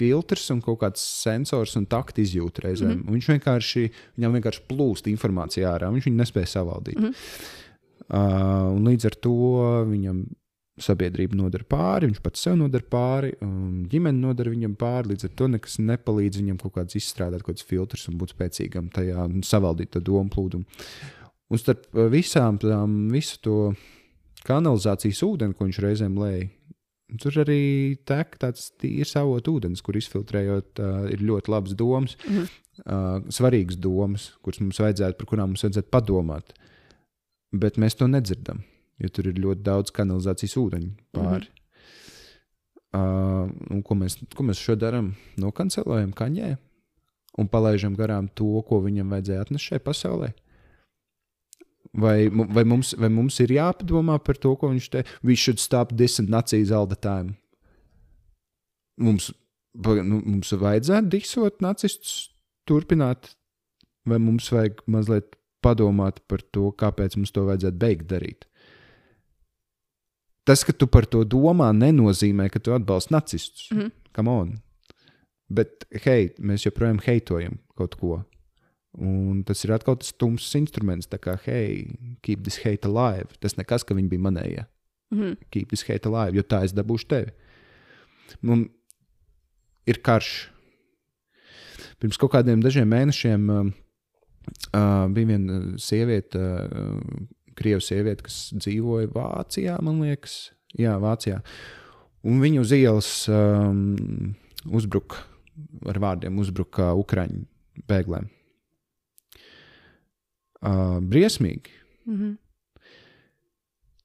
filtrs 0.01 0.49
un 0.55 0.63
kaut 0.65 0.81
kāds 0.83 1.03
sensors 1.03 1.77
un 1.79 1.87
takti 1.91 2.25
izjūta 2.25 2.65
reizēm. 2.67 2.93
Mm 2.95 3.01
-hmm. 3.03 3.17
Viņš 3.17 3.31
vienkārši, 3.35 3.87
viņam 4.19 4.37
vienkārši 4.39 4.67
plūst 4.71 5.11
informācija 5.13 5.75
ārā, 5.75 5.91
viņš 5.93 6.09
viņu 6.09 6.23
nespēja 6.23 6.53
savaldīt. 6.57 6.99
Mm 6.99 7.11
-hmm. 7.11 7.59
Uh, 8.11 8.75
un 8.75 8.87
līdz 8.89 9.07
ar 9.07 9.15
to 9.23 9.35
viņam 9.87 10.25
sabiedrība 10.85 11.39
nodara 11.39 11.66
pāri, 11.69 12.09
viņš 12.11 12.20
pats 12.24 12.43
sev 12.47 12.57
nodara 12.61 12.86
pāri, 12.90 13.32
ģimene 13.90 14.20
nodara 14.20 14.52
viņam 14.52 14.77
pāri. 14.81 15.12
Līdz 15.12 15.28
ar 15.28 15.35
to 15.39 15.48
nekas 15.52 15.78
nepalīdz 15.82 16.40
viņam 16.40 16.61
kaut 16.62 16.77
kāds 16.78 16.98
izstrādāt, 16.98 17.44
kaut 17.44 17.59
kāds 17.59 17.66
filtrs 17.69 18.07
un 18.11 18.19
būt 18.20 18.35
spēcīgam 18.35 18.90
tajā 18.94 19.27
un 19.27 19.44
savaldīt 19.47 19.93
to 19.94 20.02
domu 20.05 20.32
plūdumu. 20.32 20.65
Un 21.51 21.59
starp 21.59 21.86
uh, 21.93 22.07
visām 22.12 22.61
tām, 22.62 22.97
visu 23.12 23.40
to 23.44 23.59
kanalizācijas 24.47 25.23
ūdeni, 25.27 25.57
ko 25.57 25.66
viņš 25.66 25.81
reizēm 25.85 26.16
lēja, 26.20 26.48
tur 27.20 27.40
arī 27.43 27.61
tek 28.07 28.36
tāds 28.40 28.70
tīrs 28.81 29.16
avot 29.19 29.51
ūdens, 29.51 29.82
kur 29.85 29.98
izfiltrējot, 29.98 30.81
uh, 30.81 31.07
ir 31.11 31.24
ļoti 31.27 31.52
labs 31.52 31.74
domas, 31.77 32.16
mm 32.23 32.36
-hmm. 32.36 32.59
uh, 32.86 33.31
svarīgas 33.35 33.77
domas, 33.77 34.31
kuras 34.43 34.62
mums 34.62 34.81
vajadzētu, 34.81 35.19
par 35.19 35.32
kurām 35.32 35.52
mums 35.52 35.66
vajadzētu 35.66 35.90
padomāt. 35.90 36.55
Bet 37.51 37.77
mēs 37.82 37.98
to 37.98 38.07
nedzirdam 38.07 38.62
jo 39.01 39.09
tur 39.09 39.31
ir 39.31 39.40
ļoti 39.40 39.64
daudz 39.66 39.94
kanalizācijas 39.97 40.56
ūdeņu 40.60 40.90
pāri. 41.16 41.48
Mm 41.48 42.98
-hmm. 42.98 43.78
uh, 43.78 43.82
ko, 43.86 43.94
mēs, 43.94 44.18
ko 44.36 44.47
mēs 44.47 44.60
šo 44.60 44.77
darām? 44.77 45.14
Nokancelējam 45.40 46.12
kaņē 46.12 46.56
un 47.39 47.48
palaidām 47.48 47.97
garām 47.98 48.28
to, 48.35 48.62
ko 48.66 48.81
viņam 48.85 49.12
vajadzēja 49.14 49.47
atnest 49.47 49.70
šai 49.70 49.81
pasaulē. 49.85 50.32
Vai, 51.93 52.28
vai, 52.31 52.64
mums, 52.64 52.93
vai 52.94 53.09
mums 53.10 53.40
ir 53.43 53.51
jāpadomā 53.56 54.20
par 54.22 54.39
to, 54.39 54.55
ko 54.56 54.70
viņš 54.70 54.90
teica? 54.93 55.14
We 55.27 55.35
should 55.35 55.59
stop 55.59 55.93
and 55.93 56.28
Nazis 56.31 56.70
all 56.70 56.86
the 56.86 56.97
time. 56.97 57.35
Mums, 59.01 59.32
nu, 59.74 60.20
mums 60.22 60.52
vajadzētu 60.52 61.09
disot 61.09 61.60
nacistus, 61.60 62.31
turpināt, 62.68 63.35
vai 64.06 64.18
mums 64.18 64.51
vajag 64.52 64.85
mazliet 64.86 65.35
padomāt 65.64 66.20
par 66.28 66.43
to, 66.52 66.70
kāpēc 66.70 67.16
mums 67.16 67.32
to 67.32 67.44
vajadzētu 67.48 67.78
beigt 67.81 68.06
darīt? 68.06 68.47
Tas, 70.51 70.64
ka 70.66 70.74
tu 70.74 70.89
par 70.90 71.06
to 71.06 71.20
domā, 71.22 71.68
nenozīmē, 71.70 72.48
ka 72.51 72.59
tu 72.59 72.72
atbalsti 72.74 73.14
nacistus. 73.14 73.68
Mm 73.70 73.78
-hmm. 73.78 73.90
Come 74.16 74.31
on. 74.31 74.48
Bet, 75.48 75.86
hei, 76.05 76.35
mēs 76.39 76.66
joprojām 76.66 76.98
heitojam 77.06 77.59
kaut 77.77 77.94
ko. 77.94 78.24
Un 78.98 79.44
tas 79.44 79.64
ir 79.64 79.72
atkal 79.72 79.97
tas 79.97 80.12
tumšs 80.12 80.55
instruments, 80.55 81.06
tā 81.06 81.18
kā, 81.18 81.39
hei, 81.47 81.86
keep 82.22 82.43
this 82.43 82.59
hate 82.64 82.89
alive. 82.89 83.28
Tas 83.40 83.55
nekas, 83.56 83.85
ka 83.85 83.94
viņi 83.94 84.09
bija 84.09 84.20
manējie. 84.20 84.64
Mm 85.10 85.18
-hmm. 85.20 85.36
Keep 85.51 85.68
this 85.68 85.86
hate 85.89 86.09
alive, 86.09 86.36
jo 86.36 86.43
tā 86.43 86.64
es 86.64 86.72
dabūšu 86.72 87.06
tevi. 87.06 87.31
Mums 88.43 88.68
ir 89.86 90.02
karš. 90.02 90.51
Pirms 92.01 92.16
kaut 92.16 92.32
kādiem 92.32 92.62
dažiem 92.62 92.89
mēnešiem 92.89 93.51
um, 93.51 93.72
Uh, 94.51 95.06
bija 95.12 95.28
viena 95.28 95.59
sieviete, 95.78 96.39
uh, 96.40 96.98
krievu 97.61 97.85
sieviete, 97.85 98.24
kas 98.27 98.49
dzīvoja 98.57 99.12
Vācijā, 99.12 99.77
man 99.85 100.01
liekas, 100.03 100.49
Jā, 100.78 100.95
Vācijā. 101.03 101.41
Un 102.27 102.43
viņu 102.43 102.62
uz 102.62 102.74
ielas 102.77 103.09
um, 103.32 104.35
uzbruka 104.70 105.24
ar 105.89 105.99
vārdiem, 106.03 106.37
uzbruka 106.41 106.93
Ukrāņu 106.99 107.43
bēglēm. 107.91 108.28
Uh, 110.61 111.01
briesmīgi. 111.01 111.73
Mm 112.05 112.16
-hmm. 112.16 112.37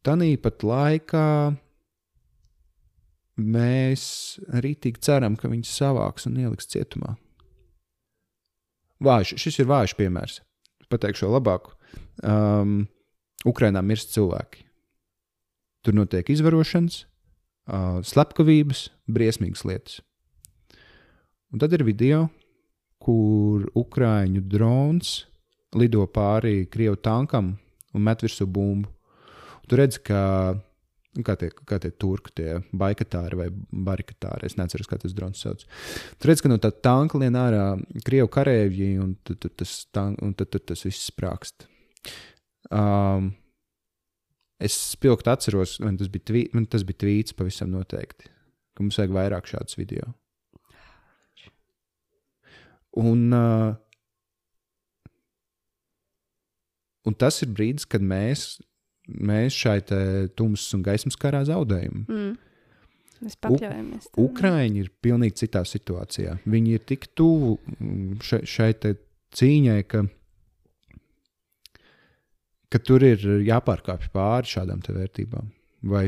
Tanīpat 0.05 0.63
laikā 0.63 1.27
mēs 3.35 4.39
arī 4.53 4.75
tik 4.79 4.99
ceram, 4.99 5.35
ka 5.35 5.49
viņus 5.51 5.75
savāks 5.75 6.27
un 6.29 6.37
ieliks 6.39 6.67
cietumā. 6.71 7.15
Vājš, 9.03 9.35
šis 9.37 9.59
ir 9.59 9.67
vājš 9.67 9.95
piemērs. 9.97 10.41
Pateikšu 10.89 11.27
labāku. 11.27 11.73
Um, 12.23 12.87
Ukrainā 13.45 13.83
mirst 13.85 14.13
cilvēki. 14.15 14.65
Tur 15.85 15.97
notiek 15.97 16.29
izvarošanas, 16.33 17.03
uh, 17.69 18.01
slepkavības, 18.05 18.89
briesmīgas 19.05 19.65
lietas. 19.69 20.01
Un 21.53 21.61
tad 21.61 21.75
ir 21.77 21.85
video, 21.85 22.25
kur 22.99 23.67
ukrāņu 23.77 24.41
drons 24.49 25.21
lido 25.77 26.07
pāri 26.09 26.65
krievu 26.71 26.97
tankam 26.97 27.53
un 27.93 28.03
met 28.03 28.23
virsū 28.25 28.47
bumbu. 28.49 28.89
Tur 29.69 29.81
redz, 29.81 29.99
ka 30.01 30.23
Nu, 31.15 31.23
kā 31.23 31.37
tie, 31.39 31.47
kā 31.47 31.77
tie 31.79 31.93
turku, 31.95 32.31
tie 32.35 32.57
baikatāri 32.75 33.37
vai 33.39 33.45
barikatāri. 33.87 34.49
Es 34.49 34.57
nezinu, 34.59 34.83
kā 34.89 34.97
tas 34.99 35.13
drons 35.15 35.45
sauc. 35.45 35.63
Tur 36.19 36.31
redz, 36.31 36.43
ka 36.43 36.51
no 36.51 36.57
tā 36.59 36.73
tanka 36.75 37.21
lien 37.21 37.37
ārā 37.39 37.69
krievu 38.03 38.27
kareivji, 38.35 38.97
un 38.99 39.13
tad, 39.23 39.39
tad, 39.45 39.53
tas, 39.61 39.77
tank, 39.95 40.19
un 40.25 40.33
tad, 40.35 40.51
tad 40.51 40.65
tas 40.73 40.83
viss 40.83 41.07
sprākst. 41.07 41.69
Um, 42.73 43.31
es 44.61 44.77
spilgti 44.93 45.29
atceros, 45.29 45.77
man 45.83 45.97
tas 45.99 46.09
bija, 46.11 46.25
tvī, 46.31 46.45
man 46.55 46.65
tas 46.71 46.85
bija 46.87 47.03
tvīts 47.05 47.35
pavisam 47.37 47.73
noteikti, 47.73 48.29
ka 48.75 48.85
mums 48.85 48.99
vajag 49.01 49.15
vairāk 49.15 49.49
šādus 49.51 49.77
video. 49.77 50.13
Un, 52.95 53.27
uh, 53.35 53.75
un 57.05 57.17
tas 57.19 57.41
ir 57.43 57.51
brīdis, 57.51 57.85
kad 57.91 58.05
mēs 58.05 58.55
mēs 59.07 59.55
šai 59.55 59.79
tumsas 60.37 60.73
un 60.77 60.83
gaismas 60.85 61.17
karā 61.19 61.43
zaudējam. 61.47 62.05
Mm. 62.09 62.33
Mēs 63.25 63.37
pakļaujamies. 63.41 64.09
U 64.19 64.27
Ukraiņi 64.27 64.81
ir 64.83 64.91
pilnīgi 65.03 65.45
citā 65.45 65.63
situācijā. 65.65 66.35
Viņi 66.51 66.75
ir 66.75 66.83
tik 66.89 67.07
tuvu 67.17 67.55
mm, 67.79 68.17
šai, 68.25 68.41
šai 68.49 68.69
cīņai, 69.35 69.79
ka, 69.89 70.03
ka 72.71 72.81
tur 72.81 73.05
ir 73.05 73.21
jāpārkāpj 73.45 74.09
pāri 74.13 74.51
šādām 74.55 74.83
vērtībām. 74.85 75.51
Vai, 75.85 76.07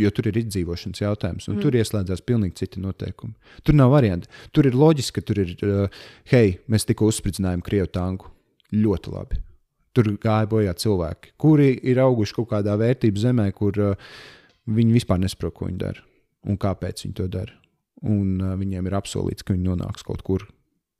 jo 0.00 0.08
tur 0.14 0.30
ir 0.30 0.38
izdzīvošanas 0.40 1.02
jautājums, 1.02 1.50
un 1.50 1.58
mm. 1.58 1.64
tur 1.66 1.74
ieslēdzās 1.76 2.22
pilnīgi 2.24 2.62
citi 2.62 2.80
noteikumi. 2.80 3.34
Tur 3.60 3.76
nav 3.76 3.92
variantu. 3.92 4.30
Tur 4.56 4.70
ir 4.70 4.78
loģiski, 4.78 5.18
ka 5.18 5.26
tur 5.28 5.42
ir, 5.42 5.52
uh, 5.66 6.06
hei, 6.32 6.54
mēs 6.72 6.88
tikko 6.88 7.10
uzspridzinājām 7.12 7.60
krievu 7.66 7.90
tanku. 7.92 8.32
Ļoti 8.72 9.12
labi 9.12 9.42
tur 9.98 10.12
gāja 10.22 10.48
bojā 10.50 10.74
cilvēki, 10.78 11.34
kuri 11.40 11.72
ir 11.90 12.00
auguši 12.02 12.36
kaut 12.36 12.52
kādā 12.52 12.76
vērtības 12.78 13.24
zemē, 13.24 13.48
kur 13.56 13.78
uh, 13.82 14.12
viņi 14.68 14.94
vispār 14.94 15.20
nesaprot, 15.22 15.56
ko 15.56 15.68
viņi 15.68 15.80
dara 15.80 16.04
un 16.48 16.58
kāpēc 16.60 17.02
viņi 17.04 17.16
to 17.18 17.26
dara. 17.32 17.56
Un 18.06 18.38
uh, 18.38 18.54
viņiem 18.58 18.86
ir 18.86 18.96
apsolīts, 18.98 19.44
ka 19.44 19.56
viņi 19.56 19.66
nonāks 19.66 20.06
kaut 20.06 20.22
kur, 20.26 20.46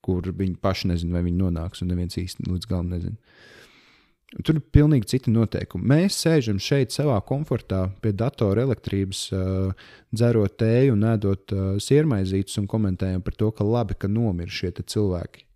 kur 0.05 0.27
viņi 0.27 0.59
paši 0.63 0.91
nezina, 0.93 1.19
vai 1.19 1.27
viņi 1.29 1.39
nonāks, 1.45 1.85
un 1.85 1.93
neviens 1.93 2.19
īsti 2.19 2.49
līdz 2.49 2.71
galam 2.71 2.91
nezina. 2.95 3.17
Tur 4.29 4.59
ir 4.59 4.65
pilnīgi 4.77 5.09
citi 5.09 5.33
noteikumi. 5.33 5.87
Mēs 5.89 6.19
sēžam 6.21 6.59
šeit, 6.61 6.93
savā 6.93 7.17
komfortā, 7.25 7.87
pie 8.05 8.13
datora 8.13 8.67
elektrības, 8.67 9.23
dzerot 10.13 10.59
tēju 10.61 10.93
un 10.99 11.07
ēdot 11.15 11.55
siermaizītes 11.81 12.61
un 12.61 12.67
komentējam 12.69 13.25
par 13.25 13.39
to, 13.41 13.49
ka 13.57 13.65
labi, 13.65 13.97
ka 13.97 14.11
nomira 14.13 14.53
šie 14.53 14.75
cilvēki. 14.77 15.47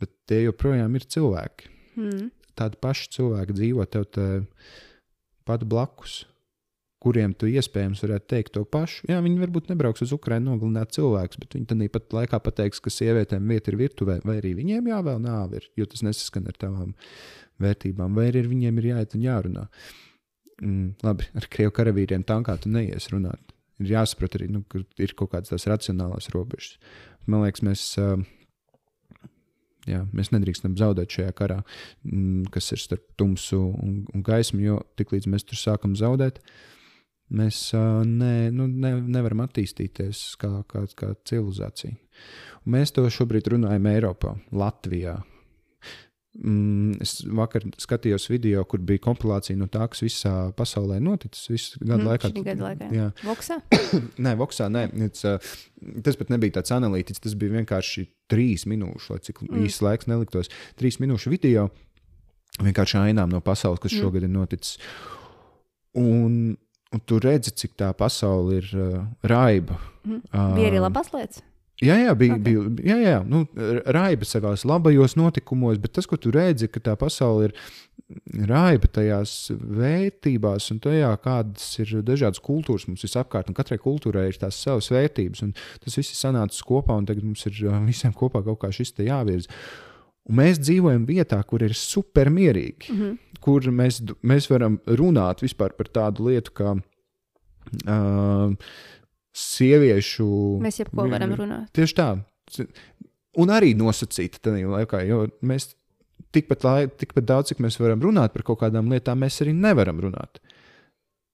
Bet 0.00 0.14
tie 0.30 0.40
joprojām 0.46 0.96
ir 0.96 1.04
cilvēki. 1.12 1.68
Mm. 2.00 2.30
Tādi 2.56 2.80
paši 2.80 3.12
cilvēki 3.18 3.58
dzīvo 3.60 3.86
tev 3.92 4.08
te 4.16 4.26
pat 5.44 5.68
blakus, 5.68 6.22
kuriem 7.02 7.32
tu 7.34 7.48
iespējams 7.50 8.02
varētu 8.04 8.28
teikt 8.30 8.54
to 8.56 8.62
pašu. 8.68 9.06
Jā, 9.10 9.18
viņi 9.24 9.40
varbūt 9.42 9.70
nebrauks 9.72 10.04
uz 10.04 10.12
Ukrajinu 10.14 10.52
nogalināt 10.52 10.94
cilvēkus, 10.94 11.40
bet 11.42 11.56
viņi 11.56 11.68
tad 11.70 11.82
pat 11.96 12.16
laikā 12.18 12.40
pateiks, 12.44 12.82
ka 12.82 12.92
sievietēm 12.94 13.48
vieta 13.50 13.72
ir 13.72 13.78
virtuvē, 13.80 14.20
vai 14.26 14.38
arī 14.38 14.54
viņiem 14.60 14.90
jāvēl 14.92 15.22
nāve, 15.22 15.64
jo 15.78 15.86
tas 15.90 16.04
nesaskan 16.06 16.46
ar 16.50 16.58
tavām 16.62 16.92
vērtībām, 17.62 18.14
vai 18.18 18.28
arī 18.30 18.44
viņiem 18.52 18.78
ir 18.78 18.90
jāiet 18.92 19.16
un 19.18 19.26
jārunā. 19.26 19.64
Mm, 20.62 20.92
labi, 21.02 21.26
ar 21.38 21.48
krievu 21.50 21.74
karavīriem 21.74 22.22
tankā 22.28 22.54
tu 22.62 22.70
neies 22.70 23.10
runāt. 23.10 23.56
Ir 23.82 23.96
jāsaprot 23.96 24.36
arī, 24.38 24.46
nu, 24.52 24.62
ka 24.70 24.84
ir 25.02 25.16
kaut 25.18 25.32
kādas 25.32 25.50
tās 25.50 25.66
racionālās 25.70 26.30
robežas. 26.34 26.76
Man 27.26 27.42
liekas, 27.42 27.64
mēs 27.66 27.88
uh, 28.02 28.20
Jā, 29.82 30.04
mēs 30.14 30.30
nedrīkstam 30.30 30.76
zaudēt 30.78 31.10
šajā 31.10 31.32
karā, 31.34 31.56
mm, 32.06 32.52
kas 32.54 32.70
ir 32.74 32.78
starp 32.78 33.02
tumsu 33.18 33.58
un, 33.58 33.96
un 34.14 34.22
gaismu, 34.22 34.60
jo 34.62 34.76
tiklīdz 35.00 35.26
mēs 35.32 35.42
tur 35.48 35.58
sākam 35.58 35.96
zaudēt, 35.98 36.38
mēs 37.32 37.64
ne, 38.08 38.34
nu, 38.54 38.68
ne, 38.68 38.94
nevaram 39.16 39.44
attīstīties 39.46 40.24
kā, 40.40 40.54
kā, 40.70 40.86
kā 40.98 41.12
civilizācija. 41.28 41.96
Un 42.62 42.76
mēs 42.76 42.94
to 42.94 43.04
šobrīd 43.10 43.54
runājam 43.54 43.88
Eiropā, 43.92 44.36
Latvijā, 44.54 45.18
Mm, 46.32 46.94
es 47.04 47.18
vakar 47.28 47.66
skatījos 47.76 48.24
video, 48.30 48.62
kur 48.64 48.80
bija 48.88 49.02
kompilācija 49.04 49.58
no 49.60 49.66
tā, 49.68 49.84
kas 49.92 50.00
visā 50.00 50.32
pasaulē 50.56 50.96
noticis 51.04 51.50
visu 51.52 51.82
gadu 51.82 51.98
mm, 51.98 52.08
laikā. 52.08 52.30
Gadu 52.46 52.64
laikā. 52.64 52.88
Jā, 52.96 53.08
Voksā? 53.20 53.58
nē, 54.24 54.32
Voksā 54.40 54.70
nē. 54.72 54.86
It's, 55.04 55.26
tas 56.06 56.16
pat 56.16 56.32
nebija 56.32 56.56
tāds 56.56 56.72
analītiķis, 56.72 57.20
tas 57.26 57.36
bija 57.36 57.58
vienkārši 57.58 58.06
trīs 58.32 58.64
minūšu, 58.70 59.12
lai 59.12 59.20
cik 59.28 59.42
mm. 59.44 59.66
īsts 59.68 59.84
laiks 59.84 60.08
neliktos. 60.08 60.48
Trīs 60.80 60.96
minūšu 61.04 61.34
video 61.34 61.68
vienkārši 62.64 63.02
ainām 63.02 63.28
no 63.32 63.42
pasaules, 63.44 63.82
kas 63.84 63.92
mm. 63.92 64.00
šogad 64.00 64.24
ir 64.24 64.32
noticis. 64.32 64.80
Un, 66.00 66.56
un 66.92 67.02
tu 67.06 67.20
redzi, 67.22 67.54
cik 67.62 67.78
tā 67.80 67.92
pasaule 67.96 68.60
ir 68.60 68.68
uh, 68.76 69.00
raiba. 69.26 69.78
Mm. 70.04 70.20
Uh, 70.32 70.52
bija 70.58 70.72
arī 70.72 70.84
labas 70.84 71.12
lietas. 71.14 71.42
Jā, 71.82 71.96
jā, 71.98 72.12
bija, 72.14 72.36
okay. 72.36 72.42
bija 72.46 72.92
jā, 72.92 72.96
jā, 73.02 73.14
nu, 73.26 73.40
raiba 73.90 74.26
savā 74.28 74.52
labajos 74.68 75.16
notikumos, 75.18 75.80
bet 75.82 75.96
tas, 75.96 76.06
ko 76.06 76.18
tu 76.20 76.30
redzi, 76.30 76.68
ka 76.70 76.82
tā 76.84 76.94
pasaule 77.00 77.48
ir 77.48 77.56
raiba 78.46 78.86
tajās 78.92 79.32
vērtībās 79.56 80.68
un 80.74 80.80
tajā, 80.84 81.10
kādas 81.24 81.66
ir 81.82 81.94
dažādas 82.06 82.42
kultūras 82.44 82.86
mums 82.86 83.02
visapkārt, 83.06 83.50
un 83.50 83.56
katrai 83.56 83.80
kultūrai 83.82 84.28
ir 84.30 84.38
tās 84.38 84.60
savas 84.62 84.92
vērtības, 84.92 85.42
un 85.46 85.56
tas 85.82 85.98
viss 85.98 86.12
ir 86.12 86.20
sanācis 86.20 86.62
kopā, 86.68 86.98
un 87.00 87.08
tagad 87.08 87.26
mums 87.26 87.42
ir 87.50 87.58
visiem 87.88 88.14
kopā 88.14 88.44
kaut 88.46 88.62
kā 88.62 88.70
šis 88.74 88.94
te 88.94 89.08
jāvirza. 89.08 89.50
Un 90.30 90.38
mēs 90.38 90.60
dzīvojam 90.62 91.04
vietā, 91.08 91.40
kur 91.48 91.64
ir 91.66 91.74
supermierīgi, 91.74 92.92
mm 92.92 92.98
-hmm. 92.98 93.38
kur 93.42 93.66
mēs, 93.74 94.00
mēs 94.22 94.48
varam 94.50 94.78
runāt 94.86 95.42
vispār 95.42 95.74
par 95.74 95.88
tādu 95.90 96.28
lietu, 96.28 96.52
kā 96.54 96.76
uh, 96.76 98.54
sieviešu. 99.32 100.28
Mēs 100.62 100.78
jebko 100.82 101.08
varam 101.10 101.34
runāt. 101.34 101.72
Tieši 101.74 101.98
tā. 101.98 102.08
Un 103.42 103.48
arī 103.48 103.72
nosacīt 103.74 104.38
tādā 104.44 104.62
laikā, 104.68 105.02
jo 105.08 105.26
mēs 105.42 105.72
tikpat, 106.32 106.64
lai, 106.64 106.80
tikpat 106.86 107.24
daudz, 107.28 107.52
cik 107.52 107.62
mēs 107.64 107.78
varam 107.80 108.00
runāt 108.04 108.32
par 108.32 108.44
kaut 108.46 108.60
kādām 108.60 108.90
lietām, 108.92 109.22
mēs 109.24 109.40
arī 109.44 109.54
nevaram 109.56 110.00
runāt. 110.00 110.38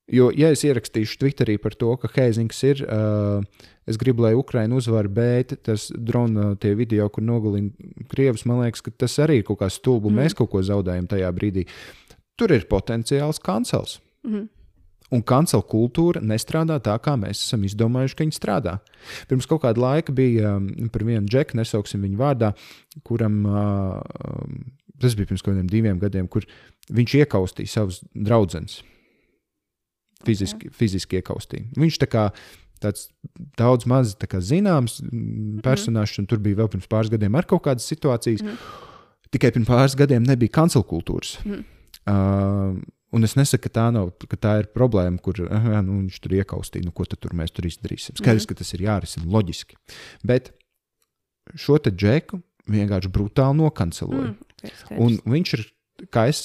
Jo, 0.09 0.31
ja 0.33 0.49
es 0.55 0.63
ierakstīšu 0.65 1.19
Twitterī 1.21 1.59
par 1.61 1.75
to, 1.77 1.91
ka 2.01 2.09
Heizings 2.15 2.63
ir, 2.65 2.81
uh, 2.89 3.67
es 3.89 3.99
gribu, 4.01 4.25
lai 4.25 4.33
Ukraiņa 4.39 4.79
uzvar, 4.81 5.09
bet 5.13 5.53
tas 5.67 5.91
drona 5.93 6.55
tie 6.61 6.73
video, 6.79 7.11
kur 7.13 7.27
nogalina 7.29 7.69
Krievus, 8.09 8.47
man 8.49 8.63
liekas, 8.63 8.85
ka 8.87 8.95
tas 9.05 9.19
arī 9.21 9.43
ir 9.43 9.49
kaut 9.49 9.61
kā 9.61 9.69
stulbi, 9.73 10.09
mm. 10.09 10.23
mēs 10.23 10.39
kaut 10.39 10.49
ko 10.55 10.65
zaudējam 10.65 11.11
tajā 11.13 11.29
brīdī. 11.37 11.67
Tur 12.41 12.57
ir 12.57 12.65
potenciāls 12.71 13.43
kancels. 13.45 13.99
Mm. 14.25 14.49
Un 15.13 15.23
kancela 15.25 15.65
kultūra 15.65 16.21
nestrādā 16.25 16.77
tā, 16.85 16.97
kā 17.01 17.15
mēs 17.21 17.41
esam 17.47 17.63
izdomājuši, 17.69 18.17
ka 18.17 18.25
viņi 18.27 18.37
strādā. 18.37 18.75
Pirms 19.29 19.49
kaut 19.49 19.63
kāda 19.65 19.81
laika 19.81 20.13
bija 20.13 20.57
um, 20.57 20.69
par 20.93 21.05
vienu 21.09 21.29
džeku, 21.29 21.57
nesauksim 21.57 22.05
viņu 22.05 22.21
vārdā, 22.21 22.53
kuram 23.09 23.41
uh, 23.49 24.01
tas 25.01 25.17
bija 25.17 25.31
pirms 25.31 25.45
kaut 25.45 25.55
kādiem 25.55 25.71
diviem 25.71 26.01
gadiem, 26.01 26.29
kur 26.29 26.45
viņš 26.93 27.21
iekaustīja 27.23 27.77
savus 27.79 28.03
draugus. 28.13 28.81
Fiziski, 30.27 30.71
fiziski 30.75 31.21
iekaustīja. 31.21 31.69
Viņš 31.79 32.01
tā 32.03 32.09
kā 32.11 32.25
tāds 32.83 33.09
daudz 33.59 33.87
maz 33.91 34.17
tā 34.19 34.41
zināms 34.41 35.01
mm 35.03 35.09
-hmm. 35.09 35.63
personāžs, 35.63 36.19
un 36.19 36.27
tur 36.27 36.39
bija 36.39 36.57
vēl 36.57 36.69
pirms 36.69 36.87
pāris 36.87 37.11
gadiem 37.11 37.35
ar 37.35 37.47
kaut 37.47 37.63
kādas 37.63 37.87
situācijas. 37.87 38.43
Mm. 38.43 38.59
Tikai 39.31 39.51
pirms 39.53 39.69
pāris 39.69 39.97
gadiem 39.97 40.23
nebija 40.23 40.51
kancela 40.51 40.85
kultūras. 40.85 41.39
Mm 41.45 41.65
uh, 42.07 42.79
Un 43.09 43.25
es 43.25 43.35
nesaku, 43.39 43.65
ka 43.65 43.71
tā, 43.73 43.87
nav, 43.95 44.11
ka 44.29 44.37
tā 44.37 44.51
ir 44.63 44.67
problēma, 44.75 45.17
kur 45.25 45.39
aha, 45.47 45.81
nu, 45.85 46.03
viņš 46.03 46.19
tur 46.21 46.35
iekaustīja, 46.37 46.85
nu, 46.85 46.93
ko 46.93 47.07
tur 47.09 47.33
mēs 47.37 47.55
tur 47.57 47.65
izdarīsim. 47.65 48.19
Skaidrs, 48.21 48.45
mm. 48.45 48.51
ka 48.51 48.59
tas 48.61 48.73
ir 48.77 48.85
jārisina 48.85 49.31
loģiski. 49.33 49.79
Bet 50.29 50.51
šo 51.57 51.79
te 51.81 51.93
džeku 51.95 52.43
vienkārši 52.69 53.13
brutāli 53.15 53.57
nokanceloja. 53.63 54.35
Mm. 54.35 54.99
Un 55.01 55.17
viņš 55.25 55.55
ir, 55.57 55.65
kā 56.13 56.27
es 56.29 56.43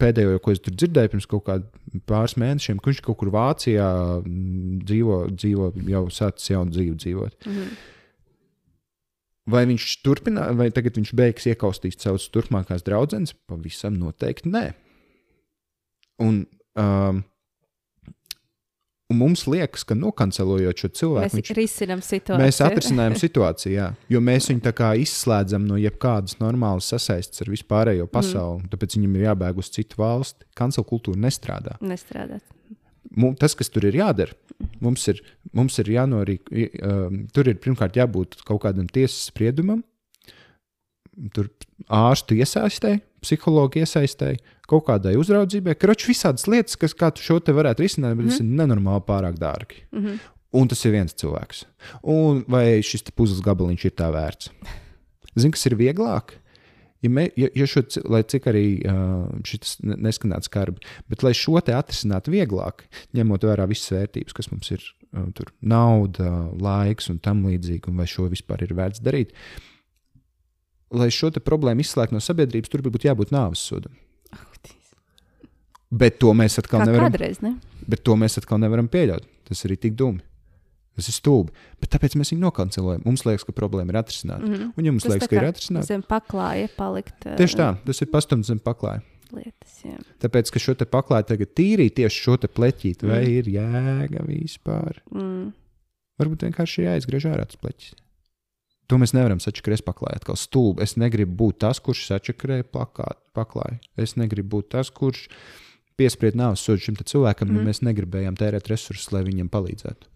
pēdējo, 0.00 0.38
ko 0.42 0.54
es 0.54 0.62
tur 0.62 0.74
dzirdēju, 0.76 1.12
pirms 1.12 1.28
kaut 1.30 1.44
kādiem 1.48 2.02
pāris 2.08 2.36
mēnešiem, 2.40 2.78
ka 2.80 2.90
viņš 2.90 3.02
kaut 3.04 3.18
kur 3.20 3.32
Vācijā 3.34 3.88
mm, 4.20 4.78
dzīvo, 4.88 5.18
dzīvo 5.34 5.72
jau 5.90 6.04
sācis 6.14 6.52
jaunu 6.54 6.74
dzīvi 6.74 6.96
dzīvot. 7.04 7.50
Mhm. 7.50 7.74
Vai 9.52 9.66
viņš 9.68 9.86
turpina, 10.00 10.46
vai 10.56 10.70
tagad 10.72 10.96
viņš 10.96 11.10
beigs 11.20 11.44
iekaustīt 11.50 12.00
savus 12.00 12.30
turpmākās 12.32 12.84
draudzenes? 12.86 13.34
Pavisam 13.44 13.98
noteikti 14.00 14.48
nē. 14.48 14.70
Un, 16.24 16.38
um, 16.80 17.20
un 19.14 19.20
mums 19.22 19.44
liekas, 19.50 19.84
ka 19.86 19.96
nokancelojot 19.98 20.82
šo 20.82 20.90
cilvēku, 20.98 21.30
Mēs 21.30 21.38
viņš 21.38 21.52
risinām 21.58 22.02
situāciju. 22.04 22.42
Mēs 22.42 22.60
atrisinājām 22.64 23.16
situāciju, 23.20 23.74
jā, 23.76 23.86
jo 24.10 24.22
mēs 24.24 24.50
viņu 24.50 24.74
izslēdzam 25.04 25.68
no 25.68 25.78
jebkādas 25.80 26.40
normālas 26.42 26.90
sasaistes 26.90 27.44
ar 27.44 27.52
vispārējo 27.52 28.08
pasauli. 28.10 28.64
Mm. 28.64 28.72
Tāpēc 28.74 28.98
viņam 28.98 29.16
ir 29.16 29.26
jābēg 29.28 29.62
uz 29.62 29.70
citu 29.74 30.00
valsti. 30.02 30.48
Kancela 30.58 30.86
kultūra 30.88 31.22
nestrādā. 31.24 31.78
Nestrādāt. 31.84 32.42
Mums, 33.14 33.38
tas, 33.38 33.54
kas 33.54 33.70
tur 33.70 33.86
ir 33.86 33.94
jādara, 34.00 34.34
mums 34.82 35.04
ir, 35.12 35.20
mums 35.54 35.76
ir 35.78 35.90
jānorīk. 35.94 36.50
Um, 36.82 37.24
tur 37.34 37.50
ir 37.50 37.60
pirmkārt 37.62 37.98
jābūt 38.00 38.40
kaut 38.48 38.64
kādam 38.64 38.88
tiesas 38.90 39.28
spriedumam, 39.30 39.84
tur 41.36 41.50
ārstu 41.92 42.38
iesaistē, 42.40 42.96
psihologu 43.24 43.82
iesaistē, 43.82 44.34
kaut 44.70 44.86
kādai 44.88 45.16
uzraudzībai. 45.20 45.74
Kroči 45.80 46.12
visādas 46.12 46.46
lietas, 46.50 46.78
kas 46.80 46.94
kā 46.96 47.10
tu 47.14 47.24
šo 47.24 47.40
te 47.40 47.54
varētu 47.56 47.84
risināt, 47.84 48.14
bet 48.18 48.28
mm. 48.28 48.30
tas 48.30 48.44
ir 48.44 48.54
nenormāli 48.62 49.04
pārāk 49.08 49.40
dārgi. 49.40 49.84
Mm 49.92 50.04
-hmm. 50.04 50.22
Un 50.54 50.68
tas 50.70 50.84
ir 50.84 50.92
viens 50.94 51.14
cilvēks. 51.14 51.64
Un 52.02 52.44
vai 52.48 52.78
šis 52.82 53.02
puzles 53.10 53.42
gabaliņš 53.42 53.84
ir 53.84 53.94
tā 53.98 54.10
vērts? 54.14 54.52
Zini, 55.34 55.50
kas 55.56 55.66
ir 55.66 55.74
vieglāk? 55.74 56.36
Ja, 57.04 57.10
mē, 57.12 57.26
ja, 57.36 57.50
ja 57.52 57.66
šo, 57.68 57.82
lai 58.08 58.22
cik 58.22 58.46
arī 58.48 58.66
uh, 58.88 59.26
šis 59.44 59.76
ne- 59.84 59.98
neskanētu 60.06 60.48
skarbi, 60.48 60.86
bet 61.10 61.24
lai 61.26 61.34
šo 61.36 61.60
te 61.60 61.74
atrisinātu 61.76 62.32
vieglāk, 62.32 62.86
ņemot 63.12 63.44
vērā 63.44 63.66
visas 63.68 63.92
vērtības, 63.92 64.32
kas 64.32 64.48
mums 64.52 64.70
ir, 64.72 64.86
uh, 65.12 65.26
tur 65.36 65.50
nauda, 65.60 66.30
laiks 66.56 67.10
un 67.12 67.18
tam 67.24 67.44
līdzīgi, 67.44 67.90
un 67.90 68.00
vai 68.00 68.08
šo 68.08 68.30
vispār 68.32 68.64
ir 68.64 68.72
vērts 68.78 69.04
darīt, 69.04 69.36
lai 70.94 71.10
šo 71.14 71.30
problēmu 71.44 71.84
izslēgtu 71.84 72.16
no 72.16 72.22
sabiedrības, 72.24 72.70
tur 72.72 72.84
būtu 72.86 73.10
jābūt 73.10 73.34
nāves 73.34 73.62
sodam. 73.64 73.94
Bet 75.94 76.18
to 76.18 76.32
mēs 76.34 76.58
atkal 76.58 76.82
Kā 76.82 76.88
nevaram 76.88 77.10
kādreiz, 77.12 77.40
ne? 77.44 77.56
Bet 77.86 78.02
to 78.06 78.16
mēs 78.18 78.38
atkal 78.40 78.58
nevaram 78.58 78.88
pieļaut. 78.90 79.26
Tas 79.46 79.60
ir 79.66 79.76
tik 79.78 79.94
dumi. 79.98 80.24
Tas 80.94 81.08
ir 81.10 81.16
stulbi. 81.16 81.52
Bet 81.82 81.90
tāpēc 81.94 82.14
mēs 82.18 82.30
viņu 82.32 82.44
nokancelējam. 82.46 83.02
Mums 83.06 83.24
liekas, 83.26 83.44
ka 83.46 83.54
problēma 83.54 83.92
ir 83.92 83.98
atrisināta. 83.98 84.46
Mm 84.46 84.54
-hmm. 84.54 84.70
Un, 84.78 84.84
ja 84.84 84.92
mums 84.94 85.02
Tas 85.06 85.12
liekas, 85.12 85.30
ka 85.30 85.36
ir 85.36 85.48
atrisināta, 85.48 85.86
Zem 85.86 86.02
paklāja 86.02 86.68
palikt. 86.76 87.18
ā, 87.26 87.34
tieši 87.38 87.58
tā, 87.58 87.68
tas 87.86 88.02
ir 88.02 88.10
pastumts 88.10 88.48
zem 88.48 88.58
paklāja. 88.58 89.02
Lietas, 89.34 89.74
jā. 89.84 89.98
Tāpēc, 90.22 90.50
ka 90.54 90.58
šo 90.58 90.74
te 90.74 90.84
paklāju 90.84 91.26
tagad 91.26 91.50
tīrīt 91.58 91.96
tieši 91.98 92.22
šo 92.22 92.36
te 92.36 92.48
pleķīti, 92.48 93.06
vai 93.10 93.24
ir 93.26 93.50
jēga 93.50 94.22
vispār? 94.26 95.02
Mm. 95.10 95.52
Varbūt 96.18 96.46
vienkārši 96.46 96.86
jāizgriež 96.86 97.26
ārā 97.26 97.46
tas 97.46 97.58
pleķis. 97.58 97.94
To 98.92 98.98
mēs 99.00 99.14
nevaram 99.16 99.40
sačakarēt 99.40 99.84
paklājā. 99.86 100.20
Atkal 100.20 100.36
stulbi. 100.36 100.84
Es 100.84 100.96
negribu 101.00 101.36
būt 101.40 101.62
tas, 101.64 101.80
kurš 101.80 102.04
sačakarē 102.10 102.62
plakātu 102.68 103.20
paklāju. 103.36 103.78
Es 104.00 104.16
negribu 104.20 104.58
būt 104.58 104.72
tas, 104.76 104.90
kurš 104.92 105.28
piespried 105.98 106.36
nāves 106.36 106.64
sodu 106.66 106.82
šim 106.84 106.98
cilvēkam, 107.00 107.48
mm. 107.48 107.54
Mhm. 107.54 107.62
ja 107.62 107.70
mēs 107.70 107.82
negribējām 107.86 108.36
tērēt 108.38 108.68
resursus, 108.72 109.10
lai 109.14 109.22
viņam 109.26 109.48
palīdzētu. 109.52 110.10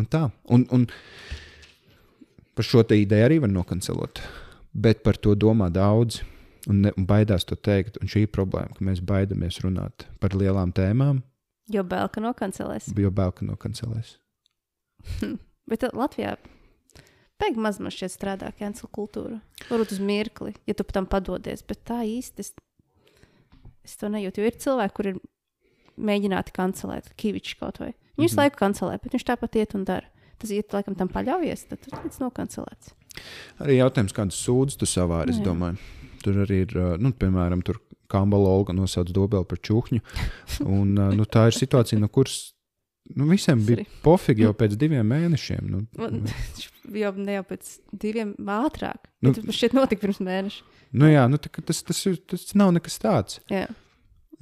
Un 0.00 0.06
tā. 0.08 0.28
Un, 0.48 0.64
un 0.72 0.86
par 2.56 2.64
šo 2.64 2.84
te 2.86 2.96
ideju 2.96 3.26
arī 3.28 3.40
var 3.44 3.52
nokancelot. 3.52 4.22
Bet 4.72 5.02
par 5.04 5.18
to 5.20 5.34
domā 5.36 5.68
daudzi 5.72 6.22
un, 6.70 6.80
ne, 6.86 6.94
un 6.96 7.04
baidās 7.08 7.44
to 7.44 7.58
teikt. 7.58 7.98
Un 8.00 8.08
šī 8.08 8.24
ir 8.24 8.32
problēma, 8.32 8.72
ka 8.78 8.86
mēs 8.88 9.02
baidamies 9.04 9.60
runāt 9.66 10.06
par 10.22 10.38
lielām 10.38 10.72
tēmām, 10.72 11.20
Jo 11.70 11.84
Belka 11.86 12.20
nokancelēs. 12.20 12.90
jo 12.98 13.10
bail, 13.10 13.30
ka 13.32 13.46
nokancelēs. 13.46 14.16
Bet 15.70 15.84
Latvijā 15.94 16.36
pēkšņi 17.42 17.64
maz 17.66 17.80
man 17.82 17.92
šķiet 17.94 18.14
strādā 18.14 18.52
cancel 18.58 18.88
kultūra. 18.94 19.40
Varbūt 19.68 19.96
uz 19.96 20.00
mirkli, 20.02 20.54
ja 20.70 20.74
tu 20.78 20.86
tam 20.88 21.06
padodies, 21.10 21.64
bet 21.66 21.82
tā 21.88 22.00
īsti 22.06 22.44
es, 22.46 22.52
es 23.84 23.96
to 24.00 24.10
nejūtu. 24.12 24.42
Jo 24.42 24.50
ir 24.52 24.58
cilvēki, 24.62 24.94
kuriem 24.96 25.18
ir 25.20 25.28
mēģināti 26.08 26.54
kancelēt, 26.56 27.10
Kavičs 27.20 27.58
kaut 27.60 27.82
vai. 27.82 27.92
Viņš 28.16 28.28
visu 28.28 28.36
Mhm. 28.36 28.42
laiku 28.44 28.56
kancelē, 28.62 28.98
bet 29.02 29.12
viņš 29.12 29.24
tāpat 29.28 29.56
iet 29.60 29.74
un 29.74 29.84
dara. 29.84 30.06
Tas, 30.38 30.50
ja 30.50 30.62
tu 30.62 30.76
laikam 30.76 30.96
tam 30.98 31.08
paļaujies, 31.08 31.68
tad 31.68 31.80
tas 31.80 32.00
tiks 32.02 32.18
nokancelēts. 32.18 32.92
Arī 33.60 33.76
jautājums, 33.78 34.12
kādas 34.16 34.38
sūdzes 34.40 34.76
tu 34.78 34.86
savā 34.86 35.28
es 35.28 35.36
Jā. 35.38 35.44
domāju. 35.44 35.78
Tur 36.22 36.34
arī 36.46 36.62
ir, 36.62 36.98
nu, 36.98 37.12
piemēram, 37.12 37.62
tur 37.64 37.78
Kambala 38.08 38.48
Olga 38.48 38.72
nosauc 38.72 39.10
dobeli 39.12 39.44
par 39.44 39.58
čūhņu. 39.58 40.00
Un, 40.66 40.94
nu, 40.94 41.24
tā 41.24 41.46
ir 41.48 41.52
situācija, 41.56 41.98
no 42.00 42.08
kuras 42.08 42.51
nu, 43.18 43.26
visiem 43.30 43.60
bija 43.66 43.84
pofīgi 44.04 44.46
jau 44.46 44.52
pēc 44.58 44.76
diviem 44.80 45.06
mēnešiem. 45.12 45.68
Nu, 45.70 45.82
Man- 46.00 46.22
jau 47.02 47.12
ne 47.16 47.38
jau 47.38 47.44
pēc 47.50 47.74
diviem 48.04 48.34
ātrāk. 48.58 49.10
Nu- 49.22 49.34
tas 49.36 49.44
šķiet 49.58 49.76
notika 49.78 50.02
pirms 50.06 50.20
mēneša. 50.24 50.62
nu, 50.98 51.08
jā, 51.12 51.26
nu, 51.30 51.38
tas, 51.40 51.82
tas, 51.86 52.00
ir- 52.10 52.20
tas 52.32 52.48
nav 52.58 52.72
nekas 52.76 52.98
tāds. 53.02 53.40
Jā. 53.52 53.66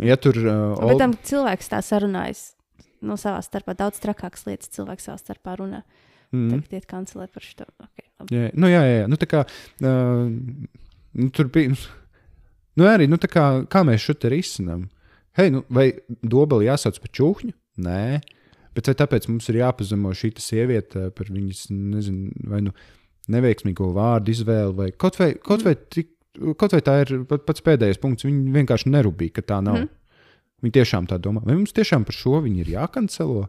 Ja 0.01 0.17
tur 0.17 0.39
uh, 0.41 0.79
Bet 0.89 0.99
tam 1.03 1.13
cilvēks 1.29 1.69
tā 1.75 1.83
sarunājas. 1.85 2.55
Nu, 3.05 3.17
savā 3.21 3.41
starpā 3.45 3.75
daudz 3.77 3.99
trakākas 4.01 4.47
lietas 4.49 4.69
cilvēks 4.73 5.07
savā 5.09 5.19
starpā 5.21 5.55
runā. 5.61 5.83
mm, 6.33 6.51
Tagad 6.53 6.75
iet 6.79 6.87
kancelēt 6.89 7.33
par 7.33 7.45
šo. 7.45 7.67
Okay, 7.85 8.07
labi. 8.21 8.37
jā, 8.37 8.51
nu, 8.57 8.69
jā, 8.69 8.81
jā, 8.85 8.97
jā. 9.03 9.07
Nu, 9.13 9.17
kā, 9.29 9.43
uh, 9.85 10.29
nu, 11.21 11.31
tur 11.37 11.49
bija. 11.53 11.77
Nu, 12.79 12.87
arī, 12.87 13.09
nu, 13.11 13.19
tā 13.21 13.27
kā, 13.29 13.43
kā 13.69 13.81
mēs 13.85 14.01
šo 14.07 14.15
te 14.17 14.29
risinām? 14.33 14.85
Hei, 15.37 15.51
nu, 15.53 15.65
vai 15.75 15.89
dobeli 16.23 16.69
jāsauc 16.69 16.97
par 17.03 17.11
čūhņu? 17.19 17.51
Nē. 17.83 18.21
Bet 18.77 18.87
vai 18.87 18.95
tāpēc 19.01 19.27
mums 19.31 19.49
ir 19.51 19.61
jāpazemo 19.61 20.13
šī 20.15 20.33
sieviete 20.39 21.09
par 21.17 21.31
viņas, 21.33 21.67
nezinu, 21.75 22.31
vai 22.51 22.63
nu 22.67 22.75
neveiksmīgo 23.31 23.91
vārdu 23.97 24.33
izvēli, 24.35 24.77
vai 24.77 24.91
kaut 24.93 25.19
vai, 25.21 25.33
kaut 25.43 25.65
vai, 25.67 25.75
tik, 25.95 26.13
kaut 26.59 26.77
vai 26.77 26.83
tā 26.87 27.01
ir 27.05 27.25
pat, 27.31 27.45
pats 27.49 27.65
pēdējais 27.67 28.01
punkts. 28.03 28.27
Viņa 28.29 28.55
vienkārši 28.61 28.93
nerūpīja, 28.95 29.39
ka 29.39 29.47
tā 29.55 29.61
nav. 29.65 29.83
Mm. 29.83 29.97
Viņa 30.61 30.77
tiešām 30.77 31.07
tā 31.09 31.17
domā. 31.23 31.43
Vai 31.47 31.57
mums 31.57 31.73
tiešām 31.77 32.05
par 32.05 32.17
šo 32.17 32.41
viņa 32.45 32.63
ir 32.63 32.75
jākancelo? 32.75 33.47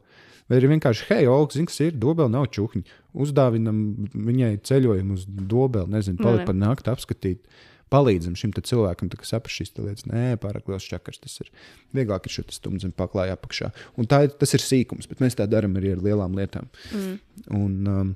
Vai 0.50 0.60
ir 0.60 0.68
vienkārši, 0.72 1.08
hei, 1.12 1.26
Olga, 1.32 1.56
zini, 1.56 1.68
kas 1.70 1.80
ir 1.84 1.98
dobela, 2.00 2.32
nav 2.32 2.48
čūhņa. 2.56 2.96
Uzdāvinam 3.24 3.82
viņai 4.12 4.54
ceļojumu 4.68 5.16
uz 5.16 5.26
dobeli, 5.28 5.92
nezinu, 5.94 6.20
Nu, 6.20 6.26
palikt 6.28 6.48
par 6.50 6.58
nakti 6.58 6.92
apskatīt. 6.92 7.44
Palīdzam 7.92 8.38
šim 8.40 8.54
cilvēkam, 8.56 9.10
tā, 9.12 9.20
kas 9.20 9.34
saprast 9.34 9.60
šīs 9.60 9.74
lietas. 9.76 10.06
Nē, 10.08 10.38
pārāk 10.40 10.70
liels 10.72 10.88
čakars 10.88 11.20
tas 11.20 11.34
ir. 11.44 11.50
Vieglāk 11.96 12.28
ir 12.28 12.36
šo 12.38 12.46
stumbu 12.56 12.92
paklāju 12.96 13.36
apakšā. 13.36 13.72
Un 14.00 14.08
tā 14.08 14.24
tas 14.32 14.56
ir 14.56 14.64
sīkums, 14.64 15.10
bet 15.12 15.20
mēs 15.24 15.36
tā 15.36 15.48
darām 15.52 15.76
arī 15.76 15.92
ar 15.98 16.04
lielām 16.06 16.38
lietām. 16.40 16.70
Mm. 16.96 17.18
Un 17.58 17.92
um, 17.92 18.14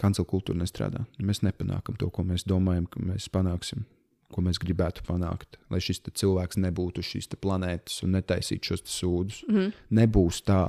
kancela 0.00 0.26
kultūra 0.26 0.58
nestrādā. 0.58 1.04
Mēs 1.22 1.44
nepanākam 1.46 1.98
to, 2.00 2.10
ko 2.10 2.24
mēs 2.26 2.42
domājam, 2.50 2.88
ka 2.90 3.02
mēs 3.04 3.28
panāksim, 3.30 3.84
ko 4.34 4.42
mēs 4.42 4.58
gribētu 4.62 5.06
panākt. 5.06 5.60
Lai 5.70 5.78
šis 5.84 6.02
cilvēks 6.10 6.58
nebūtu 6.58 7.04
šīs 7.06 7.30
planētas 7.38 8.02
un 8.06 8.16
netaisītu 8.18 8.72
šos 8.72 8.82
sūdus. 8.90 9.44
Mm. 9.46 9.68
Nebūs 10.00 10.40
tā. 10.50 10.64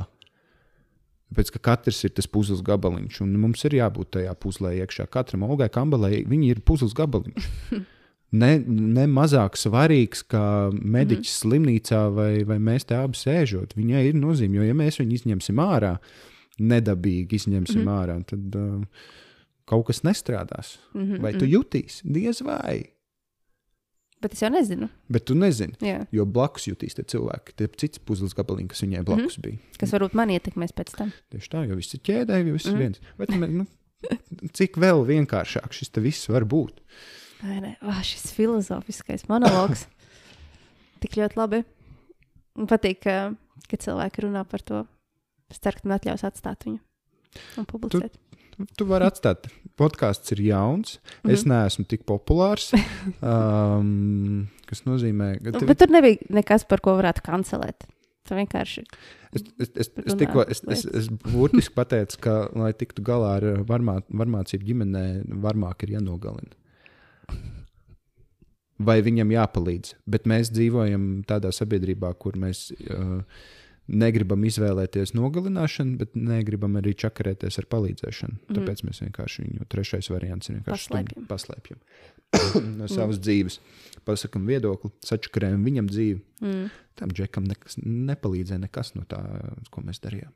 Tāpēc, 1.31 1.53
ka 1.56 1.64
katrs 1.72 2.03
ir 2.06 2.14
tas 2.14 2.27
puzles 2.27 2.61
gabaliņš, 2.68 3.22
un 3.23 3.34
mums 3.39 3.64
ir 3.65 3.80
jābūt 3.80 4.11
tajā 4.18 4.35
puzlē 4.38 4.76
iekšā. 4.84 5.07
Katram 5.10 5.48
Olgai 5.48 5.72
Kambalai 5.73 6.22
viņi 6.27 6.52
ir 6.53 6.61
puzles 6.68 6.93
gabaliņš. 6.93 7.49
Ne, 8.32 8.52
ne 8.64 9.08
mazāk 9.12 9.58
svarīgs 9.60 10.22
kā 10.32 10.72
mediķis 10.72 11.34
mm. 11.34 11.40
slimnīcā 11.41 12.03
vai, 12.16 12.30
vai 12.48 12.60
mēs 12.64 12.88
te 12.88 12.95
abi 12.95 13.20
sēžot. 13.20 13.76
Viņai 13.76 14.06
ir 14.08 14.16
nozīme, 14.16 14.62
jo 14.62 14.70
ja 14.70 14.76
mēs 14.78 15.02
viņu 15.02 15.18
izņemsim 15.18 15.60
ārā, 15.60 15.98
nedabīgi 16.62 17.36
izņemsim 17.41 17.82
mm 17.82 17.90
-hmm. 17.90 17.99
ārā, 17.99 18.16
tad 18.30 18.56
uh, 18.56 19.03
kaut 19.68 19.90
kas 19.90 20.03
nestrādās. 20.08 20.78
Mm 20.94 21.03
-hmm. 21.03 21.22
Vai 21.22 21.34
tu 21.34 21.45
jutīsi? 21.45 22.08
Diez 22.08 22.41
vai. 22.41 22.94
Bet 24.22 24.34
es 24.34 24.41
jau 24.41 24.52
nezinu. 24.53 24.88
Bet 25.10 25.26
tu 25.26 25.36
nezini, 25.36 25.74
Jā. 25.82 26.06
jo 26.14 26.26
blakus 26.26 26.68
jutīs 26.68 26.94
tie 26.94 27.03
cilvēki, 27.03 27.56
tie 27.58 27.68
cits 27.68 27.99
puzles 27.99 28.36
gabaliņi, 28.38 28.68
kas 28.70 28.84
viņai 28.84 29.03
blakus 29.03 29.38
mm 29.38 29.41
-hmm. 29.41 29.45
bija. 29.48 29.78
Kas 29.80 29.94
varbūt 29.95 30.14
man 30.14 30.30
ietekmēs 30.30 30.76
pēc 30.78 30.98
tam. 30.98 31.12
Tieši 31.34 31.49
tā, 31.49 31.64
jo 31.70 31.76
viss 31.76 31.94
ir 31.94 31.99
ķēdē, 31.99 32.48
jo 32.48 32.53
viss 32.53 32.66
ir 32.66 32.74
Mhm. 32.74 32.80
viens. 32.80 32.99
Bet, 33.18 33.30
nu, 33.30 33.66
cik 34.53 34.78
vēl 34.78 35.06
vienkāršāk 35.06 35.74
šis 35.74 35.90
te 35.90 36.02
viss 36.02 36.30
var 36.30 36.45
būt? 36.45 36.82
Vai 37.41 37.59
ne? 37.63 37.76
Oh, 37.81 38.01
šis 38.05 38.31
filozofiskais 38.35 39.26
monologs. 39.30 39.88
Tik 41.01 41.18
ļoti 41.18 41.39
labi. 41.39 41.61
Man 42.59 42.68
patīk, 42.69 43.01
ka, 43.05 43.15
ka 43.69 43.80
cilvēki 43.81 44.27
runā 44.27 44.43
par 44.49 44.63
to. 44.65 44.84
Es 45.51 45.59
ceru, 45.63 45.81
ka 45.81 45.88
man 45.88 45.97
atļaus 45.97 46.26
atstāt 46.27 46.68
viņu 46.68 46.80
un 47.59 47.68
publicēt. 47.68 48.19
Tu, 48.51 48.68
tu 48.77 48.88
vari 48.89 49.07
atstāt. 49.07 49.47
Podkāsts 49.80 50.34
ir 50.35 50.43
jauns. 50.45 50.99
Mm 50.99 51.30
-hmm. 51.30 51.34
Es 51.34 51.45
neesmu 51.45 51.85
tik 51.88 52.05
populārs. 52.05 52.72
Um, 53.22 54.47
kas 54.69 54.84
nozīmē, 54.85 55.39
ka 55.43 55.57
Nu, 55.59 55.68
Bet 55.68 55.80
tur 55.80 55.89
nebija 55.89 56.18
nekas, 56.30 56.68
par 56.68 56.80
ko 56.80 56.95
varētu 56.99 57.23
kancelēt. 57.26 57.88
Tu 58.27 58.35
vienkārši. 58.35 58.84
Es, 59.34 59.43
es, 59.59 59.69
es, 59.76 59.91
es, 60.05 60.15
tikko, 60.15 60.43
es, 60.47 60.61
es, 60.68 60.85
es 60.85 61.07
burtiski 61.09 61.73
pateicu, 61.73 62.18
ka, 62.22 62.49
lai 62.53 62.73
tiktu 62.73 63.01
galā 63.01 63.38
ar 63.39 63.45
varmā, 63.65 64.01
varmācību 64.07 64.68
ģimenē, 64.68 65.05
varmāk 65.41 65.84
ir 65.84 65.95
jānogalina. 65.97 66.53
Vai 68.82 68.99
viņam 69.06 69.34
jāpalīdz. 69.36 69.95
Bet 70.10 70.28
mēs 70.30 70.52
dzīvojam 70.53 71.10
tādā 71.30 71.52
sabiedrībā, 71.56 72.14
kur 72.22 72.38
mēs 72.41 72.70
uh, 72.72 73.22
negribam 73.91 74.44
izvēlēties 74.48 75.14
nogalināšanu, 75.18 75.98
bet 75.99 76.16
negribam 76.18 76.78
arī 76.80 76.94
čakarēties 77.03 77.60
ar 77.62 77.68
palīdzēšanu. 77.72 78.38
Mm. 78.40 78.58
Tāpēc 78.58 78.84
mēs 78.88 79.03
vienkārši 79.06 79.45
viņu 79.45 79.68
trešais 79.72 80.12
variants 80.14 80.52
ir 80.52 80.60
vienkārši 80.60 80.88
Paslēpjam. 81.30 81.82
no 82.80 82.88
savas 82.88 83.18
mm. 83.18 83.24
dzīves. 83.26 83.60
Pasakām 84.08 84.48
viedokli, 84.49 84.94
sačakarējam 85.06 85.66
viņam 85.68 85.91
dzīvi. 85.91 86.22
Mm. 86.45 86.70
Tam 87.02 87.14
džekam 87.16 87.48
nekas, 87.49 87.78
nepalīdzēja 87.84 88.64
nekas 88.66 88.95
no 88.98 89.06
tā, 89.10 89.22
ko 89.74 89.84
mēs 89.86 90.02
darījām. 90.03 90.32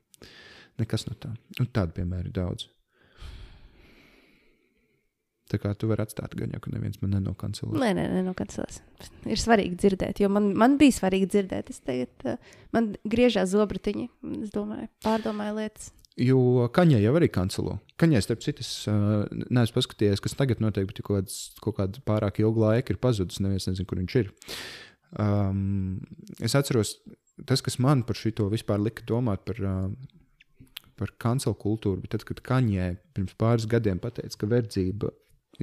Nekas 0.80 1.06
no 1.08 1.16
tā. 1.18 1.32
Un 1.62 1.70
tādu 1.72 1.96
piemēru 1.96 2.28
ir 2.28 2.36
daudz. 2.36 2.68
Tā 5.46 5.60
kā 5.62 5.70
tu 5.78 5.86
vari 5.86 6.02
atstāt, 6.02 6.32
gan 6.34 6.50
jau, 6.50 6.58
ka 6.64 6.72
neviens 6.72 6.98
man 6.98 7.12
nenokancelēs. 7.14 7.78
Nē, 7.78 7.92
nē, 7.94 8.06
nenokancelēs. 8.16 8.80
Ir 9.30 9.38
svarīgi 9.38 9.76
dzirdēt, 9.78 10.22
jo 10.24 10.30
man, 10.32 10.48
man 10.58 10.74
bija 10.80 10.96
svarīgi 10.96 11.28
dzirdēt. 11.30 11.70
Es 11.70 11.84
tagad, 11.86 12.10
uh, 12.26 12.56
man 12.74 12.96
griežās 13.06 13.52
zobratiņi, 13.52 14.08
es 14.40 14.50
domāju, 14.54 14.88
pārdomāju 15.06 15.60
lietas. 15.60 15.92
Jo 16.16 16.66
kaņē 16.72 16.98
jau 17.02 17.12
arī 17.18 17.28
kancelo. 17.28 17.76
Kaņē, 18.00 18.22
starp 18.24 18.42
citu, 18.42 18.64
es 18.64 18.72
uh, 18.90 19.28
neesmu 19.28 19.76
paskatījies, 19.76 20.22
kas 20.24 20.34
tagad 20.38 20.62
notiek, 20.64 20.88
bet 20.88 21.02
kaut, 21.04 21.20
kāds, 21.20 21.38
kaut 21.62 21.76
kāda 21.78 22.02
pārāk 22.08 22.40
ilga 22.42 22.70
laika 22.70 22.94
ir 22.94 23.00
pazudis. 23.02 23.38
Neviens 23.44 23.68
nezina, 23.68 23.86
kur 23.86 24.00
viņš 24.00 24.16
ir. 24.22 24.32
Um, 25.22 26.00
es 26.42 26.56
atceros, 26.58 26.96
tas, 27.46 27.62
kas 27.62 27.78
man 27.78 28.02
par 28.08 28.18
šo 28.18 28.48
vispār 28.50 28.80
lika 28.82 29.04
domāt 29.06 29.44
par, 29.46 29.60
uh, 29.60 30.64
par 30.96 31.12
kancelu 31.22 31.54
kultūru, 31.60 32.00
bija 32.02 32.16
tad, 32.16 32.26
kad 32.26 32.42
Kaņē 32.48 32.88
pirms 33.14 33.36
pāris 33.38 33.68
gadiem 33.70 34.00
pateica, 34.02 34.40
ka 34.40 34.50
verdzība 34.50 35.12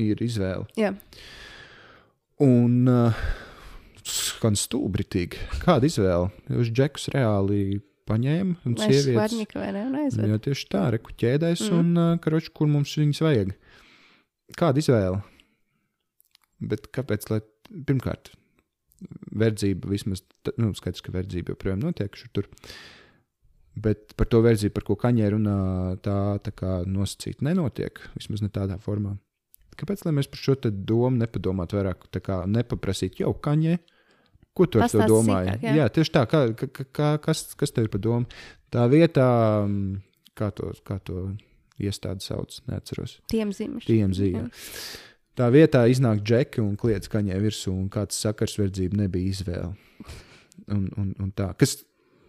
ir 0.02 0.22
izvēle. 0.26 0.66
Jā. 0.80 0.94
Un 2.44 2.90
uh, 2.90 3.24
gan 4.44 4.58
stūbritīgi. 4.60 5.40
Kāda 5.64 5.88
izvēle? 5.90 6.32
Jūs 6.52 6.72
džekus 6.76 7.10
reāli 7.14 7.80
paņēma 8.10 8.58
un 8.68 8.74
sievietes. 8.76 9.38
Un 9.64 10.00
aizved. 10.02 10.28
Jā, 10.34 10.40
tieši 10.50 10.70
tā, 10.74 10.86
reku 10.98 11.14
ķēdēs 11.22 11.68
Mm. 11.70 11.80
un 11.80 12.02
uh, 12.02 12.16
karoči, 12.20 12.52
kur 12.52 12.68
mums 12.68 12.96
viņas 13.00 13.22
vajag. 13.24 13.54
Kāda 14.60 14.82
izvēle? 14.84 15.22
Bet 16.64 16.90
kāpēc? 16.96 17.30
Lai, 17.32 17.40
pirmkārt, 17.88 18.34
verdzība 19.36 19.90
vismaz, 19.92 20.22
nu, 20.60 20.74
skaidrs, 20.78 21.02
ka 21.04 21.14
verdzība 21.16 21.56
joprojām 21.56 21.82
notiek 21.84 22.16
šur 22.20 22.30
tur. 22.36 22.50
Bet 23.74 24.14
par 24.20 24.28
to 24.30 24.44
verdzību, 24.46 24.74
par 24.76 24.86
ko 24.86 24.96
kaņē 25.02 25.32
runā, 25.34 25.56
tā, 26.06 26.18
tā 26.46 26.52
kā 26.54 26.84
nosacīt 26.86 27.42
nenotiek, 27.42 27.98
vismaz 28.20 28.44
ne 28.46 28.52
tādā 28.54 28.78
formā. 28.84 29.16
Kāpēc 29.80 30.06
lai 30.06 30.14
mēs 30.20 30.30
par 30.32 30.42
šo 30.42 30.56
domu 30.64 31.18
nepadomātu 31.22 31.80
vairāk, 31.80 32.08
nepaprasīt 32.52 33.22
jau 33.24 33.34
kaņē? 33.34 33.78
Ko 34.54 34.68
tu 34.70 34.82
ar 34.84 34.92
to 34.92 35.02
domāji? 35.10 35.50
sīkāk, 35.50 35.64
jā. 35.66 35.76
jā, 35.80 35.86
tieši 35.96 36.12
tā, 36.14 36.26
kā, 36.30 36.44
kā, 36.54 36.86
kā, 36.86 37.08
kas, 37.24 37.48
kas 37.58 37.74
tev 37.74 37.88
ir 37.88 37.94
par 37.94 38.04
domu? 38.06 38.44
Tā 38.74 38.84
vietā, 38.92 39.30
mm, 39.66 39.96
kā 40.38 40.52
to, 40.54 40.70
kā 40.86 41.00
to 41.02 41.24
iestādi 41.82 42.26
sauc, 42.26 42.60
neatceros. 42.70 43.18
Tiem 43.34 43.54
zīmēs. 43.56 43.88
TMZ. 43.90 44.30
jā. 44.30 44.46
Tā 45.34 45.48
vietā 45.50 45.88
iznāk 45.90 46.22
džeki 46.22 46.62
un 46.62 46.76
kliedz 46.78 47.10
kaņē 47.10 47.40
virsū, 47.42 47.74
un 47.74 47.88
kāds 47.94 48.20
sakars 48.22 48.60
verdzība 48.60 49.00
nebija 49.02 49.34
izvēle. 49.34 49.72
Un, 50.70 50.86
un, 51.02 51.08
un 51.18 51.32
tā, 51.34 51.50
kas 51.58 51.80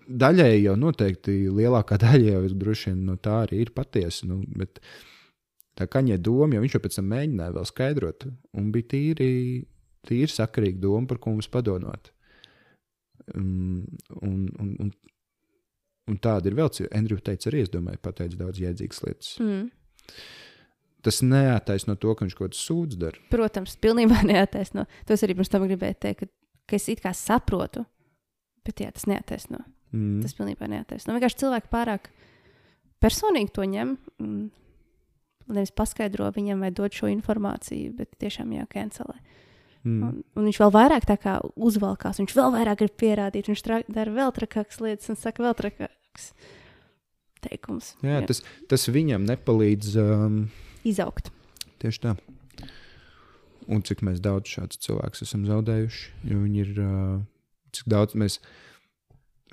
daļēji 0.08 0.62
jau 0.64 0.76
noteikti 0.80 1.34
lielākā 1.52 1.98
daļa 2.00 2.38
jau 2.38 2.54
droši 2.62 2.90
vien 2.90 3.02
no 3.10 3.18
tā 3.20 3.42
arī 3.44 3.60
ir 3.66 3.74
patiesa. 3.76 4.28
Nu, 4.30 4.40
bet 4.56 4.80
tā 5.78 5.86
kaņē 5.90 6.18
doma, 6.22 6.54
jo 6.54 6.62
viņš 6.64 6.76
jau 6.76 6.82
pēc 6.84 6.98
tam 6.98 7.08
mēģināja 7.12 7.56
vēl 7.56 7.68
skaidrot, 7.70 8.28
un 8.58 8.70
bija 8.74 8.90
tīri, 8.94 9.30
tīri 10.06 10.30
sakarīga 10.30 10.82
doma, 10.84 11.08
par 11.10 11.20
ko 11.22 11.34
mums 11.34 11.50
padomāt. 11.50 12.12
Um, 13.34 13.84
un, 14.20 14.48
un, 14.60 14.72
un, 14.84 14.90
un 16.10 16.22
tāda 16.22 16.50
ir 16.50 16.58
vēl, 16.58 16.70
Andrew 16.94 17.20
teica, 17.24 17.48
arī 17.50 17.64
es 17.64 17.72
domāju, 17.72 18.02
pateica 18.04 18.40
daudz 18.40 18.60
jēdzīgas 18.62 19.04
lietas. 19.06 19.34
Mm. 19.42 19.68
Tas 21.04 21.20
neataisno 21.24 21.98
to, 22.00 22.14
ka 22.16 22.24
viņš 22.24 22.36
kaut 22.38 22.54
ko 22.54 22.58
sūdz 22.58 22.98
dara. 23.00 23.20
Protams, 23.32 23.76
pilnībā 23.80 24.22
neataisno. 24.30 24.86
To 25.08 25.16
es 25.16 25.24
arī 25.26 25.36
pirms 25.36 25.52
tam 25.52 25.66
gribēju 25.68 26.00
teikt, 26.00 26.24
ka, 26.24 26.30
ka 26.70 26.78
es 26.78 26.90
it 26.92 27.02
kā 27.04 27.12
saprotu, 27.16 27.84
bet 28.64 28.84
jā, 28.84 28.92
tas 28.94 29.08
neataisno. 29.10 29.64
Mm. 29.94 30.20
Tas 30.24 30.36
pilnībā 30.36 30.68
neataisno. 30.70 31.16
Vienkārši 31.16 31.42
cilvēki 31.44 31.72
pārāk 31.72 32.08
personīgi 33.04 33.52
to 33.54 33.66
ņem. 33.68 33.96
un 34.24 34.36
Nevis 35.52 35.74
paskaidro 35.76 36.30
viņam, 36.32 36.62
vai 36.64 36.70
dod 36.72 36.94
šo 36.96 37.10
informāciju, 37.12 37.92
bet 37.98 38.14
tiešām 38.22 38.54
jākancelē. 38.56 39.16
Mm. 39.84 40.00
Un, 40.00 40.20
un 40.32 40.46
viņš 40.48 40.60
vēl 40.62 40.72
vairāk 40.72 41.04
tā 41.08 41.18
kā 41.20 41.36
uzvalkās, 41.60 42.22
viņš 42.22 42.36
vēl 42.38 42.54
vairāk 42.54 42.80
grib 42.80 42.94
pierādīt, 43.02 43.50
viņš 43.52 43.64
tra 43.66 43.82
dara 43.84 44.14
vēl 44.14 44.32
trakākas 44.32 44.80
lietas 44.80 45.12
un 45.12 45.20
saka 45.20 45.44
vēl 45.44 45.56
trakākas 45.58 46.30
teikumus. 47.44 47.92
Jā, 48.00 48.22
tas, 48.24 48.40
tas 48.70 48.88
viņam 48.88 49.26
nepalīdz. 49.28 49.98
Um, 50.00 50.40
Izaugt. 50.88 51.28
tieši 51.84 52.00
tā. 52.06 52.16
Un 53.68 53.84
cik 53.84 54.00
mēs 54.04 54.24
daudz 54.24 54.56
šādus 54.56 54.80
cilvēkus 54.84 55.24
esam 55.24 55.44
zaudējuši, 55.48 56.10
jo 56.32 56.40
viņi 56.40 56.64
ir. 56.64 56.74
Uh, 56.80 57.22
cik 57.74 57.90
daudz 57.90 58.16
mēs 58.18 58.38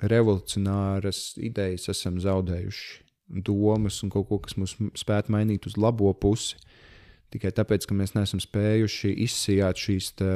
revolucionāras 0.02 1.34
idejas 1.42 1.88
esam 1.92 2.18
zaudējuši, 2.22 3.01
domas 3.28 4.02
un 4.02 4.10
kaut 4.12 4.28
ko, 4.28 4.38
kas 4.44 4.56
mums 4.58 4.76
spētu 4.98 5.32
mainīt 5.32 5.66
uz 5.66 5.76
labo 5.80 6.12
pusi. 6.14 6.58
Tikai 7.32 7.48
tāpēc, 7.56 7.86
ka 7.88 7.96
mēs 7.96 8.12
neesam 8.12 8.42
spējuši 8.44 9.14
izsijāt 9.24 9.80
šīs 9.80 10.10
te, 10.20 10.32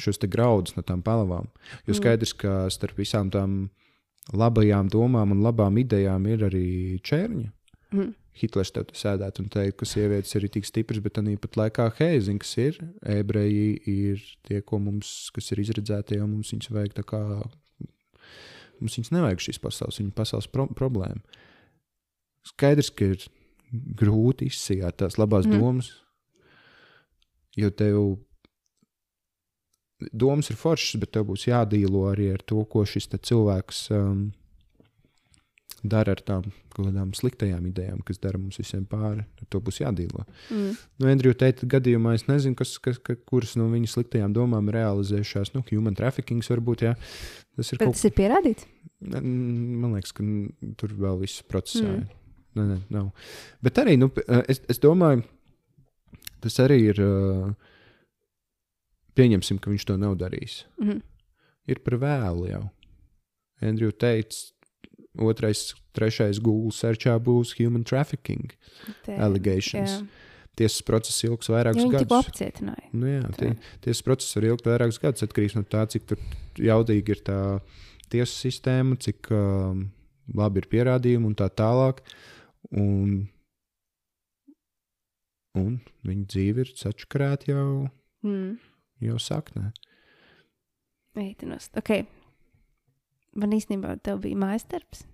šos 0.00 0.20
te 0.22 0.28
graudus 0.30 0.72
no 0.76 0.84
tām 0.86 1.02
palavām. 1.04 1.50
Jo 1.84 1.92
Mm. 1.92 1.98
skaidrs, 2.00 2.32
ka 2.32 2.70
starp 2.72 2.96
visām 2.96 3.30
tām 3.30 3.68
labajām 4.32 4.88
domām 4.88 5.32
un 5.32 5.42
labām 5.44 5.76
idejām 5.76 6.26
ir 6.26 6.46
arī 6.48 7.00
čērņi. 7.04 7.50
Mm. 7.92 8.14
Hitlers 8.34 8.72
te 8.74 8.82
sēdētu 8.82 9.44
un 9.44 9.50
teikt, 9.52 9.76
ka 9.78 9.86
sievietes 9.86 10.34
ir 10.34 10.48
tik 10.48 10.64
stipras, 10.66 10.98
bet 10.98 11.20
arī 11.20 11.36
pat 11.38 11.54
laikā 11.60 11.92
heizina, 12.00 12.40
kas 12.42 12.56
ir. 12.58 12.80
Ebreji 13.02 13.78
ir 13.86 14.24
tie, 14.48 14.62
mums, 14.72 15.30
kas 15.34 15.52
ir 15.52 15.62
izredzēti, 15.62 16.18
jo 16.18 16.26
mums 16.26 16.50
viņus 16.50 16.72
vajag 16.74 16.96
tā 16.96 17.04
kā. 17.06 17.20
Mums 18.80 18.96
viņus 18.98 19.12
nevajag 19.14 19.44
šīs 19.44 19.60
pasaules, 19.62 20.00
viņa 20.00 20.16
pasaules 20.16 20.48
pro 20.50 20.66
problēma. 20.66 21.20
Skaidrs, 22.44 22.90
ka 22.94 23.08
ir 23.14 23.24
grūti 23.72 24.50
izsijāt 24.50 25.00
tās 25.02 25.16
labās 25.18 25.46
Mm. 25.48 25.58
domas, 25.58 25.90
jo 27.56 27.70
tev 27.70 28.18
domas 30.12 30.50
ir 30.50 30.56
foršas, 30.60 31.00
bet 31.00 31.12
tev 31.16 31.28
būs 31.30 31.46
jādīlo 31.48 32.06
arī 32.12 32.32
ar 32.34 32.42
to, 32.42 32.64
ko 32.68 32.84
šis 32.84 33.08
cilvēks 33.08 33.86
um, 33.96 34.32
dara 35.84 36.14
ar 36.16 36.20
tām 36.24 36.46
kādām 36.74 37.12
sliktajām 37.14 37.66
idejām, 37.70 38.00
kas 38.04 38.18
dara 38.18 38.38
mums 38.40 38.58
visiem 38.58 38.84
pāri. 38.88 39.22
Ar 39.40 39.46
to 39.52 39.60
būs 39.60 39.80
jādīlo. 39.82 40.24
Mm. 40.50 40.72
Nu, 40.98 41.08
Andrija 41.12 41.36
teica, 41.44 41.68
gadījumā 41.76 42.14
es 42.18 42.26
nezinu, 42.26 42.56
kas, 42.58 42.76
kas, 42.82 42.98
ka, 42.98 43.14
kuras 43.28 43.54
no 43.60 43.68
viņas 43.70 43.94
sliktajām 43.98 44.34
domām 44.34 44.70
realizējušās. 44.74 45.52
Nu, 45.54 45.62
human 45.70 45.94
trafficking 45.94 46.42
varbūt, 46.42 46.86
jā. 46.88 46.94
Tas 47.56 47.70
ir 47.72 47.78
Bet 47.78 47.86
kaut 47.86 47.94
tas 47.98 48.08
ir 48.08 48.16
pierādīts. 48.16 48.66
kas, 49.04 49.22
man 49.22 49.94
liekas, 49.94 50.12
ka 50.16 50.26
tur 50.80 50.96
vēl 50.98 51.20
viss 51.22 51.44
procesā. 51.46 51.86
Mm. 52.00 52.08
Nē, 52.54 52.64
nē, 52.70 52.78
nav. 52.94 53.08
Bet 53.64 53.78
arī, 53.82 53.96
nu, 53.98 54.10
es, 54.48 54.60
es 54.70 54.78
domāju, 54.82 55.24
tas 56.44 56.58
arī 56.62 56.80
ir. 56.92 57.00
Pieņemsim, 59.14 59.60
ka 59.62 59.70
viņš 59.70 59.84
to 59.86 59.96
nav 60.00 60.16
darījis. 60.18 60.64
Mm. 60.82 61.00
Ir 61.70 61.80
par 61.86 61.96
vēlu 62.02 62.48
jau. 62.50 62.64
Andrija 63.64 63.94
teica, 64.04 64.40
otrais, 65.22 65.68
trešais 65.94 66.40
Google 66.42 66.74
searchā 66.74 67.14
būs 67.22 67.52
human 67.60 67.84
trafficking 67.86 68.50
Te, 69.06 69.14
allegations. 69.22 70.00
jā. 70.00 70.06
Tiesas 70.54 70.84
process 70.86 71.22
ilgs 71.26 71.48
Ja 71.50 71.56
vairākus 71.56 71.82
tikko 71.82 71.96
gadus. 71.96 72.26
apcietināja. 72.28 72.84
Nu, 72.94 73.08
jā, 73.10 73.22
tie, 73.38 73.48
tiesas 73.82 74.04
process 74.06 74.36
var 74.38 74.44
ilgt 74.52 74.68
vairākus 74.68 75.00
gadus. 75.02 75.24
Atkarīgs 75.26 75.56
no 75.58 75.64
tā, 75.66 75.80
cik 75.90 76.12
jaudīga 76.62 77.10
ir 77.16 77.22
tā 77.26 77.38
tiesu 78.12 78.36
sistēma, 78.44 78.94
cik 79.02 79.30
um, 79.34 79.80
labi 80.30 80.62
ir 80.62 80.68
pierādījumi 80.70 81.26
un 81.26 81.34
tā 81.38 81.48
tālāk. 81.50 82.04
Un, 82.72 83.28
un 85.58 85.78
viņa 86.06 86.26
dzīve 86.32 86.64
ir 86.64 86.72
sačakarēta 86.76 87.50
jau, 87.52 87.66
Mm. 88.24 88.56
jau 89.04 89.16
saknē. 89.20 89.70
Eitinos. 91.20 91.68
Okay. 91.76 92.06
Man 93.36 93.52
īstenībā 93.54 93.98
tev 94.02 94.22
bija 94.24 94.38
mājas 94.38 94.64
darbs. 94.70 95.04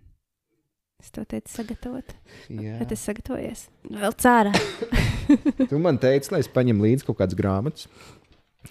Es 1.00 1.10
to 1.10 1.24
teicu 1.24 1.48
sagatavot. 1.48 2.14
Bet 2.48 2.92
es 2.92 3.00
sagatavojos. 3.08 3.66
Vēl 3.90 4.12
cārā. 4.20 4.52
Tu 5.70 5.78
man 5.78 5.98
teici, 6.02 6.30
lai 6.34 6.40
es 6.44 6.48
paņemu 6.50 6.84
līdzi 6.84 7.06
kaut 7.06 7.18
kādas 7.20 7.36
grāmatas, 7.38 7.86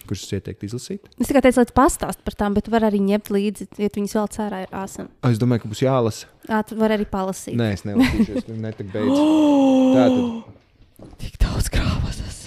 kuras 0.06 0.22
es 0.26 0.32
ieteiktu 0.36 0.66
izlasīt. 0.68 1.08
Es 1.20 1.28
tikai 1.30 1.42
teicu, 1.44 1.58
lai 1.60 1.66
tu 1.70 1.74
pastāst 1.76 2.20
par 2.26 2.34
tām, 2.38 2.54
bet 2.56 2.66
tu 2.68 2.72
vari 2.74 2.86
arī 2.88 3.00
ņemt 3.04 3.30
līdzi, 3.34 3.66
ja 3.82 3.88
tu 3.90 4.00
viņus 4.00 4.14
vēl 4.18 4.28
cārā 4.36 4.62
ir 4.66 4.74
āsam. 4.80 5.08
Ah, 5.22 5.30
Es 5.34 5.38
domāju, 5.42 5.64
ka 5.64 5.70
būs 5.72 5.82
jālasa. 5.84 6.28
Ā, 6.48 6.60
tu 6.66 6.78
vari 6.78 6.96
arī 6.98 7.06
palasīt. 7.10 7.56
Nē, 7.58 7.72
es 7.74 7.82
nelasīšu, 7.88 8.36
es 8.42 8.48
netik 8.54 8.90
beidzu. 8.94 9.24
Tā 9.96 10.06
tad 10.10 11.16
Tik 11.20 11.38
daudz 11.40 11.70
grāmatas. 11.72 12.38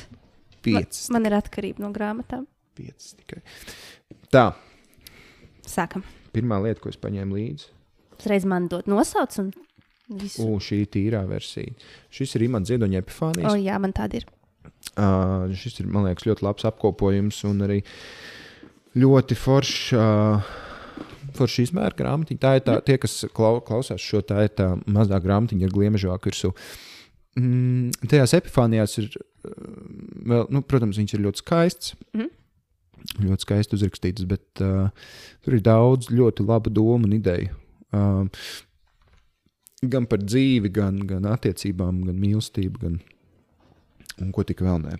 piecas. 0.63 1.07
Man 1.11 1.25
ir 1.25 1.33
atkarība 1.39 1.81
no 1.83 1.89
grāmatām. 1.95 2.45
Piecas 2.77 3.15
tikai. 3.19 3.41
Tā. 4.33 4.51
Sākam. 5.67 6.03
Pirmā 6.33 6.57
lieta, 6.63 6.81
ko 6.83 6.89
es 6.93 6.97
paņēmu 7.01 7.35
līdzi. 7.37 7.67
Uzreiz 8.19 8.45
man 8.49 8.67
dod 8.71 8.87
nosauc 8.89 9.35
un 9.41 9.51
visu. 10.19 10.45
U, 10.45 10.59
šī 10.63 10.83
ir 10.85 10.89
tīrā 10.93 11.23
versija. 11.29 11.73
Šis 12.13 12.35
ir 12.37 12.45
Imants 12.47 12.69
Ziedoņa 12.71 12.99
O, 12.99 13.03
epifānijas. 13.03 13.57
jā, 13.61 13.79
man 13.83 13.93
tāda 13.95 14.21
ir. 14.21 14.25
Uh, 14.93 15.49
šis 15.57 15.79
ir, 15.81 15.87
man 15.89 16.05
liekas, 16.05 16.27
ļoti 16.27 16.45
labs 16.45 16.67
apkopojums 16.69 17.39
un 17.49 17.63
arī 17.65 17.79
ļoti 18.99 19.39
foršs. 19.39 19.87
Uh, 19.97 20.51
Forši 21.33 21.63
izmēra 21.65 21.95
grāmatiņa. 21.97 22.37
Tā 22.37 22.49
ir 22.59 22.61
tā, 22.61 22.73
tie, 22.85 22.93
kas 23.01 23.23
klau, 23.33 23.55
klausās 23.65 24.03
šo, 24.03 24.19
tā 24.21 24.43
ir 24.45 24.51
tā 24.53 24.67
mazā 24.85 25.17
grāmatiņa 25.23 25.65
ar 25.65 25.71
gliemežāku 25.73 26.29
virsmu. 26.29 26.51
Mm, 27.39 27.87
tajās 28.11 28.35
epifānijās 28.37 28.93
ir, 29.01 29.07
vēl, 29.41 30.43
nu, 30.53 30.61
protams, 30.61 30.99
viņš 31.01 31.15
ir 31.15 31.23
ļoti 31.23 31.41
skaists. 31.41 31.95
Mhm. 32.13 32.29
Ļoti 33.23 33.47
skaisti 33.47 33.75
uzrakstīts, 33.79 34.27
bet 34.29 34.61
uh, 34.63 34.91
tur 35.43 35.57
ir 35.57 35.65
daudz 35.65 36.11
ļoti 36.13 36.45
labu 36.45 36.71
domu 36.71 37.09
un 37.09 37.17
ideju. 37.17 37.49
Uh, 37.93 38.45
gan 39.89 40.05
par 40.09 40.21
dzīvi, 40.23 40.71
gan, 40.73 41.01
gan 41.07 41.27
attiecībām, 41.33 42.03
gan 42.07 42.19
mīlestību, 42.19 42.83
gan 42.85 43.01
un 44.21 44.31
ko 44.35 44.45
tik 44.47 44.61
vēl 44.65 44.81
nē. 44.83 44.99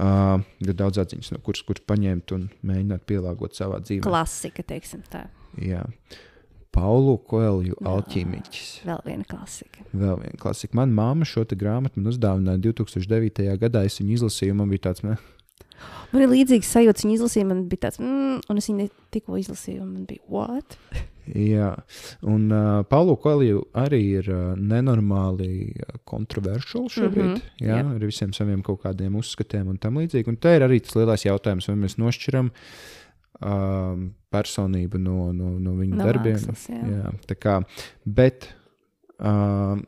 Uh, 0.00 0.40
ir 0.64 0.72
daudz 0.78 1.00
atziņas, 1.02 1.32
no 1.34 1.42
kuras, 1.44 1.60
kuras 1.66 1.82
paņemt 1.84 2.32
un 2.36 2.46
mēģināt 2.64 3.04
pielāgot 3.10 3.58
savā 3.58 3.82
dzīvē. 3.84 4.06
Klasika, 4.06 4.64
teiksim 4.64 5.02
tā. 5.10 5.26
Jā. 5.60 5.82
Paulu 6.70 7.16
Koelju 7.26 7.80
alķīmiķis. 7.90 8.68
Vēl 8.86 9.02
viena 9.04 9.26
klasika. 9.28 9.82
Vēl 9.90 10.20
viena 10.22 10.38
klasika. 10.40 10.76
Manā 10.78 10.94
māma 10.94 11.26
šo 11.26 11.42
grāmatu 11.58 11.98
man 11.98 12.12
uzdāvināja 12.12 12.62
2009. 12.68 13.48
gadā. 13.58 13.82
Es 13.84 13.98
viņu 13.98 14.20
izlasīju, 14.20 14.54
man 14.60 14.70
bija 14.70 14.86
tāds, 14.86 15.02
ne, 15.02 15.16
Man 16.12 16.22
ir 16.24 16.28
līdzīgs 16.32 16.70
sajūta, 16.74 17.04
viņa 17.06 17.14
izlasīja, 17.18 17.46
man 17.46 17.64
bija 17.70 17.86
tāds, 17.86 18.00
mm, 18.02 18.40
un 18.50 18.58
es 18.58 18.66
viņu 18.70 18.88
tikko 19.14 19.36
izlasīju, 19.38 19.82
un 19.84 19.92
man 19.94 20.04
bija, 20.10 20.22
what? 20.28 20.76
Jā, 21.30 21.68
un 22.26 22.48
uh, 22.50 22.80
Paulo 22.90 23.14
Koeliju 23.22 23.60
arī 23.78 24.00
ir 24.18 24.30
uh, 24.32 24.54
nenormāli 24.58 25.76
kontroversiāls 26.08 26.96
šobrīd. 26.96 27.22
Mm 27.22 27.28
Mhm, 27.30 27.36
-hmm, 27.36 27.66
jā, 27.68 27.76
jā. 27.76 27.90
ar 27.94 28.06
visiem 28.08 28.32
saviem 28.34 28.62
kaut 28.66 28.80
kādiem 28.82 29.14
uzskatiem 29.20 29.68
un 29.68 29.76
tam 29.78 30.00
līdzīgi. 30.00 30.26
Un 30.28 30.36
te 30.36 30.56
ir 30.56 30.62
arī 30.66 30.80
tas 30.82 30.96
lielais 30.96 31.22
jautājums, 31.24 31.68
vai 31.68 31.76
mēs 31.76 31.94
nošķiram 32.02 32.50
um, 33.44 34.10
personību 34.32 34.98
no, 34.98 35.32
no, 35.32 35.52
no 35.58 35.76
viņa 35.78 35.96
No 35.96 36.04
darbiem. 36.04 36.34
mākslas, 36.34 36.66
jā. 36.68 36.82
jā, 36.96 37.12
tā 37.30 37.36
kā, 37.38 37.60
bet 38.06 38.48
um, 39.20 39.84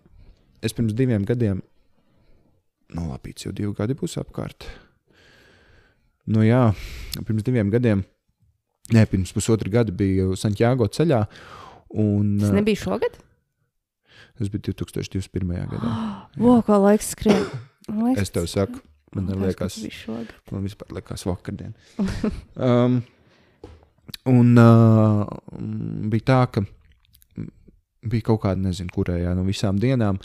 es 0.62 0.72
pirms 0.72 0.94
diviem 0.94 1.24
gadiem, 1.24 1.62
nu 2.94 3.08
labi, 3.10 3.34
jau 3.36 3.52
divi 3.52 3.72
gadi 3.74 3.94
būs 3.98 4.18
apkārt. 4.20 4.68
Nu 6.30 6.44
jā, 6.46 6.68
pirms 7.26 7.42
diviem 7.46 7.70
gadiem. 7.72 8.04
Nē, 8.92 9.06
pirms 9.10 9.32
pusotra 9.34 9.70
gada 9.72 9.94
biju 9.94 10.36
Santiago 10.38 10.86
ceļā. 10.90 11.24
Un, 11.98 12.36
Tas 12.40 12.54
nebija 12.54 12.78
šogad? 12.78 13.18
tas 14.38 14.50
bija 14.50 14.72
2021. 14.72 15.52
gadā. 15.70 15.90
Vo, 16.42 16.56
kā 16.66 16.78
laiks 16.80 17.12
skrien. 17.14 17.44
Liekas, 17.88 18.22
Es 18.22 18.32
tev 18.34 18.46
saku, 18.50 18.80
man 19.16 19.28
liekas, 19.42 19.76
man 20.52 20.64
vispār 20.66 20.94
liekas 20.98 21.26
vakardien. 21.28 21.74
Um, 22.56 23.00
un 24.28 24.58
uh, 24.60 25.22
bija 26.12 26.26
tā, 26.28 26.38
ka 26.52 26.62
bija 28.02 28.26
kaut 28.26 28.42
kāda, 28.44 28.60
nezinu, 28.66 28.92
kurējā 28.94 29.32
no 29.38 29.44
visām 29.46 29.78
dienām. 29.82 30.18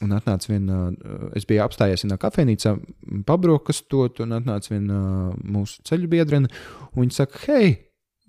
Un 0.00 0.14
atnāca 0.16 0.48
viena, 0.48 0.78
uh, 0.94 1.28
es 1.36 1.44
biju 1.48 1.60
apstājies 1.66 2.06
vienā 2.06 2.16
kafejnīcā, 2.20 2.72
mm, 2.78 3.22
pabrokastot, 3.28 4.22
un 4.24 4.32
atnāca 4.38 4.72
viena 4.72 5.00
uh, 5.28 5.34
mūsu 5.44 5.82
ceļu 5.84 6.08
biedrene. 6.08 6.48
un 6.94 7.04
Viņa 7.04 7.18
saka, 7.18 7.42
hei, 7.48 7.74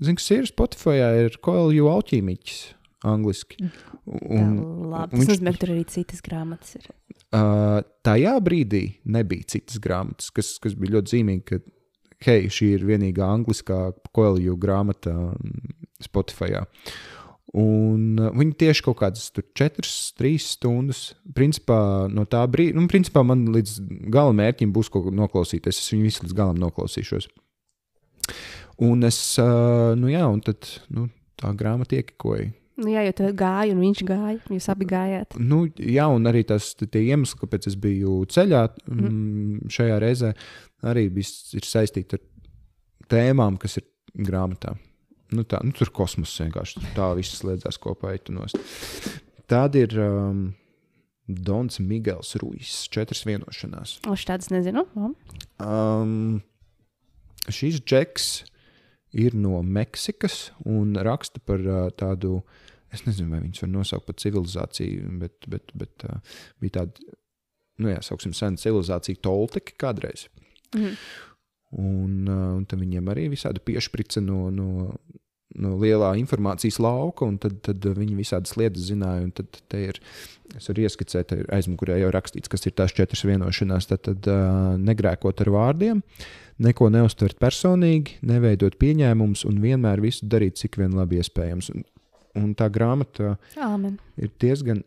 zini, 0.04 0.18
kas 0.20 0.30
ir 0.36 0.50
Spotify, 0.50 0.98
ir 1.26 1.38
Koelju 1.44 1.88
alķīmiķis, 1.94 2.60
angliski. 3.08 3.70
Un, 4.06 4.58
Labi, 4.92 5.16
un 5.16 5.24
viņš- 5.24 5.44
ka 5.48 5.54
tur 5.64 5.74
arī 5.78 5.86
citas 5.88 6.22
grāmatas 6.26 6.76
ir. 6.76 6.90
Uh, 7.32 7.80
tajā 8.04 8.34
brīdī 8.44 8.84
nebija 9.08 9.48
citas 9.48 9.80
grāmatas, 9.80 10.28
kas, 10.36 10.58
kas 10.60 10.76
bija 10.76 10.98
ļoti 10.98 11.16
zīmīgi, 11.16 11.44
ka 11.48 11.62
hei, 12.28 12.50
šī 12.52 12.74
ir 12.76 12.84
vienīgā 12.86 13.24
angliskā 13.24 13.94
koeliju 14.12 14.58
grāmata 14.60 15.14
mm, 15.16 15.72
Spotify. 16.04 16.52
Un 17.58 18.16
uh, 18.16 18.30
viņi 18.32 18.54
tieši 18.64 18.84
kaut 18.86 19.02
kādas 19.02 19.26
4, 19.36 19.84
3 20.22 20.38
stundas. 20.40 21.02
Principā 21.36 22.08
no 22.12 22.24
tā 22.30 22.46
brīža, 22.48 22.78
nu, 22.78 22.88
principā 22.92 23.26
man 23.28 23.44
līdz 23.52 23.74
gala 24.14 24.32
mērķim 24.38 24.72
būs 24.72 24.92
ko 24.94 25.04
noklausīties. 25.12 25.82
Es 25.82 25.92
viņu 25.92 26.08
visu 26.08 26.24
līdz 26.26 26.38
galam 26.38 26.62
noklausīšos. 26.62 27.28
Un 28.82 29.04
es, 29.06 29.20
uh, 29.42 29.92
nu 30.00 30.10
jā, 30.14 30.24
un 30.32 30.40
tad 30.46 30.70
nu, 30.96 31.10
tā 31.40 31.52
grāmata 31.58 32.00
iekikoja. 32.00 32.50
Nu, 32.82 32.88
jā, 32.90 33.04
jo 33.06 33.14
tu 33.18 33.28
gāji 33.38 33.76
un 33.76 33.82
viņš 33.84 34.04
gāja. 34.08 34.38
Jūs 34.50 34.70
abi 34.72 34.88
gājāt. 34.90 35.36
Nu, 35.38 35.66
jā, 35.76 36.08
un 36.10 36.26
arī 36.32 36.42
tas 36.48 36.72
iemesli, 36.88 37.42
kāpēc 37.44 37.68
es 37.70 37.76
biju 37.78 38.22
ceļā 38.32 38.62
mm. 38.88 39.68
šajā 39.76 40.00
reizē, 40.02 40.32
arī 40.88 41.10
bija 41.14 41.28
s- 41.28 41.52
ir 41.60 41.68
saistīti 41.68 42.18
ar 42.18 42.24
tēmām, 43.12 43.60
kas 43.62 43.78
ir 43.82 43.86
grāmatā. 44.26 44.74
Nu, 45.32 45.46
tā, 45.48 45.62
nu, 45.64 45.72
tur 45.76 45.92
kosmoss 45.96 46.42
vienkārši 46.44 46.82
tā 46.96 47.12
viss 47.16 47.38
slēdzās 47.40 47.80
kopā. 47.80 48.18
Tāda 49.52 49.84
ir 49.86 49.96
um, 50.04 50.42
Dons 51.32 51.80
Migels 51.80 52.36
Ruijs, 52.42 52.86
četras 52.92 53.24
vienošanās. 53.28 54.00
O, 54.10 54.16
šādas 54.20 54.52
nezinu. 54.52 54.84
Um, 55.62 56.42
šīs 57.48 57.80
džeks 57.86 58.28
ir 59.24 59.36
no 59.40 59.62
Meksikas 59.64 60.50
un 60.68 60.96
raksta 61.00 61.42
par 61.48 61.64
uh, 61.64 61.88
tādu, 61.96 62.42
es 62.92 63.06
nezinu, 63.08 63.32
vai 63.32 63.42
viņas 63.46 63.64
var 63.66 63.74
nosaukt 63.78 64.08
par 64.10 64.20
civilizāciju, 64.20 65.16
bet, 65.24 65.50
bet, 65.52 65.76
bet 65.78 66.08
uh, 66.08 66.38
bija 66.64 66.82
tāda, 66.82 67.12
nu 67.82 67.92
jā, 67.92 68.04
sauksim, 68.06 68.36
sena 68.36 68.60
civilizācija 68.60 69.24
Tolteki 69.24 69.80
kādreiz. 69.80 70.28
Mhm. 70.76 70.96
Un, 71.72 72.28
uh, 72.28 72.48
un 72.58 72.66
tad 72.68 72.82
viņiem 72.82 73.08
arī 73.14 73.30
visādi 73.32 73.62
piešprica 73.64 74.20
no, 74.24 74.50
no, 74.52 74.90
no 75.56 75.72
lielā 75.80 76.14
informācijas 76.20 76.82
lauka, 76.84 77.28
un 77.28 77.38
tad, 77.42 77.62
tad 77.64 77.86
viņi 77.96 78.18
visādas 78.18 78.58
lietas 78.60 78.90
zināja. 78.90 79.30
Tad 79.40 79.62
te 79.72 79.86
ir, 79.88 80.02
es 80.58 80.68
varu 80.68 80.84
ieskicēt, 80.84 81.34
aizmugurē 81.56 82.02
jau 82.02 82.12
rakstīts, 82.12 82.52
kas 82.52 82.68
ir 82.68 82.76
tās 82.76 82.96
četras 82.98 83.24
vienošanās. 83.28 83.88
Tad, 83.92 84.04
tad 84.10 84.30
uh, 84.32 84.76
negrēkot 84.82 85.46
ar 85.46 85.54
vārdiem, 85.56 86.04
neko 86.62 86.92
neuztvert 86.94 87.40
personīgi, 87.42 88.20
neveidot 88.28 88.76
pieņēmumus 88.82 89.48
un 89.50 89.64
vienmēr 89.64 90.04
visu 90.04 90.28
darīt, 90.28 90.60
cik 90.60 90.80
vien 90.84 90.96
labi 91.00 91.22
iespējams. 91.24 91.72
Un, 91.76 91.88
un 92.42 92.54
tā 92.60 92.68
grāmata 92.74 93.38
Āmen. 93.56 93.96
ir 94.20 94.36
diezgan. 94.44 94.84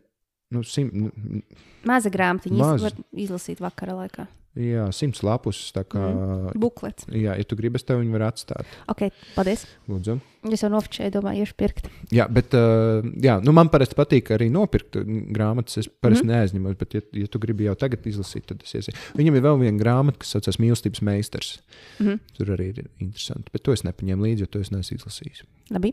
Nu, 0.53 0.61
sim, 0.63 0.89
nu, 0.93 1.41
Maza 1.85 2.09
grāmatiņa. 2.13 2.57
Maza. 2.57 2.89
Var 2.89 2.97
izlasīt 3.25 3.61
vakara 3.63 3.95
laikā. 3.97 4.27
jā, 4.55 4.85
simts 4.95 5.23
lapus. 5.25 5.57
Kā, 5.75 5.99
mm. 5.99 6.53
Buklets. 6.61 7.07
Jā, 7.09 7.33
ja 7.35 7.45
tu 7.45 7.57
gribi, 7.59 7.79
es 7.79 7.85
tev 7.85 7.99
viņu 7.99 8.13
varu 8.13 8.27
atstāt. 8.27 8.69
Ok, 8.91 9.07
paldies. 9.35 9.65
Lūdzu. 9.89 10.15
Es 10.53 10.61
jau 10.61 10.69
nofočēju, 10.71 11.11
domāju, 11.15 11.43
iešu 11.43 11.55
pirkt. 11.57 11.89
Jā, 12.13 12.27
bet 12.31 12.53
uh, 12.57 13.01
jā, 13.21 13.39
nu 13.43 13.55
man 13.57 13.71
parasti 13.73 13.97
patīk 13.97 14.29
arī 14.35 14.47
nopirkt 14.53 14.99
grāmatas. 15.35 15.79
Es 15.81 15.89
parasti 15.89 16.27
mm. 16.27 16.31
neaizņemos, 16.31 16.77
bet, 16.81 16.93
ja, 16.95 17.05
ja 17.23 17.31
tu 17.31 17.41
gribi 17.41 17.65
jau 17.65 17.73
tagad 17.81 18.05
izlasīt, 18.09 18.45
tad 18.51 18.61
es 18.63 18.77
iesaku. 18.77 19.01
Viņam 19.17 19.39
ir 19.39 19.45
vēl 19.47 19.59
viena 19.65 19.81
grāmata, 19.81 20.21
kas 20.21 20.35
saucas 20.37 20.61
Mīlestības 20.61 21.01
meistars. 21.09 21.55
Mm. 21.97 22.21
Tur 22.37 22.53
arī 22.55 22.69
ir 22.75 22.85
interesanti. 22.85 23.49
Bet 23.51 23.65
to 23.65 23.73
es 23.73 23.83
nepaņēmu 23.87 24.29
līdzi, 24.29 24.45
jo 24.45 24.53
to 24.53 24.61
es 24.63 24.71
neesmu 24.71 25.01
izlasījis. 25.01 25.43
Labi. 25.73 25.91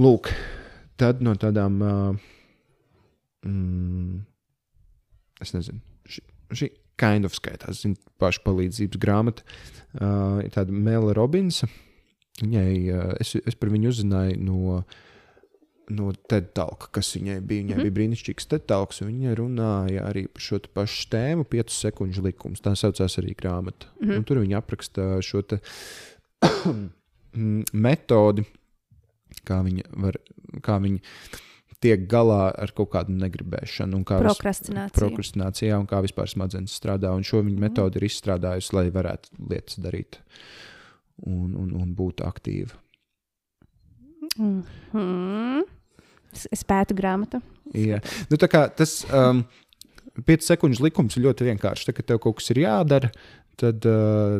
Lūk, 0.00 0.32
tad 0.98 1.22
no 1.22 1.36
tādām. 1.38 1.78
Uh, 1.84 2.34
mm, 3.46 4.20
es 5.44 5.54
nezinu, 5.54 5.80
šī, 6.08 6.22
šī 6.60 6.70
kind 6.98 7.28
of 7.28 7.36
skaitās, 7.36 7.82
zinu, 7.84 7.98
pašpalīdzības 8.22 9.00
grāmata. 9.02 9.44
Uh, 9.94 10.40
ir 10.44 10.50
tāda 10.54 10.74
Mēla 10.74 11.14
Robinsa. 11.16 11.68
Viņai, 12.40 12.72
uh, 12.94 13.12
es, 13.22 13.36
es 13.38 13.58
par 13.58 13.70
viņu 13.72 13.92
uzzināju 13.92 14.38
no, 14.42 14.80
no 15.94 16.10
TED 16.30 16.52
Talka, 16.58 16.90
kas 16.98 17.12
viņai 17.16 17.38
bija. 17.40 17.62
Viņai 17.62 17.74
mm 17.74 17.78
-hmm. 17.78 17.86
bija 17.86 17.96
brīnišķīgs 18.00 18.50
TED 18.50 18.66
Talks, 18.70 19.02
un 19.02 19.12
viņa 19.12 19.38
runāja 19.38 20.04
arī 20.10 20.26
par 20.26 20.46
šo 20.48 20.60
pašu 20.74 21.08
tēmu, 21.14 21.46
5 21.54 21.74
sekundžu 21.78 22.26
likums. 22.26 22.62
Tā 22.64 22.74
saucās 22.74 23.18
arī 23.22 23.34
grāmata. 23.38 23.90
Mm 24.00 24.08
-hmm. 24.08 24.16
Un 24.16 24.24
tur 24.24 24.42
viņa 24.42 24.56
apraksta 24.58 25.22
šo 25.22 25.42
te 25.42 25.60
metodi, 27.86 28.44
kā 29.44 29.62
viņi, 29.62 29.84
var, 29.96 30.18
kā 30.62 30.78
viņi 30.82 31.00
tiek 31.82 32.06
galā 32.10 32.48
ar 32.50 32.72
kaut 32.76 32.90
kādu 32.94 33.14
negribēšanu. 33.18 34.00
un 34.00 34.04
kā 34.08 34.18
Prokrastinācija. 34.22 34.94
prokrastinācijā 34.96 35.78
un 35.78 35.86
kā 35.90 36.02
vispār 36.04 36.30
smadzenes 36.30 36.74
strādā. 36.74 37.14
Un 37.14 37.26
šo 37.26 37.42
viņa 37.46 37.62
metodi 37.62 38.00
ir 38.00 38.08
izstrādājusi, 38.08 38.74
lai 38.76 38.88
varētu 38.94 39.48
lietas 39.50 39.78
darīt 39.82 40.20
un, 41.26 41.54
un, 41.54 41.72
un 41.78 41.94
būt 41.94 42.22
aktīva. 42.26 42.74
Mm. 44.38 45.64
Es, 46.34 46.46
es 46.52 46.64
pētu 46.66 46.96
grāmatu. 46.98 47.40
Jā. 47.74 48.02
Nu, 48.30 48.38
tā 48.40 48.48
kā 48.50 48.66
tas 48.74 49.00
um, 49.14 49.42
5 50.26 50.46
sekundžu 50.52 50.84
likums 50.86 51.16
ir 51.16 51.26
ļoti 51.26 51.48
vienkāršs. 51.50 51.88
Tā, 51.88 51.94
kad 51.96 52.08
tev 52.10 52.20
kaut 52.22 52.38
kas 52.40 52.50
ir 52.54 52.62
jādara, 52.64 53.10
tad 53.58 53.86
uh, 53.88 54.38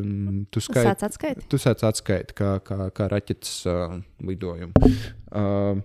tu. 0.53 0.63
Sāc 0.65 1.05
atskaiti. 1.09 1.47
Tu 1.51 1.61
sāc 1.61 1.85
atskaiti, 1.87 2.37
kā, 2.39 2.57
kā, 2.67 2.91
kā 2.95 3.09
raķetes 3.11 3.55
uh, 3.71 3.99
lidojumu. 4.25 4.91
Uh, 5.29 5.81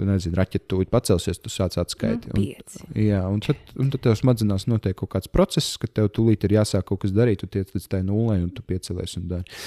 Tu 0.00 0.06
nezini, 0.08 0.32
raķeite 0.38 0.64
tūlīt 0.70 0.88
pacelsies, 0.88 1.36
tu 1.44 1.50
sāc 1.52 1.74
atskaiti. 1.80 2.30
Nu, 2.32 2.40
un, 2.40 2.92
jā, 2.96 3.18
un 3.28 3.42
tad, 3.44 3.58
un 3.76 3.90
tad 3.92 4.00
tev 4.06 4.14
smadzenēs 4.16 4.64
notiek 4.70 4.96
kaut 4.96 5.10
kāds 5.12 5.28
process, 5.28 5.74
ka 5.80 5.90
tev 5.92 6.08
tūlīt 6.16 6.46
ir 6.48 6.54
jāsāk 6.56 6.86
kaut 6.88 7.02
kas 7.02 7.12
darīt, 7.12 7.42
tu 7.42 7.48
tiec 7.52 7.68
līdz 7.74 7.88
tai 7.92 8.00
nulē, 8.06 8.38
un 8.40 8.48
tu 8.54 8.64
piecelies 8.64 9.18
un 9.20 9.26
dari. 9.28 9.58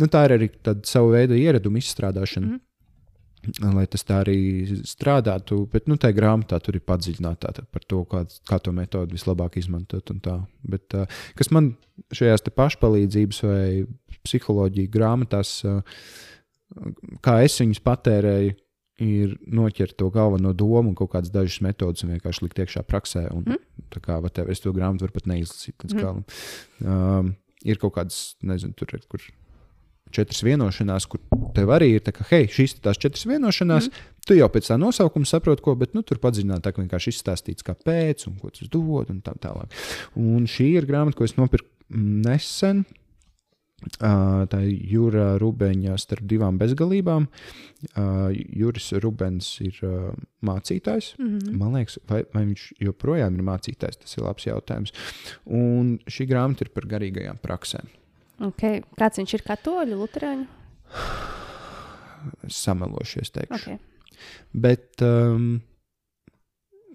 Nu, 0.00 0.08
tā 0.08 0.24
ir 0.24 0.36
arī 0.38 0.48
sava 0.88 1.10
veida 1.18 1.36
ieraduma 1.36 1.82
izstrādāšana. 1.82 2.54
Mm. 2.54 2.62
Lai 3.74 3.84
tas 3.92 4.06
tā 4.08 4.22
arī 4.22 4.38
strādātu, 4.88 5.66
bet 5.68 5.84
nu, 5.90 5.98
tajā 6.00 6.16
grāmatā 6.16 6.56
tur 6.64 6.78
ir 6.78 6.86
padziļināta 6.88 7.52
par 7.68 7.84
to, 7.84 8.00
kā, 8.08 8.24
kā 8.48 8.56
to 8.64 8.72
metodi 8.72 9.18
vislabāk 9.18 9.58
izmantot. 9.60 10.14
Bet, 10.64 10.96
uh, 10.96 11.20
kas 11.36 11.52
man 11.52 11.74
šajās 12.16 12.48
pašpalīdzības 12.56 13.44
vai 13.44 13.66
psiholoģijas 14.24 14.94
grāmatās, 14.96 15.58
uh, 15.68 15.84
kā 17.20 17.42
es 17.44 17.60
viņus 17.60 17.84
patērēju, 17.84 18.56
ir 19.02 19.36
noķert 19.50 19.96
to 19.98 20.08
galveno 20.14 20.52
domu 20.54 20.92
un 20.92 20.98
kaut 20.98 21.12
kādas 21.14 21.32
dažas 21.34 21.60
metodas 21.64 22.04
un 22.04 22.14
vienkārši 22.14 22.44
likt 22.44 22.60
iekšā 22.62 22.84
praksē. 22.86 23.26
Un, 23.34 23.46
mm. 23.48 23.86
Tā 23.94 24.02
kā 24.04 24.18
tev, 24.34 24.50
es 24.52 24.62
to 24.62 24.74
grāmatu 24.74 25.06
varu 25.06 25.16
pat 25.16 25.30
neizlasīt 25.30 25.74
līdz 25.82 25.96
mm. 25.96 26.04
galam. 26.04 26.20
Um, 26.84 27.32
ir 27.66 27.80
kaut 27.82 27.96
kādas, 27.98 28.20
nezinu, 28.44 28.76
tur. 28.78 28.94
Kur, 29.10 29.24
Četras 30.14 30.44
vienošanās, 30.46 31.08
kur 31.10 31.18
tev 31.56 31.72
arī 31.74 31.88
ir 31.96 32.02
tā, 32.04 32.12
ka, 32.14 32.22
hei, 32.28 32.44
šīs 32.46 32.76
ir 32.76 32.82
tās 32.84 33.00
četras 33.02 33.24
vienošanās. 33.26 33.88
Mm. 33.88 34.10
Tu 34.28 34.36
jau 34.38 34.46
pēc 34.52 34.68
tā 34.68 34.76
nosaukuma 34.78 35.26
saproti, 35.26 35.64
ko, 35.64 35.74
bet 35.80 35.96
nu, 35.96 36.04
tur 36.06 36.20
padziļinātāk 36.22 36.78
vienkārši 36.78 37.10
izstāstīts, 37.10 37.66
kāpēc 37.66 38.28
un 38.28 38.36
ko 38.38 38.52
tas 38.54 38.70
dod 38.70 39.10
un 39.10 39.18
tā 39.26 39.34
tālāk. 39.42 39.74
Un 40.20 40.46
šī 40.46 40.68
ir 40.78 40.86
grāmata, 40.86 41.18
ko 41.18 41.26
es 41.26 41.34
nopirku 41.34 41.66
nesen. 41.98 42.84
Tā 44.00 44.60
Jūra 44.64 45.34
Rubeņa 45.40 45.96
starp 46.00 46.24
divām 46.30 46.56
bezgalībām. 46.60 47.26
Juris 48.56 48.92
Rubens 49.02 49.50
ir 49.64 49.76
mācītājs. 50.44 51.14
Mm 51.18 51.38
-hmm. 51.38 51.58
Man 51.60 51.74
liekas, 51.76 51.98
vai, 52.08 52.22
vai 52.32 52.44
viņš 52.46 52.72
joprojām 52.80 53.36
ir 53.36 53.44
mācītājs, 53.44 54.00
tas 54.00 54.16
ir 54.16 54.24
labs 54.24 54.46
jautājums. 54.46 54.92
Un 55.44 55.98
šī 56.06 56.26
grāmata 56.30 56.64
ir 56.64 56.72
par 56.72 56.86
garīgajām 56.86 57.38
praksēm. 57.42 57.90
Okay. 58.40 58.82
Kāds 58.98 59.18
viņš 59.18 59.34
ir 59.34 59.42
katoļu, 59.42 59.98
luterāņu? 60.00 60.46
Samelošies, 62.48 63.30
teikšu. 63.30 63.54
Okay. 63.54 63.78
Bet 64.52 65.02
um, 65.02 65.60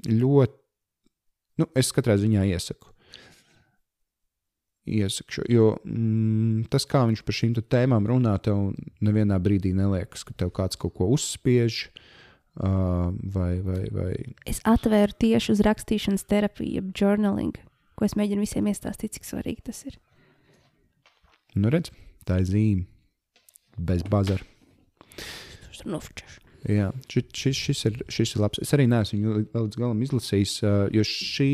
ļoti, 0.07 0.57
nu, 1.59 1.67
es 1.75 1.91
katrā 1.91 2.17
ziņā 2.17 2.47
iesaku 2.49 2.89
iesakšu. 4.87 5.45
Jo 5.51 5.71
mm, 5.83 6.69
tas, 6.71 6.85
kā 6.89 7.03
viņš 7.09 7.23
par 7.25 7.37
šīm 7.37 7.55
tēmām 7.59 8.07
runā, 8.09 8.35
tev 8.43 8.71
nevienā 9.05 9.39
brīdī 9.43 9.73
neliekas, 9.77 10.25
ka 10.27 10.35
tev 10.37 10.53
kāds 10.55 10.79
kaut 10.79 10.95
ko 10.99 11.09
uzspiež. 11.15 11.87
Uh, 12.59 13.13
vai, 13.31 13.61
vai, 13.63 13.85
vai. 13.93 14.13
Es 14.49 14.59
atvēru 14.67 15.15
tieši 15.21 15.53
uz 15.53 15.61
rakstīšanas 15.63 16.25
terapiju, 16.27 16.79
jeb 16.79 16.89
journaling, 16.97 17.55
ko 17.95 18.07
es 18.07 18.17
mēģinu 18.19 18.43
visiem 18.43 18.67
iestāstīt, 18.67 19.13
cik 19.15 19.27
svarīgi 19.29 19.63
tas 19.69 19.79
ir. 19.87 19.95
Nu, 21.55 21.71
redz, 21.71 21.93
tā 22.27 22.41
ir 22.41 22.49
zīme. 22.49 22.83
Bez 23.79 24.03
bazara. 24.11 24.43
Jā, 26.67 26.89
šis, 27.07 27.29
šis, 27.31 27.59
šis, 27.63 27.85
ir, 27.87 27.99
šis 28.11 28.35
ir 28.35 28.43
labs. 28.43 28.59
Es 28.59 28.73
arī 28.75 28.89
neesmu 28.91 29.15
viņu 29.15 29.35
līdz 29.53 29.79
galam 29.79 30.01
izlasījis, 30.03 30.57
jo 30.91 31.05
šī 31.07 31.51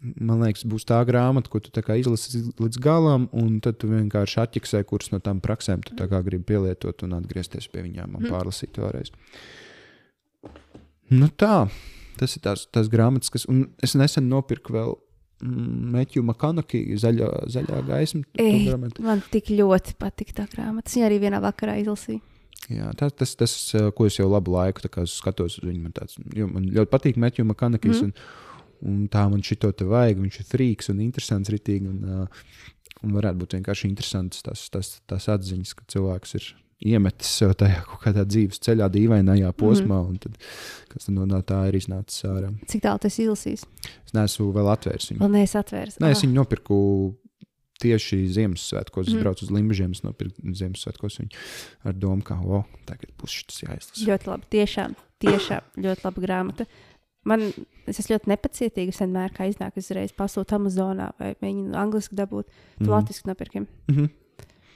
man 0.00 0.42
liekas, 0.44 0.64
būs 0.68 0.86
tā 0.88 1.00
grāmata, 1.08 1.50
ko 1.50 1.60
tu 1.62 1.72
izlasi 1.96 2.44
līdz 2.60 2.80
galam, 2.82 3.28
un 3.36 3.58
tad 3.64 3.80
tu 3.82 3.90
vienkārši 3.90 4.40
atķeksē, 4.44 4.82
kuras 4.88 5.10
no 5.14 5.20
tām 5.22 5.42
praksēm 5.44 5.82
tu 5.86 5.96
gribi 5.98 6.44
pielietot 6.52 7.04
un 7.06 7.18
atgriezties 7.18 7.68
pie 7.68 7.84
viņām 7.86 8.16
un 8.16 8.24
mm. 8.24 8.32
pārlasīt 8.32 8.80
vēlreiz. 8.80 9.12
Nu 11.10 11.28
tā, 11.28 11.68
tas 12.20 12.36
ir 12.36 12.44
tās, 12.46 12.66
tās 12.70 12.90
grāmatas, 12.92 13.32
kas, 13.34 13.46
un 13.50 13.68
es 13.82 13.96
nesen 13.98 14.30
nopirku 14.30 14.76
vēl. 14.76 14.98
Mēķu 15.40 16.20
Makanaki, 16.28 16.82
zaļā, 17.00 17.30
zaļā 17.48 17.78
gaisma. 17.86 18.26
Ei, 18.36 18.66
man 19.00 19.22
tik 19.32 19.46
ļoti 19.56 19.94
patīk 19.96 20.34
tā 20.36 20.44
grāmata. 20.52 20.92
Viņa 20.92 21.06
arī 21.06 21.16
vienā 21.22 21.38
vakarā 21.40 21.78
izlasīja. 21.80 22.20
Jā, 22.68 22.90
tā, 23.00 23.08
tas, 23.08 23.32
tas, 23.40 23.54
ko 23.96 24.04
es 24.04 24.18
jau 24.18 24.26
labu 24.28 24.52
laiku 24.52 24.84
skatos 25.08 25.56
uz 25.56 25.64
viņu, 25.64 25.80
man, 25.86 25.94
tāds, 25.96 26.18
man 26.36 26.68
ļoti 26.68 26.92
patīk 26.92 27.16
Mēķu 27.24 27.46
Makanakis. 27.48 28.02
Mm. 28.04 28.10
Un, 28.10 28.49
un 28.86 29.04
tā 29.12 29.26
man 29.30 29.44
šito 29.46 29.72
te 29.72 29.86
vajag. 29.88 30.22
Viņš 30.24 30.40
ir 30.42 30.48
frīks 30.50 30.90
un 30.92 31.04
interesants, 31.04 31.52
ritīgi. 31.52 31.90
Un, 31.90 32.00
uh, 32.04 32.48
un 33.04 33.14
varētu 33.16 33.42
būt 33.42 33.56
vienkārši 33.58 33.88
interesants 33.88 34.42
tās, 34.44 34.66
tās, 34.72 34.98
tās 35.08 35.28
atziņas, 35.32 35.76
ka 35.78 35.86
cilvēks 35.94 36.36
ir 36.40 36.50
iemetis 36.90 37.30
sev 37.40 37.52
tajā 37.60 37.82
kaut 37.84 38.00
kādā 38.06 38.24
dzīves 38.28 38.60
ceļā, 38.64 38.88
dīvainajā 38.92 39.50
posmā, 39.58 40.00
mm 40.00 40.04
-hmm. 40.04 40.10
un 40.10 40.18
tad, 40.18 40.38
kas 40.88 41.08
tad 41.08 41.16
no, 41.16 41.40
tā 41.44 41.60
ir 41.68 41.76
iznācis 41.76 42.24
ārā. 42.28 42.52
Cik 42.72 42.84
tālu 42.86 43.02
tas 43.04 43.18
izlasīs? 43.20 43.66
Es 44.06 44.14
neesmu 44.16 44.48
vēl 44.56 44.70
atvērs 44.72 45.10
viņu. 45.10 45.20
Vēl 45.20 45.34
neesi 45.36 45.58
atvērs. 45.60 46.00
Nē, 46.00 46.12
es 46.14 46.22
ah. 46.22 46.24
viņu 46.24 46.38
nopirku 46.38 46.78
tieši 47.80 48.20
Ziemassvētkos. 48.36 49.08
Es 49.08 49.14
mm. 49.14 49.24
braucu 49.24 49.44
uz 49.46 49.52
Limbaģiem, 49.56 49.94
nopirku 50.04 50.54
Ziemassvētkos 50.56 51.20
viņu 51.20 51.44
ar 51.88 51.96
domu, 51.96 52.24
ka, 52.26 52.36
o, 52.40 52.64
tagad 52.88 53.12
būs 53.20 53.40
šis 53.40 53.62
jāizlasa. 53.64 54.06
Ļoti 54.08 54.32
labi, 54.32 54.50
tiešām, 54.56 54.96
tiešām 55.24 55.84
ļoti 55.84 56.08
laba 56.08 56.24
grāmata. 56.26 56.68
Man, 57.28 57.50
es 57.90 58.08
ļoti 58.08 58.30
nepacietīga. 58.30 58.94
Es 58.94 59.00
vienmēr, 59.02 59.34
kā 59.36 59.48
iznāk, 59.50 59.76
uzreiz 59.76 60.14
pasūtu 60.16 60.56
Amazonā 60.56 61.10
vai 61.20 61.34
mēģinu 61.42 61.76
angliski 61.76 62.16
dabūt. 62.16 62.48
Tu 62.78 62.86
mm. 62.86 62.92
latviešu 62.94 63.28
nopirkiem. 63.28 63.66
Mm 63.90 63.96
-hmm. 63.96 64.08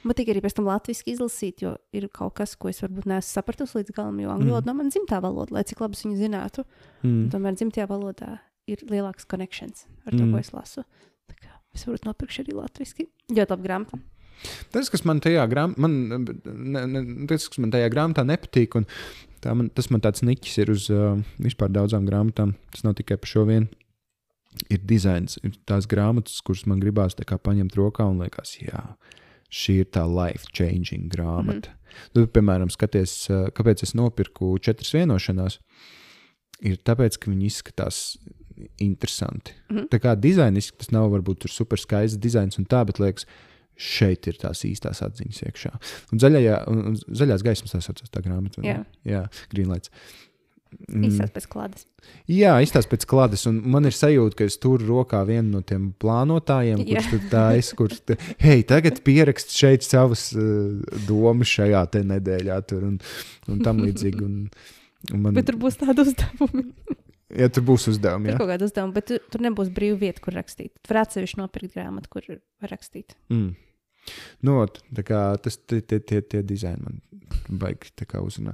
Man 0.05 0.13
tikai 0.13 0.35
arī 0.35 0.41
pēc 0.45 0.53
tam 0.53 0.67
latviešu 0.69 1.03
izlasīt, 1.09 1.61
jo 1.65 1.77
ir 1.91 2.09
kaut 2.13 2.35
kas, 2.37 2.55
ko 2.55 2.69
es 2.69 2.81
varbūt 2.83 3.07
neesmu 3.09 3.31
sapratusi 3.31 3.77
līdz 3.77 3.95
galam, 3.95 4.19
jo 4.19 4.29
angļu 4.29 4.51
valoda 4.51 4.65
mm. 4.65 4.67
no 4.67 4.73
manas 4.77 4.93
dzimtā 4.93 5.21
valoda, 5.21 5.53
lai 5.55 5.63
cik 5.63 5.81
labi 5.81 5.97
viņu 5.97 6.17
zinātu. 6.19 6.65
Mm. 7.01 7.29
Tomēr 7.33 7.57
dzimtajā 7.57 7.87
valodā 7.89 8.37
ir 8.67 8.77
lielāks 8.85 9.25
konekšņs 9.25 9.85
ar 10.05 10.11
to, 10.13 10.25
mm. 10.25 10.31
ko 10.31 10.37
es 10.37 10.53
lasu. 10.53 10.83
Es 11.75 11.87
varu 11.87 11.97
nopirkt 12.05 12.39
arī 12.39 12.53
latviešu. 12.55 13.07
Ļoti 13.33 13.49
labi 13.51 13.67
grāmata. 13.67 13.99
Tas, 14.73 14.89
kas 14.91 15.05
man 15.07 15.21
tajā, 15.23 15.45
grām, 15.51 15.73
man, 15.81 15.93
ne, 16.45 16.85
ne, 16.91 17.03
tas, 17.29 17.47
kas 17.49 17.61
man 17.63 17.71
tajā 17.73 17.89
grāmatā 17.93 18.25
nepatīk, 18.27 18.75
un 18.79 18.87
man, 19.53 19.69
tas 19.69 19.89
man 19.93 20.01
tāds 20.03 20.23
niķis 20.25 20.57
ir 20.63 20.71
uz 20.73 20.87
uh, 20.93 21.17
vispār 21.41 21.71
daudzām 21.73 22.07
grāmatām. 22.07 22.55
Tas 22.73 22.85
nav 22.85 22.95
tikai 22.99 23.17
par 23.21 23.29
šo 23.29 23.45
vienu. 23.49 23.69
Ir 24.71 24.79
dizains, 24.87 25.35
ir 25.43 25.57
tās 25.67 25.87
grāmatas, 25.91 26.39
kuras 26.45 26.63
man 26.69 26.79
gribās 26.79 27.17
paņemt 27.19 27.75
rokā 27.75 28.05
un 28.07 28.21
liekas, 28.23 28.53
jā, 28.61 28.85
šī 29.51 29.81
ir 29.83 29.89
tā 29.91 30.05
life-changing 30.07 31.09
grāmata. 31.11 31.73
Mm. 31.73 32.05
Tu, 32.15 32.23
piemēram, 32.37 32.71
skaties, 32.71 33.17
uh, 33.29 33.49
kāpēc 33.55 33.83
es 33.83 33.93
nopirku 33.99 34.55
četras 34.63 34.95
vienošanās. 34.95 35.59
Ir 36.63 36.79
tāpēc, 36.87 37.19
ka 37.19 37.33
viņi 37.33 37.51
izskatās 37.51 37.99
interesanti. 38.79 39.53
Mm. 39.69 39.89
Tā 39.91 39.99
kā 39.99 40.15
dizainiski 40.15 40.79
tas 40.79 40.93
nav 40.95 41.09
varbūt 41.11 41.49
super 41.51 41.79
skaists 41.81 42.19
dizains 42.21 42.59
un 42.61 42.67
tā, 42.69 42.85
bet 42.87 43.01
liekas, 43.03 43.27
šeit 43.75 44.29
ir 44.31 44.39
tās 44.41 44.63
īstās 44.67 45.01
atziņas 45.05 45.41
iekšā. 45.49 45.71
Un, 46.13 46.21
zaļajā, 46.23 46.59
un 46.71 46.99
zaļās 47.05 47.43
gaismas 47.45 47.75
tas 47.75 47.89
saucās 47.89 48.13
tā 48.13 48.23
grāmata. 48.25 48.63
Jā, 48.65 48.83
Jā 49.07 49.25
Greenlights. 49.51 49.91
Mm. 50.89 51.05
Izstāsta 51.07 51.37
pēc 51.37 51.45
klādes. 51.51 51.85
Jā, 52.29 52.55
izstāsta 52.63 52.91
pēc 52.91 53.05
klādes. 53.09 53.45
Man 53.47 53.87
ir 53.87 53.95
sajūta, 53.95 54.39
ka 54.39 54.47
es 54.49 54.57
turu 54.61 54.87
rokā 54.89 55.21
vienu 55.27 55.57
no 55.57 55.61
tiem 55.65 55.87
plānotājiem, 56.01 56.83
Jā. 56.83 56.99
kurš 56.99 57.11
tur 57.13 57.29
taisa, 57.31 57.77
kurš 57.79 58.01
te, 58.11 58.17
hei, 58.43 58.65
tagad 58.67 58.99
pierakst 59.05 59.55
šeit 59.55 59.85
savas 59.87 60.27
uh, 60.35 60.75
domas 61.07 61.51
šajā 61.53 61.85
nedēļā, 62.11 62.59
tur 62.69 62.89
un, 62.89 62.99
un 63.51 63.63
tam 63.65 63.81
līdzīgi. 63.85 64.25
Un, 64.25 64.43
un 65.13 65.23
man... 65.23 65.37
Bet 65.37 65.47
tur 65.49 65.59
būs 65.61 65.79
tādi 65.81 66.05
uzdevumi. 66.05 66.67
Ja 67.33 67.49
tur 67.49 67.65
būs 67.65 67.87
uzdevumi, 67.89 68.29
jā. 68.29 68.35
Tur 68.35 68.43
kaut 68.43 68.51
kāda 68.53 68.67
uzdevuma, 68.69 68.93
bet 68.93 69.07
tur, 69.09 69.21
tur 69.33 69.41
nebūs 69.41 69.71
brīva 69.73 69.97
vieta, 70.03 70.21
kur 70.21 70.35
rakstīt. 70.37 70.75
Tur 70.85 70.99
atsevišķi 71.01 71.39
nopirkt 71.41 71.73
grāmatu, 71.73 72.11
kur 72.13 72.27
var 72.61 72.73
rakstīt. 72.75 73.15
Mm. 73.33 73.55
Nu, 74.45 74.59
kā, 75.01 75.21
tas 75.41 75.57
tie, 75.65 75.79
tie, 75.81 75.97
tie, 76.05 76.21
tie 76.21 76.43
dizaini 76.45 76.85
man 76.85 76.99
baigi 77.61 78.05
uzrunā. 78.21 78.53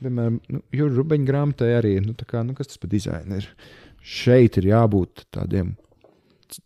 Piemēram, 0.00 0.38
nu, 0.52 0.62
Jūra 0.74 0.96
Rubeņa 0.96 1.28
grāmatai 1.28 1.72
arī 1.76 1.98
nu, 2.04 2.16
kā, 2.24 2.40
nu, 2.46 2.56
kas 2.56 2.72
tas 2.72 2.80
par 2.80 2.92
dizainu 2.92 3.42
ir. 3.42 3.50
Šeit 4.06 4.56
ir 4.60 4.70
jābūt 4.70 5.26
tādiem 5.34 5.74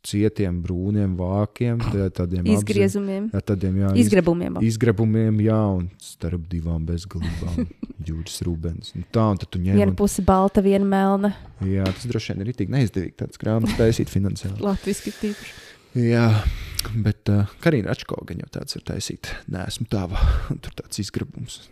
cietiem, 0.07 0.61
brūniem 0.65 1.15
vākiem, 1.19 1.81
tādiem 2.19 2.49
izgriezumiem, 2.55 3.31
jā, 3.35 3.43
tādiem 3.53 3.81
jā, 3.83 3.93
izgrabumiem. 4.03 4.61
Izgrabumiem, 4.67 5.41
jā, 5.47 5.61
un 5.79 5.89
starp 6.05 6.45
divām 6.51 6.85
bezgalībām 6.89 7.65
jūras 8.09 8.39
rūbens. 8.47 8.95
Un 8.99 9.09
tā, 9.13 9.27
un 9.35 9.41
tad 9.41 9.53
tu 9.53 9.63
ņem. 9.63 9.81
Viena 9.81 9.97
puse 9.97 10.25
balta, 10.27 10.65
viena 10.65 10.87
melna. 10.87 11.33
Jā, 11.67 11.89
tas 11.89 12.07
droši 12.11 12.35
vien 12.35 12.45
ir 12.45 12.55
itīgi 12.55 12.77
neizdevīgi 12.77 13.19
tāds 13.25 13.41
grāmatas 13.41 13.79
taisīt 13.81 14.13
finansiāli. 14.13 14.61
Latviski 14.65 15.15
tīpaši. 15.19 15.59
Jā, 15.99 16.29
bet 17.03 17.33
uh, 17.33 17.51
Karina 17.65 17.91
Račko 17.91 18.21
gan 18.29 18.45
jau 18.45 18.51
tāds 18.61 18.79
ir 18.79 18.87
taisīt. 18.87 19.33
Nē, 19.51 19.67
esmu 19.73 19.89
tāva. 19.91 20.21
Tur 20.63 20.77
tāds 20.79 21.03
izgrabums. 21.03 21.65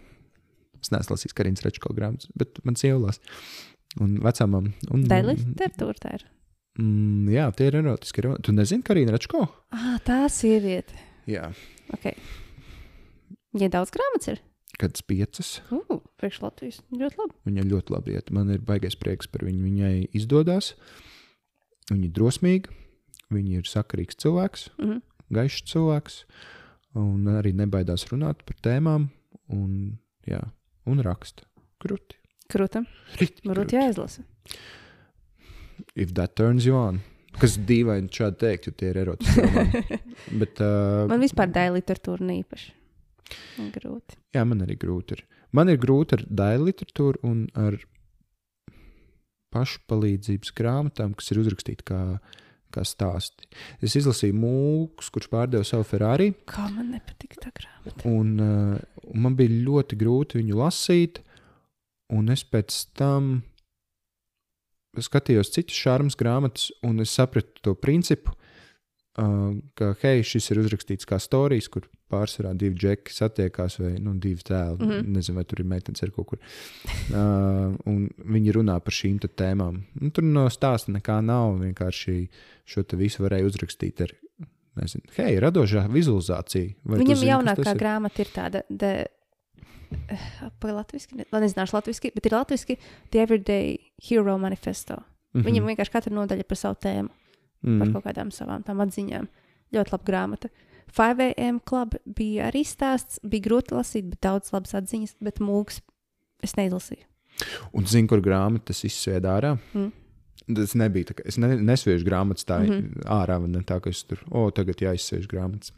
Es 0.83 0.91
neesmu 0.95 1.15
lasījis 1.15 1.37
Karinas 1.39 1.65
Račko 1.67 1.93
grāmatas, 1.95 2.31
bet 2.39 2.59
man 2.67 2.79
sievās. 2.79 3.21
Un 4.03 4.19
vecāmam. 4.23 4.73
Daļai 4.89 5.39
literatūra 5.39 6.03
tā 6.03 6.19
ir. 6.19 6.27
Mm, 6.79 7.29
jā, 7.35 7.49
tie 7.59 7.67
ir 7.73 7.77
erotiski. 7.81 8.23
ero- 8.23 8.39
Tu 8.43 8.53
nezini, 8.53 8.83
ka 8.85 8.95
arī 8.95 9.07
Račko? 9.11 9.49
Ah, 9.73 9.99
tā 10.05 10.25
sieviete. 10.31 10.95
Jā, 11.27 11.53
Okay. 11.95 12.15
Ja 13.57 13.69
daudz 13.73 13.91
grāmatas 13.91 14.29
ir, 14.29 14.41
kad 14.79 14.93
piecas. 15.09 15.61
uh, 15.73 16.01
priekš 16.21 16.43
Latvijas 16.43 16.83
ļoti 16.93 17.17
labi. 17.17 17.35
Viņa 17.49 17.65
ļoti 17.65 17.91
labi 17.95 18.13
iet. 18.13 18.31
Man 18.31 18.51
ir 18.51 18.59
baigais 18.61 18.95
prieks 18.95 19.27
par 19.27 19.41
viņu. 19.41 19.63
Viņai 19.65 20.09
izdodas. 20.13 20.75
Viņa 21.91 22.05
ir 22.05 22.11
drosmīga. 22.13 22.69
Viņa 23.33 23.57
ir 23.59 23.63
sakarīgs 23.63 24.17
cilvēks, 24.21 24.69
Mhm. 24.79 25.01
gaišs 25.33 25.65
cilvēks. 25.73 26.25
Un 26.95 27.25
arī 27.25 27.53
nebaidās 27.55 28.05
runāt 28.13 28.45
par 28.45 28.57
tēmām. 28.63 29.09
Un, 29.51 29.99
jā, 30.27 30.43
un 30.87 30.99
raksta. 31.03 31.43
Krūti. 31.81 32.17
Krūta. 32.51 32.85
Riti 33.19 33.43
Varbūt 33.49 33.73
jāizlasa. 33.73 34.25
If 35.95 36.15
that 36.19 36.35
turns 36.37 36.67
you 36.67 36.75
on. 36.79 37.01
Kas 37.39 37.55
dīvaini 37.69 38.09
šādi 38.11 38.39
teikt, 38.41 38.67
jo 38.67 38.73
tie 38.81 38.89
ir 38.91 38.99
erotiski. 39.05 39.43
Bet, 40.41 40.59
uh, 40.65 41.05
Man 41.11 41.21
vispār 41.23 41.51
daļa 41.55 41.77
literatūra 41.77 42.25
neīpaši. 42.27 42.73
Man 43.59 43.69
Grūti. 43.75 44.17
Jā, 44.35 44.43
man 44.49 44.65
arī 44.65 44.75
grūti 44.81 45.19
ir. 45.19 45.23
Man 45.55 45.69
ir 45.71 45.79
grūti 45.81 46.17
ar 46.17 46.25
daļu 46.41 46.67
literatūru 46.71 47.21
un 47.29 47.45
ar 47.61 47.77
pašpalīdzības 49.55 50.53
grāmatām, 50.59 51.15
kas 51.17 51.31
ir 51.33 51.41
uzrakstītas 51.43 51.87
kā, 51.89 52.01
kā 52.75 52.85
stāsti. 52.85 53.49
Es 53.85 53.95
izlasīju 54.01 54.37
mūku, 54.37 55.07
kurš 55.15 55.31
pārdeva 55.33 55.65
savu 55.69 55.87
Ferrari, 55.89 56.33
Kā 56.49 56.67
man 56.75 56.91
nepatīk 56.97 57.39
tā 57.41 57.53
grāmata. 57.57 58.03
un, 58.09 58.35
uh, 58.43 59.05
un 59.09 59.25
man 59.25 59.37
bija 59.39 59.55
ļoti 59.69 59.99
grūti 60.01 60.41
viņu 60.43 60.59
lasīt. 60.61 61.23
Un 62.13 62.31
es 62.33 62.41
pēc 62.49 62.73
tam 62.97 63.43
skatījos 64.97 65.52
citas 65.55 65.78
šādas 65.78 66.16
grāmatas, 66.19 66.70
un 66.86 67.01
es 67.05 67.12
sapratu 67.15 67.62
to 67.62 67.74
principu, 67.78 68.35
uh, 68.35 69.55
ka 69.78 69.93
hei, 70.02 70.24
šis 70.27 70.51
ir 70.52 70.62
uzrakstīts 70.65 71.09
kā 71.09 71.20
stāstījums, 71.23 71.70
kur 71.73 71.89
pārsvarā 72.09 72.55
divi 72.56 72.78
džeki 72.78 73.12
satiekās, 73.12 73.78
vai 73.82 73.94
nu, 74.02 74.15
divi 74.20 74.40
tēli. 74.47 74.78
Mm. 74.78 74.90
-hmm. 74.90 75.10
Nezinu, 75.16 75.36
vai 75.36 75.44
tur 75.44 75.60
ir 75.60 75.69
meitenes 75.69 76.02
ar 76.02 76.12
kaut 76.15 76.31
kur. 76.31 76.39
Uh, 77.12 77.74
un 77.90 78.09
viņi 78.36 78.55
runā 78.56 78.78
par 78.85 78.97
šīm 78.97 79.19
tēmām. 79.20 79.82
Nu, 80.01 80.10
tur 80.10 80.24
no 80.24 80.47
stāsta 80.48 80.94
nekā 80.94 81.20
nav. 81.24 81.59
Vienkārši 81.60 82.28
šo 82.65 82.85
visu 82.97 83.23
varēja 83.23 83.47
uzrakstīt 83.47 84.01
ar. 84.06 84.15
Nezinu, 84.78 85.10
hei, 85.16 85.39
radošā 85.43 85.89
vizualizācija. 85.90 86.74
Vai 86.86 87.01
Viņam 87.01 87.19
zini, 87.19 87.31
jaunākā 87.32 87.73
grāmata 87.74 88.23
ir 88.23 88.28
tāda. 88.31 88.62
The, 88.70 89.09
Pagaidām, 90.61 90.77
latviešu, 90.83 91.17
lai 91.33 91.41
nezināšu 91.45 91.73
latviešu, 91.79 92.11
bet 92.15 92.27
ir 92.27 92.33
latviešu 92.33 92.77
The 93.11 93.23
Everyday 93.23 93.77
Hero 94.09 94.39
Manifesto. 94.39 94.95
Mm 94.95 95.05
Mhm. 95.29 95.41
-hmm. 95.41 95.45
Viņam 95.51 95.67
vienkārši 95.69 95.93
katra 95.93 96.13
nodaļa 96.15 96.45
par 96.49 96.57
savu 96.57 96.75
tēmu, 96.75 97.09
mm 97.09 97.71
-hmm. 97.71 97.79
par 97.79 97.89
Mm. 97.89 97.93
kaut 97.93 98.05
kādām 98.05 98.31
savām 98.33 98.63
tām 98.65 98.81
atziņām. 98.81 99.27
Ļoti 99.73 99.93
laba 99.93 100.05
grāmata. 100.05 100.49
5AM 100.97 101.61
Club 101.69 101.95
bija 102.07 102.51
arī 102.51 102.65
stāsts, 102.65 103.19
bija 103.23 103.43
grūti 103.43 103.75
lasīt, 103.75 104.09
bet 104.09 104.21
daudz 104.21 104.53
labas 104.53 104.75
atziņas, 104.75 105.15
bet 105.21 105.39
mūks 105.39 105.81
es 106.43 106.55
neizlasīju. 106.55 107.05
Un 107.73 107.85
zinu, 107.85 108.09
kur 108.09 108.21
grāmatas 108.21 108.85
izsvied 108.85 109.23
ārā. 109.23 109.59
Mm. 109.75 109.93
Tas 110.55 110.75
nebija 110.75 111.05
tā, 111.05 111.15
ka 111.15 111.23
es 111.27 111.37
ne, 111.37 111.57
nesviežu 111.57 112.05
grāmatas 112.05 112.45
tā 112.47 112.59
mm 112.61 112.65
Mhm. 112.65 112.73
-hmm. 112.73 113.03
ārā, 113.05 113.41
vai 113.41 113.49
ne 113.49 113.59
tā, 113.59 113.81
ka 113.81 113.91
es 113.91 114.03
tur, 114.03 114.19
o, 114.31 114.47
oh, 114.47 114.51
tagad 114.53 114.77
jāizsviež 114.77 115.27
grāmatas. 115.27 115.73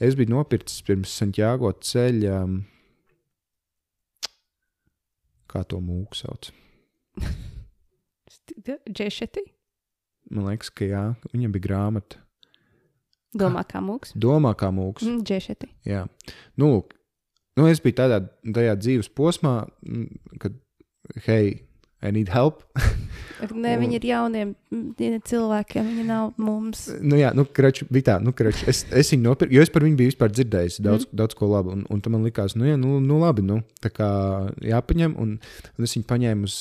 Es 0.00 0.14
biju 0.14 0.28
nopircis 0.30 0.82
pirms 0.82 1.08
Santiago 1.08 1.70
ceļa, 1.72 2.44
um, 2.44 2.64
kā 5.50 5.64
to 5.68 5.80
mūku 5.82 6.18
sauc. 6.18 6.50
Džešeti? 8.90 9.42
Man 10.30 10.46
liekas, 10.46 10.70
ka 10.70 10.86
jā, 10.86 11.04
viņam 11.32 11.54
bija 11.56 11.66
grāmata. 11.66 12.20
Domā, 13.36 13.62
kā 13.66 13.82
mūks? 13.82 14.12
Domā, 14.18 14.52
kā 14.58 14.70
mūks. 14.74 15.06
Mm, 15.06 15.22
Džešeti. 15.26 15.70
Jā, 15.86 16.04
nu, 16.58 16.70
lūk, 16.74 16.94
nu, 17.58 17.66
es 17.70 17.82
biju 17.82 17.98
tādā, 18.00 18.20
tajā 18.42 18.74
dzīves 18.78 19.10
posmā, 19.14 19.54
mm, 19.86 20.38
kad, 20.42 20.56
hei, 21.26 21.52
I 22.02 22.10
need 22.10 22.30
help. 22.32 22.62
Nē, 23.40 23.74
viņi 23.80 23.96
ir 23.96 24.04
jauniem 24.10 24.50
cilvēkiem, 25.28 25.86
viņi 25.88 26.04
nav 26.08 26.30
mums. 26.40 26.86
Nu, 27.00 27.16
jā, 27.16 27.30
nu, 27.36 27.46
krač, 27.56 27.82
bija 27.92 28.06
tā, 28.10 28.16
nu, 28.24 28.32
krač, 28.36 28.62
es, 28.68 28.82
es 28.92 29.12
viņu 29.14 29.24
nopirku, 29.24 29.56
jo 29.56 29.64
es 29.64 29.72
par 29.72 29.84
viņu 29.84 29.96
biju 29.96 30.12
vispār 30.12 30.32
dzirdējis 30.32 30.80
daudz, 30.84 31.06
mm. 31.06 31.18
daudz 31.20 31.36
ko 31.38 31.48
labu. 31.50 31.72
Un, 31.76 31.86
un 31.92 32.02
tam 32.04 32.16
man 32.16 32.26
likās, 32.26 32.56
nu, 32.56 32.66
jā, 32.68 32.76
nu, 32.80 32.98
nu 33.04 33.20
labi, 33.22 33.44
nu, 33.46 33.60
tā 33.84 33.92
kā 33.92 34.08
jāpaņem. 34.64 35.16
Un, 35.20 35.36
un 35.40 35.88
es 35.88 35.96
viņu 35.96 36.08
paņēmu 36.10 36.50
uz, 36.50 36.58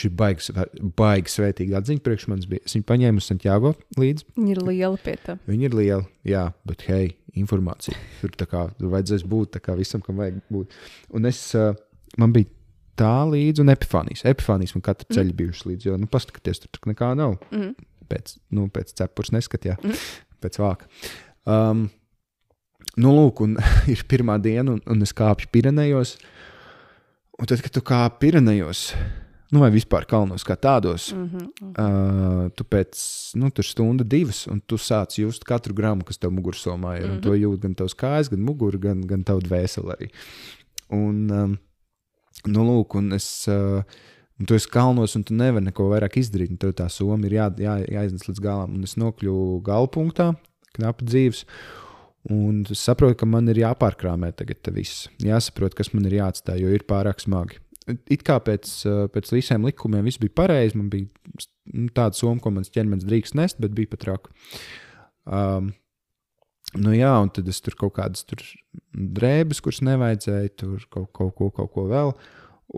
šī 0.00 0.12
baigas, 0.20 0.52
baigas 0.98 1.38
svētīga 1.38 1.80
atziņa 1.80 2.04
priekš 2.06 2.28
manis 2.30 2.50
bija. 2.50 2.66
Es 2.66 2.78
viņu 2.78 2.86
paņēmu 2.90 3.22
uz 3.22 3.30
Santiago 3.30 3.74
līdzi. 3.98 4.30
Viņi 4.38 4.54
ir 4.54 4.62
lieli 4.70 5.02
pie 5.02 5.16
tā. 5.26 5.38
Viņi 5.50 5.70
ir 5.70 5.78
lieli, 5.80 6.08
jā, 6.30 6.46
bet 6.66 6.86
hei, 6.90 7.12
informācija. 7.38 7.98
Tur 8.22 8.38
tā 8.38 8.46
kā 8.50 8.68
tur 8.78 8.94
vajadzēs 8.94 9.26
būt 9.30 9.56
tā 9.58 9.64
kā 9.64 9.78
visam, 9.78 10.02
kam 10.04 10.22
vajag 10.22 10.42
būt. 10.50 10.78
Un 11.18 11.30
es, 11.30 11.42
man 12.18 12.34
bija 12.34 12.50
tā 13.00 13.12
līdzi, 13.30 13.62
un 13.64 13.72
epifānijas. 13.74 14.24
Epifānijas 14.30 14.74
man 14.76 14.84
katra 14.90 15.08
ceļa 15.16 15.36
bijušas 15.38 15.66
līdzi, 15.70 15.88
jo, 15.90 15.96
nu, 16.00 16.06
paskatieties, 16.12 16.60
tur, 16.64 16.72
tur 16.76 16.92
nekā 16.92 17.14
nav. 17.18 17.38
Mm. 17.54 17.72
Pēc, 18.10 18.36
nu, 18.56 18.66
pēc 18.74 18.92
cepures 19.00 19.32
neskatījā, 19.36 19.78
Mhm. 19.84 20.04
pēc 20.42 20.58
vāka. 20.60 20.86
Um, 21.46 21.88
nu, 23.00 23.12
lūk, 23.16 23.40
un 23.46 23.56
ir 23.94 24.04
pirmā 24.10 24.36
diena, 24.42 24.72
un, 24.76 24.80
un 24.86 25.02
es 25.06 25.12
kāpju 25.16 25.48
Pirenejos. 25.54 26.16
Un 27.40 27.46
tad, 27.48 27.62
kad 27.64 27.72
tu 27.72 27.80
kāpi 27.80 28.18
Pirenejos, 28.26 28.90
nu, 29.52 29.62
vai 29.62 29.70
vispār 29.72 30.04
kalnos 30.10 30.44
kā 30.44 30.56
tādos, 30.60 31.12
Mm 31.14 31.28
-hmm. 31.28 31.46
Uh, 31.70 32.50
tu 32.56 32.64
pēc 32.64 32.98
nu, 33.34 33.50
tur 33.50 33.64
stunda, 33.64 34.04
divas, 34.04 34.46
un 34.46 34.60
tu 34.66 34.76
sāc 34.76 35.18
just 35.18 35.44
katru 35.44 35.74
gramu, 35.74 36.04
kas 36.04 36.18
tev 36.18 36.30
mugursomā 36.30 36.96
ir. 36.98 37.06
Mm 37.06 37.16
-hmm. 37.16 37.22
To 37.22 37.30
jūt 37.34 37.58
gan 37.60 37.74
tavs 37.74 37.94
kājas, 37.94 38.28
gan 38.30 38.40
mugura, 38.40 38.78
gan, 38.78 39.00
gan 39.06 39.22
tavu 39.24 39.40
dvēseli 39.40 39.86
arī. 39.94 40.08
Un, 40.90 41.30
um, 41.30 41.58
nu, 42.48 42.64
lūk, 42.68 42.96
un 43.00 43.18
es. 43.18 43.28
Uh, 43.50 43.82
Un 44.40 44.46
tu 44.48 44.56
esi 44.56 44.70
kalnos, 44.72 45.12
un 45.18 45.24
tu 45.28 45.34
nevari 45.36 45.66
neko 45.66 45.90
vairāk 45.90 46.14
izdarīt. 46.16 46.54
Tev 46.62 46.70
tā 46.78 46.86
soma 46.88 47.28
ir 47.28 47.34
jā, 47.36 47.50
jā, 47.60 47.74
jāiznes 47.92 48.24
līdz 48.24 48.40
galam. 48.40 48.70
Un 48.72 48.86
es 48.86 48.94
nokļuvu 48.96 49.58
galpunktā, 49.66 50.30
knapi 50.78 51.08
dzīves. 51.10 51.42
Un 52.32 52.62
es 52.64 52.80
saprotu, 52.80 53.18
ka 53.20 53.28
man 53.28 53.52
ir 53.52 53.60
jāpārkrāmē 53.60 54.30
tagad 54.38 54.70
viss. 54.72 55.10
Jāsaprot, 55.20 55.76
kas 55.76 55.92
man 55.92 56.08
ir 56.08 56.16
jāatstāj, 56.22 56.62
jo 56.64 56.72
ir 56.72 56.86
pārāk 56.88 57.20
smagi. 57.20 57.60
It 58.08 58.24
kā 58.24 58.38
pēc, 58.44 58.70
uh, 58.88 59.02
pēc 59.12 59.28
visiem 59.34 59.68
likumiem 59.68 60.08
viss 60.08 60.20
bija 60.20 60.38
pareizi. 60.40 60.78
Man 60.80 60.88
bija 60.92 61.08
nu, 61.74 61.90
tāda 61.92 62.16
soma, 62.16 62.40
ko 62.40 62.52
mans 62.56 62.72
ķermenis 62.72 63.04
drīkst 63.08 63.36
nest, 63.36 63.60
bet 63.60 63.76
bija 63.76 63.92
pat 63.92 64.04
traki. 64.06 64.32
Um, 65.28 65.72
nu 66.78 66.94
jā, 66.94 67.10
un 67.22 67.32
tad 67.34 67.48
es 67.50 67.60
tur 67.64 67.74
kaut 67.78 67.96
kādas 67.98 68.22
tur 68.28 68.42
drēbes, 68.94 69.62
kuras 69.64 69.80
nevajadzēja, 69.86 70.54
tur 70.60 70.86
kaut, 70.90 71.10
kaut 71.16 71.34
ko, 71.38 71.50
kaut 71.50 71.72
ko 71.74 71.88
vēl. 71.90 72.14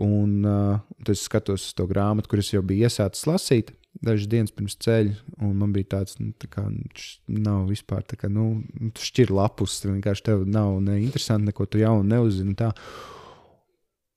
Un 0.03 0.39
uh, 0.49 0.79
tad 1.03 1.13
es 1.13 1.21
skatos 1.27 1.67
uz 1.67 1.73
to 1.77 1.85
grāmatu, 1.85 2.31
kuras 2.31 2.49
jau 2.49 2.63
bija 2.65 2.89
iesācis 2.89 3.27
lasīt 3.29 3.73
dažas 4.03 4.27
dienas 4.29 4.53
pirms 4.53 4.75
ceļa. 4.81 5.13
Man 5.53 5.73
bija 5.75 5.91
tāds, 5.97 6.17
nu, 6.21 6.31
tā 6.39 6.49
kā 6.51 6.63
š- 6.97 7.19
nav 7.29 7.67
vispār 7.69 8.05
tā, 8.07 8.17
kā, 8.19 8.29
nu, 8.31 8.63
tu 8.95 9.05
šķir 9.05 9.33
lapus. 9.33 9.79
tur 9.81 9.93
Vienkārši 9.93 10.25
tev 10.29 10.45
nav 10.49 10.79
ne 10.83 10.99
interesanti, 11.03 11.51
neko 11.51 11.67
tu 11.69 11.81
jaunu 11.81 12.07
neuzzini. 12.09 12.55
Tā. 12.59 12.71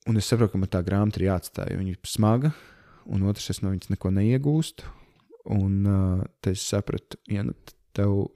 Un 0.09 0.17
es 0.21 0.29
saprotu, 0.31 0.55
ka 0.55 0.63
man 0.63 0.73
tā 0.73 0.83
grāmata 0.87 1.21
ir 1.21 1.29
jāatstāj. 1.29 1.75
jo 1.75 1.81
Viņa 1.83 1.95
ir 1.95 2.01
smaga, 2.09 2.53
un 3.11 3.27
otrs, 3.29 3.51
es 3.53 3.63
no 3.63 3.73
viņas 3.75 3.93
neko 3.95 4.15
neiegūstu. 4.17 4.89
Un 5.57 5.75
uh, 5.87 6.25
tad 6.43 6.57
es 6.57 6.65
sapratu, 6.67 7.21
ja 7.31 7.45
nu 7.47 7.55
tev 7.95 8.27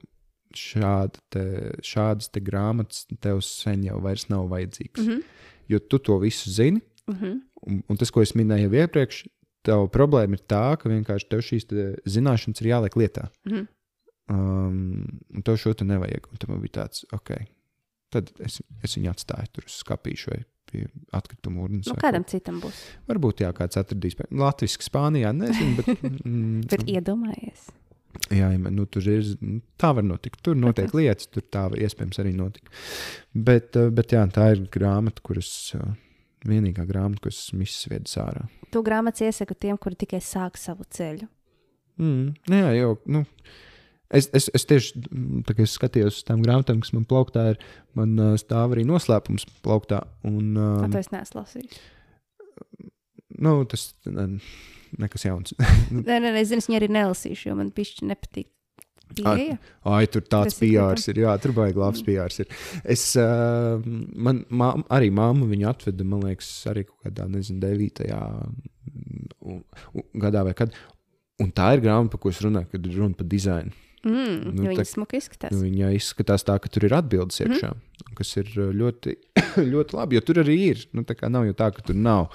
šāda 0.57 1.19
te, 1.29 1.71
šādas 1.81 2.29
te 2.31 2.39
grāmatas 2.39 3.05
tev 3.19 3.41
sen 3.41 3.83
jau 3.83 3.99
vairs 4.01 4.27
nav 4.29 4.47
vajadzīgas. 4.51 5.05
Mm 5.05 5.11
Mm 5.11 5.17
-hmm. 5.17 5.23
Jo 5.67 5.79
tu 5.79 5.97
to 5.99 6.17
visu 6.19 6.49
zini, 6.51 6.81
Mm 7.07 7.15
-hmm. 7.15 7.39
un, 7.61 7.83
un 7.89 7.97
tas, 7.97 8.11
ko 8.11 8.21
es 8.21 8.33
minēju 8.35 8.69
jau 8.69 8.73
iepriekš, 8.73 9.27
tev 9.63 9.87
problēma 9.89 10.33
ir 10.33 10.39
tā, 10.47 10.77
ka 10.77 10.89
vienkārši 10.89 11.27
tev 11.29 11.39
šīs 11.39 11.65
zināšanas 12.05 12.61
ir 12.61 12.67
jāliek 12.67 12.95
lietā. 12.95 13.27
Mm 13.45 13.51
-hmm. 13.53 13.67
Um, 14.29 15.19
un 15.35 15.41
tev 15.41 15.57
šo 15.57 15.73
te 15.73 15.85
nevajag. 15.85 16.27
Un 16.31 16.37
tad 16.37 16.49
man 16.49 16.61
bija 16.61 16.71
tāds, 16.85 17.03
ok, 17.11 17.31
tad 18.09 18.31
es, 18.39 18.61
es 18.83 18.97
viņu 18.97 19.09
atstāju 19.11 19.47
tur 19.51 19.63
uz 19.65 19.83
skāpīšu 19.83 20.29
vai 20.31 20.43
pie 20.71 20.85
atkrituma 21.11 21.61
urnas. 21.65 21.87
Nu, 21.87 21.93
kādam 21.93 22.23
kaut- 22.23 22.29
citam 22.29 22.61
būs. 22.61 22.77
Varbūt 23.07 23.41
jā, 23.43 23.51
kāds 23.53 23.75
atradīs. 23.77 24.15
Latvijas, 24.31 24.77
Spānijā, 24.77 25.33
nezinu, 25.35 25.75
bet. 25.75 25.87
Mm, 26.25 26.61
Bet 26.69 26.83
iedomājies. 26.87 27.69
Jā, 28.31 28.51
nu, 28.57 28.85
tur 28.91 29.07
ir 29.11 29.33
tā, 29.79 29.91
var 29.97 30.05
notikt. 30.05 30.39
Tur 30.45 30.55
notiek 30.59 30.93
lietas, 30.95 31.29
tur 31.31 31.43
tā 31.51 31.65
iespējams 31.75 32.21
arī 32.23 32.31
notikt. 32.37 32.71
Bet, 33.33 33.75
eh, 33.79 33.89
bet 33.93 34.15
jā, 34.15 34.23
tā 34.31 34.51
ir 34.55 34.63
grāmata, 34.71 35.23
kuras 35.25 35.51
eh, 35.77 35.91
vienīgā 36.47 36.85
grāmata, 36.89 37.25
ko 37.25 37.33
esmu 37.33 37.65
izsviedis 37.65 38.17
ārā. 38.21 38.47
To 38.71 38.83
grāmatas 38.85 39.25
iesaku 39.27 39.57
tiem, 39.59 39.79
kuri 39.81 39.99
tikai 40.05 40.21
sāk 40.23 40.59
savu 40.59 40.87
ceļu. 40.87 41.27
Mm, 42.01 42.31
jā, 42.49 42.71
jau. 42.79 42.95
Nu, 43.11 43.23
es, 44.09 44.29
es, 44.37 44.47
es 44.55 44.67
tieši 44.69 45.03
mm, 45.03 45.43
tā 45.47 45.55
es 45.61 45.75
skatījos 45.77 46.21
uz 46.21 46.27
tām 46.27 46.43
grāmatām, 46.45 46.81
kas 46.83 46.95
man 46.95 47.05
plauktā, 47.09 47.51
ir, 47.53 47.63
man 47.99 48.15
uh, 48.19 48.35
stāv 48.41 48.75
arī 48.75 48.87
noslēpums 48.87 49.47
plauktā. 49.65 50.05
Un, 50.27 50.53
Um, 50.55 50.85
um, 50.87 50.93
to 50.93 51.01
es 51.01 51.11
neesmu 51.13 51.43
lasījis. 51.43 51.81
nu, 53.41 53.57
tas 53.69 53.91
ne, 54.07 54.27
nekas 54.99 55.27
jauns. 55.27 55.53
nē, 55.91 56.17
nē, 56.17 56.31
nē, 56.31 56.41
zinu, 56.47 56.65
viņa 56.67 56.81
arī 56.81 56.89
nelasīšu, 56.91 57.51
jo 57.51 57.59
man 57.59 57.71
pišķi 57.75 58.09
nepatīk. 58.09 58.49
Ai, 59.27 59.57
ai, 59.91 60.05
tur 60.07 60.23
tāds 60.23 60.55
PRs 60.55 61.09
ir. 61.11 61.21
Jā, 61.25 61.33
tur 61.43 61.51
baigi 61.55 61.81
labs 61.81 62.03
PRs 62.05 62.43
ir. 62.43 62.53
Es, 62.95 63.03
uh, 63.19 63.83
man 64.15 64.45
mā, 64.47 64.71
arī 64.93 65.11
māmu 65.11 65.49
viņu 65.51 65.67
atveda, 65.71 66.07
man 66.07 66.23
liekas, 66.29 66.49
arī 66.71 66.85
kaut 66.87 67.09
kādā, 67.09 67.27
nezinu, 67.31 67.59
9. 67.59 68.07
gadā 70.21 70.45
vai 70.47 70.55
kad. 70.57 70.75
Un 71.41 71.51
tā 71.57 71.71
ir 71.75 71.83
grāmata, 71.83 72.13
par 72.13 72.21
ko 72.23 72.31
es 72.31 72.39
runāju, 72.43 72.69
kad 72.71 72.87
runa 72.93 73.17
par 73.17 73.27
dizainu. 73.27 73.73
Mm, 74.01 74.55
nu, 74.57 74.65
viņa 74.65 74.83
smuki 74.89 75.19
izskatās. 75.21 75.53
Nu, 75.53 75.61
viņa 75.61 75.91
izskatās 75.93 76.41
tā, 76.47 76.55
ka 76.57 76.69
tur 76.73 76.87
ir 76.87 76.95
atbildes 76.97 77.37
mhm. 77.37 77.53
iekšā, 77.53 77.69
mm. 77.69 78.13
kas 78.17 78.31
ir 78.41 78.47
uh, 78.55 78.71
ļoti, 78.73 79.13
ļoti 79.73 79.97
labi. 79.97 80.17
Jo 80.17 80.23
tur 80.25 80.39
arī 80.41 80.55
ir. 80.71 80.81
Nu, 80.97 81.03
tā 81.05 81.13
kā 81.19 81.29
nav 81.29 81.45
jau 81.45 81.53
tā, 81.59 81.67
ka 81.75 81.85
tur 81.85 81.99
nav. 82.01 82.31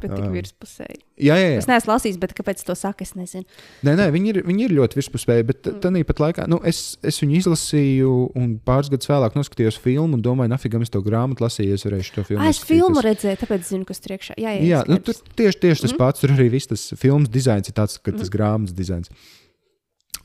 Bet 0.00 0.10
tik 0.10 0.24
um, 0.26 0.34
virspusēji. 0.34 0.98
Jā, 1.22 1.36
jā, 1.38 1.52
jā. 1.52 1.60
Es 1.60 1.68
neesmu 1.70 1.92
lasījis, 1.92 2.18
bet 2.18 2.34
kāpēc 2.34 2.64
to 2.66 2.74
saka, 2.76 3.06
es 3.06 3.14
nezinu. 3.14 3.46
Nē, 3.86 3.94
nē, 4.00 4.08
viņi 4.16 4.32
ir, 4.32 4.40
viņi 4.48 4.66
ir 4.66 4.74
ļoti 4.80 4.98
virspusēji, 4.98 5.46
bet 5.52 5.70
mm. 5.70 5.78
tā 5.84 6.02
pat 6.08 6.24
laikā 6.24 6.48
nu, 6.50 6.58
es, 6.66 6.82
es 7.06 7.20
viņu 7.22 7.38
izlasīju 7.38 8.10
un 8.40 8.58
pāris 8.66 8.90
gadus 8.90 9.12
vēlāk 9.12 9.38
noskatījos 9.38 9.78
filmu 9.86 10.18
un 10.18 10.26
domāju, 10.26 10.50
nafigam 10.50 10.82
es 10.82 10.90
to 10.90 10.98
grāmatu 11.06 11.46
lasīju, 11.46 11.78
es 11.78 11.86
varēšu 11.86 12.18
to 12.18 12.26
filmu. 12.26 12.42
Ah, 12.42 12.50
es 12.50 12.58
filmu 12.66 13.06
redzēju, 13.06 13.38
tāpēc 13.44 13.70
zinu, 13.70 13.86
kas 13.86 14.02
tur 14.02 14.18
iekšā. 14.18 14.34
Jā, 14.34 14.58
jā, 14.58 14.66
jā 14.72 14.82
nu, 14.90 14.98
tur 15.06 15.22
tieši, 15.38 15.62
tieši 15.62 15.86
tas 15.86 15.94
mm. 15.94 16.02
pats. 16.02 16.26
Tur 16.26 16.34
arī 16.34 16.50
viss 16.58 16.74
tas 16.74 16.90
filmas 16.98 17.30
dizains 17.30 17.70
ir 17.70 17.78
tāds, 17.78 17.96
ka 18.02 18.10
tas 18.10 18.26
mm. 18.26 18.34
grāmatas 18.34 18.76
dizains. 18.76 19.14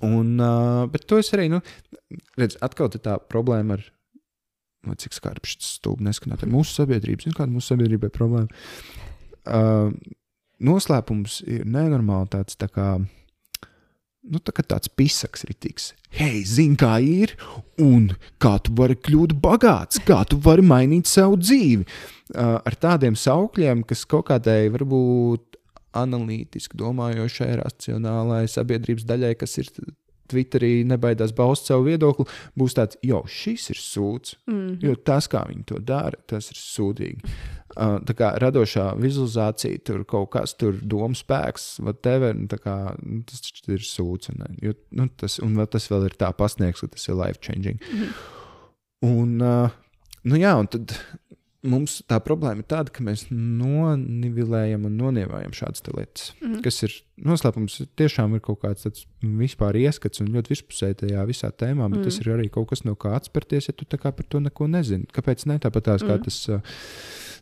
Un, 0.06 0.38
uh, 0.40 0.86
bet 0.92 1.06
to 1.10 1.20
es 1.20 1.32
arī, 1.36 1.50
nu, 1.52 1.60
redz, 2.40 2.58
atkal 2.64 2.92
tā 2.94 3.18
problēma 3.32 3.76
ar, 3.76 3.84
nu, 4.88 4.96
cik 4.96 5.16
skarbs 5.18 5.58
tas 5.60 5.76
stūbi 5.80 6.08
neskanāt, 6.08 6.46
ar 6.46 6.52
mūsu 6.52 6.78
sabiedrību. 6.78 7.26
Zinu, 7.26 7.38
kāda 7.38 7.52
mūsu 7.52 7.74
sabiedrība 7.74 8.08
ir 8.08 8.16
problēma. 8.16 8.64
Uh, 9.50 9.92
noslēpums 10.64 11.42
ir 11.48 11.66
nenormāli 11.68 12.32
tāds, 12.36 12.56
tā 12.60 12.70
kā, 12.72 12.94
nu, 13.00 14.40
tā 14.40 14.56
kā 14.56 14.64
tāds 14.64 14.92
pisaks 14.92 15.44
ritīgs. 15.50 15.92
Hei, 16.16 16.46
zini, 16.48 16.78
kā 16.80 16.96
ir, 17.04 17.36
un 17.82 18.12
kā 18.42 18.56
tu 18.64 18.74
vari 18.80 18.96
kļūt 18.98 19.36
bagāts, 19.44 20.00
kā 20.08 20.24
tu 20.30 20.40
vari 20.44 20.64
mainīt 20.66 21.12
savu 21.12 21.38
dzīvi. 21.42 21.86
Uh, 22.30 22.58
ar 22.64 22.80
tādiem 22.80 23.20
saukļiem, 23.20 23.84
kas 23.90 24.06
kaut 24.10 24.30
kādai 24.32 24.62
varbūt 24.72 25.49
analītiski 25.98 26.78
domājošai, 26.78 27.56
racionālai 27.64 28.46
sabiedrības 28.48 29.08
daļai, 29.10 29.34
kas 29.40 29.58
ir 29.58 29.72
Twitterī, 30.30 30.84
nebaidās 30.86 31.34
baust 31.36 31.70
savu 31.70 31.88
viedokli, 31.88 32.28
būs 32.60 32.76
tāds, 32.78 33.00
jo 33.06 33.24
šis 33.26 33.70
ir 33.74 33.80
sūds. 33.82 34.36
Mm 34.48 34.58
-hmm. 34.58 34.78
Jo 34.86 34.96
tas, 34.96 35.28
kā 35.28 35.46
viņi 35.48 35.66
to 35.66 35.80
dara, 35.80 36.18
tas 36.28 36.52
ir 36.52 36.58
sūdīgi. 36.58 37.34
Uh, 37.78 38.00
tā 38.06 38.14
kā 38.18 38.32
radošā 38.42 38.96
vizualizācija, 38.98 39.80
tur 39.86 40.04
kaut 40.06 40.30
kas, 40.34 40.54
tur 40.54 40.74
domu 40.82 41.16
spēks, 41.16 41.80
whatever, 41.80 42.36
nu, 42.36 42.48
kā, 42.48 42.96
nu, 43.04 43.24
tas 43.24 43.42
ir 43.68 43.80
sūds. 43.80 44.30
Un, 44.30 44.58
jo, 44.62 44.74
nu, 44.92 45.08
tas, 45.18 45.40
un 45.40 45.66
tas 45.66 45.90
vēl 45.92 46.06
ir 46.06 46.18
tā 46.18 46.32
pasniegts, 46.34 46.82
ka 46.82 46.88
tas 46.88 47.08
ir 47.08 47.16
life 47.16 47.40
changing. 47.42 47.80
Mm 47.80 48.00
-hmm. 48.00 48.12
Un, 49.02 49.42
uh, 49.42 49.70
nu 50.24 50.36
jā, 50.36 50.60
un 50.60 50.68
tad 50.68 50.92
mums 51.68 52.00
tā 52.08 52.20
problēma 52.24 52.64
ir 52.64 52.68
tāda, 52.72 52.92
ka 52.94 53.04
mēs 53.04 53.26
nonivilējam 53.32 54.86
un 54.88 54.96
nonievājam 55.00 55.54
šādas 55.56 55.84
lietas. 55.92 56.34
Mm 56.40 56.48
-hmm. 56.48 56.64
Kas 56.64 56.84
ir 56.84 56.96
noslēpums, 57.26 57.82
tiešām 58.00 58.36
ir 58.36 58.42
kaut 58.42 58.62
kāds 58.64 59.06
vispār 59.22 59.76
ieskats 59.76 60.22
un 60.22 60.32
ļoti 60.32 60.54
virspusēji 60.54 61.00
tajā 61.04 61.26
visā 61.28 61.52
tēmā, 61.52 61.90
bet 61.90 62.00
mm 62.00 62.02
-hmm. 62.02 62.04
tas 62.04 62.20
ir 62.20 62.28
arī 62.36 62.50
kaut 62.50 62.70
kas 62.70 62.84
no 62.84 62.96
kā 62.96 63.16
atspērties, 63.16 63.68
ja 63.68 63.74
tu 63.74 63.86
par 63.86 64.26
to 64.30 64.40
neko 64.40 64.68
nezini. 64.68 65.06
Kāpēc 65.14 65.46
ne 65.46 65.60
tāpat 65.60 65.82
tās, 65.84 66.02
mm 66.02 66.08
-hmm. 66.08 66.12
kā 66.12 66.16
mhm. 66.16 66.24
tas 66.24 66.48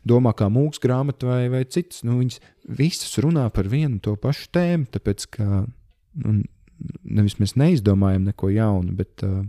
domā, 0.04 0.32
kā 0.34 0.48
mūks 0.48 0.80
grāmata 0.80 1.26
vai, 1.26 1.48
vai 1.48 1.64
cits? 1.64 2.02
Nu, 2.02 2.18
viņas 2.18 2.40
visas 2.68 3.18
runā 3.18 3.50
par 3.50 3.68
vienu 3.68 4.00
to 4.00 4.16
pašu 4.16 4.48
tēmu, 4.52 4.86
tāpēc 4.86 5.26
ka 5.30 5.66
nu, 6.14 6.42
nevis 7.04 7.38
mēs 7.38 7.56
neizdomājam 7.56 8.24
neko 8.24 8.50
jaunu, 8.50 8.92
bet 8.92 9.22
uh, 9.22 9.44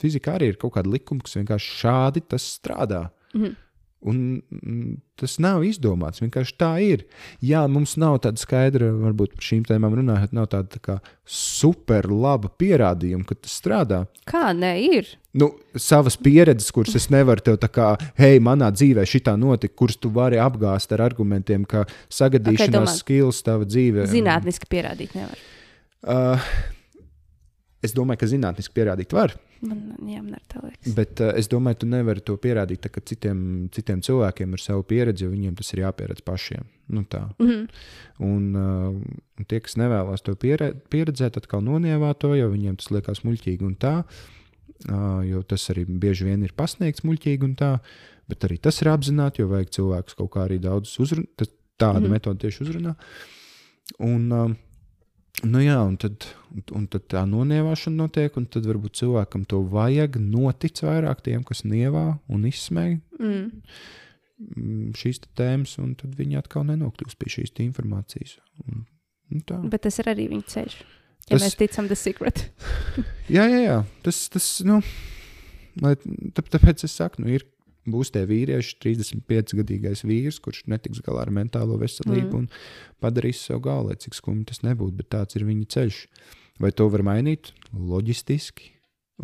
fizikā 0.00 0.38
arī 0.38 0.52
ir 0.52 0.56
kaut 0.56 0.74
kāda 0.74 0.90
likuma, 0.90 1.20
kas 1.20 1.36
vienkārši 1.36 1.74
šādi 1.82 2.22
tas 2.28 2.60
strādā. 2.60 3.08
Mm 3.34 3.42
-hmm. 3.42 3.56
Un 4.00 4.40
mm, 4.40 4.94
tas 5.20 5.34
nav 5.44 5.60
izdomāts. 5.68 6.22
Vienkārši 6.22 6.54
tā 6.56 6.70
ir. 6.80 7.02
Jā, 7.44 7.66
mums 7.68 7.98
nav 8.00 8.16
tāda 8.24 8.40
skaidra, 8.40 8.88
varbūt 8.96 9.34
par 9.36 9.44
šīm 9.44 9.66
tēmām 9.68 9.96
runājot, 9.98 10.32
nav 10.36 10.46
tāda 10.54 10.80
tā 10.80 10.96
super 11.28 12.08
laba 12.08 12.48
pierādījuma, 12.48 13.26
ka 13.28 13.36
tas 13.36 13.58
strādā. 13.60 13.98
Kā 14.30 14.54
ne 14.56 14.72
ir? 14.86 15.10
Nu, 15.36 15.50
savas 15.76 16.16
pieredzes, 16.16 16.72
kuras 16.74 16.96
es 16.96 17.10
nevaru 17.12 17.44
tev 17.44 17.60
tā 17.60 17.68
kā, 17.70 17.90
hei, 18.18 18.40
manā 18.42 18.72
dzīvē 18.72 19.04
šitā 19.06 19.36
notika, 19.38 19.76
kuras 19.82 20.00
tu 20.00 20.08
vari 20.16 20.40
apgāzt 20.40 20.96
ar 20.96 21.04
argumentiem, 21.04 21.68
ka 21.68 21.84
sagadīšanās 22.08 22.96
okay, 22.96 23.02
skills 23.04 23.44
tava 23.46 23.68
dzīvē. 23.68 24.08
Zinātniski 24.10 24.70
pierādīt 24.72 25.12
nevar. 25.18 25.44
Uh, 26.00 26.50
es 27.84 27.92
domāju, 27.92 28.24
ka 28.24 28.32
zinātniski 28.32 28.80
pierādīt 28.80 29.12
var. 29.12 29.36
Man, 29.60 29.80
jā, 30.08 30.22
man 30.24 30.40
tā 30.48 30.62
liekas. 30.64 30.94
Bet 30.96 31.20
uh, 31.20 31.34
es 31.36 31.48
domāju, 31.52 31.82
tu 31.82 31.88
nevari 31.90 32.22
to 32.24 32.36
pierādīt 32.40 32.80
tā, 32.86 32.90
citiem, 33.04 33.40
citiem 33.74 34.00
cilvēkiem 34.04 34.56
ar 34.56 34.62
savu 34.62 34.84
pieredzi, 34.88 35.26
jo 35.26 35.32
viņiem 35.34 35.58
tas 35.58 35.72
ir 35.74 35.82
jāpieredz 35.82 36.24
pašiem. 36.24 36.64
Nu, 36.90 37.04
tā. 37.04 37.26
mm 37.38 37.48
-hmm. 37.48 37.66
un, 38.18 38.56
uh, 38.56 38.94
un 39.38 39.44
tie, 39.44 39.60
kas 39.60 39.76
nevēlas 39.76 40.24
to 40.24 40.34
piere, 40.34 40.72
pieredzēt, 40.90 41.36
atkal 41.36 41.60
nonievā 41.62 42.14
to, 42.18 42.34
jo 42.34 42.48
viņiem 42.50 42.76
tas 42.76 42.90
liekas 42.90 43.24
muļķīgi 43.24 43.66
un 43.66 43.76
tā. 43.76 44.04
Uh, 44.88 45.20
jo 45.28 45.42
tas 45.42 45.70
arī 45.70 45.84
bieži 45.84 46.24
vien 46.24 46.42
ir 46.42 46.52
pasniegts 46.56 47.04
muļķīgi 47.04 47.44
un 47.44 47.54
tā. 47.54 47.78
Bet 48.28 48.44
arī 48.44 48.58
tas 48.58 48.80
ir 48.82 48.88
apzināti, 48.88 49.42
jo 49.42 49.48
vajag 49.48 49.70
cilvēkus 49.70 50.14
kaut 50.14 50.30
kā 50.30 50.46
arī 50.46 50.58
daudz 50.58 50.98
uzrunāt. 50.98 51.50
Tāda 51.80 52.00
mm 52.00 52.04
-hmm. 52.04 52.10
metode 52.10 52.38
tieši 52.38 52.64
uzrunā. 52.64 52.94
Un, 53.98 54.32
uh, 54.32 54.50
Nu 55.46 55.62
jā, 55.62 55.78
un 55.86 55.96
tad, 56.00 56.26
un, 56.52 56.64
un 56.76 56.86
tad 56.90 57.06
tā 57.12 57.22
nonievāšana 57.28 58.02
notiek, 58.02 58.34
un 58.36 58.46
tad 58.50 58.66
varbūt 58.68 58.98
cilvēkam 59.00 59.46
to 59.48 59.62
vajag 59.72 60.18
notic 60.20 60.82
vairāk 60.84 61.22
tiem, 61.24 61.44
kas 61.46 61.62
nievā 61.64 62.04
un 62.28 62.44
izsmēja 62.48 62.98
mm. 63.16 63.44
mm. 64.44 64.82
šīs 65.00 65.22
tēmas, 65.38 65.78
un 65.80 65.94
tad 66.00 66.16
viņi 66.18 66.40
atkal 66.42 66.66
nenokļūst 66.68 67.20
pie 67.20 67.32
šīs 67.38 67.54
informācijas. 67.64 68.36
Un, 68.66 68.84
un 69.32 69.46
tā. 69.48 69.62
Bet 69.72 69.86
tas 69.86 70.00
ir 70.02 70.12
arī 70.12 70.28
viņa 70.34 70.48
ceļš. 70.54 70.76
Ja 71.30 71.38
tas, 71.38 71.46
mēs 71.46 71.56
ticam 71.60 71.88
The 71.88 71.96
Secret. 71.96 72.44
jā, 73.36 73.46
jā, 73.46 73.62
jā. 73.64 73.78
Tas, 74.04 74.20
tas 74.34 74.50
nu, 74.66 74.80
lai, 75.80 75.94
tāpēc 76.36 76.84
es 76.84 76.98
saku, 77.00 77.24
nu, 77.24 77.32
ir 77.38 77.46
būs 77.88 78.12
tie 78.14 78.24
vīrieši, 78.28 78.76
35 78.82 79.56
gadīgais 79.60 80.04
vīrs, 80.04 80.40
kurš 80.42 80.64
netiks 80.70 81.00
galā 81.06 81.24
ar 81.26 81.32
mentālo 81.34 81.78
veselību 81.80 82.28
mm. 82.28 82.42
un 82.42 83.00
padarīs 83.02 83.46
galvu, 83.62 83.90
lai 83.90 84.00
cik 84.00 84.18
skumji 84.18 84.50
tas 84.52 84.62
nebūtu, 84.66 84.98
bet 85.00 85.10
tāds 85.16 85.38
ir 85.38 85.46
viņa 85.48 85.70
ceļš. 85.76 86.02
Vai 86.60 86.74
to 86.76 86.90
var 86.92 87.04
mainīt? 87.06 87.54
Loģistiski, 87.72 88.74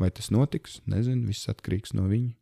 vai 0.00 0.08
tas 0.14 0.30
notiks? 0.32 0.80
Nezinu, 0.88 1.26
viss 1.28 1.50
atkarīgs 1.52 1.92
no 1.96 2.08
viņa. 2.08 2.32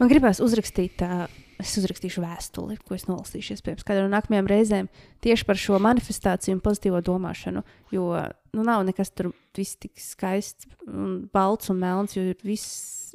Man 0.00 0.10
gribās 0.10 0.40
uzrakstīt 0.44 0.98
tā. 1.02 1.26
Es 1.62 1.76
uzrakstīšu 1.78 2.24
vēstuli, 2.24 2.74
ko 2.82 2.96
es 2.96 3.04
nolasīšu 3.06 3.60
pirms 3.62 3.84
kāda 3.86 4.02
no 4.02 4.10
nākamajām 4.10 4.48
reizēm 4.50 4.88
tieši 5.22 5.46
par 5.46 5.60
šo 5.60 5.76
manifestāciju 5.84 6.56
un 6.56 6.62
pozitīvo 6.64 6.98
domāšanu. 7.06 7.62
Jo 7.94 8.08
nu, 8.56 8.64
nav 8.66 8.82
nekas 8.88 9.12
tur 9.14 9.30
viss 9.54 9.78
tik 9.78 9.94
skaists, 10.00 10.66
un 10.88 11.20
balts 11.30 11.70
un 11.70 11.78
melns, 11.78 12.16
jo 12.16 12.24
ir 12.32 12.40
viss 12.42 13.12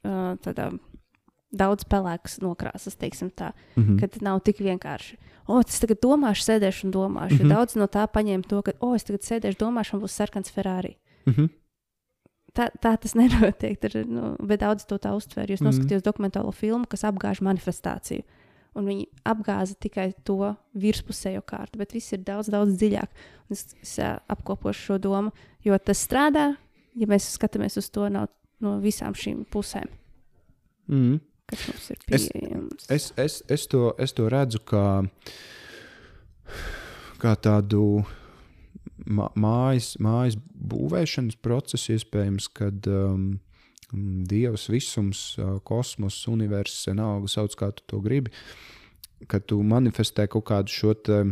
uh, 0.00 0.38
tādā 0.40 0.70
daudz 1.50 1.84
pelēkas 1.90 2.38
nokrāsas, 2.42 2.96
teiksim 2.98 3.30
tā, 3.30 3.52
mm 3.74 3.82
-hmm. 3.82 4.00
kad 4.00 4.22
nav 4.22 4.40
tik 4.46 4.60
vienkārši. 4.62 5.16
O, 5.46 5.60
es 5.60 5.80
tagad 5.80 5.98
domāšu, 6.02 6.44
sēdēšu 6.46 6.84
un 6.86 6.92
domāšu. 6.92 7.34
Mm 7.34 7.40
-hmm. 7.40 7.54
Daudz 7.54 7.76
no 7.76 7.86
tā 7.86 8.06
paņēma 8.06 8.48
to, 8.48 8.62
ka, 8.62 8.72
o, 8.80 8.94
es 8.94 9.04
tagad 9.04 9.22
sēdēšu, 9.22 9.58
domāšu, 9.58 9.92
man 9.92 10.02
būs 10.02 10.18
sarkans 10.18 10.50
Ferrari. 10.50 10.96
Mm 11.26 11.32
-hmm. 11.32 11.48
Tā, 12.54 12.70
tā 12.82 12.96
tas 12.98 13.14
nenotiek, 13.20 13.80
tur, 13.80 14.06
nu, 14.06 14.36
bet 14.40 14.60
daudz 14.60 14.84
to 14.84 14.96
tā 14.96 15.14
uztver. 15.14 15.50
Jūs 15.50 15.60
mm 15.60 15.66
-hmm. 15.66 15.72
noskatījāties 15.72 16.02
dokumentālo 16.02 16.52
filmu, 16.52 16.86
kas 16.86 17.04
apgāž 17.04 17.40
manifestāciju. 17.40 18.22
Un 18.74 18.86
viņi 18.86 19.06
apgāza 19.24 19.74
tikai 19.80 20.12
to 20.24 20.56
virspusējo 20.74 21.42
kārtu, 21.42 21.78
bet 21.78 21.92
viss 21.92 22.12
ir 22.12 22.18
daudz, 22.18 22.48
daudz 22.48 22.72
dziļāk. 22.72 23.08
Un 23.48 23.50
es, 23.50 23.74
es 23.82 23.98
apkopošu 24.28 24.80
šo 24.80 24.98
domu, 24.98 25.30
jo 25.64 25.78
tas 25.78 26.08
strādā, 26.08 26.56
ja 26.94 27.06
mēs 27.06 27.38
skatāmies 27.38 27.76
uz 27.76 27.90
to 27.90 28.08
no, 28.08 28.26
no 28.60 28.80
visām 28.80 29.14
šīm 29.14 29.44
pusēm. 29.44 29.88
Mm 30.86 30.96
-hmm 30.96 31.29
kas 31.50 31.66
mums 31.68 31.90
ir 31.90 32.00
pieejams. 32.06 32.86
Es, 32.88 33.10
es, 33.10 33.10
es, 33.18 33.42
es, 33.58 33.66
to, 33.70 33.90
es 33.98 34.14
to 34.16 34.28
redzu 34.32 34.62
kā, 34.70 34.86
kā 37.22 37.34
tādu 37.42 37.84
mājas, 39.06 39.94
mājas 40.02 40.38
būvēšanas 40.40 41.38
procesu, 41.42 41.96
iespējams, 41.96 42.50
kad 42.56 42.90
um, 42.90 43.32
Dievs, 43.90 44.68
visums, 44.70 45.20
kosmos, 45.66 46.20
universs, 46.30 46.86
vienalga 46.86 47.30
sauc, 47.32 47.56
kā 47.58 47.72
tu 47.74 47.82
to 47.90 47.98
gribi, 48.04 48.30
kad 49.30 49.48
tu 49.50 49.58
manifestē 49.66 50.28
kaut 50.30 50.46
kādu 50.52 50.70
šo 50.70 50.94
te, 50.94 51.24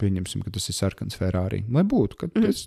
pieņemsim, 0.00 0.44
ka 0.46 0.54
tas 0.54 0.70
ir 0.70 0.76
sarkans 0.78 1.18
Ferrari. 1.18 1.64
Lai 1.72 1.84
būtu, 1.86 2.20
ka 2.20 2.30
mm. 2.30 2.48
es, 2.48 2.66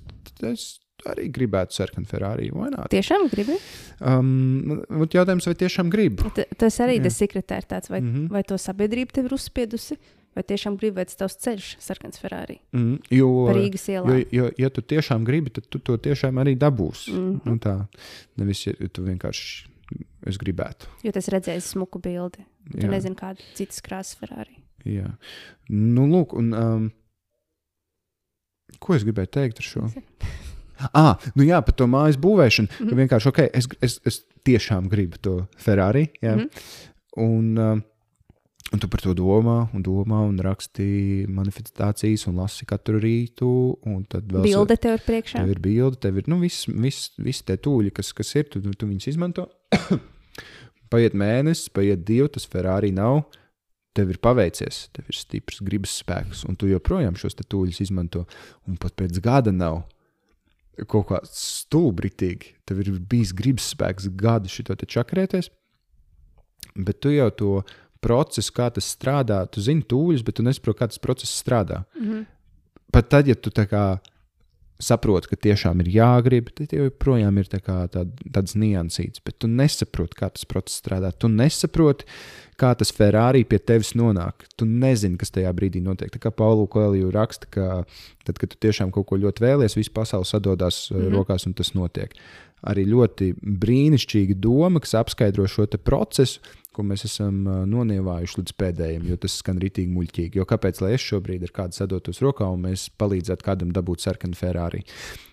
es 0.50 0.68
arī 1.08 1.30
gribētu 1.32 1.78
sarkanu 1.78 2.10
Ferrari. 2.10 2.50
Tiešām 2.92 3.28
gribi? 3.32 3.58
Um, 4.04 4.80
jautājums, 5.08 5.48
vai 5.48 5.56
tiešām 5.60 5.92
gribi? 5.94 6.32
T 6.36 6.48
tas 6.60 6.80
arī 6.84 7.00
tas 7.04 7.20
sekretārs 7.22 7.70
tāds, 7.70 7.90
vai, 7.90 8.02
mm 8.02 8.14
-hmm. 8.14 8.30
vai 8.30 8.44
to 8.44 8.58
sabiedrība 8.58 9.12
tev 9.14 9.26
ir 9.26 9.34
uzspiedusi, 9.34 9.98
Vai 10.36 10.44
tiešām 10.46 10.78
gribi, 10.78 10.96
vai 10.96 11.06
tas 11.10 11.18
tavs 11.18 11.38
ceļš, 11.42 11.70
sarkans 11.80 12.22
Ferrari? 12.22 12.60
Mm, 12.72 13.00
jo, 13.12 13.30
Pa 13.48 13.56
Rīgas 13.58 13.88
ielām. 13.90 14.12
jo, 14.14 14.26
jo, 14.32 14.52
ja 14.62 14.70
tu 14.70 14.82
tiešām 14.82 15.26
gribi, 15.26 15.50
tad 15.50 15.66
tu 15.74 15.80
to 15.80 15.98
tiešām 15.98 16.38
arī 16.38 16.56
dabūsi. 16.56 17.12
Mm. 17.12 17.18
-hmm. 17.18 17.42
nu, 17.46 17.58
tā 17.58 17.88
nevis 18.38 18.68
ja 18.68 18.74
tu 18.94 19.04
vienkārši 19.04 19.68
es 20.30 20.38
gribētu. 20.38 20.88
Jo 21.04 21.12
tas 21.12 21.28
redzēs 21.28 21.74
smuku 21.74 22.00
bildi. 22.00 22.46
Tu 22.72 22.86
Jā. 22.86 22.90
nezini, 22.92 23.16
kāda 23.16 23.42
citas 23.58 23.82
krāsas 23.82 24.20
Ferrari. 24.20 24.62
Jā, 24.86 25.18
nu, 25.70 26.06
lūk, 26.08 26.38
un 26.38 26.54
um, 26.54 26.92
ko 28.80 28.96
es 28.98 29.06
gribēju 29.08 29.34
teikt 29.40 29.64
ar 29.64 29.70
šo? 29.72 29.90
Ah, 30.96 31.18
nu 31.36 31.44
jā, 31.44 31.60
par 31.60 31.76
to 31.76 31.90
mājas 31.92 32.16
būvēšanu. 32.24 32.70
Mm. 32.72 32.88
-hmm. 32.88 33.00
Vienkārši, 33.02 33.28
ok, 33.28 33.40
es, 33.54 33.68
es, 33.84 34.00
es 34.08 34.22
tiešām 34.48 34.88
gribu 34.88 35.18
to 35.22 35.34
Ferrari. 35.58 36.10
Jā. 36.22 36.36
Mm. 36.36 36.40
-hmm. 36.40 36.50
un, 37.18 37.58
um, 37.58 37.84
un 38.74 38.80
tu 38.80 38.88
par 38.88 39.02
to 39.02 39.14
domā, 39.14 39.68
un 39.74 39.84
domā, 39.84 40.22
un 40.28 40.40
raksti 40.40 41.26
manifestācijas, 41.28 42.28
un 42.28 42.36
lasi 42.36 42.66
katru 42.66 43.00
rītu. 43.00 43.76
un 43.86 44.06
tad 44.06 44.24
vēl 44.32 44.42
Bilde 44.42 44.78
tev 44.78 44.94
ir 44.94 45.04
priekšā. 45.08 45.40
Tev 45.40 45.50
ir 45.50 45.60
bilde, 45.60 46.00
tev 46.00 46.18
ir 46.18 46.24
nu, 46.28 46.40
viss 46.40 46.68
vis, 46.68 47.12
vis 47.18 47.42
tie 47.42 47.58
tūļi, 47.58 47.92
kas, 47.92 48.14
kas 48.14 48.36
ir. 48.36 48.44
Tu, 48.44 48.62
tu 48.62 48.88
viņus 48.88 49.08
izmanto. 49.08 49.50
paiet 50.92 51.14
mēnesis, 51.14 51.70
paiet 51.70 52.06
divi, 52.06 52.28
tas 52.30 52.46
Ferrari 52.46 52.92
nav. 52.92 53.24
Tev 53.98 54.12
ir 54.14 54.20
paveicies, 54.22 54.88
tev 54.94 55.08
ir 55.10 55.18
stiprs 55.18 55.62
gribas 55.66 55.96
spēks, 56.04 56.44
un 56.48 56.56
tu 56.56 56.70
joprojām 56.70 57.18
šos 57.18 57.36
tūļus 57.40 57.82
izmanto. 57.82 58.26
Un 58.70 58.78
pat 58.78 58.94
pēc 58.96 59.18
gada 59.24 59.52
nav 59.52 59.84
kaut 60.88 61.10
kā 61.10 61.20
stulbritīgi. 61.26 62.54
Tev 62.70 62.80
ir 62.84 62.92
bijis 63.12 63.34
gribas 63.36 63.72
spēks 63.74 64.08
gadu 64.16 64.48
šito 64.52 64.78
čakarēties, 64.80 65.50
bet 66.78 67.02
tu 67.02 67.12
jau 67.12 67.30
to 67.32 67.52
procesu, 68.00 68.54
kā 68.56 68.70
tas 68.72 68.88
strādā, 68.96 69.42
tu 69.52 69.60
zini 69.60 69.84
tūļus, 69.84 70.24
bet 70.24 70.38
tu 70.40 70.46
nesaproti, 70.46 70.80
kā 70.80 70.88
tas 70.88 71.02
process 71.04 71.34
strādā 71.44 71.84
Mhm. 72.00 72.26
pat 72.94 73.10
tad, 73.10 73.28
ja 73.28 73.36
tu 73.36 73.50
tā 73.50 73.68
kā 73.68 74.00
saproti, 74.80 75.30
ka 75.32 75.38
tiešām 75.48 75.84
ir 75.84 75.92
jāgrib, 75.92 76.52
tad 76.56 76.74
jau 76.74 76.88
joprojām 76.88 77.40
ir 77.42 77.50
tā 77.52 77.60
kā 77.64 77.82
tād, 77.92 78.14
tāds 78.32 78.56
niansīts, 78.60 79.22
bet 79.26 79.36
tu 79.44 79.50
nesaproti, 79.52 80.18
kā 80.20 80.30
tas 80.34 80.48
process 80.48 80.80
strādā. 80.80 81.12
Tu 81.12 81.28
nesaproti, 81.32 82.08
kā 82.60 82.72
tas 82.80 82.92
Ferrari 82.96 83.44
pie 83.48 83.60
tevis 83.60 83.92
nonāk. 84.00 84.48
Tu 84.60 84.68
nezini, 84.68 85.20
kas 85.20 85.34
tajā 85.36 85.52
brīdī 85.56 85.84
notiek. 85.84 86.12
Tā 86.14 86.22
kā 86.24 86.32
Paulu 86.36 86.68
Koeliju 86.72 87.12
raksta, 87.16 87.50
ka 87.52 87.68
tad, 88.28 88.40
kad 88.40 88.54
tu 88.54 88.60
tiešām 88.68 88.94
kaut 88.96 89.10
ko 89.10 89.20
ļoti 89.20 89.44
vēlies, 89.44 89.78
viss 89.80 89.92
pasaule 89.92 90.28
sadodas 90.28 90.88
mm. 90.90 90.98
-hmm. 90.98 91.18
rokās 91.18 91.48
un 91.48 91.56
tas 91.60 91.74
notiek. 91.76 92.16
Arī 92.68 92.84
ļoti 92.90 93.34
brīnišķīga 93.40 94.36
doma, 94.44 94.82
kas 94.84 94.96
apskaidro 95.00 95.48
šo 95.48 95.66
te 95.72 95.78
procesu, 95.78 96.42
ko 96.76 96.84
mēs 96.84 97.06
esam 97.08 97.42
nonievājuši 97.68 98.38
līdz 98.40 98.54
pēdējiem, 98.60 99.08
jo 99.10 99.16
tas 99.20 99.40
skan 99.42 99.58
rītīgi 99.60 99.92
muļķīgi. 99.94 100.40
Jo 100.40 100.46
kāpēc, 100.48 100.82
lai 100.84 100.94
es 100.96 101.06
šobrīd 101.08 101.44
ar 101.48 101.54
kādu 101.56 101.76
sadotos 101.80 102.22
rokā 102.24 102.48
un 102.52 102.68
mēs 102.68 102.90
palīdzētu 103.00 103.46
kādam 103.48 103.74
dabūt 103.76 104.06
sarkanu 104.06 104.38
Ferrari? 104.38 104.84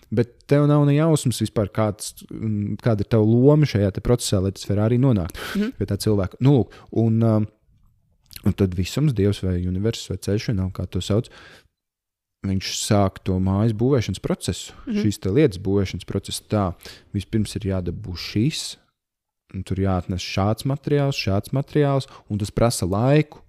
Bet 0.09 0.47
tev 0.47 0.65
nav 0.71 0.85
ne 0.87 0.95
jausmas 0.95 1.41
vispār, 1.43 1.67
kāds, 1.67 2.13
mm, 2.31 2.77
kāda 2.83 3.03
ir 3.03 3.09
tava 3.11 3.27
loma 3.27 3.67
šajā 3.67 3.91
procesā, 3.99 4.39
lai 4.41 4.53
tas 4.55 4.63
Ferrari 4.63 4.97
nonāktu 4.97 5.35
Mhm. 5.55 5.71
pie 5.77 5.85
tā 5.85 5.97
cilvēka. 5.99 6.39
Nu, 6.39 6.53
lūk, 6.61 6.71
un, 6.91 7.21
um, 7.23 7.47
un 8.45 8.53
tad 8.53 8.73
visums, 8.73 9.13
Dievs 9.13 9.43
vai 9.43 9.59
universums 9.67 10.09
vai 10.09 10.17
ceļš, 10.17 10.55
nav 10.55 10.71
kā 10.71 10.87
to 10.89 10.99
sauc, 11.03 11.27
viņš 12.45 12.73
sāk 12.79 13.21
to 13.25 13.39
mājas 13.43 13.73
būvēšanas 13.77 14.21
procesu, 14.21 14.73
mm. 14.73 14.93
-hmm. 14.93 15.01
šīs 15.01 15.21
lietas 15.25 15.61
būvēšanas 15.63 16.05
procesu. 16.05 16.43
Tā 16.49 16.73
vispirms 17.13 17.55
ir 17.55 17.69
jādabū 17.71 18.15
šīs, 18.15 18.77
un 19.55 19.63
tur 19.63 19.79
jāatnes 19.79 20.21
šāds 20.21 20.67
materiāls, 20.67 21.17
šāds 21.17 21.53
materiāls, 21.55 22.07
un 22.29 22.37
tas 22.37 22.51
prasa 22.51 22.85
laiku. 22.85 23.41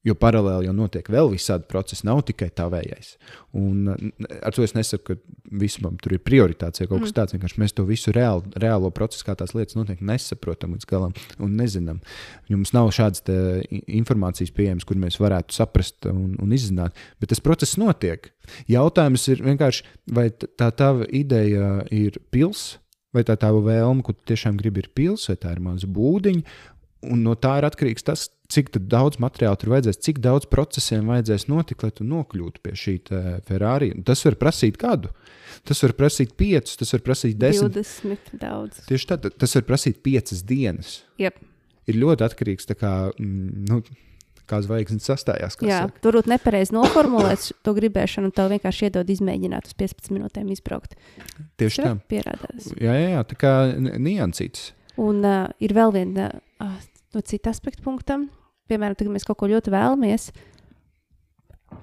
Jo 0.00 0.14
paralēli 0.16 0.64
jau 0.64 0.72
notiek 0.72 1.04
vēl 1.12 1.28
visādi 1.28 1.66
procesi, 1.68 2.06
nav 2.08 2.22
tikai 2.24 2.46
tavējais. 2.56 3.18
Un 3.60 3.90
n- 3.92 4.12
ar 4.40 4.54
to 4.56 4.62
es 4.64 4.72
nesaku, 4.72 5.12
ka 5.12 5.16
visam 5.60 5.98
tur 6.00 6.14
ir 6.16 6.22
prioritāte 6.24 6.86
kaut 6.88 7.02
kas 7.04 7.12
tāds. 7.12 7.34
Vienkārši 7.36 7.60
mēs 7.60 7.74
to 7.76 7.84
visu 7.84 8.14
reāli, 8.16 8.48
reālo 8.62 8.88
procesu, 8.96 9.26
kā 9.28 9.34
tās 9.36 9.52
lietas 9.52 9.76
notiek, 9.76 10.00
nesaprotam 10.00 10.72
līdz 10.72 10.88
galam 10.88 11.12
un 11.38 11.52
nezinām. 11.60 12.00
Jums 12.48 12.72
nav 12.72 12.88
šādas 12.96 13.20
informācijas 13.92 14.54
pieejamas, 14.56 14.88
kur 14.88 14.96
mēs 14.96 15.20
varētu 15.20 15.52
saprast 15.58 16.08
un, 16.08 16.32
un 16.40 16.56
izzināt. 16.56 16.96
Bet 17.20 17.34
tas 17.34 17.44
process 17.44 17.76
notiek. 17.76 18.30
Jautājums 18.72 19.28
ir 19.28 19.44
vienkārši, 19.44 19.84
vai 20.16 20.30
tā 20.32 20.70
tava 20.80 21.04
ideja 21.12 21.84
ir 21.92 22.16
pils, 22.32 22.78
vai 23.12 23.24
tā 23.28 23.36
tava 23.36 23.60
vēlme, 23.68 24.00
ko 24.06 24.16
tu 24.16 24.24
tiešām 24.32 24.56
gribi, 24.56 24.80
ir 24.86 24.92
pils, 24.96 25.28
vai 25.28 25.36
tā 25.44 25.52
ir 25.52 25.60
maza 25.60 25.88
būdiņa. 25.90 26.42
Un 27.12 27.22
no 27.24 27.36
tā 27.36 27.58
ir 27.60 27.68
atkarīgs 27.68 28.04
tas, 28.06 28.28
cik 28.50 28.72
daudz 28.90 29.20
materiāla 29.22 29.58
tur 29.60 29.74
vajadzēs, 29.74 30.00
cik 30.04 30.20
daudz 30.24 30.48
procesiem 30.50 31.08
vajadzēs 31.10 31.46
notikt, 31.50 31.84
lai 31.86 31.92
tu 31.94 32.06
nokļūtu 32.08 32.62
pie 32.64 32.74
šī 32.78 32.96
Ferrari. 33.46 33.92
Tas 34.06 34.24
var 34.26 34.36
prasīt 34.40 34.78
gadu, 34.80 35.12
tas 35.68 35.82
var 35.86 35.94
prasīt 35.98 36.34
piecus, 36.40 36.76
tas 36.80 36.94
var 36.96 37.04
prasīt 37.06 37.38
desmit. 37.40 37.78
20 37.78 38.36
daudz. 38.42 38.82
Tieši 38.88 39.10
tā, 39.12 39.18
tas 39.30 39.56
var 39.58 39.66
prasīt 39.68 40.02
piecas 40.04 40.44
dienas. 40.46 41.00
Jep. 41.20 41.38
Ir 41.90 41.98
ļoti 41.98 42.26
atkarīgs 42.26 42.68
no 42.68 42.72
tā, 42.72 42.78
kā, 42.78 42.94
mm, 43.18 43.66
nu, 43.70 43.80
kā 44.50 44.60
zvaigznes 44.64 45.06
sastājās. 45.06 45.56
Jā, 45.62 45.84
saka. 45.86 46.02
tur 46.02 46.18
būtu 46.18 46.32
nepareizi 46.32 46.74
noformulēts 46.74 47.52
to 47.66 47.74
gribēšanu, 47.76 48.30
un 48.30 48.36
tev 48.36 48.50
vienkārši 48.52 48.88
iedod 48.88 49.14
izmēģināt 49.14 49.70
uz 49.70 49.78
15 49.78 50.14
minūtēm 50.16 50.50
izbraukt. 50.54 50.98
Tieši 51.60 51.86
tā. 51.86 51.94
pierādās. 52.10 52.72
Jā, 52.76 52.98
jā, 52.98 53.14
jā 53.14 53.24
tā 53.30 53.38
kā 53.40 53.54
niansīts. 53.78 54.72
Un 55.00 55.22
uh, 55.24 55.46
ir 55.62 55.72
vēl 55.76 55.94
viena 55.94 56.28
uh, 56.60 56.76
no 57.14 57.22
cita 57.24 57.54
aspekta 57.54 57.82
punktam. 57.86 58.28
Piemēram, 58.70 58.94
tad, 58.96 59.08
kad 59.08 59.14
mēs 59.16 59.26
kaut 59.26 59.40
ko 59.40 59.48
ļoti 59.50 59.72
vēlamies, 59.74 60.30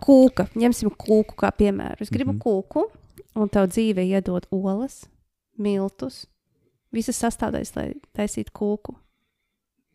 kūka, 0.04 0.48
ņemsim 0.58 0.92
kūku 0.96 1.36
kā 1.40 1.52
piemēru. 1.58 2.02
Es 2.06 2.12
gribu 2.14 2.32
mm 2.34 2.38
Mhm. 2.38 2.42
-hmm. 2.42 2.64
kūku, 2.64 2.86
un 3.36 3.50
tev 3.50 3.68
dzīve 3.70 4.04
iedod 4.08 4.48
olas, 4.52 5.06
miltus, 5.58 6.26
visas 6.92 7.20
sastāvdaļas, 7.22 7.76
lai 7.76 7.94
taisītu 8.14 8.52
kūku. 8.54 8.96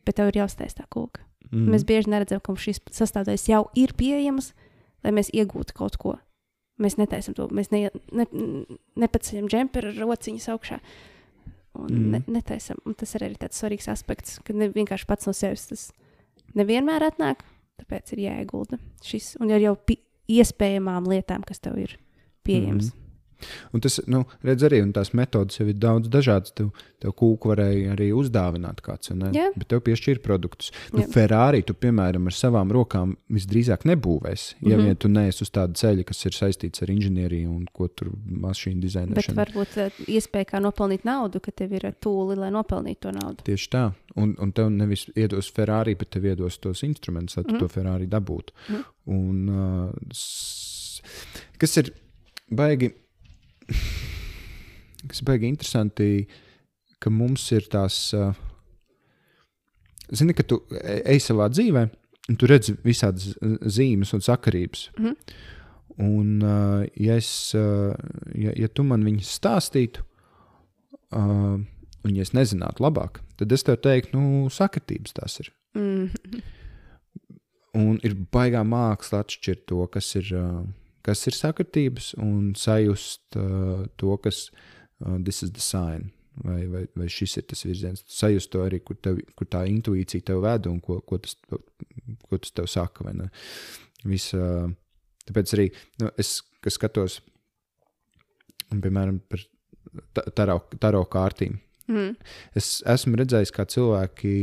Bet 0.05 0.17
tev 0.17 0.29
ir 0.29 0.43
jāuztais 0.43 0.75
tā 0.75 0.85
kūka. 0.91 1.21
Mm. 1.53 1.69
Mēs 1.71 1.85
bieži 1.85 2.11
neredzam, 2.11 2.41
ka 2.41 2.53
šīs 2.53 2.81
sastāvdaļas 2.91 3.49
jau 3.49 3.69
ir 3.75 3.93
pieejamas, 3.95 4.53
lai 5.05 5.13
mēs 5.13 5.31
iegūtu 5.31 5.75
kaut 5.75 5.97
ko. 5.97 6.19
Mēs 6.79 6.97
netaisām 6.97 7.35
to, 7.35 7.49
mēs 7.49 7.71
ne, 7.71 7.91
ne, 8.13 8.27
nepaceļam 8.97 9.49
džemperu 9.49 9.89
ar 9.89 9.95
rociņas 9.95 10.49
augšā. 10.49 10.81
Un 11.75 11.87
Mm. 11.91 11.97
mm. 11.97 12.11
ne, 12.11 12.23
netaisam. 12.27 12.77
Un 12.85 12.95
tas 12.95 13.15
arī 13.15 13.31
ir 13.31 13.39
tāds 13.39 13.61
svarīgs 13.61 13.89
aspekts, 13.89 14.39
ka 14.45 14.53
ne 14.53 14.69
vienkārši 14.69 15.07
pats 15.07 15.27
no 15.27 15.33
sevis 15.33 15.67
tas 15.67 15.93
nevienmēr 16.59 17.09
atnāk. 17.11 17.45
Tāpēc 17.83 18.15
ir 18.15 18.27
jāiegulda 18.29 18.79
šis 19.03 19.35
un 19.43 19.51
ar 19.55 19.63
jau 19.63 19.77
iespējamām 20.31 21.09
lietām, 21.11 21.45
kas 21.47 21.63
tev 21.63 21.81
ir 21.83 21.97
pieejamas. 22.47 22.93
Mm. 22.93 23.02
Un 23.73 23.81
tas, 23.81 24.01
nu, 24.07 24.25
redz, 24.45 24.63
arī 24.69 24.83
un 24.83 24.93
tās 24.93 25.13
metodas 25.15 25.59
jau 25.61 25.67
ir 25.69 25.75
daudz 25.75 26.09
dažādas. 26.13 26.53
Tev, 26.55 26.71
tev 27.03 27.15
kūku 27.19 27.51
varēja 27.51 27.95
arī 27.97 28.11
uzdāvināt 28.15 28.81
kāds? 28.83 29.11
Jā. 29.13 29.49
bet 29.57 29.69
tev 29.69 29.81
piešķīra 29.83 30.23
produktus. 30.23 30.71
Nu, 30.93 31.01
Jā. 31.03 31.09
Ferrari 31.13 31.63
tu, 31.67 31.75
piemēram, 31.75 32.27
ar 32.31 32.33
savām 32.37 32.71
rokām 32.73 33.17
visdrīzāk 33.31 33.85
nebūvēsi. 33.89 34.55
Ja 34.63 34.77
Mhm. 34.77 34.85
vien 34.87 34.97
tu 34.97 35.09
neesi 35.09 35.43
uz 35.43 35.51
tāda 35.51 35.75
ceļa, 35.75 36.05
kas 36.07 36.25
ir 36.27 36.33
saistīts 36.33 36.83
ar 36.83 36.89
inženieriju 36.89 37.51
un 37.51 37.67
ko 37.73 37.89
tur 37.89 38.11
mašīnu 38.31 38.81
Bet 38.81 38.87
dizainēšanu. 38.87 39.35
varbūt 39.37 39.77
eh, 39.77 39.91
iespēja 40.07 40.47
kā 40.53 40.61
nopelnīt 40.63 41.05
naudu, 41.05 41.41
ka 41.41 41.51
tev 41.51 41.73
ir 41.73 41.81
tūli, 42.01 42.37
lai 42.39 42.51
nopelnītu 42.51 43.01
to 43.01 43.11
naudu. 43.13 43.43
Tieši 43.45 43.69
tā. 43.71 43.93
Un, 44.17 44.35
un 44.39 44.53
tev 44.53 44.69
nevis 44.71 45.07
iedos 45.17 45.51
Ferrari, 45.51 45.95
bet 45.95 46.11
tev 46.11 46.23
iedos 46.25 46.59
tos 46.61 46.83
instrumentus, 46.83 47.37
lai 47.37 47.45
tu 47.45 47.51
mm. 47.51 47.57
Mhm. 47.57 47.61
to 47.61 47.69
Ferrari 47.69 48.07
dabūtu. 48.07 48.51
Mhm. 48.69 48.85
Un, 49.07 49.49
uh, 49.49 49.93
kas 51.59 51.77
ir 51.81 51.91
baigi, 52.53 52.93
kas 55.09 55.23
baigi 55.27 55.51
interesanti, 55.51 56.27
ka 57.03 57.11
mums 57.11 57.45
ir 57.55 57.67
tās, 57.73 57.99
uh, 58.17 58.33
zini, 60.13 60.37
ka 60.37 60.47
tu 60.47 60.61
ej 60.83 61.23
savā 61.25 61.49
dzīvē, 61.53 61.87
un 62.31 62.39
tu 62.39 62.49
redzi 62.51 62.77
visādas 62.87 63.33
zīmes 63.77 64.15
un 64.15 64.25
sakarības. 64.25 64.89
Mhm. 64.99 65.19
Un, 66.01 66.29
uh, 66.41 66.87
ja, 66.97 67.19
es, 67.21 67.53
uh, 67.59 67.93
ja, 68.39 68.55
ja 68.57 68.69
tu 68.73 68.85
man 68.87 69.05
viņas 69.05 69.35
stāstītu, 69.37 70.07
un 71.13 72.15
ja 72.17 72.25
es 72.25 72.33
nezinātu 72.33 72.81
labāk, 72.81 73.21
tad 73.37 73.53
es 73.53 73.67
tev 73.67 73.77
teiktu, 73.85 74.17
nu, 74.17 74.49
sakritības 74.49 75.13
tās 75.19 75.41
ir. 75.43 75.51
Mm. 75.77 76.41
Un 77.77 77.99
ir 78.05 78.17
baigā 78.33 78.63
māksla 78.65 79.21
atšķirt 79.21 79.67
to, 79.69 79.85
kas 79.93 80.09
ir, 80.17 80.33
uh, 80.37 80.63
kas 81.07 81.27
ir 81.29 81.37
sakritības, 81.37 82.13
un 82.23 82.53
sajust 82.59 83.39
uh, 83.41 83.85
to, 84.01 84.17
kas 84.23 84.47
uh, 84.53 85.19
this 85.25 85.43
is 85.43 85.53
the 85.53 85.63
sign. 85.63 86.11
Vai, 86.43 86.63
vai, 86.73 86.87
vai 86.97 87.07
šis 87.13 87.35
ir 87.37 87.45
tas 87.51 87.61
virziens? 87.67 88.05
Sajust 88.09 88.49
to 88.55 88.63
arī, 88.65 88.79
kur, 88.81 88.97
tev, 89.05 89.19
kur 89.37 89.49
tā 89.53 89.67
intuīcija 89.69 90.25
tev 90.31 90.41
ved 90.47 90.65
un 90.71 90.79
ko, 90.81 90.97
ko, 91.05 91.19
tas, 91.21 91.37
ko 91.51 92.39
tas 92.39 92.55
tev 92.57 92.71
saka. 92.73 93.05
vai 93.05 93.13
ne? 93.19 93.29
Vis, 94.09 94.31
uh, 94.39 94.71
tāpēc 95.29 95.53
arī 95.59 95.67
nu, 96.01 96.09
es 96.23 96.39
skatos, 96.73 97.19
un, 98.73 98.81
piemēram, 98.81 99.21
par 99.29 99.45
ta- 100.17 100.31
taro, 100.33 100.57
taro 100.81 101.05
kārtīm. 101.13 101.59
Mm. 101.91 102.15
Es 102.57 102.79
esmu 102.89 103.19
redzējis, 103.21 103.53
kā 103.53 103.67
cilvēki 103.69 104.35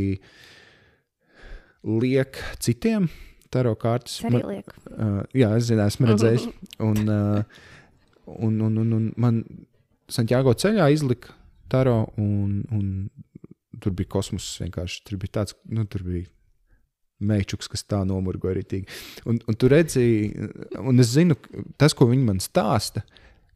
liek 1.90 2.38
citiem 2.62 3.08
taro 3.54 3.76
kārtas. 3.80 4.20
Lieku. 4.24 4.76
Uh, 4.90 5.22
jā, 5.36 5.52
es 5.58 5.70
zinu, 5.70 5.86
esmu 5.86 6.10
redzējis. 6.12 6.48
Un, 6.90 7.04
uh, 7.10 7.44
un, 8.30 8.60
un, 8.62 8.78
un, 8.78 8.94
un 8.94 9.12
man 9.18 9.44
Santiago 10.10 10.54
ceļā 10.58 10.90
izlika 10.94 11.34
taro, 11.70 12.08
un, 12.18 12.64
un 12.74 13.10
tur 13.82 13.94
bija 13.98 14.10
kosmos 14.18 14.48
vienkārši. 14.62 15.04
Tur 15.08 15.20
bija 15.22 15.40
tāds, 15.40 15.56
nu, 15.70 15.86
tur 15.90 16.04
bija 16.08 16.28
mečuks, 17.20 17.68
kas 17.72 17.84
tā 17.88 18.00
nomurgoja 18.08 18.58
arī. 18.58 18.84
Un, 19.30 19.40
un 19.44 19.58
tu 19.60 19.70
redzēji, 19.72 20.50
un 20.80 21.04
es 21.04 21.12
zinu, 21.14 21.38
tas, 21.80 21.96
ko 21.98 22.08
viņi 22.10 22.26
man 22.26 22.40
stāsta. 22.44 23.04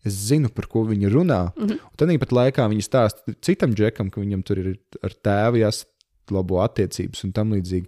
Es 0.04 0.18
zinu, 0.28 0.50
par 0.52 0.68
ko 0.68 0.84
viņi 0.84 1.10
runā. 1.14 1.54
Mm 1.56 1.68
-hmm. 1.68 1.80
Un 1.80 1.98
tad 1.98 2.20
pat 2.20 2.34
laikā 2.36 2.68
viņi 2.70 2.84
stāsta 2.84 3.36
citam 3.42 3.74
džekam, 3.74 4.10
ka 4.12 4.22
viņam 4.22 4.44
tur 4.44 4.60
ir 4.60 4.78
ar 5.02 5.14
tēvu 5.14 5.64
jāsaglabā 5.64 6.66
attiecības 6.66 7.24
un 7.24 7.32
tam 7.32 7.54
līdzīgi. 7.54 7.88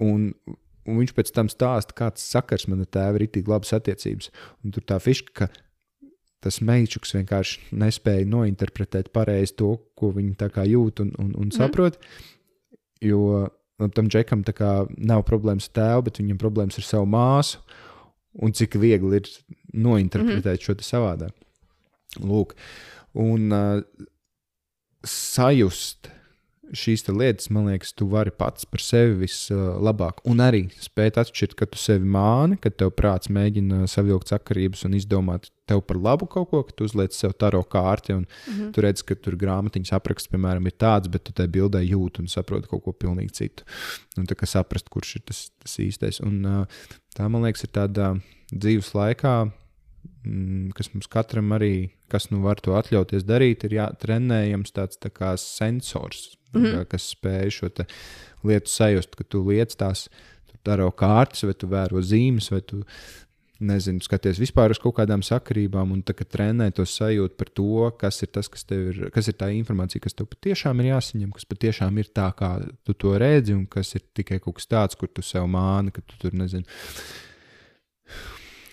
Un, 0.00 0.32
un 0.86 0.98
viņš 1.00 1.14
pēc 1.16 1.32
tam 1.34 1.50
stāsta, 1.52 1.94
kāds 1.98 2.24
sakars 2.34 2.66
man 2.70 2.84
ar 2.84 2.90
tēvu 2.94 3.20
ir 3.20 3.30
tik 3.36 3.50
labas 3.50 3.74
attiecības. 3.76 4.30
Un 4.64 4.74
tur 4.74 4.84
tā 4.86 4.98
fiška, 5.02 5.32
ka 5.36 5.50
tas 6.42 6.58
meičuks 6.64 7.14
vienkārši 7.14 7.76
nespēja 7.78 8.26
nointerpretēt 8.28 9.12
pareizi 9.14 9.54
to, 9.60 9.76
ko 9.98 10.10
viņi 10.16 10.34
jūt 10.66 11.04
un, 11.04 11.12
un, 11.22 11.34
un 11.38 11.52
saprot. 11.54 11.98
Mm. 11.98 12.30
Jo 13.02 13.22
nu, 13.82 13.88
tam 13.94 14.10
džekam 14.10 14.42
nav 14.98 15.24
problēmas 15.28 15.70
ar 15.70 15.76
tēvu, 15.78 16.06
bet 16.08 16.22
viņam 16.22 16.40
problēmas 16.42 16.78
ar 16.78 16.86
savu 16.86 17.08
māsu. 17.10 17.62
Un 18.42 18.54
cik 18.56 18.78
viegli 18.80 19.18
ir 19.20 19.28
nointerpretēt 19.76 20.56
mm 20.56 20.64
šo 20.64 20.76
savādāk. 20.80 21.34
Lūk, 22.24 22.54
un 23.20 23.52
uh, 23.52 24.06
sajust 25.04 26.08
šīs 26.70 27.04
lietas, 27.10 27.48
man 27.52 27.66
liekas, 27.68 27.90
tu 27.96 28.06
vari 28.10 28.30
pats 28.30 28.64
par 28.68 28.80
sevi 28.82 29.16
vislabāk. 29.24 30.22
Un 30.28 30.40
arī 30.44 30.62
spēt 30.80 31.18
atšķirt, 31.20 31.56
ka 31.58 31.66
tu 31.68 31.80
sevi 31.80 32.06
māni, 32.08 32.58
ka 32.62 32.70
tev 32.70 32.92
prāts 32.96 33.30
mēģina 33.32 33.88
savilkt 33.90 34.32
sakarības 34.32 34.86
un 34.86 34.96
izdomāt 34.96 35.50
tev 35.68 35.82
par 35.86 35.98
labu 36.02 36.28
kaut 36.30 36.50
ko, 36.50 36.62
ka 36.66 36.76
tu 36.76 36.86
uzliec 36.88 37.14
sev 37.16 37.34
taro 37.38 37.62
kārti 37.62 38.14
un 38.14 38.24
mm 38.24 38.52
-hmm. 38.52 38.72
tu 38.72 38.80
redz, 38.80 39.02
ka 39.02 39.14
tur 39.14 39.36
grāmatiņas 39.36 39.94
apraksts, 39.98 40.30
piemēram, 40.32 40.66
ir 40.66 40.76
tāds, 40.78 41.10
bet 41.10 41.24
tu 41.24 41.32
tajā 41.32 41.50
bildē 41.50 41.82
jūti 41.82 42.20
un 42.20 42.28
saproti 42.28 42.68
kaut 42.68 42.84
ko 42.84 42.92
pilnīgi 42.92 43.32
citu. 43.32 43.64
Un 44.18 44.26
tā 44.26 44.34
kā 44.34 44.46
saprast, 44.46 44.88
kurš 44.88 45.16
ir 45.16 45.22
tas, 45.26 45.50
tas 45.58 45.78
īstais. 45.78 46.20
Un 46.20 46.66
tā, 47.16 47.28
man 47.28 47.42
liekas, 47.42 47.64
ir 47.64 47.70
tāda 47.70 48.20
dzīves 48.52 48.94
laikā 48.94 49.52
kas 50.76 50.92
mums 50.94 51.08
katram 51.10 51.50
arī, 51.56 51.90
kas 52.12 52.28
nu 52.30 52.42
var 52.44 52.60
to 52.62 52.76
atļauties 52.78 53.26
darīt, 53.26 53.66
ir 53.66 53.78
jātrenējams 53.80 54.74
tāds 54.76 55.00
tā 55.02 55.10
kā 55.10 55.32
sensors, 55.40 56.36
mm 56.54 56.62
-hmm. 56.62 56.84
kas 56.88 57.10
spēj 57.16 57.50
šo 57.50 57.70
lietu 58.44 58.70
sajust, 58.70 59.16
ka 59.16 59.24
tu 59.24 59.42
lietas 59.48 59.76
tās 59.76 60.08
daro 60.64 60.90
kārtas, 60.90 61.42
vai 61.42 61.54
tu 61.54 61.66
vēro 61.66 62.02
zīmes, 62.02 62.50
vai 62.50 62.60
tu 62.60 62.84
nezinu, 63.62 64.02
skaties 64.02 64.38
vispār 64.38 64.70
uz 64.70 64.78
kaut 64.82 64.96
kādām 64.96 65.22
sakarībām, 65.22 65.92
un 65.92 66.02
tā, 66.02 66.14
trenē 66.14 66.70
to 66.74 66.82
sajūtu 66.82 67.36
par 67.38 67.48
to, 67.48 67.90
kas 67.98 68.22
ir 68.22 68.28
tas, 68.34 68.48
kas 68.48 68.64
tev 68.64 68.88
ir, 68.90 69.10
kas 69.14 69.28
ir 69.28 69.34
tā 69.38 69.50
informācija, 69.54 70.02
kas 70.02 70.14
tev 70.14 70.26
patiešām 70.26 70.80
ir 70.80 70.86
jāsaņem, 70.92 71.32
kas 71.32 71.44
patiešām 71.44 71.98
ir 71.98 72.10
tā, 72.14 72.32
kā 72.38 72.52
tu 72.84 72.94
to 72.94 73.18
redzi, 73.18 73.54
un 73.54 73.66
kas 73.66 73.94
ir 73.94 74.02
tikai 74.14 74.40
kaut 74.42 74.58
kas 74.58 74.66
tāds, 74.66 74.98
kur 74.98 75.08
tu 75.08 75.22
sev 75.22 75.46
māni, 75.46 75.94
ka 75.94 76.00
tu 76.00 76.18
tur 76.18 76.32
nezini 76.34 76.66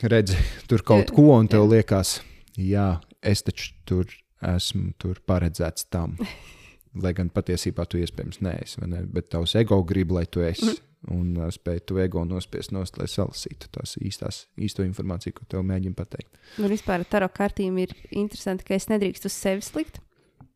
redzi 0.04 0.38
tur 0.70 0.84
kaut 0.86 1.12
ko, 1.16 1.32
un 1.36 1.48
tev 1.52 1.68
liekas, 1.70 2.20
jā, 2.58 3.00
es 3.22 3.44
taču 3.44 3.74
tur 3.88 4.12
esmu 4.56 4.94
tur 5.02 5.20
paredzēts 5.28 5.90
tam. 5.92 6.16
Lai 7.04 7.14
gan 7.14 7.30
patiesībā 7.30 7.86
tu 7.86 8.00
iespējams 8.02 8.40
neesi, 8.42 8.80
ne? 8.90 9.04
bet 9.14 9.30
tavs 9.30 9.54
ego 9.60 9.78
grib, 9.86 10.10
lai 10.16 10.24
tu 10.26 10.42
esi. 10.42 10.72
Mm. 10.72 10.86
Un 11.16 11.28
uh, 11.38 11.48
spēj 11.54 11.78
tu 11.88 12.00
ego 12.02 12.26
nospiest 12.28 12.74
nost, 12.76 12.98
lai 13.00 13.06
salasītu 13.08 13.70
tās 13.72 13.94
īstās, 14.04 14.40
īsto 14.60 14.84
informāciju, 14.84 15.38
ko 15.38 15.46
tev 15.48 15.62
mēģina 15.64 15.96
pateikt. 15.96 16.42
Man 16.58 16.74
vispār 16.74 17.06
ar 17.06 17.08
taro 17.08 17.30
kartīm 17.32 17.78
ir 17.80 17.94
interesanti, 18.10 18.66
ka 18.68 18.76
es 18.76 18.90
nedrīkstu 18.92 19.30
uz 19.32 19.38
sevi 19.38 19.64
slikt. 19.64 20.02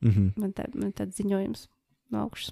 Mm 0.02 0.11
-hmm. 0.11 0.34
Man, 0.41 0.52
tā, 0.52 0.68
tāds 0.98 1.22
ziņojums 1.22 1.68
no 2.11 2.26
augšas. 2.26 2.52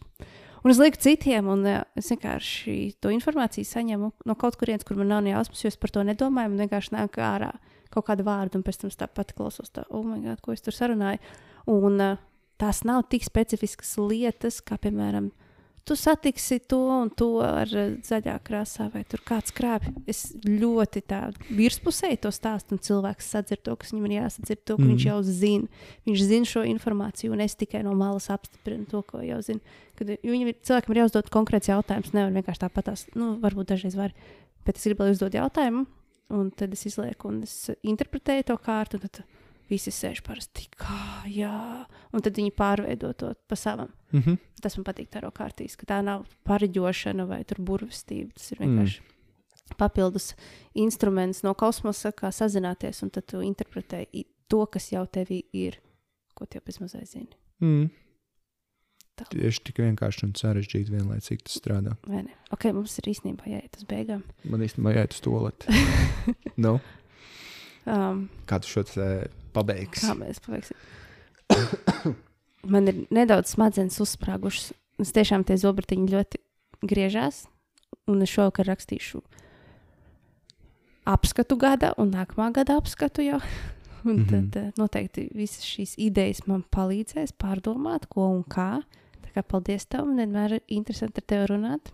Un 0.61 0.69
es 0.69 0.77
lieku 0.77 0.99
citiem, 1.01 1.47
un 1.49 1.65
uh, 1.65 1.81
es 1.97 2.11
vienkārši 2.13 2.75
to 3.01 3.09
informāciju 3.13 3.65
saņemu 3.65 4.11
no 4.29 4.35
kaut 4.37 4.59
kurienes, 4.61 4.85
kur 4.85 4.99
man 4.99 5.09
nav 5.09 5.23
nejausmas, 5.25 5.63
jo 5.63 5.71
es 5.71 5.79
par 5.81 5.93
to 5.93 6.03
nedomāju. 6.05 6.53
Man 6.53 6.65
vienkārši 6.67 6.93
nāk 6.93 7.17
ārā 7.17 7.53
kaut 7.91 8.05
kāda 8.07 8.25
vārda, 8.27 8.59
un 8.59 8.65
pēc 8.65 8.83
tam 8.83 8.93
tāpat 8.93 9.33
klausos, 9.35 9.73
tā, 9.73 9.87
oh, 9.89 10.05
God, 10.05 10.39
ko 10.45 10.53
es 10.53 10.61
tur 10.63 10.77
sarunāju. 10.77 11.19
Un 11.71 11.97
uh, 11.97 12.19
tās 12.61 12.83
nav 12.85 13.07
tik 13.09 13.25
specifiskas 13.25 13.97
lietas, 13.97 14.61
kā 14.61 14.77
piemēram 14.81 15.31
tu 15.83 15.95
satiksi 15.95 16.59
to 16.59 16.77
un 16.77 17.09
to 17.09 17.41
ar 17.43 17.69
eh, 17.73 17.93
zaļā 18.05 18.37
krāsā, 18.45 18.87
vai 18.93 19.03
tur 19.09 19.21
kāds 19.25 19.53
krāpj. 19.55 19.91
Es 20.09 20.23
ļoti 20.45 21.03
tādu 21.09 21.41
virspusēju 21.57 22.21
to 22.25 22.31
stāstu, 22.33 22.75
un 22.75 22.83
cilvēks 22.85 23.31
sadzird 23.33 23.63
to, 23.65 23.75
kas 23.79 23.93
viņam 23.93 24.09
ir 24.09 24.17
jāsadzird, 24.19 24.61
to, 24.63 24.77
ko 24.77 24.85
mm. 24.85 24.91
viņš 24.93 25.07
jau 25.09 25.19
zina. 25.25 25.85
Viņš 26.09 26.25
zina 26.29 26.51
šo 26.53 26.65
informāciju, 26.69 27.33
un 27.35 27.45
es 27.45 27.57
tikai 27.57 27.83
no 27.87 27.95
malas 27.97 28.29
apstiprinu 28.33 28.87
to, 28.91 29.01
ko 29.07 29.23
jau 29.25 29.41
zinu. 29.45 29.79
Kad 30.01 30.15
viņam, 30.25 30.53
cilvēkam 30.65 30.95
ir 30.95 30.99
jāuzdod 31.03 31.29
konkrēts 31.33 31.69
jautājums, 31.69 32.13
nevar 32.15 32.33
vienkārši 32.33 32.63
tāpatās, 32.63 33.05
nu, 33.13 33.35
varbūt 33.43 33.69
dažreiz 33.69 33.97
var, 33.99 34.15
bet 34.65 34.79
es 34.79 34.87
gribu, 34.87 35.05
lai 35.05 35.13
uzdod 35.13 35.37
jautājumu, 35.37 35.85
un 36.33 36.49
tad 36.57 36.73
es 36.73 36.87
izlieku, 36.89 37.29
un 37.29 37.43
es 37.45 37.69
interpretēju 37.85 38.49
to 38.49 38.57
kārtu. 38.65 39.01
Tad, 39.03 39.21
visi 39.71 39.91
sēž 39.93 40.21
parasti 40.25 40.67
kā, 40.75 41.23
jā, 41.31 41.53
un 42.11 42.23
tad 42.23 42.35
viņi 42.39 42.53
pārveido 42.57 43.13
to 43.17 43.31
pa 43.47 43.55
savam. 43.55 43.91
Mm 44.11 44.19
-hmm. 44.19 44.37
Tas 44.61 44.77
man 44.77 44.85
patīk 44.85 45.09
tā 45.09 45.21
kārtīs, 45.31 45.77
ka 45.77 45.85
tā 45.85 46.01
nav 46.03 46.25
pareģošana 46.43 47.27
vai 47.27 47.43
burvestība. 47.57 48.33
Tas 48.33 48.51
ir 48.51 48.57
vienkārši 48.57 49.01
mm. 49.01 49.77
papildus 49.77 50.35
instruments 50.73 51.43
no 51.43 51.53
kosmosa, 51.53 52.11
kā 52.11 52.31
sazināties, 52.31 53.03
un 53.03 53.09
tad 53.09 53.25
tu 53.25 53.41
interpretē 53.41 54.05
to, 54.47 54.65
kas 54.65 54.91
jau 54.91 55.05
tevī 55.05 55.43
ir, 55.53 55.79
ko 56.33 56.45
tu 56.45 56.57
jau 56.57 56.63
bezmazliet 56.65 57.07
zini. 57.07 57.35
Mm. 57.59 57.89
Tieši 59.29 59.63
tik 59.67 59.81
vienkārši 59.83 60.25
un 60.27 60.33
sarežģīti 60.39 60.93
vienlaicīgi 60.93 61.45
tas 61.47 61.57
strādā. 61.59 61.95
Vai 62.07 62.23
ne? 62.25 62.35
Ok, 62.55 62.69
mums 62.75 62.97
ir 63.01 63.11
īstenībā 63.13 63.49
jāiet 63.51 63.77
uz 63.77 63.85
beigām. 63.89 64.23
Man 64.43 64.65
īstenībā 64.65 64.95
jāiet 64.95 65.15
uz 65.17 65.21
to 65.25 65.35
lietu. 65.45 65.77
no? 66.65 66.79
Um, 67.85 68.25
Kādu 68.49 68.69
šo 68.69 68.85
te 68.89 69.07
pabeigs. 69.55 70.05
Kā 70.05 70.15
mēs 70.17 70.41
pabeigsim? 70.43 70.77
Man 72.73 72.87
ir 72.91 73.05
nedaudz 73.13 73.55
smadzenes 73.55 73.99
uzsprāgušas. 74.03 74.73
Es 75.01 75.13
tiešām 75.15 75.45
tie 75.47 75.57
zobratiņi 75.57 76.11
ļoti 76.11 76.41
griežās. 76.85 77.45
Un 78.09 78.21
es 78.23 78.31
šovakar 78.33 78.69
rakstīšu 78.69 79.21
apskatu 81.11 81.57
gada 81.57 81.93
un 81.97 82.11
nākamā 82.13 82.51
gada 82.55 82.77
apskatu 82.79 83.25
jau. 83.25 83.41
Un 84.03 84.15
mm 84.15 84.25
-hmm. 84.25 84.51
tad 84.51 84.77
noteikti 84.77 85.29
visas 85.35 85.63
šīs 85.63 85.93
idejas 85.97 86.47
man 86.47 86.63
palīdzēs 86.75 87.33
pārdomāt, 87.37 88.07
ko 88.09 88.27
un 88.27 88.43
kā. 88.43 88.81
Kā 89.31 89.43
paldies 89.47 89.87
tev, 89.87 90.05
man 90.09 90.19
vienmēr 90.19 90.57
ir 90.57 90.63
interesanti 90.75 91.21
ar 91.21 91.27
tevi 91.31 91.49
runāt 91.53 91.91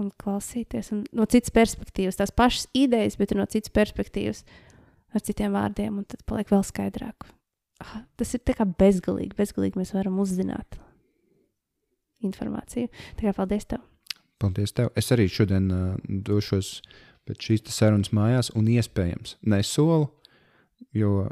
un 0.00 0.10
klausīties. 0.20 0.90
Un 0.94 1.04
no 1.16 1.26
citas 1.30 1.52
perspektīvas, 1.54 2.18
tās 2.18 2.32
pašas 2.34 2.66
idejas, 2.76 3.18
bet 3.20 3.34
no 3.36 3.46
citas 3.50 3.72
perspektīvas. 3.74 4.44
Ar 5.10 5.22
citiem 5.26 5.54
vārdiem, 5.56 5.96
un 5.98 6.06
tad 6.06 6.22
paliek 6.28 6.52
vēl 6.52 6.62
skaidrāk. 6.62 7.26
Ah, 7.82 8.02
tas 8.20 8.30
ir 8.36 8.42
kā 8.46 8.62
bezgalīgi, 8.62 9.34
bezgalīgi 9.38 9.80
mēs 9.80 9.90
varam 9.96 10.20
uzzināt 10.22 10.78
informāciju. 12.26 12.90
Tā 13.18 13.26
kā 13.26 13.32
paldies 13.34 13.66
tev! 13.66 13.82
Paldies 14.40 14.74
tev! 14.76 14.92
Es 14.98 15.10
arī 15.14 15.26
šodien 15.32 15.66
uh, 15.74 15.96
došos 16.06 16.76
pēc 17.28 17.48
šīs 17.48 17.66
sarunas 17.74 18.12
mājās, 18.16 18.52
un 18.54 18.68
iespējams 18.70 19.36
nesolu, 19.50 20.10
jo 20.94 21.26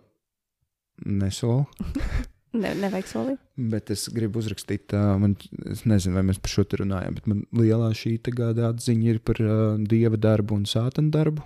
nesolu. 1.07 1.69
ne, 2.57 2.73
nevajag 2.85 3.11
solīt. 3.11 3.45
Bet 3.73 3.93
es 3.95 4.07
gribu 4.15 4.43
uzrakstīt, 4.43 4.95
uh, 4.97 5.17
man, 5.21 5.37
es 5.69 5.85
nezinu, 5.89 6.17
vai 6.19 6.25
mēs 6.31 6.41
par 6.43 6.55
šo 6.55 6.65
te 6.69 6.81
runājam, 6.81 7.19
bet 7.19 7.29
man 7.31 7.45
lielā 7.57 7.93
šī 7.97 8.17
gada 8.31 8.73
atziņa 8.73 9.13
ir 9.13 9.23
par 9.25 9.43
uh, 9.45 9.77
dieva 9.79 10.21
darbu 10.21 10.61
un 10.61 10.67
sātana 10.69 11.13
darbu. 11.15 11.45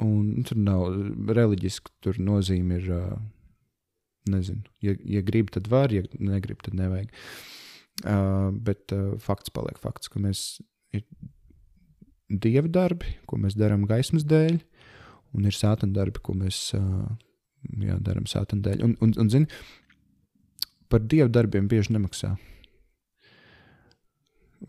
Un 0.00 0.46
tur 0.48 0.56
nav 0.56 0.86
reliģiski, 1.28 1.92
tur 2.00 2.16
nozīme 2.24 2.78
ir, 2.80 2.86
nezinu, 4.32 4.62
ja, 4.80 4.94
ja 5.04 5.20
grib, 5.24 5.50
tad 5.52 5.68
var, 5.68 5.92
ja 5.92 6.06
negrib, 6.16 6.62
tad 6.64 6.78
nevajag. 6.78 7.12
Uh, 8.00 8.48
bet 8.56 8.94
uh, 8.96 9.18
fakts 9.20 9.52
paliek 9.52 9.76
fakts, 9.80 10.08
ka 10.08 10.22
mēs 10.22 10.62
ir 10.96 11.04
dieva 12.30 12.70
darbi, 12.70 13.12
ko 13.28 13.36
mēs 13.40 13.58
darām 13.58 13.84
gaismas 13.88 14.24
dēļ, 14.28 14.56
un 15.36 15.48
ir 15.48 15.56
sātana 15.56 15.92
darbi, 15.98 16.22
ko 16.24 16.32
mēs 16.38 16.70
uh, 16.78 17.04
jā, 17.84 17.98
darām 18.00 18.28
sātana 18.30 18.64
dēļ. 18.70 18.84
Un, 18.86 18.96
un, 19.04 19.12
un 19.20 19.32
zini, 19.32 19.60
par 20.90 21.02
dieva 21.06 21.30
darbiem 21.32 21.68
bieži 21.70 21.94
nemaksā. 21.96 22.34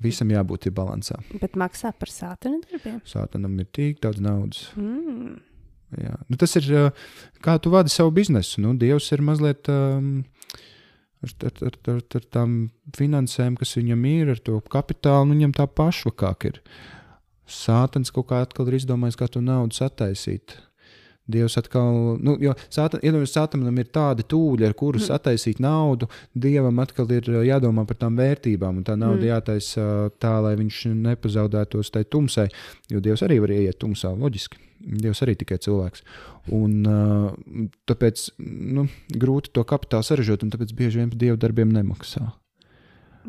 Visam 0.01 0.29
jābūt 0.31 0.69
līdzsvarā. 0.69 1.19
Bet 1.41 1.57
maksā 1.59 1.91
par 1.91 2.09
sātana 2.09 2.61
darbiem? 2.63 3.01
Sātanam 3.05 3.57
ir 3.59 3.67
tik 3.75 3.99
daudz 4.03 4.21
naudas. 4.23 4.69
Mm. 4.79 5.41
Jā. 5.99 6.15
Nu, 6.29 6.37
tas 6.39 6.55
ir 6.55 6.69
kā 7.43 7.57
tu 7.59 7.73
vadi 7.73 7.91
savu 7.91 8.13
biznesu. 8.15 8.61
Nu, 8.63 8.71
Dievs 8.79 9.09
ir 9.11 9.23
mazliet 9.27 9.67
um, 9.71 10.23
ar, 11.25 11.33
ar, 11.49 11.59
ar, 11.67 11.77
ar, 11.91 12.01
ar 12.21 12.27
tām 12.31 12.55
finansēm, 12.95 13.57
kas 13.59 13.75
viņam 13.75 14.07
ir, 14.07 14.31
ar 14.35 14.39
to 14.39 14.61
kapitālu. 14.71 15.27
Nu, 15.27 15.35
viņam 15.35 15.57
tā 15.59 15.67
pašvakāk 15.67 16.47
ir. 16.53 16.61
Sātans 17.51 18.13
kaut 18.15 18.29
kā 18.29 18.39
atkal 18.45 18.71
ir 18.71 18.79
izdomājis, 18.79 19.19
kā 19.19 19.27
to 19.27 19.43
naudu 19.43 19.75
sataisīt. 19.75 20.55
Dievs 21.31 21.57
atkal, 21.59 22.17
nu, 22.21 22.35
jo 22.41 22.55
Sātanam 22.71 23.77
ir 23.81 23.91
tādi 23.93 24.25
tūļi, 24.27 24.67
ar 24.67 24.75
kurus 24.77 25.09
mm. 25.09 25.17
attaisīt 25.17 25.61
naudu. 25.63 26.09
Dievam 26.33 26.81
atkal 26.83 27.09
ir 27.15 27.29
jādomā 27.47 27.85
par 27.89 27.99
tām 28.01 28.19
vērtībām, 28.19 28.81
un 28.81 28.87
tā 28.87 28.97
nauda 28.99 29.21
mm. 29.21 29.29
jātaisa 29.29 29.85
tā, 30.21 30.35
lai 30.43 30.55
viņš 30.59 30.83
nepazaudētos 31.07 31.93
tai 31.95 32.03
tumsai. 32.05 32.49
Jo 32.91 33.03
Dievs 33.03 33.23
arī 33.27 33.39
var 33.43 33.55
ieiet 33.55 33.79
tumsā, 33.81 34.13
loģiski. 34.17 34.61
Dievs 34.81 35.21
arī 35.21 35.35
tikai 35.37 35.59
cilvēks. 35.61 36.03
Un, 36.57 36.79
tāpēc 37.89 38.23
nu, 38.41 38.87
grūti 39.13 39.53
to 39.55 39.65
kapitālu 39.67 40.07
sarežģīt, 40.07 40.45
un 40.45 40.53
tāpēc 40.53 40.73
bieži 40.77 41.01
vien 41.01 41.11
par 41.11 41.21
dievu 41.21 41.37
darbiem 41.41 41.73
nemaksā. 41.75 42.23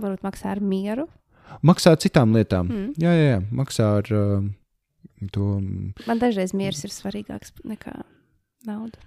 Varbūt 0.01 0.25
maksā 0.25 0.55
ar 0.55 0.63
mieru. 0.65 1.07
Maksā 1.61 1.93
ar 1.93 2.01
citām 2.01 2.33
lietām. 2.33 2.71
Mm. 2.71 2.93
Jā, 3.03 3.13
jā, 3.13 3.25
jā, 3.35 3.41
maksā 3.53 3.89
ar 3.99 4.09
uh, 4.17 4.47
to. 5.33 5.47
Man 6.09 6.23
dažreiz 6.23 6.55
miers 6.57 6.83
ir 6.87 6.95
svarīgāks 6.95 7.55
nekā 7.69 7.95
nauda. 8.69 8.99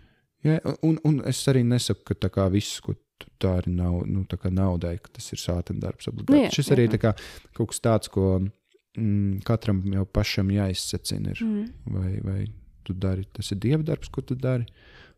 Jā, 0.45 0.59
un, 0.85 0.99
un 1.07 1.21
es 1.25 1.39
arī 1.49 1.63
nesaku, 1.65 2.13
ka 2.13 2.29
kā, 2.29 2.45
viss, 2.53 2.77
ko 2.85 2.93
tu 3.17 3.31
dari 3.41 3.71
nav, 3.73 4.03
nu, 4.05 4.25
naudai, 4.51 4.97
ka 5.01 5.15
tas 5.15 5.31
ir 5.33 5.41
sāpes 5.41 5.79
darbs. 5.81 6.09
Nu, 6.11 6.37
jā, 6.37 6.51
Šis 6.53 6.69
arī 6.75 6.85
jā. 6.89 6.99
kā, 7.01 7.13
kaut 7.57 7.71
kas 7.71 7.81
tāds, 7.81 8.11
ko 8.13 8.37
mm, 8.41 9.41
katram 9.47 9.81
jau 9.93 10.05
pašam 10.05 10.51
jāizsacina. 10.53 11.33
Ir, 11.33 11.41
mm. 11.41 11.65
vai, 11.95 12.11
vai 12.25 12.39
tu 12.85 12.93
dari, 12.93 13.25
tas 13.33 13.49
ir 13.55 13.61
dieva 13.63 13.81
darbs, 13.87 14.11
ko 14.13 14.21
tu 14.21 14.37
dari, 14.37 14.67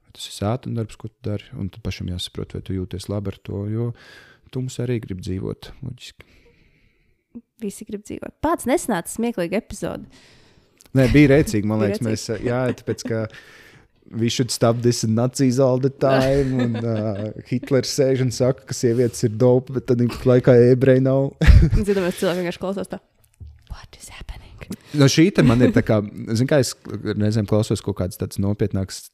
vai 0.06 0.16
tas 0.16 0.30
ir 0.30 0.38
sāta 0.38 0.72
darbs, 0.72 0.96
ko 1.00 1.12
tu 1.12 1.20
dari. 1.28 1.52
Un 1.60 1.72
tad 1.74 1.84
pašam 1.86 2.12
jāsaprot, 2.14 2.56
vai 2.56 2.64
tu 2.64 2.78
jūties 2.78 3.10
labi 3.12 3.34
ar 3.34 3.42
to, 3.50 3.66
jo 3.74 3.92
tu 4.52 4.64
mums 4.64 4.80
arī 4.84 5.02
grib 5.04 5.20
dzīvot. 5.26 5.72
Loģiski. 5.84 6.36
Visi 7.62 7.86
grib 7.90 8.06
dzīvot. 8.06 8.38
Pats 8.42 8.70
nesnāca 8.70 9.12
smieklīgi 9.12 9.58
epizode. 9.60 10.08
Nē, 10.96 11.08
bija 11.14 11.36
rēcīgi, 11.36 11.68
man 11.68 11.84
liekas, 11.84 12.04
mēs, 12.06 12.28
jā, 12.46 12.62
tāpēc, 12.80 13.04
ka 13.08 13.26
we 14.12 14.30
should 14.30 14.52
stop 14.52 14.82
this 14.82 15.04
Nazis 15.04 15.60
all 15.60 15.80
the 15.80 15.90
time. 15.90 16.54
Un 16.64 16.76
uh, 16.84 17.28
Hitlers 17.50 17.92
sēž 17.98 18.24
un 18.26 18.32
saka, 18.32 18.66
ka 18.70 18.78
sievietes 18.78 19.26
ir 19.28 19.36
dope, 19.36 19.76
bet 19.76 19.88
tad 19.90 20.02
laikā 20.02 20.56
ebreji 20.72 21.04
nav. 21.06 21.34
Zinām, 21.88 22.08
mēs 22.08 22.22
cilvēki 22.22 22.44
vienkārši 22.44 22.64
klausās 22.64 22.92
tā. 22.92 23.02
What 23.74 24.00
is 24.00 24.10
happening? 24.14 24.56
No 24.98 25.08
šī 25.12 25.30
te 25.36 25.44
man 25.46 25.62
ir 25.64 25.74
tā 25.76 25.84
kā, 25.86 26.00
zin, 26.36 26.48
kā 26.50 26.62
es 26.64 26.74
reizēm 26.88 27.48
klausos 27.48 27.84
kaut 27.84 28.00
kādas 28.00 28.20
tādas 28.20 28.40
nopietnākas 28.44 29.10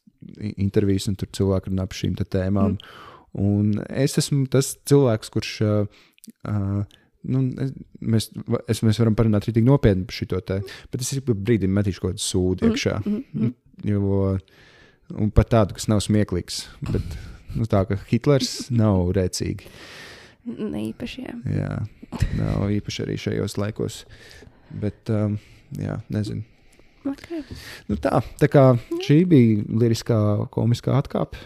intervijas, 0.54 1.08
un 1.10 1.18
tur 1.20 1.30
cilvēki 1.36 1.72
runā 1.72 1.86
par 1.90 1.98
šīm 1.98 2.14
tēmām. 2.22 2.78
Mm. 2.78 3.00
Un 3.44 3.72
es 3.90 4.14
esmu 4.20 4.46
tas 4.50 4.76
cilvēks, 4.86 5.32
kurš. 5.34 5.56
Uh, 5.66 6.84
nu, 7.30 7.42
mēs, 8.14 8.30
es, 8.70 8.82
mēs 8.86 9.00
varam 9.00 9.16
parunāt 9.18 9.48
arī 9.50 9.64
nopietni 9.64 10.06
par 10.08 10.18
šo 10.18 10.40
te, 10.44 10.60
bet 10.92 11.04
es 11.04 11.12
brīdim 11.24 11.74
metīšu 11.74 12.04
kaut 12.04 12.14
kādu 12.14 12.24
sūdu 12.24 12.66
mm, 12.66 12.72
iekšā. 12.72 12.96
Mm, 13.04 13.20
mm, 13.20 13.44
mm. 13.44 13.54
Jo, 13.90 14.32
un 15.20 15.34
pat 15.34 15.52
tādu, 15.52 15.76
kas 15.76 15.88
nav 15.90 16.02
smieklīgs. 16.04 16.64
Bet 16.88 17.18
nu, 17.56 17.68
tā 17.70 17.84
kā 17.88 17.98
Hitlers 18.10 18.70
nav 18.74 19.12
rēcīgi. 19.16 19.68
Ne 20.44 20.88
īpaši. 20.90 21.24
Jā. 21.24 21.36
jā, 21.56 21.76
nav 22.38 22.66
īpaši 22.74 23.06
arī 23.06 23.20
šajos 23.20 23.56
laikos. 23.60 24.02
Bet, 24.74 25.08
um, 25.12 25.38
jā, 25.80 26.00
nezinu. 26.12 26.44
Okay. 27.04 27.42
Nu 27.90 27.98
tā, 28.00 28.22
tā 28.40 28.48
kā 28.48 28.64
šī 29.04 29.24
bija 29.28 29.64
liriskā, 29.80 30.18
komiskā 30.52 30.96
atkāpe. 30.96 31.40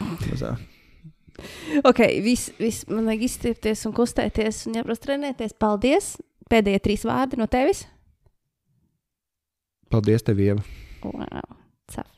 Ok, 1.87 2.01
viss, 2.25 2.53
vis, 2.59 2.83
man 2.91 3.07
vajag 3.09 3.27
izstirties 3.29 3.85
un 3.89 3.95
kustēties 3.97 4.65
un 4.69 4.79
jāprast 4.81 5.05
trenēties. 5.07 5.55
Paldies! 5.59 6.17
Pēdējie 6.49 6.81
trīs 6.85 7.05
vārdi 7.05 7.39
no 7.39 7.47
tevis. 7.51 7.85
Paldies, 9.93 10.25
tev, 10.25 10.41
Ieva! 10.43 10.65
Wow, 11.05 11.59
caf. 11.93 12.09